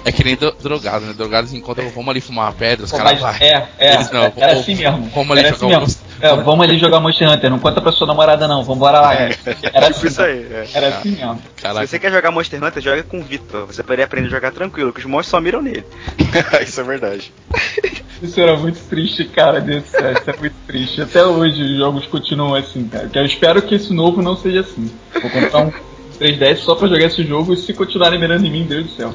É 0.05 0.11
que 0.11 0.23
nem 0.23 0.35
do- 0.35 0.51
drogado, 0.61 1.05
né? 1.05 1.13
Drogado 1.13 1.47
se 1.47 1.55
encontra, 1.55 1.83
vamos 1.89 2.09
ali 2.09 2.21
fumar 2.21 2.45
uma 2.47 2.53
pedra, 2.53 2.85
os 2.85 2.91
caras 2.91 3.19
vai. 3.19 3.37
é, 3.39 3.67
é, 3.77 3.93
Eles 3.95 4.11
não, 4.11 4.21
era 4.23 4.31
vamos- 4.35 4.59
assim 4.59 4.75
mesmo. 4.75 5.09
vamos 5.13 5.31
ali 5.31 5.39
era 5.45 5.49
jogar 5.55 5.65
assim 5.67 5.75
o 5.75 5.79
mesmo. 5.79 6.03
É, 6.21 6.35
vamos 6.35 6.63
ali 6.65 6.77
jogar 6.79 6.99
Monster 7.01 7.29
Hunter, 7.29 7.49
não 7.49 7.59
conta 7.59 7.81
pra 7.81 7.91
sua 7.91 8.07
namorada 8.07 8.47
não, 8.47 8.63
vambora 8.63 9.01
lá. 9.01 9.13
Era 9.15 9.33
Tipo 9.33 9.87
assim, 9.89 10.07
isso 10.07 10.21
aí. 10.21 10.47
é. 10.53 10.67
era 10.73 10.87
assim 10.89 11.11
mesmo. 11.11 11.41
Caraca, 11.61 11.85
Se 11.85 11.91
você 11.91 11.99
quer 11.99 12.11
jogar 12.11 12.31
Monster 12.31 12.63
Hunter, 12.63 12.81
joga 12.81 13.03
com 13.03 13.19
o 13.19 13.23
Vitor. 13.23 13.65
Você 13.67 13.83
poderia 13.83 14.05
aprender 14.05 14.27
a 14.27 14.31
jogar 14.31 14.51
tranquilo, 14.51 14.93
que 14.93 14.99
os 14.99 15.05
monstros 15.05 15.31
só 15.31 15.41
miram 15.41 15.61
nele. 15.61 15.83
Isso 16.65 16.79
é 16.79 16.83
verdade. 16.83 17.33
Isso 18.23 18.39
era 18.39 18.55
muito 18.55 18.79
triste, 18.87 19.25
cara, 19.25 19.59
desse. 19.59 19.89
Isso 19.89 20.29
é 20.29 20.37
muito 20.39 20.55
triste. 20.65 21.01
Até 21.01 21.25
hoje 21.25 21.61
os 21.61 21.77
jogos 21.77 22.07
continuam 22.07 22.55
assim, 22.55 22.87
cara. 22.87 23.09
Eu 23.13 23.25
espero 23.25 23.61
que 23.61 23.75
esse 23.75 23.93
novo 23.93 24.21
não 24.21 24.37
seja 24.37 24.61
assim. 24.61 24.89
Vou 25.21 25.29
comprar 25.29 25.65
um 25.65 25.71
3DS 26.17 26.57
só 26.59 26.73
pra 26.73 26.87
jogar 26.87 27.07
esse 27.07 27.21
jogo 27.25 27.53
e 27.53 27.57
se 27.57 27.73
continuarem 27.73 28.17
mirando 28.17 28.45
em 28.45 28.49
mim, 28.49 28.63
Deus 28.63 28.85
do 28.85 28.91
céu. 28.95 29.13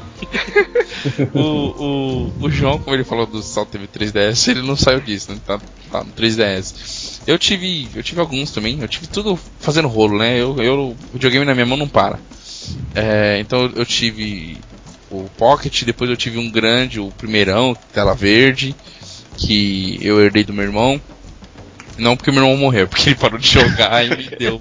o, 1.33 1.41
o, 1.41 2.33
o 2.43 2.51
João, 2.51 2.79
como 2.79 2.95
ele 2.95 3.03
falou 3.03 3.27
do 3.27 3.43
Salt 3.43 3.71
TV 3.71 3.87
3DS, 3.87 4.51
ele 4.51 4.61
não 4.61 4.77
saiu 4.77 5.01
disso, 5.01 5.33
né? 5.33 5.39
Tá, 5.47 5.59
tá 5.91 6.05
no 6.05 6.13
3DS. 6.13 7.23
Eu 7.27 7.39
tive. 7.39 7.89
Eu 7.95 8.03
tive 8.03 8.21
alguns 8.21 8.51
também, 8.51 8.79
eu 8.79 8.89
tive 8.89 9.07
tudo 9.07 9.39
fazendo 9.59 9.89
rolo, 9.89 10.19
né? 10.19 10.37
Eu, 10.39 10.55
eu, 10.63 10.79
o 10.91 10.97
videogame 11.15 11.47
na 11.47 11.55
minha 11.55 11.67
mão 11.67 11.79
não 11.79 11.89
para. 11.89 12.19
É, 12.95 13.39
então 13.41 13.73
eu 13.75 13.87
tive 13.87 14.59
o 15.11 15.29
Pocket, 15.39 15.85
depois 15.85 16.11
eu 16.11 16.17
tive 16.17 16.39
um 16.39 16.51
grande, 16.51 17.01
o 17.01 17.11
primeirão, 17.11 17.75
tela 17.93 18.15
verde, 18.15 18.75
que 19.39 19.99
eu 20.03 20.21
herdei 20.21 20.45
do 20.45 20.53
meu 20.53 20.65
irmão. 20.65 21.01
Não 21.97 22.17
porque 22.17 22.31
meu 22.31 22.43
irmão 22.43 22.57
morreu, 22.57 22.87
porque 22.87 23.11
ele 23.11 23.17
parou 23.17 23.39
de 23.39 23.49
jogar 23.49 24.05
e 24.05 24.17
me 24.17 24.29
deu. 24.39 24.61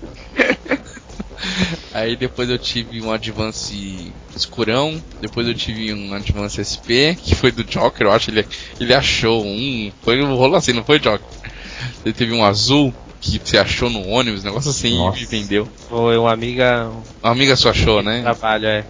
Aí 1.93 2.15
depois 2.15 2.49
eu 2.49 2.57
tive 2.57 3.01
um 3.01 3.11
Advance 3.11 4.11
escurão, 4.35 5.01
depois 5.21 5.47
eu 5.47 5.53
tive 5.53 5.93
um 5.93 6.13
Advance 6.13 6.63
SP, 6.63 7.13
que 7.15 7.35
foi 7.35 7.51
do 7.51 7.63
Joker, 7.63 8.07
eu 8.07 8.11
acho, 8.11 8.29
ele, 8.31 8.45
ele 8.79 8.93
achou 8.93 9.45
um, 9.45 9.91
foi 10.03 10.21
um 10.21 10.35
rolo 10.35 10.55
assim, 10.55 10.73
não 10.73 10.83
foi 10.83 10.99
Joker. 10.99 11.25
Ele 12.03 12.13
teve 12.13 12.33
um 12.33 12.43
azul, 12.43 12.93
que 13.21 13.39
você 13.43 13.57
achou 13.57 13.89
no 13.89 14.07
ônibus, 14.07 14.43
negócio 14.43 14.69
assim, 14.69 14.97
Nossa. 14.97 15.19
e 15.19 15.25
vendeu. 15.25 15.67
Foi 15.89 16.17
uma 16.17 16.31
amiga 16.31 16.89
Uma 17.23 17.31
amiga 17.31 17.55
sua 17.55 17.71
achou, 17.71 18.01
né? 18.01 18.21
trabalho, 18.21 18.65
é. 18.67 18.85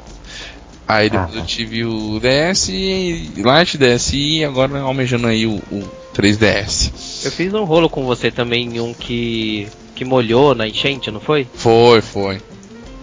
Aí 0.87 1.09
depois 1.09 1.35
Ah, 1.35 1.39
eu 1.39 1.45
tive 1.45 1.83
o 1.83 2.19
DS, 2.19 2.69
Lite, 2.69 3.77
DSi 3.77 4.37
e 4.39 4.45
agora 4.45 4.79
almejando 4.79 5.27
aí 5.27 5.45
o, 5.45 5.55
o 5.71 5.83
3DS. 6.15 7.25
Eu 7.25 7.31
fiz 7.31 7.53
um 7.53 7.63
rolo 7.65 7.89
com 7.89 8.05
você 8.05 8.31
também 8.31 8.79
um 8.79 8.93
que. 8.93 9.67
que 9.95 10.05
molhou 10.05 10.55
na 10.55 10.67
enchente, 10.67 11.11
não 11.11 11.19
foi? 11.19 11.45
Foi, 11.55 12.01
foi. 12.01 12.41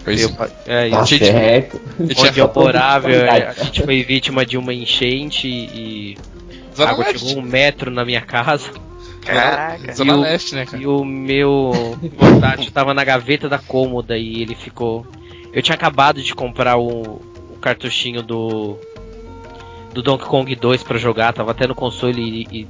Foi 0.03 0.15
Eu, 0.23 0.29
é, 0.65 0.89
Tá 0.89 1.05
certo. 1.05 1.79
Onde 1.99 2.15
falta 2.15 2.31
de 2.31 2.41
morava, 2.59 3.07
qualidade. 3.09 3.59
a 3.59 3.63
gente 3.65 3.83
foi 3.83 4.03
vítima 4.03 4.45
de 4.45 4.57
uma 4.57 4.73
enchente 4.73 5.47
e 5.47 6.17
a 6.71 6.75
Zona 6.75 6.91
água 6.91 7.05
Leste. 7.05 7.25
chegou 7.27 7.43
um 7.43 7.45
metro 7.45 7.91
na 7.91 8.03
minha 8.05 8.21
casa. 8.21 8.69
Caraca. 9.21 9.93
Zona 9.93 10.13
E 10.13 10.15
o- 10.15 10.21
Leste, 10.21 10.55
né, 10.55 10.65
cara? 10.65 10.81
E 10.83 10.87
o 10.87 11.03
meu 11.03 11.71
portátil 12.17 12.71
tava 12.71 12.93
na 12.93 13.03
gaveta 13.03 13.47
da 13.49 13.57
cômoda 13.59 14.17
e 14.17 14.41
ele 14.41 14.55
ficou. 14.55 15.05
Eu 15.53 15.61
tinha 15.61 15.75
acabado 15.75 16.21
de 16.21 16.33
comprar 16.35 16.77
o, 16.77 16.87
o 16.87 17.21
cartuchinho 17.65 18.21
do. 18.21 18.77
Do 19.91 20.03
Donkey 20.03 20.25
Kong 20.25 20.53
2 20.53 20.83
pra 20.83 20.97
jogar, 20.97 21.31
tava 21.31 21.51
até 21.51 21.65
no 21.65 21.73
console 21.73 22.21
e, 22.21 22.47
e 22.51 22.67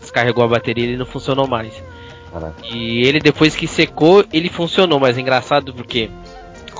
descarregou 0.00 0.44
a 0.44 0.48
bateria 0.48 0.84
e 0.84 0.88
ele 0.90 0.96
não 0.96 1.04
funcionou 1.04 1.48
mais. 1.48 1.74
Caraca. 2.32 2.54
E 2.64 3.02
ele 3.02 3.18
depois 3.18 3.56
que 3.56 3.66
secou, 3.66 4.24
ele 4.32 4.48
funcionou, 4.48 5.00
mas 5.00 5.18
é 5.18 5.20
engraçado 5.20 5.74
porque 5.74 6.08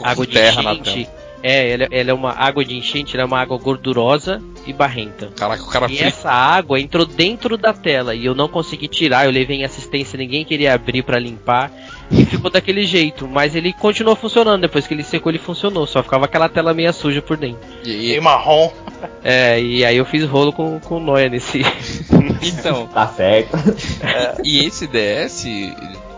água 0.00 0.24
de 0.24 0.32
terra 0.32 0.62
na 0.62 0.74
enchente. 0.74 1.10
É, 1.42 1.70
ela, 1.70 1.88
ela 1.90 2.10
é 2.10 2.14
uma 2.14 2.32
água 2.32 2.64
de 2.64 2.76
enchente, 2.76 3.16
ela 3.16 3.22
é 3.22 3.26
uma 3.26 3.40
água 3.40 3.56
gordurosa 3.56 4.42
e 4.66 4.72
barrenta. 4.72 5.30
Caraca, 5.36 5.62
o 5.62 5.68
cara 5.68 5.86
E 5.86 5.96
fez. 5.96 6.02
essa 6.02 6.30
água 6.30 6.78
entrou 6.78 7.06
dentro 7.06 7.56
da 7.56 7.72
tela 7.72 8.14
e 8.14 8.26
eu 8.26 8.34
não 8.34 8.46
consegui 8.48 8.88
tirar. 8.88 9.24
Eu 9.24 9.30
levei 9.30 9.58
em 9.58 9.64
assistência, 9.64 10.18
ninguém 10.18 10.44
queria 10.44 10.74
abrir 10.74 11.02
pra 11.02 11.18
limpar 11.18 11.70
e 12.10 12.26
ficou 12.26 12.50
daquele 12.50 12.84
jeito. 12.84 13.26
Mas 13.26 13.54
ele 13.56 13.72
continuou 13.72 14.14
funcionando. 14.16 14.60
Depois 14.60 14.86
que 14.86 14.92
ele 14.92 15.02
secou, 15.02 15.32
ele 15.32 15.38
funcionou. 15.38 15.86
Só 15.86 16.02
ficava 16.02 16.26
aquela 16.26 16.48
tela 16.48 16.74
meia 16.74 16.92
suja 16.92 17.22
por 17.22 17.36
dentro. 17.38 17.60
E, 17.84 18.12
E 18.12 18.20
marrom. 18.20 18.70
É, 19.24 19.58
e 19.58 19.82
aí 19.82 19.96
eu 19.96 20.04
fiz 20.04 20.24
rolo 20.24 20.52
com, 20.52 20.78
com 20.80 20.96
o 20.98 21.00
Noia 21.00 21.30
nesse. 21.30 21.62
então, 22.42 22.86
Tá 22.88 23.06
certo. 23.08 23.56
e 24.44 24.64
esse 24.66 24.86
DS, 24.86 25.46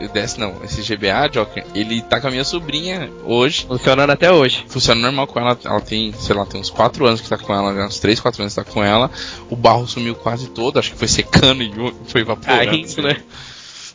DS 0.09 0.37
não, 0.37 0.57
esse 0.65 0.83
GBA, 0.83 1.29
Joker, 1.31 1.65
ele 1.75 2.03
tá 2.03 2.21
com 2.21 2.29
a 2.29 2.31
minha 2.31 2.45
sobrinha 2.45 3.11
hoje. 3.25 3.65
funcionando 3.67 4.11
até 4.11 4.31
hoje. 4.33 4.65
Funciona 4.69 5.01
normal 5.01 5.27
com 5.27 5.39
ela, 5.41 5.59
ela 5.65 5.81
tem, 5.81 6.13
sei 6.13 6.35
lá, 6.35 6.45
tem 6.47 6.61
uns 6.61 6.71
4 6.71 7.07
anos 7.07 7.21
que 7.21 7.29
tá 7.29 7.39
com 7.39 7.55
ela, 7.55 7.73
né, 7.73 7.85
uns 7.87 7.99
3, 7.99 8.19
4 8.21 8.43
anos 8.43 8.55
que 8.55 8.65
tá 8.65 8.71
com 8.71 8.83
ela. 8.83 9.11
O 9.51 9.57
barro 9.57 9.87
sumiu 9.87 10.15
quase 10.15 10.49
todo, 10.49 10.79
acho 10.79 10.93
que 10.93 10.99
foi 10.99 11.09
secando 11.09 11.63
e 11.63 11.73
foi 12.07 12.23
evaporando. 12.23 12.65
Caindo, 12.71 13.03
né? 13.03 13.23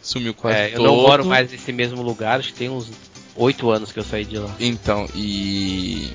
Sumiu 0.01 0.33
quase 0.33 0.57
É, 0.57 0.67
eu 0.69 0.75
todo. 0.77 0.85
não 0.85 0.95
moro 0.95 1.25
mais 1.25 1.51
nesse 1.51 1.71
mesmo 1.73 2.01
lugar, 2.01 2.39
acho 2.39 2.49
que 2.53 2.59
tem 2.59 2.69
uns 2.69 2.89
8 3.35 3.69
anos 3.69 3.91
que 3.91 3.99
eu 3.99 4.03
saí 4.03 4.25
de 4.25 4.37
lá. 4.37 4.49
Então, 4.59 5.05
e. 5.15 6.11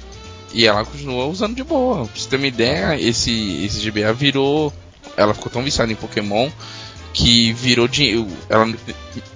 E 0.55 0.67
ela 0.67 0.85
continua 0.85 1.25
usando 1.27 1.55
de 1.57 1.65
boa. 1.65 2.05
Pra 2.07 2.15
você 2.15 2.29
ter 2.29 2.37
uma 2.37 2.47
ideia, 2.47 3.01
esse, 3.01 3.65
esse 3.65 3.91
GBA 3.91 4.13
virou. 4.13 4.71
Ela 5.17 5.33
ficou 5.33 5.51
tão 5.51 5.63
viciada 5.63 5.91
em 5.91 5.97
Pokémon 5.97 6.51
que 7.13 7.53
virou 7.53 7.87
dinheiro. 7.87 8.27
Ela 8.49 8.67
ne- 8.67 8.77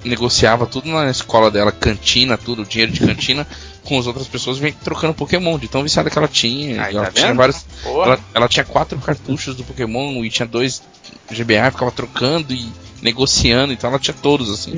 negociava 0.04 0.66
tudo 0.66 0.88
na 0.88 1.10
escola 1.10 1.50
dela, 1.50 1.70
cantina, 1.72 2.36
tudo, 2.38 2.64
dinheiro 2.64 2.92
de 2.92 3.00
cantina, 3.00 3.46
com 3.84 3.98
as 3.98 4.06
outras 4.06 4.26
pessoas 4.26 4.58
vem 4.58 4.72
trocando 4.72 5.14
Pokémon, 5.14 5.58
de 5.58 5.68
tão 5.68 5.82
viciada 5.82 6.10
que 6.10 6.18
ela 6.18 6.28
tinha. 6.28 6.82
Ai, 6.82 6.94
ela 6.94 7.06
tá 7.06 7.12
tinha 7.12 7.34
vários. 7.34 7.64
Ela, 7.84 8.20
ela 8.34 8.48
tinha 8.48 8.64
quatro 8.64 8.98
cartuchos 8.98 9.54
do 9.54 9.64
Pokémon 9.64 10.24
e 10.24 10.30
tinha 10.30 10.46
dois 10.46 10.82
GBA, 11.30 11.70
ficava 11.70 11.90
trocando 11.92 12.52
e 12.52 12.70
negociando, 13.02 13.72
então 13.72 13.90
ela 13.90 13.98
tinha 13.98 14.14
todos 14.20 14.50
assim. 14.50 14.72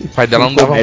O 0.00 0.08
pai 0.08 0.26
dela 0.26 0.46
não 0.46 0.54
dava 0.54 0.74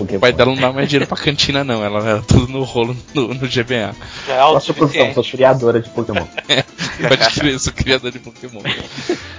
o 0.00 0.18
pai 0.18 0.32
dela 0.32 0.54
não 0.54 0.60
dá 0.60 0.72
mais 0.72 0.88
dinheiro 0.88 1.06
pra 1.06 1.16
cantina, 1.16 1.62
não. 1.62 1.84
Ela 1.84 2.08
era 2.08 2.22
tudo 2.22 2.48
no 2.48 2.62
rolo 2.64 2.96
no, 3.14 3.28
no 3.28 3.46
GBA. 3.48 3.94
Já 4.26 4.34
é 4.34 4.36
Qual 4.38 4.56
a 4.56 4.60
sua 4.60 4.74
profissão? 4.74 5.14
Sou 5.14 5.24
criadora 5.24 5.80
de 5.80 5.90
Pokémon. 5.90 6.26
Pode 7.08 7.30
crer, 7.34 7.52
eu 7.52 7.58
sou 7.58 7.72
criador 7.72 8.10
de 8.10 8.18
Pokémon. 8.18 8.62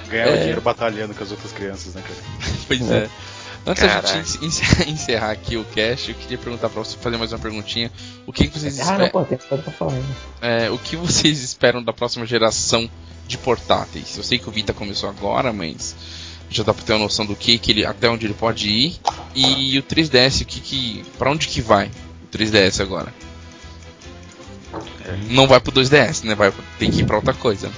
Ganhava 0.10 0.32
É. 0.32 0.38
dinheiro 0.38 0.62
batalhando 0.62 1.14
com 1.14 1.24
as 1.24 1.32
outras 1.32 1.52
crianças, 1.52 1.94
né, 1.96 2.02
cara? 2.02 2.48
Pois 2.68 2.92
é. 2.92 3.10
Antes 3.66 3.84
da 3.84 4.02
gente 4.02 4.46
encerrar, 4.90 5.32
aqui 5.32 5.58
o 5.58 5.66
cast, 5.66 6.10
eu 6.10 6.16
queria 6.16 6.38
perguntar 6.38 6.70
pra 6.70 6.82
você 6.82 6.96
fazer 6.98 7.18
mais 7.18 7.34
uma 7.34 7.40
perguntinha. 7.40 7.92
O 8.26 8.32
que, 8.32 8.48
que 8.48 8.58
vocês 8.58 8.80
Ah, 8.80 8.86
não, 8.86 8.92
esperam? 9.06 9.10
pô, 9.10 9.24
tem 9.26 9.38
coisa 9.38 9.62
pra 9.64 9.74
falar 9.74 9.94
ainda. 9.94 10.06
é, 10.42 10.70
o 10.70 10.78
que 10.78 10.96
vocês 10.96 11.44
esperam 11.44 11.84
da 11.84 11.92
próxima 11.92 12.26
geração 12.26 12.90
de 13.28 13.38
portáteis? 13.38 14.16
Eu 14.16 14.24
sei 14.24 14.40
que 14.40 14.48
o 14.48 14.52
Vita 14.54 14.72
começou 14.74 15.10
agora, 15.10 15.52
mas 15.52 15.96
já 16.50 16.64
dá 16.64 16.74
pra 16.74 16.84
ter 16.84 16.94
uma 16.94 17.04
noção 17.04 17.26
do 17.26 17.36
que, 17.36 17.58
que 17.58 17.72
ele, 17.72 17.86
até 17.86 18.10
onde 18.10 18.26
ele 18.26 18.34
pode 18.34 18.70
ir. 18.70 18.96
E 19.36 19.78
o 19.78 19.84
3DS, 19.84 20.42
o 20.42 20.46
que 20.46 20.60
que, 20.60 21.04
para 21.18 21.32
onde 21.32 21.48
que 21.48 21.62
vai 21.62 21.88
o 21.88 22.38
3DS 22.38 22.82
agora? 22.82 23.14
Não 25.30 25.48
vai 25.48 25.60
pro 25.60 25.72
2DS, 25.72 26.24
né? 26.26 26.36
Vai, 26.36 26.52
tem 26.78 26.92
que 26.92 27.02
ir 27.02 27.06
pra 27.06 27.16
outra 27.18 27.34
coisa. 27.34 27.72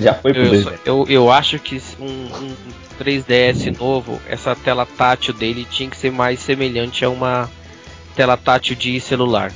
Já 0.00 0.14
foi 0.14 0.32
pro 0.32 0.42
Eu, 0.42 0.62
2 0.64 0.80
eu, 0.84 1.06
eu 1.08 1.30
acho 1.32 1.58
que 1.58 1.80
um, 1.98 2.04
um 2.06 2.56
3DS 3.00 3.78
novo, 3.78 4.20
essa 4.28 4.54
tela 4.54 4.86
tátil 4.86 5.34
dele 5.34 5.66
tinha 5.68 5.88
que 5.88 5.96
ser 5.96 6.12
mais 6.12 6.40
semelhante 6.40 7.04
a 7.04 7.10
uma 7.10 7.50
tela 8.14 8.36
tátil 8.36 8.76
de 8.76 9.00
celular. 9.00 9.52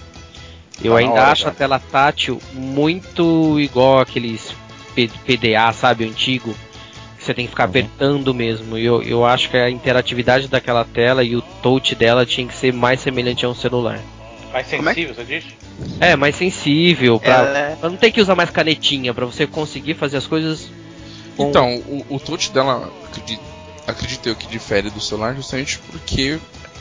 Eu 0.83 0.93
Tá 0.93 0.99
ainda 0.99 1.13
hora 1.13 1.33
acho 1.33 1.43
já. 1.43 1.49
a 1.49 1.53
tela 1.53 1.79
tátil 1.79 2.41
muito 2.53 3.59
igual 3.61 4.01
aqueles 4.01 4.53
PDA, 4.95 5.73
sabe, 5.73 6.05
antigo. 6.05 6.55
Você 7.27 7.35
tem 7.35 7.45
que 7.47 7.51
ficar 7.51 7.65
Uhum. 7.65 7.71
apertando 7.71 8.33
mesmo. 8.33 8.79
Eu, 8.79 9.03
eu 9.03 9.25
acho 9.25 9.51
que 9.51 9.57
a 9.57 9.69
interatividade 9.69 10.47
daquela 10.47 10.85
tela 10.85 11.25
e 11.25 11.35
o 11.35 11.43
touch 11.43 11.93
dela 11.97 12.25
tinha 12.25 12.47
que 12.47 12.55
ser 12.55 12.73
mais 12.73 13.01
semelhante 13.01 13.45
a 13.45 13.49
um 13.49 13.55
celular. 13.55 13.99
Mais 14.53 14.73
é 14.73 14.77
sensível, 14.79 15.13
você 15.15 15.25
diz? 15.25 15.45
É, 16.01 16.15
mais 16.15 16.37
sensível, 16.37 17.19
pra, 17.19 17.43
é- 17.43 17.77
pra 17.77 17.91
não 17.91 17.97
ter 17.97 18.13
que 18.13 18.21
usar 18.21 18.37
mais 18.37 18.49
canetinha, 18.51 19.13
pra 19.13 19.27
você 19.27 19.45
conseguir 19.47 19.95
fazer 19.95 20.17
as 20.19 20.27
coisas. 20.27 20.69
com- 21.37 21.49
Então, 21.51 21.75
o, 21.89 22.07
o 22.11 22.21
touch 22.21 22.51
dela, 22.53 22.91
acredito, 23.11 23.43
acredito 23.89 24.27
eu 24.29 24.37
que 24.37 24.47
difere 24.47 24.89
do 24.89 25.01
celular 25.01 25.35
justamente 25.35 25.79
porque 25.91 26.39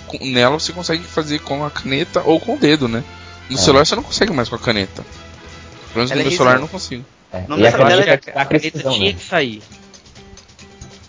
com- 0.08 0.24
nela 0.24 0.60
você 0.60 0.72
consegue 0.72 1.04
fazer 1.04 1.40
com 1.40 1.66
a 1.66 1.72
caneta 1.72 2.22
ou 2.24 2.40
com 2.40 2.54
o 2.54 2.58
dedo, 2.58 2.88
né? 2.88 3.04
No 3.50 3.58
É. 3.58 3.60
celular 3.60 3.84
você 3.86 3.96
não 3.96 4.04
consegue 4.04 4.32
mais 4.32 4.48
com 4.48 4.56
a 4.56 4.60
caneta. 4.60 5.04
Pelo 5.92 5.96
menos 6.06 6.12
Ela 6.12 6.22
no 6.22 6.28
é 6.28 6.30
meu 6.30 6.38
celular 6.38 6.60
não 6.60 6.68
consigo. 6.68 7.04
É. 7.34 7.44
Não 7.50 7.58
e 7.58 7.64
dá 7.64 7.70
a 7.70 7.72
pra 7.72 7.82
eu 7.82 7.86
acho 7.88 7.94
ela 7.96 8.02
que 8.04 8.08
caneta 8.26 8.40
a, 8.40 8.42
a 8.44 8.46
caneta 8.46 8.70
precisão, 8.72 8.94
tinha 8.94 9.12
que 9.14 9.24
sair. 9.24 9.62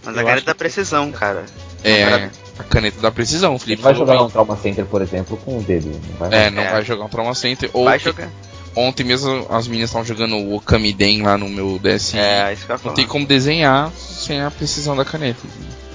Mas 0.07 0.17
Eu 0.17 0.23
a 0.23 0.25
caneta 0.25 0.47
da 0.47 0.53
que- 0.53 0.59
precisão, 0.59 1.13
cara. 1.13 1.45
É, 1.85 2.31
a 2.59 2.65
caneta 2.65 3.01
dá 3.01 3.11
precisão, 3.11 3.55
o 3.55 3.59
Felipe 3.59 3.83
vai 3.83 3.93
falou 3.93 4.07
jogar 4.07 4.19
bem. 4.19 4.27
um 4.27 4.31
Trauma 4.31 4.57
Center, 4.57 4.87
por 4.87 5.03
exemplo, 5.03 5.37
com 5.45 5.59
o 5.59 5.63
dedo. 5.63 5.89
Não 6.11 6.17
vai 6.29 6.47
É, 6.47 6.51
não 6.51 6.63
É. 6.63 6.73
vai 6.73 6.85
jogar 6.85 7.05
um 7.05 7.09
Trauma 7.09 7.35
Center. 7.35 7.71
Ou 7.73 7.85
Vai 7.85 7.99
que- 7.99 8.05
jogar. 8.07 8.29
ontem 8.75 9.05
mesmo 9.05 9.47
as 9.51 9.67
meninas 9.69 9.91
estavam 9.91 10.07
jogando 10.07 10.37
o 10.37 10.57
Okami 10.57 10.93
Den 10.93 11.23
lá 11.23 11.37
no 11.39 11.49
meu 11.49 11.79
DSi. 11.79 12.19
É, 12.19 12.53
isso 12.53 12.67
que 12.67 12.73
eu 12.73 12.81
Não 12.85 12.95
tem 12.95 13.07
como 13.07 13.27
desenhar 13.27 13.91
sem 13.93 14.41
a 14.41 14.51
precisão 14.51 14.97
da 14.97 15.05
caneta. 15.05 15.41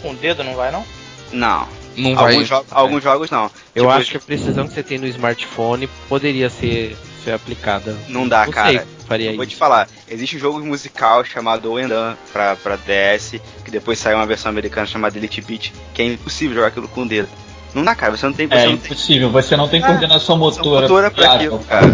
Com 0.02 0.12
o 0.12 0.16
dedo 0.16 0.44
não 0.44 0.56
vai, 0.56 0.72
não? 0.72 0.86
Não. 1.32 1.68
Não 1.98 2.16
vai. 2.16 2.34
Alguns, 2.36 2.48
jo- 2.48 2.66
alguns 2.72 3.04
jogos 3.04 3.30
não. 3.30 3.52
Eu 3.76 3.84
Tipo, 3.84 3.90
acho 3.90 4.12
que 4.12 4.18
a 4.18 4.20
precisão 4.22 4.66
que 4.68 4.74
você 4.74 4.82
tem 4.84 4.98
no 4.98 5.08
smartphone 5.08 5.88
poderia 6.08 6.50
ser, 6.50 6.96
ser 7.24 7.32
aplicada. 7.34 7.96
Não 8.08 8.28
dá, 8.28 8.46
não 8.46 8.54
cara. 8.54 8.70
sei, 8.70 8.82
faria 9.12 9.32
Eu 9.32 9.36
vou 9.36 9.44
isso. 9.44 9.52
te 9.52 9.58
falar, 9.58 9.88
existe 10.10 10.38
um 10.38 10.40
jogo 10.40 10.60
musical 10.66 11.24
chamado 11.26 11.72
Oendan 11.72 12.16
pra, 12.32 12.56
pra 12.56 12.76
DS, 12.78 13.36
que 13.64 13.70
depois 13.72 14.00
saiu 14.00 14.18
uma 14.18 14.26
versão 14.26 14.50
americana 14.50 14.88
chamada 14.88 15.18
Elite 15.18 15.42
Beat, 15.42 15.72
que 15.94 16.02
é 16.02 16.06
impossível 16.06 16.56
jogar 16.56 16.68
aquilo 16.68 16.88
com 16.88 17.02
o 17.04 17.08
dedo. 17.08 17.28
Não 17.74 17.84
dá, 17.86 17.96
cara, 17.96 18.16
você 18.18 18.26
não 18.26 18.34
tem. 18.34 18.48
Você 18.48 18.54
É 18.56 18.66
não 18.68 18.78
tem 18.78 18.92
impossível, 18.92 19.30
você 19.30 19.56
não 19.56 19.68
tem 19.68 19.82
É, 19.82 19.86
coordenação 19.86 20.38
motora. 20.38 20.82
motora 20.82 21.10
pra 21.12 21.34
aquilo, 21.34 21.60
cara. 21.68 21.88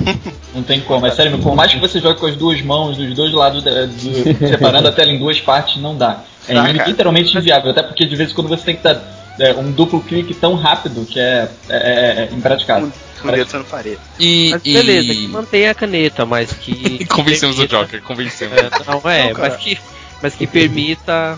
Não 0.54 0.64
tem 0.64 0.82
como, 0.82 1.06
é 1.06 1.12
sério, 1.12 1.38
por 1.40 1.56
mais 1.56 1.72
que 1.72 1.80
você 1.80 2.00
jogue 2.00 2.20
com 2.20 2.26
as 2.26 2.36
duas 2.36 2.60
mãos, 2.64 2.98
dos 2.98 3.14
dois 3.16 3.32
lados, 3.32 3.64
do- 3.64 3.70
separando 4.50 4.88
a 4.88 4.92
tela 4.92 5.12
em 5.12 5.20
duas 5.20 5.40
partes, 5.40 5.80
não 5.82 5.96
dá. 5.96 6.24
É 6.48 6.54
Dá, 6.56 6.64
cara. 6.74 6.88
literalmente 6.88 7.38
inviável, 7.38 7.70
até 7.72 7.84
porque 7.84 8.06
de 8.06 8.16
vez 8.16 8.32
em 8.32 8.34
quando 8.34 8.48
você 8.48 8.64
tem 8.64 8.76
que 8.76 8.82
dar 8.84 9.00
é, 9.40 9.54
um 9.54 9.72
duplo 9.72 10.02
clique 10.02 10.34
tão 10.34 10.56
rápido 10.56 11.06
que 11.06 11.20
é, 11.20 11.48
é, 11.70 11.76
é 12.24 12.30
impraticável. 12.32 12.92
Com 13.22 13.28
o 13.30 13.32
dedo 13.32 13.58
não 13.58 13.66
faria. 13.66 13.98
E, 14.20 14.50
Mas 14.52 14.62
e- 14.66 14.74
beleza, 14.74 15.14
que 15.14 15.28
mantenha 15.28 15.72
a 15.72 15.76
caneta, 15.76 16.26
mas 16.26 16.52
que. 16.52 16.72
e 17.02 17.06
convencemos 17.06 17.58
o 17.58 17.68
permita- 17.68 17.84
Joker, 17.86 18.02
convencemos. 18.04 18.58
É, 18.58 18.70
não, 18.86 19.10
é, 19.12 19.34
Não, 19.34 19.40
mas 19.40 19.56
que. 19.58 19.78
Mas 20.22 20.34
que 20.36 20.48
permita 20.48 21.38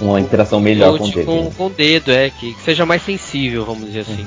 Uma 0.00 0.20
interação 0.20 0.60
melhor 0.60 0.98
com 0.98 1.04
o 1.04 1.10
dedo. 1.10 1.24
com, 1.26 1.44
né? 1.44 1.52
com 1.56 1.66
o 1.66 1.70
dedo, 1.70 2.10
é, 2.12 2.28
que, 2.30 2.52
que 2.54 2.62
seja 2.62 2.84
mais 2.84 3.02
sensível, 3.02 3.64
vamos 3.64 3.86
dizer 3.86 4.00
assim. 4.00 4.26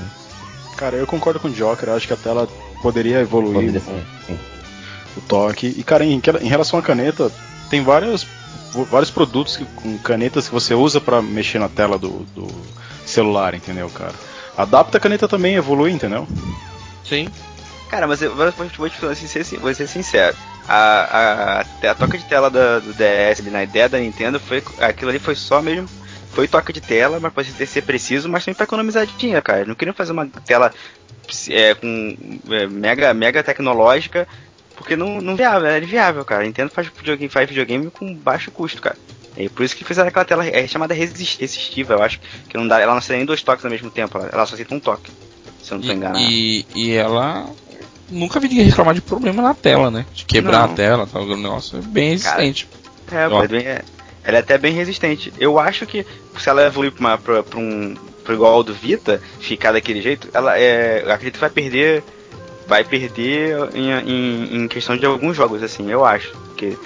Cara, 0.78 0.96
eu 0.96 1.06
concordo 1.06 1.40
com 1.40 1.48
o 1.48 1.52
Joker, 1.52 1.90
eu 1.90 1.96
acho 1.96 2.08
que 2.08 2.14
a 2.14 2.18
tela 2.18 2.48
poderia 2.82 3.20
evoluir 3.20 3.54
Poderia 3.54 3.80
sim. 3.80 4.38
o 5.16 5.22
toque. 5.22 5.68
E, 5.78 5.84
cara, 5.84 6.04
em, 6.04 6.20
em 6.42 6.48
relação 6.48 6.80
à 6.80 6.82
caneta, 6.82 7.32
tem 7.70 7.84
vários, 7.84 8.26
vários 8.90 9.12
produtos 9.12 9.58
que- 9.58 9.66
com 9.66 9.96
canetas 10.00 10.48
que 10.48 10.54
você 10.54 10.74
usa 10.74 11.00
pra 11.00 11.22
mexer 11.22 11.60
na 11.60 11.70
tela 11.70 12.00
do, 12.00 12.26
do 12.36 12.48
celular, 13.06 13.54
entendeu, 13.54 13.90
cara? 13.92 14.14
Adapta 14.57 14.98
a 14.98 15.02
caneta 15.02 15.28
também, 15.28 15.56
evolui, 15.56 15.91
entendeu? 15.91 16.28
Sim. 17.03 17.28
Cara, 17.90 18.07
mas 18.07 18.22
eu 18.22 18.34
vou, 18.36 18.52
vou 18.52 18.90
te 18.90 18.98
falar 18.98 19.11
assim, 19.14 19.28
ser, 19.28 19.44
vou 19.60 19.73
ser 19.73 19.88
sincero. 19.88 20.36
A, 20.68 21.60
a, 21.60 21.61
a 21.61 21.95
toca 21.95 22.18
de 22.18 22.23
tela 22.26 22.49
da- 22.49 22.80
do 22.80 22.94
DS 22.94 23.41
ali 23.41 23.49
na 23.52 23.64
ideia 23.64 23.90
da 23.90 23.99
Nintendo 23.99 24.40
foi. 24.40 24.64
Aquilo 24.80 25.10
ali 25.10 25.19
foi 25.19 25.36
só 25.36 25.61
mesmo. 25.61 25.90
Foi 26.30 26.48
toca 26.48 26.72
de 26.72 26.80
tela, 26.80 27.19
mas 27.19 27.34
pra 27.34 27.44
ser, 27.44 27.65
ser 27.65 27.82
preciso, 27.82 28.30
mas 28.30 28.45
também 28.45 28.56
pra 28.56 28.64
economizar 28.64 29.06
dinheiro, 29.06 29.44
cara. 29.44 29.65
Não 29.65 29.76
queriam 29.76 29.94
fazer 29.94 30.14
uma 30.14 30.30
tela 30.45 30.73
é, 31.49 31.76
com 31.76 32.18
é, 32.52 32.68
mega, 32.68 33.14
mega 33.14 33.44
tecnológica 33.44 34.28
Porque 34.76 34.95
não, 34.95 35.22
não 35.22 35.36
viável, 35.36 35.68
era 35.68 35.84
inviável, 35.84 36.26
cara. 36.26 36.44
A 36.44 36.45
Nintendo 36.48 36.72
faz 36.72 36.88
videogame, 36.88 37.30
faz 37.30 37.49
videogame 37.49 37.91
com 37.91 38.18
baixo 38.18 38.52
custo, 38.52 38.82
cara. 38.82 38.98
E 39.38 39.48
por 39.49 39.64
isso 39.64 39.76
que 39.76 39.84
fizeram 39.86 40.10
aquela 40.10 40.26
tela 40.26 40.45
é 40.45 40.68
chamada 40.68 40.94
resist- 40.94 41.40
resistiva, 41.40 41.94
eu 41.94 42.02
acho. 42.03 42.20
Que 42.49 42.58
não 42.58 42.68
dá, 42.68 42.80
ela 42.80 42.91
não 42.91 42.98
aceita 42.99 43.18
nem 43.18 43.26
dois 43.26 43.41
toques 43.41 43.64
ao 43.64 43.72
mesmo 43.72 43.90
tempo, 43.90 44.18
ela, 44.18 44.30
ela 44.32 44.45
só 44.45 44.53
aceita 44.56 44.74
um 44.76 44.80
toque. 44.80 45.12
Se 45.62 45.74
eu 45.74 45.78
não 45.80 45.86
tô 45.86 45.94
enganado. 45.94 46.20
E, 46.20 46.66
e, 46.76 46.88
e 46.88 46.91
ela. 46.95 47.48
Nunca 48.10 48.40
vi 48.41 48.49
ninguém 48.49 48.66
reclamar 48.66 48.94
de 48.94 49.02
problema 49.02 49.41
na 49.41 49.53
tela, 49.53 49.90
né? 49.90 50.06
De 50.14 50.26
quebrar 50.26 50.66
Não. 50.68 50.74
a 50.74 50.76
tela, 50.76 51.08
tal. 51.08 51.24
O 51.24 51.38
negócio 51.38 51.78
é 51.80 51.82
bem 51.82 52.10
resistente. 52.10 52.68
É, 53.10 53.28
Ó. 53.28 53.30
pô, 53.30 53.44
é 53.44 53.48
bem- 53.48 53.66
é- 53.66 53.82
ela 54.24 54.38
é 54.38 54.40
até 54.41 54.58
bem 54.58 54.74
resistente. 54.74 55.32
Eu 55.40 55.58
acho 55.58 55.86
que 55.86 56.06
se 56.38 56.49
ela 56.49 56.66
evoluir 56.66 56.91
pra, 56.91 56.99
uma, 57.02 57.18
pra, 57.18 57.41
pra 57.44 57.58
um 57.60 57.95
pro 58.24 58.34
igual 58.36 58.53
ao 58.53 58.64
do 58.64 58.74
Vita, 58.74 59.20
ficar 59.40 59.72
daquele 59.72 60.02
jeito, 60.02 60.30
ela 60.34 60.60
é, 60.60 61.02
eu 61.03 61.12
acredito 61.12 61.36
que 61.36 61.40
vai 61.40 61.49
perder 61.49 62.03
vai 62.68 62.84
perder 62.84 63.58
em, 63.74 63.90
em, 63.91 64.56
em 64.64 64.68
questão 64.68 64.95
de 64.95 65.06
alguns 65.06 65.36
jogos, 65.36 65.64
assim, 65.64 65.90
eu 65.90 66.06
acho. 66.06 66.32
Porque 66.48 66.78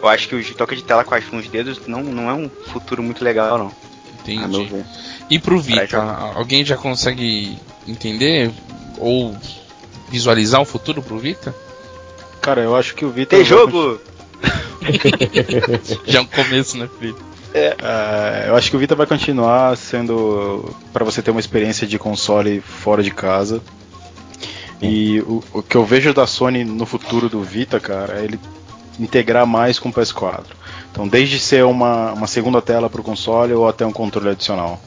eu 0.00 0.08
acho 0.08 0.28
que 0.28 0.34
o 0.34 0.54
toque 0.54 0.76
de 0.76 0.82
tela 0.82 1.04
com, 1.04 1.14
as, 1.14 1.24
com 1.24 1.36
os 1.36 1.48
dedos 1.48 1.86
não, 1.86 2.02
não 2.02 2.30
é 2.30 2.34
um 2.34 2.48
futuro 2.48 3.02
muito 3.02 3.24
legal, 3.24 3.58
não. 3.58 3.72
Entendi. 4.20 4.84
E 5.30 5.38
pro 5.38 5.62
Pra 5.62 5.82
Vita, 5.82 6.02
alguém 6.34 6.64
já 6.64 6.76
consegue 6.76 7.56
entender 7.86 8.50
ou 8.98 9.36
visualizar 10.08 10.60
o 10.60 10.64
futuro 10.64 11.02
pro 11.02 11.18
Vita? 11.18 11.54
Cara, 12.40 12.60
eu 12.60 12.76
acho 12.76 12.94
que 12.94 13.04
o 13.04 13.10
Vita. 13.10 13.30
Tem 13.30 13.40
vai 13.40 13.48
jogo! 13.48 14.00
Já 16.06 16.18
é 16.18 16.22
um 16.22 16.26
começo, 16.26 16.76
né, 16.76 16.88
Felipe? 16.98 17.20
É, 17.54 18.44
eu 18.48 18.54
acho 18.54 18.70
que 18.70 18.76
o 18.76 18.78
Vita 18.78 18.94
vai 18.94 19.06
continuar 19.06 19.76
sendo 19.76 20.74
para 20.92 21.04
você 21.04 21.22
ter 21.22 21.30
uma 21.30 21.40
experiência 21.40 21.86
de 21.86 21.98
console 21.98 22.60
fora 22.60 23.02
de 23.02 23.10
casa. 23.10 23.62
E 24.80 25.20
o, 25.20 25.42
o 25.54 25.62
que 25.62 25.76
eu 25.76 25.84
vejo 25.84 26.12
da 26.12 26.26
Sony 26.26 26.64
no 26.64 26.84
futuro 26.84 27.28
do 27.28 27.42
Vita, 27.42 27.80
cara, 27.80 28.20
é 28.20 28.24
ele 28.24 28.38
integrar 28.98 29.46
mais 29.46 29.78
com 29.78 29.88
o 29.88 29.92
PS4. 29.92 30.44
Então, 30.90 31.06
desde 31.06 31.38
ser 31.38 31.64
uma, 31.64 32.12
uma 32.12 32.26
segunda 32.26 32.62
tela 32.62 32.88
para 32.88 33.00
o 33.00 33.04
console 33.04 33.52
ou 33.52 33.68
até 33.68 33.84
um 33.86 33.92
controle 33.92 34.30
adicional. 34.30 34.80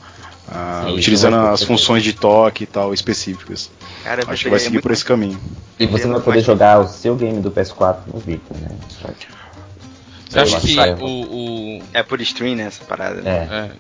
Ah, 0.52 0.86
Sim, 0.88 0.96
utilizando 0.98 1.36
é 1.36 1.40
uma 1.40 1.52
as 1.52 1.64
funções 1.64 2.04
de 2.04 2.12
toque 2.14 2.64
e 2.64 2.68
tal 2.68 2.92
específicas. 2.94 3.70
Cara, 4.04 4.24
Acho 4.28 4.44
que 4.46 4.50
vai 4.50 4.60
seguir 4.60 4.82
por 4.82 4.92
esse 4.92 5.06
caminho. 5.06 5.40
E 5.80 5.86
você 5.86 6.08
vai 6.08 6.20
poder 6.20 6.42
jogar 6.42 6.80
o 6.80 6.88
seu 6.88 7.16
game 7.16 7.40
do 7.40 7.52
PS4 7.52 7.98
no 8.12 8.20
Vita, 8.20 8.56
né? 8.60 8.70
Você 10.28 10.40
acha 10.40 10.56
Eu 10.58 10.62
que 10.62 10.80
acho- 10.80 11.04
o, 11.04 11.78
o, 11.78 11.84
É 11.94 12.04
por 12.04 12.20
stream, 12.22 12.56
né, 12.56 12.64
essa 12.66 12.84
parada. 12.84 13.22
É. 13.28 13.32
É, 13.32 13.72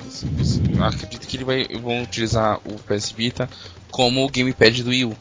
eu 0.77 0.83
acredito 0.83 1.27
que 1.27 1.37
ele 1.37 1.43
vai, 1.43 1.67
vão 1.81 2.01
utilizar 2.03 2.59
o 2.65 2.73
PS 2.87 3.11
Vita 3.11 3.49
como 3.91 4.23
o 4.25 4.29
gamepad 4.29 4.83
do 4.83 4.89
Wii 4.91 5.05
U. 5.05 5.17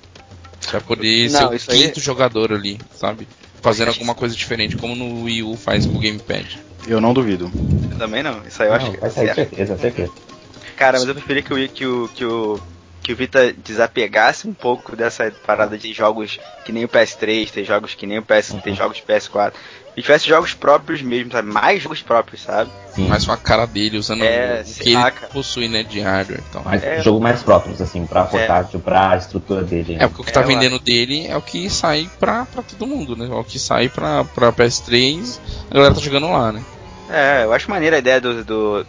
Pra 0.70 0.80
poder 0.82 1.30
Não, 1.30 1.38
ser 1.40 1.46
o 1.46 1.54
isso 1.54 1.70
aí- 1.70 1.82
quinto 1.82 2.00
jogador 2.00 2.52
ali, 2.52 2.78
sabe? 2.98 3.26
Fazendo 3.60 3.88
Acho 3.88 3.98
alguma 3.98 4.14
coisa 4.14 4.34
diferente, 4.34 4.76
como 4.76 4.94
no 4.94 5.24
Wii 5.24 5.42
U 5.42 5.56
faz 5.56 5.84
com 5.86 5.96
o 5.96 6.00
gamepad. 6.00 6.58
Eu 6.86 7.00
não 7.00 7.12
duvido. 7.12 7.50
Eu 7.90 7.98
também 7.98 8.22
não. 8.22 8.46
Isso 8.46 8.62
aí 8.62 8.68
eu 8.68 8.74
acho 8.74 8.86
Não, 8.86 8.92
que 8.92 9.00
vai 9.00 9.10
sair, 9.10 9.26
certo. 9.26 9.36
certeza, 9.36 9.76
certeza. 9.78 10.12
Cara, 10.76 10.98
mas 10.98 11.08
eu 11.08 11.14
preferia 11.14 11.42
que 11.42 11.52
o, 11.52 11.68
que 11.68 11.84
o, 11.86 12.08
que 12.14 12.24
o, 12.24 12.60
que 13.02 13.12
o 13.12 13.16
Vita 13.16 13.52
desapegasse 13.52 14.46
um 14.46 14.54
pouco 14.54 14.94
dessa 14.94 15.30
parada 15.44 15.76
de 15.76 15.92
jogos 15.92 16.38
que 16.64 16.70
nem 16.72 16.84
o 16.84 16.88
PS3, 16.88 17.50
ter 17.50 17.64
jogos 17.64 17.94
que 17.94 18.06
nem 18.06 18.18
o 18.18 18.22
PS, 18.22 18.54
ter 18.62 18.74
jogos 18.74 19.02
PS4. 19.06 19.52
E 19.98 20.02
tivesse 20.02 20.28
jogos 20.28 20.54
próprios 20.54 21.02
mesmo, 21.02 21.32
sabe? 21.32 21.48
Mais 21.48 21.82
jogos 21.82 22.00
próprios, 22.00 22.40
sabe? 22.42 22.70
Sim. 22.94 23.08
Mais 23.08 23.24
com 23.26 23.32
a 23.32 23.36
cara 23.36 23.66
dele, 23.66 23.98
usando 23.98 24.22
É, 24.22 24.62
o 24.62 24.72
que 24.74 24.90
ele 24.90 24.94
lá, 24.94 25.10
cara. 25.10 25.26
possui, 25.26 25.66
né, 25.66 25.82
de 25.82 25.98
hardware 26.00 26.38
e 26.38 26.52
tal. 26.52 26.62
Mas 26.64 26.84
É. 26.84 27.00
jogo 27.02 27.20
mais 27.20 27.42
próprios, 27.42 27.80
assim, 27.82 28.06
pra 28.06 28.22
portátil, 28.22 28.78
pra 28.78 29.16
estrutura 29.16 29.62
dele. 29.64 29.96
É, 29.98 30.06
porque 30.06 30.22
o 30.22 30.24
que 30.24 30.32
tá 30.32 30.42
É, 30.42 30.44
vendendo 30.44 30.78
dele 30.78 31.26
é 31.26 31.36
o 31.36 31.42
que 31.42 31.68
sai 31.68 32.08
pra, 32.20 32.44
pra 32.46 32.62
todo 32.62 32.86
mundo, 32.86 33.16
né? 33.16 33.26
É 33.26 33.34
o 33.34 33.42
que 33.42 33.58
sai 33.58 33.88
pra, 33.88 34.22
pra 34.22 34.52
PS3, 34.52 35.40
a 35.68 35.74
galera 35.74 35.94
tá 35.94 36.00
jogando 36.00 36.30
lá, 36.30 36.52
né? 36.52 36.62
É, 37.10 37.42
eu 37.42 37.52
acho 37.52 37.68
maneira 37.68 37.96
a 37.96 37.98
ideia 37.98 38.20
do. 38.20 38.44
do 38.44 38.86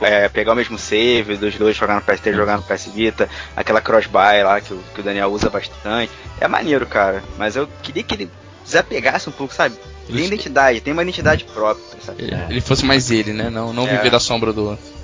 é, 0.00 0.28
pegar 0.28 0.52
o 0.52 0.56
mesmo 0.56 0.76
save 0.78 1.36
dos 1.36 1.54
dois, 1.54 1.76
jogar 1.76 1.94
no 1.94 2.00
PS3, 2.02 2.34
jogar 2.34 2.56
no 2.56 2.62
PS 2.64 2.86
Vita, 2.92 3.28
aquela 3.54 3.80
cross-buy 3.80 4.42
lá 4.42 4.60
que 4.60 4.74
o, 4.74 4.80
que 4.94 5.00
o 5.00 5.04
Daniel 5.04 5.28
usa 5.30 5.48
bastante. 5.48 6.10
É 6.40 6.48
maneiro, 6.48 6.86
cara. 6.86 7.22
Mas 7.36 7.54
eu 7.54 7.68
queria 7.82 8.02
que 8.02 8.14
ele 8.14 8.30
desapegasse 8.68 9.28
um 9.28 9.32
pouco, 9.32 9.52
sabe? 9.54 9.74
Tem 10.06 10.24
identidade, 10.24 10.80
tem 10.80 10.92
uma 10.92 11.02
identidade 11.02 11.44
própria, 11.44 11.84
sabe? 12.04 12.22
Ele, 12.22 12.36
ele 12.50 12.60
fosse 12.60 12.84
mais 12.84 13.10
ele, 13.10 13.32
né? 13.32 13.50
Não, 13.50 13.72
não 13.72 13.84
É. 13.86 13.96
viver 13.96 14.10
da 14.10 14.20
sombra 14.20 14.52
do 14.52 14.70
outro. 14.70 14.98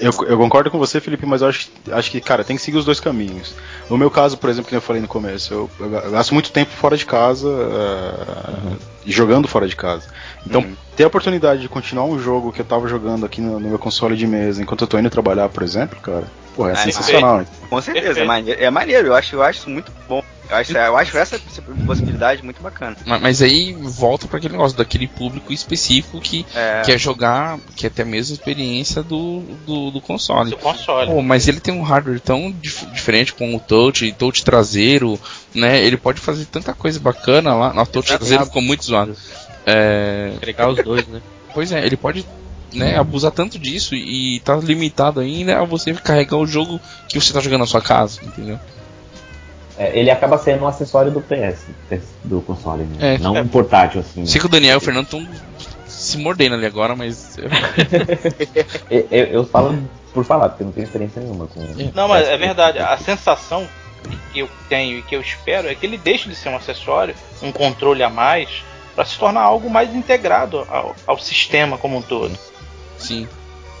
Eu, 0.00 0.12
eu 0.28 0.38
concordo 0.38 0.70
com 0.70 0.78
você, 0.78 1.00
Felipe, 1.00 1.26
mas 1.26 1.42
eu 1.42 1.48
acho, 1.48 1.68
acho 1.90 2.10
que, 2.10 2.20
cara, 2.20 2.44
tem 2.44 2.54
que 2.56 2.62
seguir 2.62 2.78
os 2.78 2.84
dois 2.84 3.00
caminhos. 3.00 3.52
No 3.90 3.98
meu 3.98 4.08
caso, 4.10 4.38
por 4.38 4.48
exemplo, 4.48 4.68
que 4.68 4.76
eu 4.76 4.80
falei 4.80 5.02
no 5.02 5.08
começo, 5.08 5.52
eu, 5.52 5.70
eu 5.80 5.90
ga- 5.90 5.98
eu 6.04 6.10
gasto 6.12 6.32
muito 6.34 6.52
tempo 6.52 6.70
fora 6.70 6.96
de 6.96 7.04
casa 7.04 7.48
eh, 7.48 8.76
e 9.06 9.12
jogando 9.12 9.48
fora 9.48 9.66
de 9.66 9.74
casa. 9.74 10.06
Então, 10.46 10.60
Uhum. 10.62 10.76
ter 10.96 11.02
a 11.04 11.08
oportunidade 11.08 11.60
de 11.62 11.68
continuar 11.68 12.04
um 12.04 12.18
jogo 12.18 12.52
que 12.52 12.60
eu 12.60 12.64
tava 12.64 12.86
jogando 12.88 13.26
aqui 13.26 13.40
no, 13.40 13.58
no 13.58 13.68
meu 13.68 13.78
console 13.78 14.16
de 14.16 14.26
mesa 14.26 14.62
enquanto 14.62 14.82
eu 14.82 14.86
tô 14.88 14.98
indo 14.98 15.10
trabalhar, 15.10 15.48
por 15.48 15.62
exemplo, 15.64 15.98
cara, 16.00 16.24
porra, 16.54 16.70
é 16.70 16.72
Ah, 16.74 16.76
sensacional. 16.76 17.44
Com 17.68 17.80
certeza, 17.82 18.06
é 18.06 18.14
Perfeito. 18.14 18.26
maneiro, 18.28 18.62
é 18.62 18.70
maneiro, 18.70 19.08
eu 19.08 19.14
acho, 19.16 19.34
eu 19.36 19.42
acho 19.42 19.58
isso 19.60 19.70
muito 19.70 19.90
bom. 20.08 20.22
Eu 20.48 20.56
acho, 20.56 20.72
eu 20.76 20.96
acho 20.96 21.18
essa 21.18 21.38
possibilidade 21.84 22.42
muito 22.44 22.62
bacana. 22.62 22.96
Ma- 23.04 23.18
Mas 23.18 23.42
aí 23.42 23.72
volta 23.72 24.26
para 24.28 24.38
aquele 24.38 24.52
negócio 24.52 24.76
daquele 24.78 25.08
público 25.08 25.52
específico 25.52 26.20
que 26.20 26.46
É, 26.54 26.82
quer 26.84 26.98
jogar, 26.98 27.58
que 27.74 27.86
até 27.86 28.04
mesmo 28.04 28.32
a 28.34 28.38
experiência 28.38 29.02
do, 29.02 29.40
do, 29.66 29.90
do 29.90 30.00
console. 30.00 30.50
Do 30.50 30.56
console. 30.56 31.10
Pô, 31.10 31.20
mas 31.22 31.48
ele 31.48 31.58
tem 31.60 31.74
um 31.74 31.82
hardware 31.82 32.20
tão 32.20 32.50
dif- 32.52 32.86
diferente 32.92 33.32
com 33.34 33.54
o 33.56 33.60
touch, 33.60 34.12
touch 34.12 34.44
traseiro, 34.44 35.18
né? 35.54 35.82
Ele 35.82 35.96
pode 35.96 36.20
fazer 36.20 36.44
tanta 36.46 36.72
coisa 36.72 37.00
bacana 37.00 37.54
lá. 37.54 37.72
No 37.72 37.84
touch 37.86 38.08
Exato. 38.08 38.18
traseiro 38.20 38.46
ficou 38.46 38.62
muito 38.62 38.84
zoado. 38.84 39.16
É, 39.66 40.32
os 40.70 40.84
dois, 40.84 41.06
né? 41.08 41.20
pois 41.52 41.72
é, 41.72 41.84
ele 41.84 41.96
pode 41.96 42.24
né, 42.72 42.96
abusar 42.98 43.32
tanto 43.32 43.58
disso 43.58 43.94
e 43.96 44.38
tá 44.44 44.54
limitado 44.56 45.18
ainda 45.18 45.58
a 45.58 45.64
você 45.64 45.92
carregar 45.94 46.36
o 46.36 46.46
jogo 46.46 46.80
que 47.08 47.18
você 47.20 47.32
tá 47.32 47.40
jogando 47.40 47.60
na 47.60 47.66
sua 47.66 47.80
casa, 47.82 48.20
entendeu? 48.22 48.60
É, 49.78 49.98
ele 49.98 50.10
acaba 50.10 50.38
sendo 50.38 50.64
um 50.64 50.68
acessório 50.68 51.10
do 51.10 51.20
PS, 51.20 51.66
do 52.24 52.40
console, 52.40 52.84
né? 52.84 53.14
É. 53.14 53.18
Não 53.18 53.34
um 53.34 53.48
portátil, 53.48 54.00
assim. 54.00 54.24
Sei 54.26 54.40
que 54.40 54.46
o 54.46 54.48
Daniel 54.50 54.74
e 54.74 54.76
o 54.78 54.80
Fernando 54.80 55.04
estão 55.04 55.28
se 55.86 56.16
mordendo 56.18 56.54
ali 56.54 56.64
agora, 56.66 56.94
mas 56.96 57.36
Eu, 58.90 59.06
eu- 59.10 59.24
eu 59.26 59.44
falo 59.46 59.76
por 60.12 60.24
falar, 60.24 60.48
porque 60.50 60.64
não 60.64 60.72
tenho 60.72 60.84
experiência 60.86 61.20
nenhuma 61.20 61.46
com 61.46 61.60
Não, 61.94 62.08
mas 62.08 62.26
é 62.26 62.36
verdade. 62.38 62.78
A 62.78 62.96
sensação 62.98 63.68
que 64.32 64.40
eu 64.40 64.48
tenho 64.68 64.98
e 64.98 65.02
que 65.02 65.14
eu 65.14 65.20
espero 65.20 65.68
é 65.68 65.74
que 65.74 65.84
ele 65.84 65.98
deixe 65.98 66.28
de 66.28 66.34
ser 66.34 66.48
um 66.48 66.56
acessório, 66.56 67.14
um 67.42 67.52
controle 67.52 68.02
a 68.02 68.08
mais, 68.08 68.48
para 68.94 69.04
se 69.04 69.18
tornar 69.18 69.42
algo 69.42 69.68
mais 69.68 69.94
integrado 69.94 70.64
ao, 70.70 70.94
ao 71.06 71.18
sistema 71.18 71.76
como 71.76 71.98
um 71.98 72.02
todo. 72.02 72.36
sim. 72.98 73.28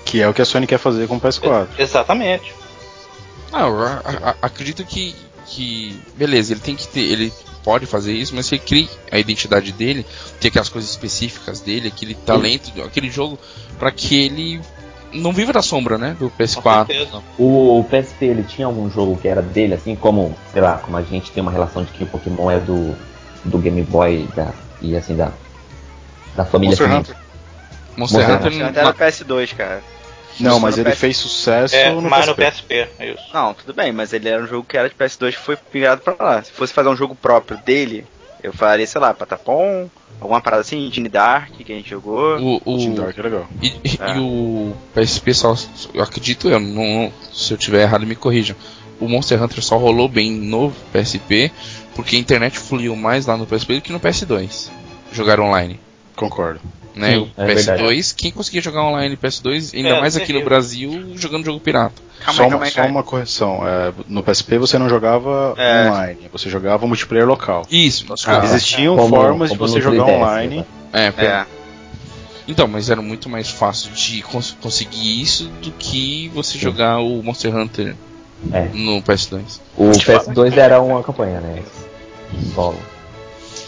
Que 0.04 0.22
é 0.22 0.28
o 0.28 0.32
que 0.32 0.40
a 0.40 0.44
Sony 0.44 0.68
quer 0.68 0.78
fazer 0.78 1.08
com 1.08 1.16
o 1.16 1.20
PS4. 1.20 1.66
Exatamente. 1.76 2.54
Ah, 3.52 3.62
eu 3.66 3.82
a- 3.82 4.02
a- 4.30 4.34
acredito 4.42 4.84
que, 4.84 5.16
que. 5.46 6.00
Beleza, 6.16 6.52
ele 6.52 6.60
tem 6.60 6.76
que 6.76 6.86
ter. 6.88 7.00
Ele 7.00 7.32
pode 7.64 7.84
fazer 7.84 8.12
isso, 8.12 8.34
mas 8.34 8.50
ele 8.52 8.60
cria 8.60 8.88
a 9.10 9.18
identidade 9.18 9.72
dele, 9.72 10.06
tem 10.40 10.48
aquelas 10.48 10.68
coisas 10.68 10.88
específicas 10.88 11.60
dele, 11.60 11.88
aquele 11.88 12.14
talento, 12.14 12.70
aquele 12.80 13.10
jogo, 13.10 13.36
pra 13.76 13.90
que 13.90 14.14
ele 14.14 14.60
não 15.12 15.32
viva 15.32 15.52
da 15.52 15.62
sombra, 15.62 15.98
né? 15.98 16.16
Do 16.16 16.30
Com 16.30 16.36
PS4. 16.36 16.86
certeza. 16.86 17.22
O, 17.36 17.80
o 17.80 17.84
PSP, 17.84 18.26
ele 18.26 18.44
tinha 18.44 18.66
algum 18.66 18.88
jogo 18.88 19.16
que 19.16 19.26
era 19.26 19.42
dele, 19.42 19.74
assim 19.74 19.96
como, 19.96 20.36
sei 20.52 20.62
lá, 20.62 20.78
como 20.78 20.96
a 20.96 21.02
gente 21.02 21.32
tem 21.32 21.42
uma 21.42 21.50
relação 21.50 21.82
de 21.82 21.90
que 21.90 22.04
o 22.04 22.06
Pokémon 22.06 22.50
é 22.50 22.60
do, 22.60 22.94
do 23.44 23.58
Game 23.58 23.82
Boy 23.82 24.28
da, 24.36 24.52
e 24.80 24.96
assim, 24.96 25.16
da, 25.16 25.32
da 26.36 26.44
família 26.44 26.76
Monster. 26.76 26.98
Hunter. 26.98 27.16
Monster 27.96 28.20
Monster 28.20 28.48
Hunter. 28.48 28.66
até 28.68 28.80
era 28.80 28.94
PS2, 28.94 29.56
cara. 29.56 29.82
Não, 30.40 30.60
mas 30.60 30.76
ele 30.78 30.90
PS... 30.90 30.98
fez 30.98 31.16
sucesso 31.16 31.74
É, 31.74 31.90
no 31.90 32.02
mas 32.02 32.26
no 32.26 32.34
PSP. 32.34 32.50
PSP, 32.50 32.88
é 32.98 33.12
isso. 33.12 33.22
Não, 33.32 33.54
tudo 33.54 33.72
bem, 33.74 33.92
mas 33.92 34.12
ele 34.12 34.28
era 34.28 34.42
um 34.42 34.46
jogo 34.46 34.66
que 34.68 34.76
era 34.76 34.88
de 34.88 34.94
PS2 34.94 35.30
que 35.32 35.38
foi 35.38 35.56
migrado 35.72 36.00
pra 36.02 36.16
lá. 36.18 36.42
Se 36.42 36.52
fosse 36.52 36.72
fazer 36.72 36.88
um 36.88 36.96
jogo 36.96 37.14
próprio 37.14 37.58
dele, 37.58 38.04
eu 38.42 38.52
faria, 38.52 38.86
sei 38.86 39.00
lá, 39.00 39.12
Patapom, 39.14 39.88
alguma 40.20 40.40
parada 40.40 40.60
assim, 40.62 40.90
Genie 40.92 41.08
Dark 41.08 41.50
que 41.52 41.72
a 41.72 41.76
gente 41.76 41.88
jogou. 41.90 42.38
o, 42.38 42.60
o, 42.64 42.94
Dark 42.94 43.18
é 43.18 43.22
legal. 43.22 43.46
E, 43.62 43.68
e- 43.68 43.98
Ah. 44.00 44.14
e 44.16 44.20
o 44.20 44.74
PSP 44.94 45.32
só. 45.34 45.54
Eu 45.94 46.02
acredito 46.02 46.48
eu, 46.48 46.60
não, 46.60 47.12
se 47.32 47.52
eu 47.52 47.56
tiver 47.58 47.82
errado 47.82 48.06
me 48.06 48.14
corrijam. 48.16 48.56
O 49.00 49.08
Monster 49.08 49.42
Hunter 49.42 49.62
só 49.62 49.76
rolou 49.76 50.08
bem 50.08 50.30
no 50.32 50.70
PSP 50.92 51.50
porque 51.94 52.16
a 52.16 52.18
internet 52.18 52.58
fluiu 52.58 52.96
mais 52.96 53.26
lá 53.26 53.36
no 53.36 53.46
PSP 53.46 53.74
do 53.76 53.82
que 53.82 53.92
no 53.92 54.00
PS2. 54.00 54.68
Jogar 55.12 55.38
online. 55.40 55.78
Concordo. 56.16 56.60
Né? 56.94 57.10
Sim, 57.12 57.30
o 57.36 57.42
é 57.42 57.54
PS2, 57.54 58.14
quem 58.16 58.32
conseguia 58.32 58.62
jogar 58.62 58.82
online 58.82 59.18
PS2, 59.18 59.74
ainda 59.76 59.90
É, 59.90 60.00
mais 60.00 60.16
aqui 60.16 60.32
no. 60.32 60.42
Brasil, 60.42 61.12
jogando 61.16 61.44
jogo 61.44 61.60
pirata. 61.60 62.00
Calma 62.20 62.34
só 62.34 62.42
aí, 62.44 62.48
uma, 62.48 62.50
calma 62.50 62.64
aí, 62.64 62.70
só 62.70 62.76
calma 62.76 62.88
aí. 62.88 62.96
uma 62.96 63.02
correção. 63.02 63.60
é, 63.68 63.92
no 64.08 64.22
PSP 64.22 64.56
você 64.56 64.78
não 64.78 64.88
jogava 64.88 65.54
É. 65.58 65.90
online, 65.90 66.30
você 66.32 66.48
jogava 66.48 66.86
multiplayer 66.86 67.28
local. 67.28 67.66
Isso. 67.70 68.06
Ah, 68.26 68.42
Existiam 68.46 68.96
Como- 68.96 69.14
formas 69.14 69.50
de 69.52 69.58
como 69.58 69.68
você 69.68 69.76
no 69.76 69.82
jogar 69.84 70.04
3DS, 70.06 70.16
online. 70.16 70.56
né? 70.56 70.64
É, 70.94 71.10
pera- 71.10 71.46
É, 71.52 71.56
Então, 72.48 72.66
mas 72.66 72.88
era 72.88 73.02
muito 73.02 73.28
mais 73.28 73.50
fácil 73.50 73.90
de 73.92 74.22
cons- 74.22 74.56
conseguir 74.62 75.20
isso 75.20 75.48
do 75.60 75.70
que 75.72 76.30
você 76.32 76.56
jogar 76.56 76.98
o 77.00 77.22
Monster 77.22 77.54
Hunter 77.54 77.94
É. 78.52 78.68
no 78.72 79.02
PS2. 79.02 79.60
O 79.76 79.90
PS2 79.90 80.56
era 80.56 80.80
uma 80.80 81.02
campanha, 81.02 81.40
né? 81.40 81.62
Solo. 82.54 82.78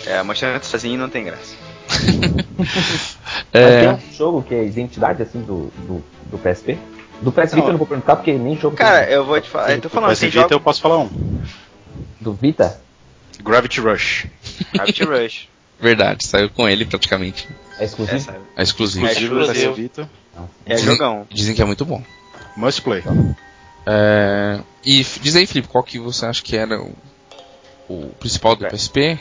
É, 0.07 0.23
Monster 0.23 0.49
Hunter 0.51 0.65
sozinho 0.65 0.99
não 0.99 1.09
tem 1.11 1.25
graça. 1.25 1.55
Mas 2.59 3.17
É, 3.53 3.81
tem 3.81 3.89
um 4.09 4.13
jogo 4.13 4.43
que 4.43 4.55
é 4.55 4.65
identidade 4.65 5.23
assim 5.23 5.41
do, 5.41 5.71
do, 5.87 6.05
do 6.31 6.39
PSP. 6.39 6.79
Do 7.23 7.33
PS 7.33 7.53
Vita 7.55 7.67
eu 7.67 7.73
não 7.73 7.79
vou 7.79 7.87
perguntar 7.87 8.17
porque 8.17 8.33
nem 8.33 8.57
jogo 8.57 8.77
Cara, 8.77 9.05
tem. 9.07 9.15
eu 9.15 9.25
vou 9.25 9.41
te 9.41 9.49
falar. 9.49 9.73
Eu 9.73 9.81
tô 9.81 9.89
falando 9.89 10.11
Mas 10.11 10.19
assim, 10.19 10.27
Vita 10.27 10.41
jogo 10.43 10.55
eu 10.55 10.61
posso 10.61 10.81
falar 10.81 10.99
um. 10.99 11.09
Do 12.21 12.33
Vita 12.33 12.81
Gravity 13.43 13.81
Rush. 13.81 14.27
Gravity 14.73 15.05
Rush. 15.05 15.49
verdade, 15.81 16.27
saiu 16.27 16.51
com 16.51 16.69
ele 16.69 16.85
praticamente. 16.85 17.49
é 17.79 17.83
É, 17.83 17.85
exclusivo. 17.87 18.21
sabe? 18.21 18.39
É 18.57 18.63
exclusivo. 18.63 19.07
É 19.07 19.13
Exclusivo. 19.13 19.75
Vita. 19.75 20.11
É 20.67 20.75
Dizem- 20.75 20.93
jogão. 20.93 21.27
Dizem 21.31 21.55
que 21.55 21.63
é 21.63 21.65
muito 21.65 21.85
bom. 21.85 22.03
Must 22.57 22.83
play. 22.83 23.03
É, 23.87 24.61
e 24.85 25.05
diz 25.21 25.35
aí, 25.37 25.47
Felipe, 25.47 25.69
qual 25.69 25.83
que 25.83 25.99
você 25.99 26.27
acha 26.27 26.43
que 26.43 26.57
era 26.57 26.81
o, 26.81 26.93
o 27.89 28.09
principal 28.21 28.55
do 28.55 28.67
É. 28.67 28.69
PSP? 28.69 29.19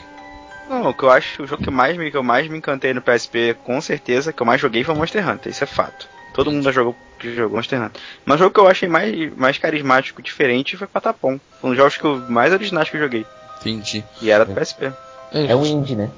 Não, 0.68 0.88
o 0.90 0.94
que 0.94 1.02
eu 1.02 1.10
acho, 1.10 1.42
o 1.42 1.46
jogo 1.46 1.62
que, 1.62 1.70
mais 1.70 1.96
me, 1.96 2.10
que 2.10 2.16
eu 2.16 2.22
mais 2.22 2.46
me 2.48 2.58
encantei 2.58 2.92
no 2.92 3.00
PSP, 3.02 3.56
com 3.64 3.80
certeza, 3.80 4.32
que 4.32 4.42
eu 4.42 4.46
mais 4.46 4.60
joguei 4.60 4.84
foi 4.84 4.94
Monster 4.94 5.26
Hunter, 5.28 5.50
isso 5.50 5.64
é 5.64 5.66
fato. 5.66 6.06
Todo 6.34 6.50
mundo 6.52 6.62
já 6.64 6.72
jogou, 6.72 6.94
que 7.18 7.34
jogou 7.34 7.56
Monster 7.56 7.80
Hunter. 7.82 8.00
Mas 8.24 8.36
o 8.36 8.38
jogo 8.44 8.54
que 8.54 8.60
eu 8.60 8.68
achei 8.68 8.88
mais, 8.88 9.34
mais 9.36 9.56
carismático, 9.58 10.20
diferente, 10.22 10.76
foi 10.76 10.86
Patapom. 10.86 11.38
Foi 11.60 11.70
um 11.70 11.72
dos 11.72 11.76
jogos 11.78 11.96
que 11.96 12.04
eu, 12.04 12.16
mais 12.28 12.52
originais 12.52 12.88
que 12.90 12.96
eu 12.96 13.00
joguei. 13.00 13.26
Entendi. 13.60 14.04
E 14.20 14.30
era 14.30 14.44
do 14.44 14.54
PSP. 14.54 14.92
É 15.32 15.56
um 15.56 15.64
indie, 15.66 15.96
né? 15.96 16.10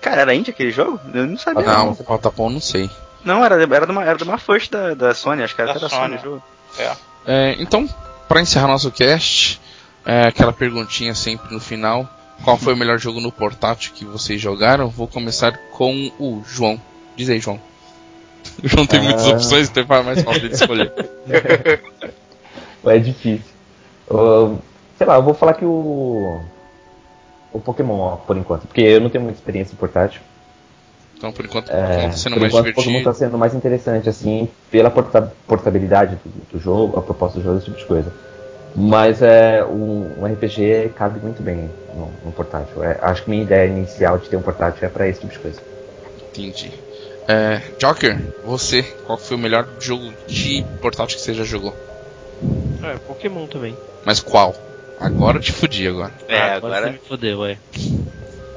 Cara, 0.00 0.22
era 0.22 0.34
indie 0.34 0.50
aquele 0.50 0.70
jogo? 0.72 1.00
Eu 1.14 1.26
não 1.26 1.38
sabia. 1.38 1.64
Não, 1.64 1.86
Não, 1.86 1.92
o 1.92 2.04
Patapom 2.04 2.50
não 2.50 2.60
sei. 2.60 2.90
não 3.24 3.44
era, 3.44 3.54
era, 3.62 3.86
de 3.86 3.92
uma, 3.92 4.04
era 4.04 4.16
de 4.18 4.24
uma 4.24 4.36
first 4.36 4.70
da, 4.70 4.94
da 4.94 5.14
Sony, 5.14 5.42
acho 5.42 5.54
que 5.54 5.62
era 5.62 5.72
Da 5.72 5.76
até 5.78 5.88
da 5.88 5.88
Sony 5.88 6.02
Sony. 6.08 6.16
o 6.16 6.22
jogo. 6.22 6.42
É. 6.78 6.92
É, 7.24 7.56
então, 7.60 7.88
para 8.28 8.40
encerrar 8.40 8.66
nosso 8.66 8.90
cast, 8.90 9.60
é, 10.04 10.26
aquela 10.26 10.52
perguntinha 10.52 11.14
sempre 11.14 11.52
no 11.54 11.60
final. 11.60 12.08
Qual 12.44 12.56
foi 12.56 12.74
o 12.74 12.76
melhor 12.76 12.98
jogo 12.98 13.20
no 13.20 13.30
portátil 13.30 13.92
que 13.94 14.04
vocês 14.04 14.40
jogaram? 14.40 14.88
Vou 14.88 15.06
começar 15.06 15.56
com 15.72 16.10
o 16.18 16.42
João. 16.46 16.80
Diz 17.16 17.28
aí, 17.30 17.38
João. 17.38 17.60
O 18.62 18.66
João 18.68 18.86
tem 18.86 18.98
Ah. 19.00 19.02
muitas 19.04 19.26
opções, 19.26 19.68
então 19.70 19.86
faz 19.86 20.04
mais 20.04 20.22
fácil 20.22 20.48
de 20.48 20.54
escolher. 20.54 20.92
É 22.84 22.98
difícil. 22.98 23.44
Uh, 24.10 24.58
sei 24.98 25.06
lá, 25.06 25.16
eu 25.16 25.22
vou 25.22 25.34
falar 25.34 25.54
que 25.54 25.64
o. 25.64 26.40
O 27.52 27.60
Pokémon, 27.60 27.98
ó, 27.98 28.16
por 28.16 28.36
enquanto. 28.36 28.66
Porque 28.66 28.80
eu 28.80 29.00
não 29.00 29.10
tenho 29.10 29.22
muita 29.24 29.38
experiência 29.38 29.74
em 29.74 29.76
portátil. 29.76 30.20
Então, 31.16 31.30
por 31.32 31.44
enquanto, 31.44 31.70
É, 31.70 32.08
tá 32.08 32.12
sendo 32.12 32.32
por 32.34 32.40
mais 32.40 32.52
enquanto, 32.52 32.68
o 32.70 32.74
Pokémon 32.74 33.02
tá 33.04 33.14
sendo 33.14 33.38
mais 33.38 33.54
interessante, 33.54 34.08
assim, 34.08 34.48
pela 34.70 34.90
porta- 34.90 35.32
portabilidade 35.46 36.16
do, 36.24 36.56
do 36.56 36.58
jogo, 36.58 36.98
a 36.98 37.02
proposta 37.02 37.38
do 37.38 37.44
jogo, 37.44 37.58
esse 37.58 37.66
tipo 37.66 37.78
de 37.78 37.84
coisa. 37.84 38.12
Mas 38.74 39.20
é, 39.20 39.64
um, 39.64 40.20
um 40.22 40.26
RPG 40.26 40.92
cabe 40.94 41.20
muito 41.20 41.42
bem 41.42 41.68
no, 41.94 42.06
no 42.24 42.32
portátil. 42.32 42.82
É, 42.82 42.98
acho 43.02 43.24
que 43.24 43.30
minha 43.30 43.42
ideia 43.42 43.68
inicial 43.68 44.18
de 44.18 44.28
ter 44.28 44.36
um 44.36 44.42
portátil 44.42 44.86
é 44.86 44.88
pra 44.90 45.06
esse 45.06 45.20
tipo 45.20 45.32
de 45.32 45.38
coisa. 45.38 45.60
Entendi. 46.30 46.70
É, 47.28 47.60
Joker, 47.78 48.18
você, 48.42 48.82
qual 49.04 49.18
foi 49.18 49.36
o 49.36 49.40
melhor 49.40 49.66
jogo 49.78 50.12
de 50.26 50.64
portátil 50.80 51.16
que 51.16 51.22
você 51.22 51.34
já 51.34 51.44
jogou? 51.44 51.74
É, 52.82 52.96
Pokémon 53.06 53.46
também. 53.46 53.76
Mas 54.04 54.20
qual? 54.20 54.54
Agora 54.98 55.38
eu 55.38 55.42
te 55.42 55.52
fudi 55.52 55.86
agora. 55.86 56.12
É, 56.28 56.38
Ah, 56.38 56.54
agora. 56.56 56.86
você 56.86 56.90
me 56.92 56.98
fodeu, 56.98 57.44
é. 57.44 57.58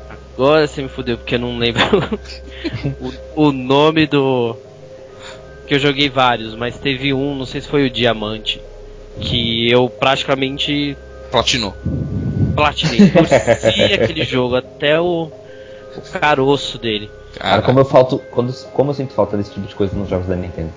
Agora 0.10 0.68
você 0.68 0.82
me 0.82 0.90
fodeu 0.90 1.18
porque 1.18 1.36
eu 1.36 1.40
não 1.40 1.58
lembro 1.58 1.82
o, 3.36 3.48
o 3.48 3.52
nome 3.52 4.08
do. 4.08 4.56
Que 5.68 5.76
eu 5.76 5.80
joguei 5.80 6.10
vários, 6.10 6.56
mas 6.56 6.78
teve 6.78 7.14
um, 7.14 7.36
não 7.36 7.46
sei 7.46 7.62
se 7.62 7.68
foi 7.68 7.86
o 7.86 7.90
Diamante, 7.90 8.62
que 9.20 9.70
eu 9.72 9.90
praticamente 9.90 10.98
Platinou. 11.32 11.76
platinei. 12.56 13.10
Torci 13.10 13.94
aquele 13.94 14.24
jogo 14.24 14.56
até 14.56 15.00
o, 15.00 15.30
o 15.98 16.02
caroço 16.20 16.78
dele. 16.78 17.10
Cara, 17.38 17.50
Cara, 17.50 17.62
como 17.64 17.80
eu 17.80 17.86
falto. 17.86 18.20
Quando, 18.32 18.54
como 18.72 18.92
eu 18.92 18.94
sinto 18.94 19.14
falta 19.14 19.36
desse 19.36 19.52
tipo 19.52 19.68
de 19.68 19.76
coisa 19.76 19.96
nos 19.96 20.08
jogos 20.10 20.28
da 20.28 20.36
Nintendo. 20.36 20.72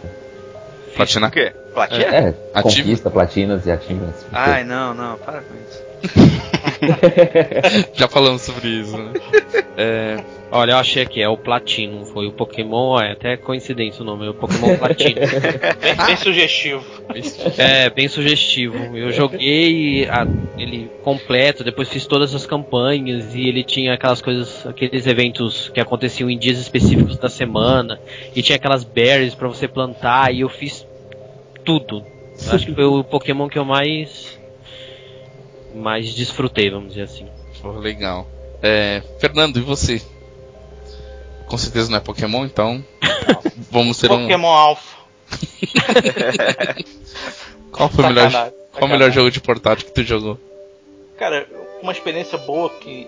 O 0.89 0.97
platinar? 0.97 1.31
quê? 1.31 1.53
Platina? 1.73 2.05
É, 2.05 2.35
Ativo. 2.55 2.83
conquista, 2.83 3.11
platinas 3.11 3.67
e 3.67 3.71
ativas. 3.71 4.27
Ai, 4.33 4.65
não, 4.65 4.93
não, 4.95 5.17
para 5.19 5.43
com 5.43 5.55
isso. 5.55 5.83
Já 7.95 8.09
falamos 8.09 8.43
sobre 8.43 8.69
isso, 8.69 8.97
né? 8.99 9.13
É, 9.77 10.17
Olha, 10.51 10.73
eu 10.73 10.77
achei 10.79 11.03
aqui, 11.03 11.21
é 11.21 11.29
o 11.29 11.37
Platino. 11.37 12.05
Foi 12.07 12.27
o 12.27 12.33
Pokémon, 12.33 12.99
é 13.01 13.13
até 13.13 13.37
coincidência 13.37 14.03
o 14.03 14.07
nome, 14.07 14.27
é 14.27 14.31
o 14.31 14.35
Pokémon 14.35 14.77
Platino. 14.79 15.21
Bem, 15.83 15.97
bem 16.07 16.17
sugestivo. 16.17 16.85
É, 17.59 17.91
bem 17.91 18.09
sugestivo. 18.09 18.97
Eu 18.97 19.13
joguei 19.13 20.09
a- 20.09 20.27
ele 20.57 20.91
completo, 21.03 21.63
depois 21.63 21.89
fiz 21.89 22.07
todas 22.07 22.35
as 22.35 22.45
campanhas 22.47 23.35
e 23.35 23.43
ele 23.47 23.63
tinha 23.63 23.95
aquelas 23.95 24.21
coisas, 24.21 24.67
aqueles 24.67 25.07
eventos 25.07 25.69
que 25.69 25.81
aconteciam 25.81 26.29
em 26.29 26.37
dias 26.39 26.59
específicos 26.59 27.17
da 27.17 27.29
semana 27.29 28.01
e 28.35 28.43
tinha 28.43 28.57
aquelas 28.57 28.83
berries 28.85 29.35
pra 29.35 29.47
você 29.49 29.69
plantar 29.69 30.35
e 30.35 30.41
eu 30.41 30.49
fiz 30.49 30.85
tudo. 31.65 32.05
Eu 32.45 32.53
Acho 32.53 32.67
que 32.67 32.75
foi 32.75 32.85
o 32.85 33.05
Pokémon 33.05 33.49
que 33.49 33.59
eu 33.59 33.65
mais 33.65 34.37
mais 35.75 36.15
desfrutei, 36.15 36.71
vamos 36.71 36.91
dizer 36.91 37.03
assim. 37.03 37.27
pô, 37.61 37.73
legal. 37.73 38.27
É, 38.63 39.03
Fernando, 39.19 39.59
e 39.59 39.63
você? 39.63 40.03
Com 41.49 41.59
certeza 41.59 41.91
não 41.91 41.97
é 41.97 42.01
Pokémon, 42.01 42.45
então. 42.45 42.85
Vamos 43.71 43.99
ter 43.99 44.11
um. 44.13 44.23
Pokémon 44.23 44.49
Alpha. 44.49 44.99
Qual 47.73 47.89
foi 47.89 48.05
o 48.05 48.09
melhor, 48.09 48.31
Sacanagem, 48.31 48.59
qual 48.73 48.85
o 48.85 48.89
melhor 48.89 49.11
jogo 49.11 49.31
de 49.31 49.41
portátil 49.41 49.87
que 49.87 49.93
tu 49.93 50.03
jogou? 50.03 50.39
Cara, 51.17 51.47
uma 51.83 51.93
experiência 51.93 52.39
boa 52.39 52.71
que, 52.71 53.07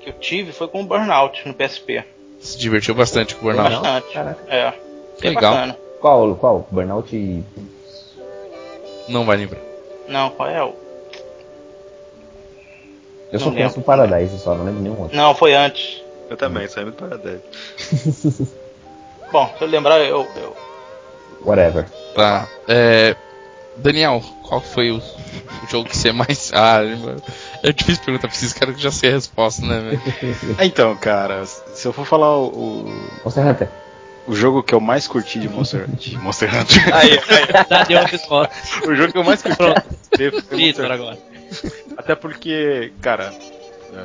que 0.00 0.10
eu 0.10 0.12
tive 0.14 0.52
foi 0.52 0.68
com 0.68 0.82
o 0.82 0.84
Burnout 0.84 1.46
no 1.46 1.54
PSP. 1.54 2.04
Se 2.40 2.58
divertiu 2.58 2.94
bastante 2.94 3.34
com 3.34 3.46
o 3.46 3.52
Burnout? 3.52 3.70
Bastante. 3.70 4.12
Caraca. 4.12 4.42
É. 4.48 4.72
Bem 5.20 5.34
Legal. 5.34 5.54
bacana. 5.54 5.78
Qual? 6.00 6.34
Qual? 6.36 6.68
Burnout 6.70 7.14
e. 7.14 7.44
Não 9.08 9.24
vai 9.24 9.36
lembrar. 9.36 9.60
Não, 10.08 10.30
qual 10.30 10.48
é 10.48 10.62
o. 10.62 10.74
Eu 13.32 13.38
só 13.38 13.46
Não 13.46 13.52
conheço 13.52 13.80
o 13.80 13.82
Paradise 13.82 14.38
só, 14.40 14.54
não 14.54 14.64
lembro 14.64 14.82
nenhum 14.82 15.00
outro. 15.00 15.16
Não, 15.16 15.34
foi 15.34 15.54
antes. 15.54 16.02
Eu 16.30 16.36
também, 16.36 16.68
saí 16.68 16.84
muito 16.84 16.96
Paradise. 16.96 17.42
Bom, 19.32 19.52
se 19.58 19.64
eu 19.64 19.68
lembrar, 19.68 19.98
eu. 19.98 20.28
eu... 20.36 20.56
Whatever. 21.44 21.86
Tá. 22.14 22.48
É, 22.68 23.16
Daniel, 23.76 24.22
qual 24.44 24.60
foi 24.60 24.92
o, 24.92 24.98
o 24.98 25.66
jogo 25.68 25.88
que 25.88 25.96
você 25.96 26.12
mais. 26.12 26.52
Ah, 26.54 26.80
é 27.62 27.72
difícil 27.72 28.04
perguntar 28.04 28.28
pra 28.28 28.36
vocês, 28.36 28.52
cara, 28.52 28.72
que 28.72 28.80
já 28.80 28.90
sei 28.92 29.10
a 29.10 29.14
resposta, 29.14 29.66
né, 29.66 29.80
velho? 29.80 30.02
Ah, 30.56 30.64
Então, 30.66 30.94
cara, 30.96 31.44
se 31.46 31.86
eu 31.86 31.92
for 31.92 32.06
falar 32.06 32.36
o, 32.36 32.46
o, 32.46 33.10
Monster 33.24 33.46
Hunter. 33.46 33.68
o 34.28 34.34
jogo 34.34 34.62
que 34.62 34.74
eu 34.74 34.80
mais 34.80 35.08
curti 35.08 35.40
de 35.40 35.48
Monster, 35.48 35.88
de 35.88 36.16
Monster 36.16 36.48
Hunter. 36.54 36.94
Aí, 36.94 37.18
aí. 37.28 37.96
A 37.96 38.04
resposta. 38.06 38.54
o 38.86 38.94
jogo 38.94 39.12
que 39.12 39.18
eu 39.18 39.24
mais 39.24 39.42
curti 39.42 39.56
Pronto. 39.56 39.82
foi 40.48 40.66
Monster 40.66 40.92
agora. 40.92 41.18
Até 41.96 42.14
porque, 42.14 42.92
cara, 43.00 43.32
é, 43.32 43.59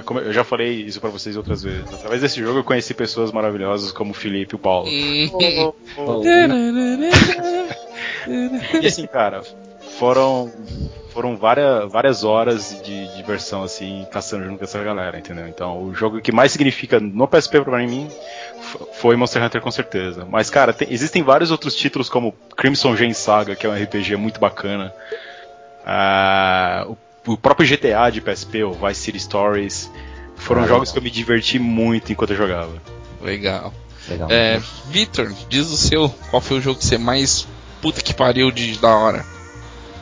como 0.05 0.19
eu 0.19 0.33
já 0.33 0.43
falei 0.43 0.81
isso 0.81 0.99
pra 0.99 1.09
vocês 1.09 1.35
outras 1.37 1.63
vezes. 1.63 1.93
Através 1.93 2.21
desse 2.21 2.39
jogo 2.39 2.59
eu 2.59 2.63
conheci 2.63 2.93
pessoas 2.93 3.31
maravilhosas 3.31 3.91
como 3.91 4.11
o 4.11 4.13
Felipe 4.13 4.53
e 4.53 4.57
o 4.57 4.59
Paulo. 4.59 4.87
E 8.81 8.85
assim, 8.87 9.07
cara, 9.07 9.41
foram 9.99 10.51
foram 11.11 11.37
várias, 11.37 11.89
várias 11.89 12.23
horas 12.25 12.81
de 12.83 13.15
diversão 13.15 13.63
assim, 13.63 14.05
caçando 14.11 14.43
junto 14.43 14.57
com 14.57 14.65
essa 14.65 14.83
galera, 14.83 15.17
entendeu? 15.17 15.47
Então, 15.47 15.81
o 15.83 15.93
jogo 15.95 16.19
que 16.19 16.29
mais 16.31 16.51
significa 16.51 16.99
no 16.99 17.25
PSP 17.25 17.61
pra 17.61 17.77
mim 17.77 18.09
foi 18.99 19.15
Monster 19.15 19.41
Hunter 19.41 19.61
com 19.61 19.71
certeza. 19.71 20.27
Mas, 20.29 20.49
cara, 20.49 20.73
tem- 20.73 20.89
existem 20.91 21.23
vários 21.23 21.51
outros 21.51 21.73
títulos 21.73 22.09
como 22.09 22.33
Crimson 22.57 22.97
Gen 22.97 23.13
Saga, 23.13 23.55
que 23.55 23.65
é 23.65 23.69
um 23.69 23.73
RPG 23.81 24.17
muito 24.17 24.41
bacana. 24.41 24.93
Ah, 25.85 26.85
o, 26.89 26.97
o 27.25 27.37
próprio 27.37 27.67
GTA 27.67 28.09
de 28.11 28.21
PSP, 28.21 28.63
o 28.63 28.73
Vice 28.73 29.01
City 29.01 29.19
Stories, 29.19 29.91
foram 30.35 30.63
Ah, 30.63 30.67
jogos 30.67 30.89
legal. 30.89 30.93
que 30.93 30.99
eu 30.99 31.03
me 31.03 31.11
diverti 31.11 31.59
muito 31.59 32.11
enquanto 32.11 32.31
eu 32.31 32.37
jogava. 32.37 32.73
legal. 33.21 33.73
Legal. 34.07 34.27
É, 34.29 34.61
Vitor, 34.89 35.33
diz 35.49 35.67
o 35.71 35.77
seu, 35.77 36.07
qual 36.29 36.39
foi 36.41 36.59
o 36.59 36.61
jogo 36.61 36.77
que 36.77 36.85
você 36.85 36.97
mais 36.97 37.47
puta 37.81 38.01
que 38.01 38.13
pariu 38.13 38.51
de 38.51 38.77
da 38.77 38.95
hora? 38.95 39.25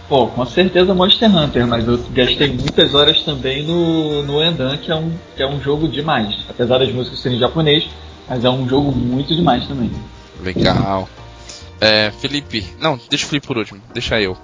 Pô, 0.10 0.28
com 0.28 0.45
certeza 0.45 0.94
Monster 0.94 1.34
Hunter, 1.34 1.66
mas 1.66 1.88
eu 1.88 1.98
gastei 2.12 2.50
muitas 2.50 2.94
horas 2.94 3.22
também 3.22 3.64
no, 3.64 4.22
no 4.24 4.44
Endan, 4.44 4.76
que 4.76 4.91
é, 4.91 4.95
um, 4.95 5.14
que 5.38 5.41
é 5.41 5.48
um 5.48 5.62
jogo 5.62 5.88
demais. 5.88 6.36
Apesar 6.50 6.80
das 6.80 6.91
músicas 6.91 7.20
serem 7.20 7.38
em 7.38 7.40
japonês, 7.40 7.88
mas 8.28 8.44
é 8.44 8.50
um 8.50 8.68
jogo 8.68 8.91
muito 8.91 9.34
demais 9.34 9.66
também. 9.68 9.90
Legal. 10.41 11.08
É, 11.80 12.12
Felipe, 12.20 12.66
não, 12.82 13.00
deixa 13.10 13.26
o 13.26 13.30
Felipe 13.30 13.48
por 13.48 13.58
último, 13.58 13.82
deixa 13.94 14.20
eu. 14.20 14.38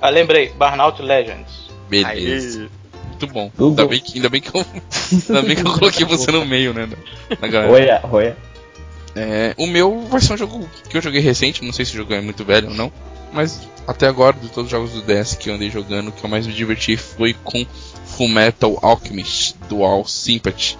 Ah, 0.00 0.08
lembrei, 0.08 0.48
Burnout 0.58 1.02
Legends. 1.02 1.70
Beleza. 2.00 2.62
Aí. 2.62 2.70
Muito 3.08 3.26
bom. 3.28 3.50
Tudo 3.56 3.68
Ainda 3.68 3.82
bom. 3.82 3.88
bem, 3.90 4.00
que, 4.00 4.14
ainda 4.16 4.28
bem 4.28 4.40
que 4.40 4.56
eu. 4.56 4.64
Ainda 5.28 5.42
bem 5.42 5.56
que 5.56 5.62
eu 5.62 5.78
coloquei 5.78 6.04
você 6.06 6.30
no 6.32 6.46
meio, 6.46 6.72
né? 6.72 6.86
Na, 6.86 7.36
na 7.40 7.48
galera. 7.48 7.72
Olha, 7.72 8.00
olha. 8.10 8.36
É, 9.14 9.54
o 9.58 9.66
meu 9.66 10.00
vai 10.08 10.20
ser 10.20 10.32
um 10.32 10.36
jogo 10.38 10.68
que 10.88 10.96
eu 10.96 11.02
joguei 11.02 11.20
recente, 11.20 11.62
não 11.62 11.72
sei 11.72 11.84
se 11.84 11.92
o 11.92 11.96
jogo 11.96 12.14
é 12.14 12.20
muito 12.22 12.44
velho 12.46 12.70
ou 12.70 12.74
não, 12.74 12.90
mas 13.30 13.60
até 13.86 14.06
agora, 14.06 14.34
de 14.36 14.48
todos 14.48 14.64
os 14.64 14.70
jogos 14.70 14.92
do 14.92 15.02
DS 15.02 15.34
que 15.34 15.50
eu 15.50 15.54
andei 15.54 15.70
jogando, 15.70 16.08
o 16.08 16.12
que 16.12 16.24
eu 16.24 16.30
mais 16.30 16.46
me 16.46 16.52
diverti 16.52 16.96
foi 16.96 17.34
com 17.44 17.66
Fullmetal 18.06 18.78
Alchemist 18.80 19.56
Dual 19.68 20.06
Sympathy. 20.06 20.78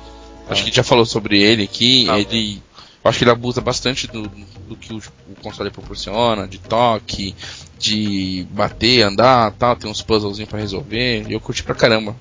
Acho 0.48 0.62
que 0.62 0.62
a 0.62 0.64
gente 0.64 0.76
já 0.76 0.82
falou 0.82 1.04
sobre 1.04 1.42
ele 1.42 1.62
aqui. 1.64 2.06
Ah, 2.08 2.18
ele. 2.18 2.62
Eu 3.04 3.08
acho 3.08 3.18
que 3.18 3.24
ele 3.24 3.30
abusa 3.32 3.60
bastante 3.60 4.06
do, 4.06 4.22
do 4.68 4.76
que 4.76 4.92
o, 4.92 4.98
o 4.98 5.34
console 5.42 5.70
proporciona, 5.70 6.46
de 6.46 6.58
toque, 6.58 7.34
de 7.78 8.46
bater, 8.50 9.02
andar 9.02 9.50
tal, 9.52 9.74
tem 9.74 9.90
uns 9.90 10.00
puzzlezinhos 10.02 10.48
pra 10.48 10.60
resolver. 10.60 11.26
Eu 11.28 11.40
curti 11.40 11.62
pra 11.64 11.74
caramba. 11.74 12.14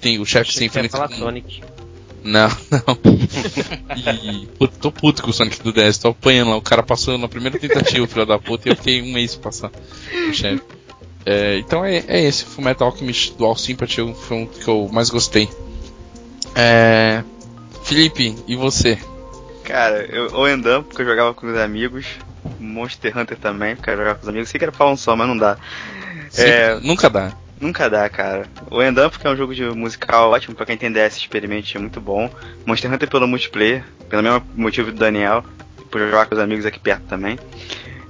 Tem 0.00 0.18
o 0.18 0.26
chefe 0.26 0.52
sem 0.52 0.68
Você 0.68 0.88
falar 0.88 1.08
com- 1.08 1.14
Sonic. 1.16 1.62
Não, 2.24 2.48
não. 2.70 2.98
E 4.24 4.46
puto, 4.58 4.78
tô 4.78 4.90
puto 4.90 5.22
com 5.22 5.30
o 5.30 5.32
Sonic 5.32 5.62
do 5.62 5.72
DS, 5.72 5.98
tô 5.98 6.08
apanhando 6.08 6.50
lá. 6.50 6.56
O 6.56 6.62
cara 6.62 6.82
passou 6.82 7.16
na 7.18 7.28
primeira 7.28 7.58
tentativa, 7.58 8.06
filho 8.06 8.26
da 8.26 8.38
puta, 8.38 8.68
e 8.68 8.72
eu 8.72 8.76
fiquei 8.76 9.02
um 9.02 9.12
mês 9.12 9.34
pra 9.34 9.44
passar 9.50 9.70
o 10.28 10.32
chefe. 10.32 10.62
É, 11.26 11.58
então 11.58 11.84
é, 11.84 12.04
é 12.08 12.22
esse, 12.24 12.44
Full 12.44 12.64
Metal 12.64 12.86
Alchemist 12.88 13.34
Dual 13.36 13.56
Sympathy 13.56 13.96
foi 14.14 14.36
um 14.36 14.46
que 14.46 14.66
eu 14.68 14.88
mais 14.92 15.08
gostei. 15.10 15.48
É, 16.54 17.22
Felipe, 17.82 18.34
e 18.46 18.56
você? 18.56 18.98
Cara, 19.64 20.04
eu, 20.04 20.32
o 20.34 20.48
Endam, 20.48 20.82
porque 20.82 21.02
eu 21.02 21.06
jogava 21.06 21.34
com 21.34 21.46
os 21.46 21.58
amigos. 21.58 22.06
Monster 22.60 23.16
Hunter 23.16 23.36
também, 23.38 23.74
porque 23.74 23.90
eu 23.90 23.96
jogava 23.96 24.16
com 24.16 24.22
os 24.22 24.28
amigos. 24.28 24.48
Sei 24.48 24.58
que 24.58 24.64
era 24.64 24.72
falar 24.72 24.92
um 24.92 24.96
só, 24.96 25.16
mas 25.16 25.26
não 25.26 25.36
dá. 25.36 25.56
É, 26.36 26.78
Nunca 26.80 27.08
dá. 27.08 27.32
Nunca 27.60 27.88
dá, 27.88 28.08
cara. 28.08 28.46
O 28.70 28.82
Endam, 28.82 29.08
porque 29.08 29.26
é 29.26 29.30
um 29.30 29.36
jogo 29.36 29.54
de 29.54 29.64
musical 29.70 30.30
ótimo, 30.30 30.54
pra 30.54 30.66
quem 30.66 30.76
tem 30.76 30.92
DS 30.92 31.16
experimente, 31.16 31.76
é 31.76 31.80
muito 31.80 32.00
bom. 32.00 32.30
Monster 32.66 32.92
Hunter 32.92 33.08
pelo 33.08 33.26
multiplayer, 33.26 33.84
pelo 34.08 34.22
mesmo 34.22 34.44
motivo 34.54 34.92
do 34.92 34.98
Daniel, 34.98 35.44
por 35.90 36.00
jogar 36.00 36.26
com 36.26 36.34
os 36.34 36.40
amigos 36.40 36.66
aqui 36.66 36.78
perto 36.78 37.04
também. 37.04 37.38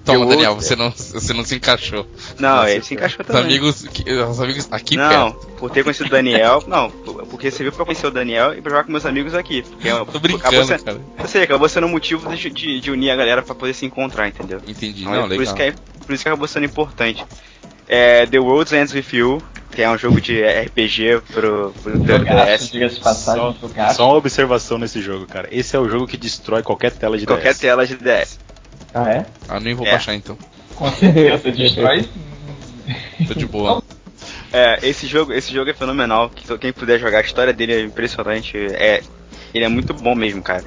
Toma, 0.05 0.21
Eu 0.25 0.29
Daniel, 0.29 0.55
você 0.57 0.77
não, 0.77 0.91
você 0.91 1.33
não 1.33 1.45
se 1.45 1.55
encaixou. 1.55 2.07
Não, 2.39 2.57
Nossa, 2.57 2.71
ele 2.71 2.85
se 2.85 2.93
encaixou 2.95 3.21
Os 3.23 3.27
também. 3.27 3.43
amigos, 3.45 3.83
que- 3.93 4.11
os 4.13 4.41
amigos 4.41 4.69
aqui 4.71 4.97
não, 4.97 5.33
perto. 5.33 5.47
por 5.57 5.71
ter 5.71 5.83
conhecido 5.83 6.07
o 6.09 6.11
Daniel, 6.11 6.63
não, 6.67 6.91
porque 6.91 7.51
você 7.51 7.63
viu 7.63 7.73
pra 7.73 7.85
conhecer 7.87 8.07
o 8.07 8.11
Daniel 8.11 8.53
e 8.53 8.61
pra 8.61 8.71
jogar 8.71 8.85
com 8.85 8.93
meus 8.93 9.07
amigos 9.07 9.35
aqui. 9.35 9.63
Porque 9.63 9.89
Tô 9.89 9.97
acabou 10.03 10.21
brincando, 10.21 10.65
sendo, 10.67 10.85
cara. 10.85 11.01
eu 11.19 11.29
sei, 11.29 11.43
acabou 11.43 11.69
sendo 11.69 11.87
um 11.87 11.91
motivo 11.91 12.35
de, 12.37 12.51
de- 12.51 12.81
de 12.81 12.91
unir 12.91 13.11
a 13.11 13.17
galera 13.17 13.43
pra 13.43 13.55
poder 13.55 13.73
se 13.73 13.87
encontrar, 13.87 14.29
entendeu? 14.29 14.61
Entendi, 14.67 15.03
Então, 15.03 15.13
não, 15.15 15.25
é 15.25 15.29
por, 15.29 15.43
isso 15.43 15.55
legal. 15.55 15.57
que 15.57 15.63
é, 15.63 15.73
por 16.07 16.13
isso 16.15 16.23
que 16.23 16.29
acabou 16.29 16.49
sendo 16.49 16.67
importante. 16.67 17.25
É, 17.89 18.27
The 18.27 18.39
World 18.39 18.75
Ends 18.77 18.93
With 18.95 19.07
You, 19.13 19.43
que 19.71 19.83
é 19.83 19.91
um 19.91 19.99
jogo 19.99 20.21
de 20.21 20.41
RPG 20.43 21.21
pro, 21.33 21.73
pro 21.83 21.99
DS. 21.99 22.71
Só, 23.03 23.15
só 23.93 24.07
uma 24.09 24.17
observação 24.17 24.79
nesse 24.79 25.01
jogo, 25.03 25.27
cara. 25.27 25.49
Esse 25.51 25.77
é 25.77 25.79
o 25.79 25.89
jogo 25.89 26.07
que 26.07 26.17
destrói 26.17 26.63
qualquer 26.63 26.93
tela 26.93 27.19
de 27.19 27.27
Qualquer 27.27 27.53
DS. 27.53 27.59
tela 27.61 27.87
de 27.87 27.97
DS. 27.97 28.39
Ah, 28.95 29.11
é? 29.11 29.27
Ah, 29.49 29.59
nem 29.61 29.75
vou 29.75 29.87
É. 29.87 29.91
baixar 29.91 30.15
então. 30.15 30.39
Com 30.77 30.91
certeza, 30.93 31.51
destrói. 31.51 32.09
Tô 33.27 33.35
de 33.35 33.47
boa. 33.47 33.83
É, 34.53 34.79
esse 34.89 35.07
jogo, 35.07 35.33
esse 35.33 35.53
jogo 35.53 35.71
é 35.71 35.75
fenomenal. 35.75 36.31
que 36.31 36.59
Quem 36.59 36.73
puder 36.73 36.99
jogar, 37.01 37.19
a 37.19 37.23
história 37.23 37.53
dele 37.53 37.73
é 37.73 37.81
impressionante. 37.83 38.57
É, 38.57 39.03
ele 39.53 39.65
é 39.65 39.69
muito 39.69 39.93
bom 39.93 40.15
mesmo, 40.15 40.43
cara. 40.43 40.65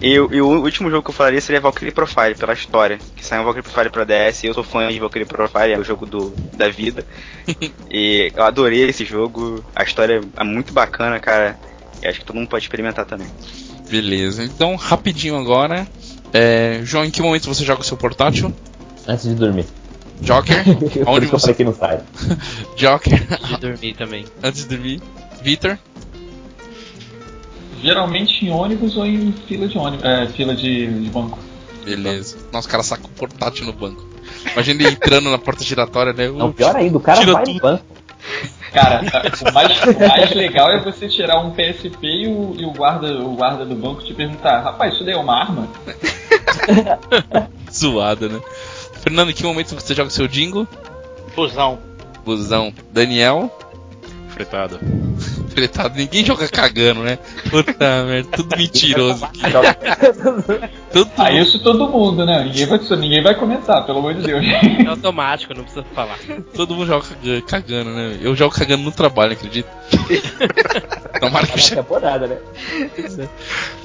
E, 0.00 0.18
o- 0.18 0.32
e 0.32 0.40
o 0.40 0.46
último 0.62 0.88
jogo 0.90 1.02
que 1.02 1.10
eu 1.10 1.14
falaria 1.14 1.40
seria 1.42 1.60
Valkyrie 1.60 1.92
Profile, 1.92 2.34
pela 2.34 2.54
história. 2.54 2.98
Que 3.16 3.24
saiu 3.24 3.42
um 3.42 3.44
Valkyrie 3.44 3.62
Profile 3.70 3.90
pra 3.90 4.04
DS. 4.04 4.44
Eu 4.46 4.54
sou 4.54 4.64
fã 4.64 4.88
de 4.88 4.98
Valkyrie 4.98 5.26
Profile, 5.26 5.72
é 5.74 5.78
o 5.78 5.84
jogo 5.84 6.06
do, 6.06 6.30
da 6.56 6.68
vida. 6.70 7.04
e 7.90 8.32
eu 8.34 8.42
adorei 8.42 8.82
esse 8.88 9.04
jogo. 9.04 9.62
A 9.76 9.82
história 9.82 10.22
é 10.36 10.44
muito 10.44 10.72
bacana, 10.72 11.20
cara. 11.20 11.58
E 12.02 12.08
acho 12.08 12.20
que 12.20 12.24
todo 12.24 12.36
mundo 12.36 12.48
pode 12.48 12.64
experimentar 12.64 13.04
também. 13.04 13.28
Beleza, 13.90 14.42
então 14.44 14.74
rapidinho 14.76 15.36
agora. 15.36 15.86
É, 16.32 16.80
João, 16.84 17.04
em 17.04 17.10
que 17.10 17.20
momento 17.22 17.46
você 17.46 17.64
joga 17.64 17.80
o 17.80 17.84
seu 17.84 17.96
portátil? 17.96 18.52
Antes 19.06 19.24
de 19.26 19.34
dormir. 19.34 19.66
Joker? 20.20 20.62
Onde 21.08 21.26
você. 21.26 21.54
que 21.54 21.64
não 21.64 21.74
sai. 21.74 22.00
Joker? 22.76 23.26
De 23.48 23.56
dormir 23.56 23.94
também. 23.94 24.24
Antes 24.42 24.62
de 24.62 24.76
dormir. 24.76 25.02
Vitor? 25.42 25.78
Geralmente 27.82 28.44
em 28.44 28.50
ônibus 28.50 28.96
ou 28.96 29.06
em 29.06 29.32
fila 29.48 29.66
de 29.66 29.78
ônibus. 29.78 30.04
É, 30.04 30.26
fila 30.28 30.54
de, 30.54 30.86
de 30.86 31.10
banco. 31.10 31.38
Beleza. 31.84 32.36
Nossa, 32.52 32.68
o 32.68 32.70
cara 32.70 32.82
saca 32.82 33.06
o 33.06 33.08
portátil 33.08 33.64
no 33.64 33.72
banco. 33.72 34.06
Imagina 34.52 34.82
ele 34.82 34.92
entrando 34.92 35.30
na 35.30 35.38
porta 35.38 35.64
giratória, 35.64 36.12
né? 36.12 36.28
Não, 36.28 36.52
pior 36.52 36.76
ainda, 36.76 36.98
o 36.98 37.00
cara 37.00 37.20
Tira 37.20 37.32
vai 37.32 37.44
tudo. 37.44 37.54
no 37.54 37.60
banco. 37.60 37.84
Cara, 38.72 39.00
o 39.00 39.52
mais, 39.52 39.82
o 39.82 40.08
mais 40.08 40.34
legal 40.34 40.70
é 40.70 40.78
você 40.78 41.08
tirar 41.08 41.40
um 41.40 41.50
PSP 41.50 42.06
e 42.06 42.28
o, 42.28 42.54
e 42.56 42.64
o 42.64 42.72
guarda, 42.72 43.18
o 43.20 43.34
guarda 43.34 43.64
do 43.64 43.74
banco 43.74 44.04
te 44.04 44.14
perguntar, 44.14 44.60
rapaz, 44.60 44.94
isso 44.94 45.04
daí 45.04 45.14
é 45.14 45.16
uma 45.16 45.36
arma? 45.36 45.68
Zoada, 47.72 48.28
né? 48.28 48.40
Fernando, 49.00 49.30
em 49.30 49.34
que 49.34 49.42
momento 49.42 49.74
você 49.74 49.94
joga 49.94 50.08
o 50.08 50.12
seu 50.12 50.28
jingle? 50.28 50.68
Fusão. 51.34 51.78
Busão. 52.24 52.72
Daniel? 52.92 53.50
Fretado. 54.28 54.78
Ninguém 55.94 56.24
joga 56.24 56.48
cagando, 56.48 57.00
né? 57.02 57.18
Puta 57.50 58.04
merda, 58.04 58.28
tudo 58.36 58.56
mentiroso 58.56 59.24
aqui. 59.24 59.40
Tudo 60.92 61.08
Ah, 61.16 61.30
isso 61.30 61.62
todo 61.62 61.88
mundo, 61.88 62.26
né? 62.26 62.42
Ninguém 62.44 62.66
vai, 62.66 62.78
ninguém 62.98 63.22
vai 63.22 63.34
comentar, 63.36 63.86
pelo 63.86 64.00
amor 64.00 64.12
de 64.14 64.22
Deus. 64.22 64.44
É 64.44 64.86
automático, 64.88 65.54
não 65.54 65.62
precisa 65.62 65.84
falar. 65.94 66.18
Todo 66.54 66.74
mundo 66.74 66.86
joga 66.88 67.06
caga- 67.06 67.42
cagando, 67.42 67.90
né? 67.90 68.18
Eu 68.20 68.34
jogo 68.34 68.52
cagando 68.52 68.82
no 68.82 68.90
trabalho, 68.90 69.32
acredito. 69.34 69.68
Tomara 71.20 71.46
que 71.46 71.60
chegue. 71.60 71.80
acabou 71.80 72.00
nada, 72.00 72.26
né? 72.26 72.38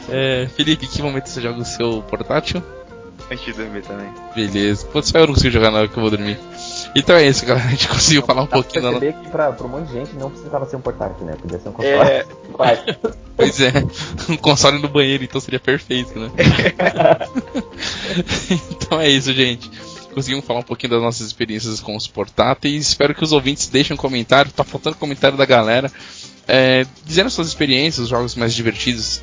É, 0.10 0.47
Felipe, 0.56 0.85
em 0.85 0.89
que 0.89 1.02
momento 1.02 1.27
você 1.27 1.41
joga 1.41 1.60
o 1.60 1.65
seu 1.65 2.02
portátil? 2.10 2.64
Antes 3.31 3.45
de 3.45 3.53
dormir 3.53 3.81
também. 3.84 4.07
Beleza. 4.35 4.85
Pô, 4.88 5.02
só 5.02 5.19
eu 5.19 5.27
não 5.27 5.34
consigo 5.34 5.52
jogar 5.53 5.72
na 5.72 5.80
hora 5.80 5.88
que 5.88 5.97
eu 5.97 6.02
vou 6.02 6.10
dormir. 6.11 6.38
Então 6.95 7.15
é 7.15 7.27
isso, 7.27 7.45
galera. 7.45 7.67
A 7.67 7.72
gente 7.72 7.88
conseguiu 7.89 8.23
falar 8.23 8.41
um 8.41 8.45
Dá 8.45 8.51
pra 8.51 8.61
pouquinho 8.61 8.84
da 8.84 8.91
nossa. 8.91 9.01
perceber 9.01 9.23
que 9.26 9.30
pra, 9.30 9.51
pra 9.51 9.65
um 9.65 9.69
monte 9.69 9.88
de 9.88 9.93
gente 9.93 10.15
não 10.15 10.30
precisava 10.30 10.65
ser 10.65 10.77
um 10.77 10.81
portátil, 10.81 11.26
né? 11.26 11.35
Podia 11.39 11.59
ser 11.59 11.69
um 11.69 11.73
console. 11.73 12.09
É. 12.09 12.26
Pois 13.35 13.59
é, 13.59 13.73
um 14.31 14.38
console 14.38 14.80
no 14.80 14.88
banheiro, 14.88 15.26
então 15.26 15.41
seria 15.41 15.59
perfeito, 15.59 16.17
né? 16.17 16.31
então 18.72 18.97
é 19.01 19.09
isso, 19.09 19.34
gente. 19.34 19.69
Conseguimos 20.13 20.45
falar 20.45 20.61
um 20.61 20.63
pouquinho 20.63 20.91
das 20.91 21.01
nossas 21.01 21.27
experiências 21.27 21.81
com 21.81 21.97
os 21.97 22.07
portáteis. 22.07 22.88
Espero 22.88 23.13
que 23.13 23.22
os 23.22 23.34
ouvintes 23.34 23.67
deixem 23.67 23.93
um 23.93 23.97
comentário. 23.97 24.49
Tá 24.53 24.63
faltando 24.63 24.95
comentário 24.95 25.38
da 25.38 25.45
galera. 25.45 25.91
É, 26.47 26.85
dizendo 27.03 27.30
suas 27.30 27.49
experiências, 27.49 28.05
os 28.05 28.09
jogos 28.09 28.35
mais 28.35 28.53
divertidos 28.53 29.22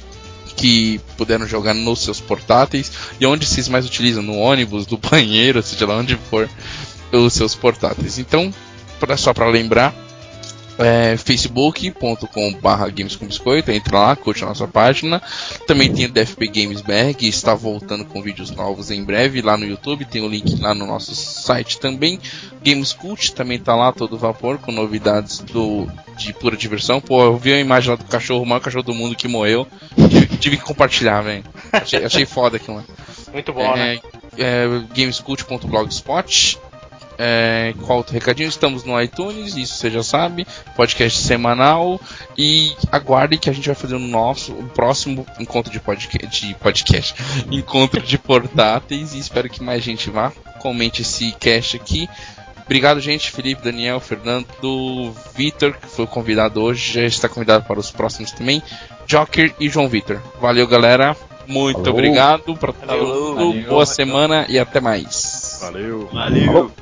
que 0.55 1.01
puderam 1.17 1.47
jogar 1.47 1.73
nos 1.73 2.01
seus 2.05 2.21
portáteis 2.21 2.93
e 3.19 3.25
onde 3.25 3.47
vocês 3.47 3.69
mais 3.69 3.87
utilizam, 3.87 4.23
no 4.23 4.37
ônibus, 4.37 4.87
no 4.87 4.99
banheiro, 4.99 5.63
seja 5.63 5.87
lá 5.87 5.97
onde 5.97 6.17
for, 6.17 6.47
os 7.13 7.33
seus 7.35 7.55
portáteis. 7.55 8.19
Então, 8.19 8.53
pra, 8.99 9.17
só 9.17 9.33
para 9.33 9.47
lembrar, 9.47 9.95
é, 10.79 11.17
facebook.com.br 11.17 12.91
Games 12.95 13.17
com 13.17 13.27
Biscoito, 13.27 13.71
entra 13.71 13.99
lá, 13.99 14.17
curte 14.17 14.43
a 14.43 14.49
nossa 14.49 14.67
página. 14.67 15.21
Também 15.67 15.93
tem 15.93 16.07
o 16.07 16.13
DFP 16.13 16.49
Games 16.49 16.81
BR, 16.81 17.15
que 17.17 17.29
está 17.29 17.55
voltando 17.55 18.05
com 18.05 18.23
vídeos 18.23 18.51
novos 18.51 18.91
em 18.91 19.05
breve 19.05 19.43
lá 19.43 19.57
no 19.57 19.67
YouTube. 19.67 20.05
Tem 20.05 20.23
o 20.23 20.29
link 20.29 20.61
lá 20.61 20.75
no 20.75 20.87
nosso 20.87 21.15
site 21.15 21.79
também. 21.79 22.19
Games 22.65 22.93
Cult 22.93 23.35
também 23.35 23.59
tá 23.59 23.75
lá 23.75 23.93
todo 23.93 24.19
vapor 24.19 24.59
com 24.59 24.73
novidades 24.73 25.39
do 25.41 25.89
de 26.17 26.33
pura 26.33 26.57
diversão. 26.57 27.01
Pô, 27.01 27.23
eu 27.23 27.37
vi 27.37 27.53
a 27.53 27.61
imagem 27.61 27.91
lá 27.91 27.97
do 27.97 28.05
cachorro, 28.05 28.43
o 28.43 28.47
maior 28.47 28.61
cachorro 28.61 28.85
do 28.85 28.95
mundo 28.95 29.17
que 29.17 29.29
morreu. 29.29 29.67
Tive, 29.97 30.37
tive 30.37 30.57
que 30.57 30.65
compartilhar, 30.65 31.23
velho. 31.23 31.45
Achei, 31.73 32.05
achei 32.05 32.27
foda 32.27 32.57
aquilo 32.57 32.77
lá. 32.77 32.85
Muito 33.33 33.53
bom, 33.53 33.75
né? 33.77 33.99
É, 34.37 34.65
é, 34.65 34.67
gamescult.blogspot. 34.95 36.59
É, 37.25 37.73
qual 37.83 37.99
outro 37.99 38.13
recadinho? 38.15 38.49
Estamos 38.49 38.83
no 38.83 39.01
iTunes, 39.01 39.55
isso 39.55 39.77
você 39.77 39.89
já 39.89 40.03
sabe. 40.03 40.45
Podcast 40.75 41.21
semanal. 41.21 42.01
E 42.37 42.75
aguarde 42.91 43.39
que 43.39 43.49
a 43.49 43.53
gente 43.53 43.67
vai 43.67 43.77
fazer 43.77 43.95
o 43.95 44.01
nosso 44.01 44.51
o 44.51 44.65
próximo 44.65 45.25
encontro 45.39 45.71
de 45.71 45.79
podcast, 45.79 46.47
de 46.49 46.55
podcast. 46.55 47.15
Encontro 47.49 48.03
de 48.03 48.19
portáteis. 48.19 49.15
E 49.15 49.21
espero 49.21 49.49
que 49.49 49.63
mais 49.63 49.85
gente 49.85 50.11
vá. 50.11 50.33
Comente 50.59 51.03
esse 51.03 51.31
cast 51.39 51.77
aqui. 51.77 52.09
Obrigado, 52.65 52.99
gente. 52.99 53.31
Felipe, 53.31 53.63
Daniel, 53.63 54.01
Fernando, 54.01 55.15
Vitor, 55.37 55.75
que 55.75 55.87
foi 55.87 56.09
convidado 56.09 56.61
hoje, 56.61 56.95
já 56.95 57.05
está 57.05 57.29
convidado 57.29 57.65
para 57.67 57.79
os 57.79 57.93
próximos 57.93 58.33
também. 58.33 58.61
Joker 59.07 59.55
e 59.61 59.69
João 59.69 59.89
Vitor. 59.89 60.21
Valeu, 60.41 60.67
galera. 60.67 61.17
Muito 61.47 61.79
Falou. 61.79 61.93
obrigado 61.93 62.57
para 62.57 62.73
todo 62.73 62.97
mundo. 62.99 63.35
Valeu. 63.35 63.69
Boa 63.69 63.87
semana 63.87 64.45
e 64.49 64.59
até 64.59 64.81
mais. 64.81 65.61
Valeu. 65.61 66.09
valeu. 66.13 66.73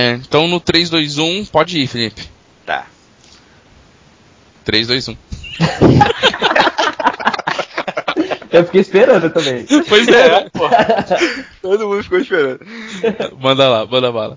É, 0.00 0.12
então 0.12 0.48
no 0.48 0.58
3, 0.58 0.88
2, 0.88 1.18
1, 1.18 1.44
pode 1.44 1.78
ir, 1.78 1.86
Felipe. 1.86 2.22
Tá. 2.64 2.86
3, 4.64 4.86
2, 4.86 5.08
1. 5.08 5.16
Eu 8.50 8.64
fiquei 8.64 8.80
esperando 8.80 9.28
também. 9.30 9.66
Pois 9.86 10.08
é, 10.08 10.50
Todo 11.60 11.86
mundo 11.86 12.02
ficou 12.02 12.18
esperando. 12.18 12.60
manda 13.38 13.68
lá, 13.68 13.86
manda 13.86 14.10
bala. 14.10 14.28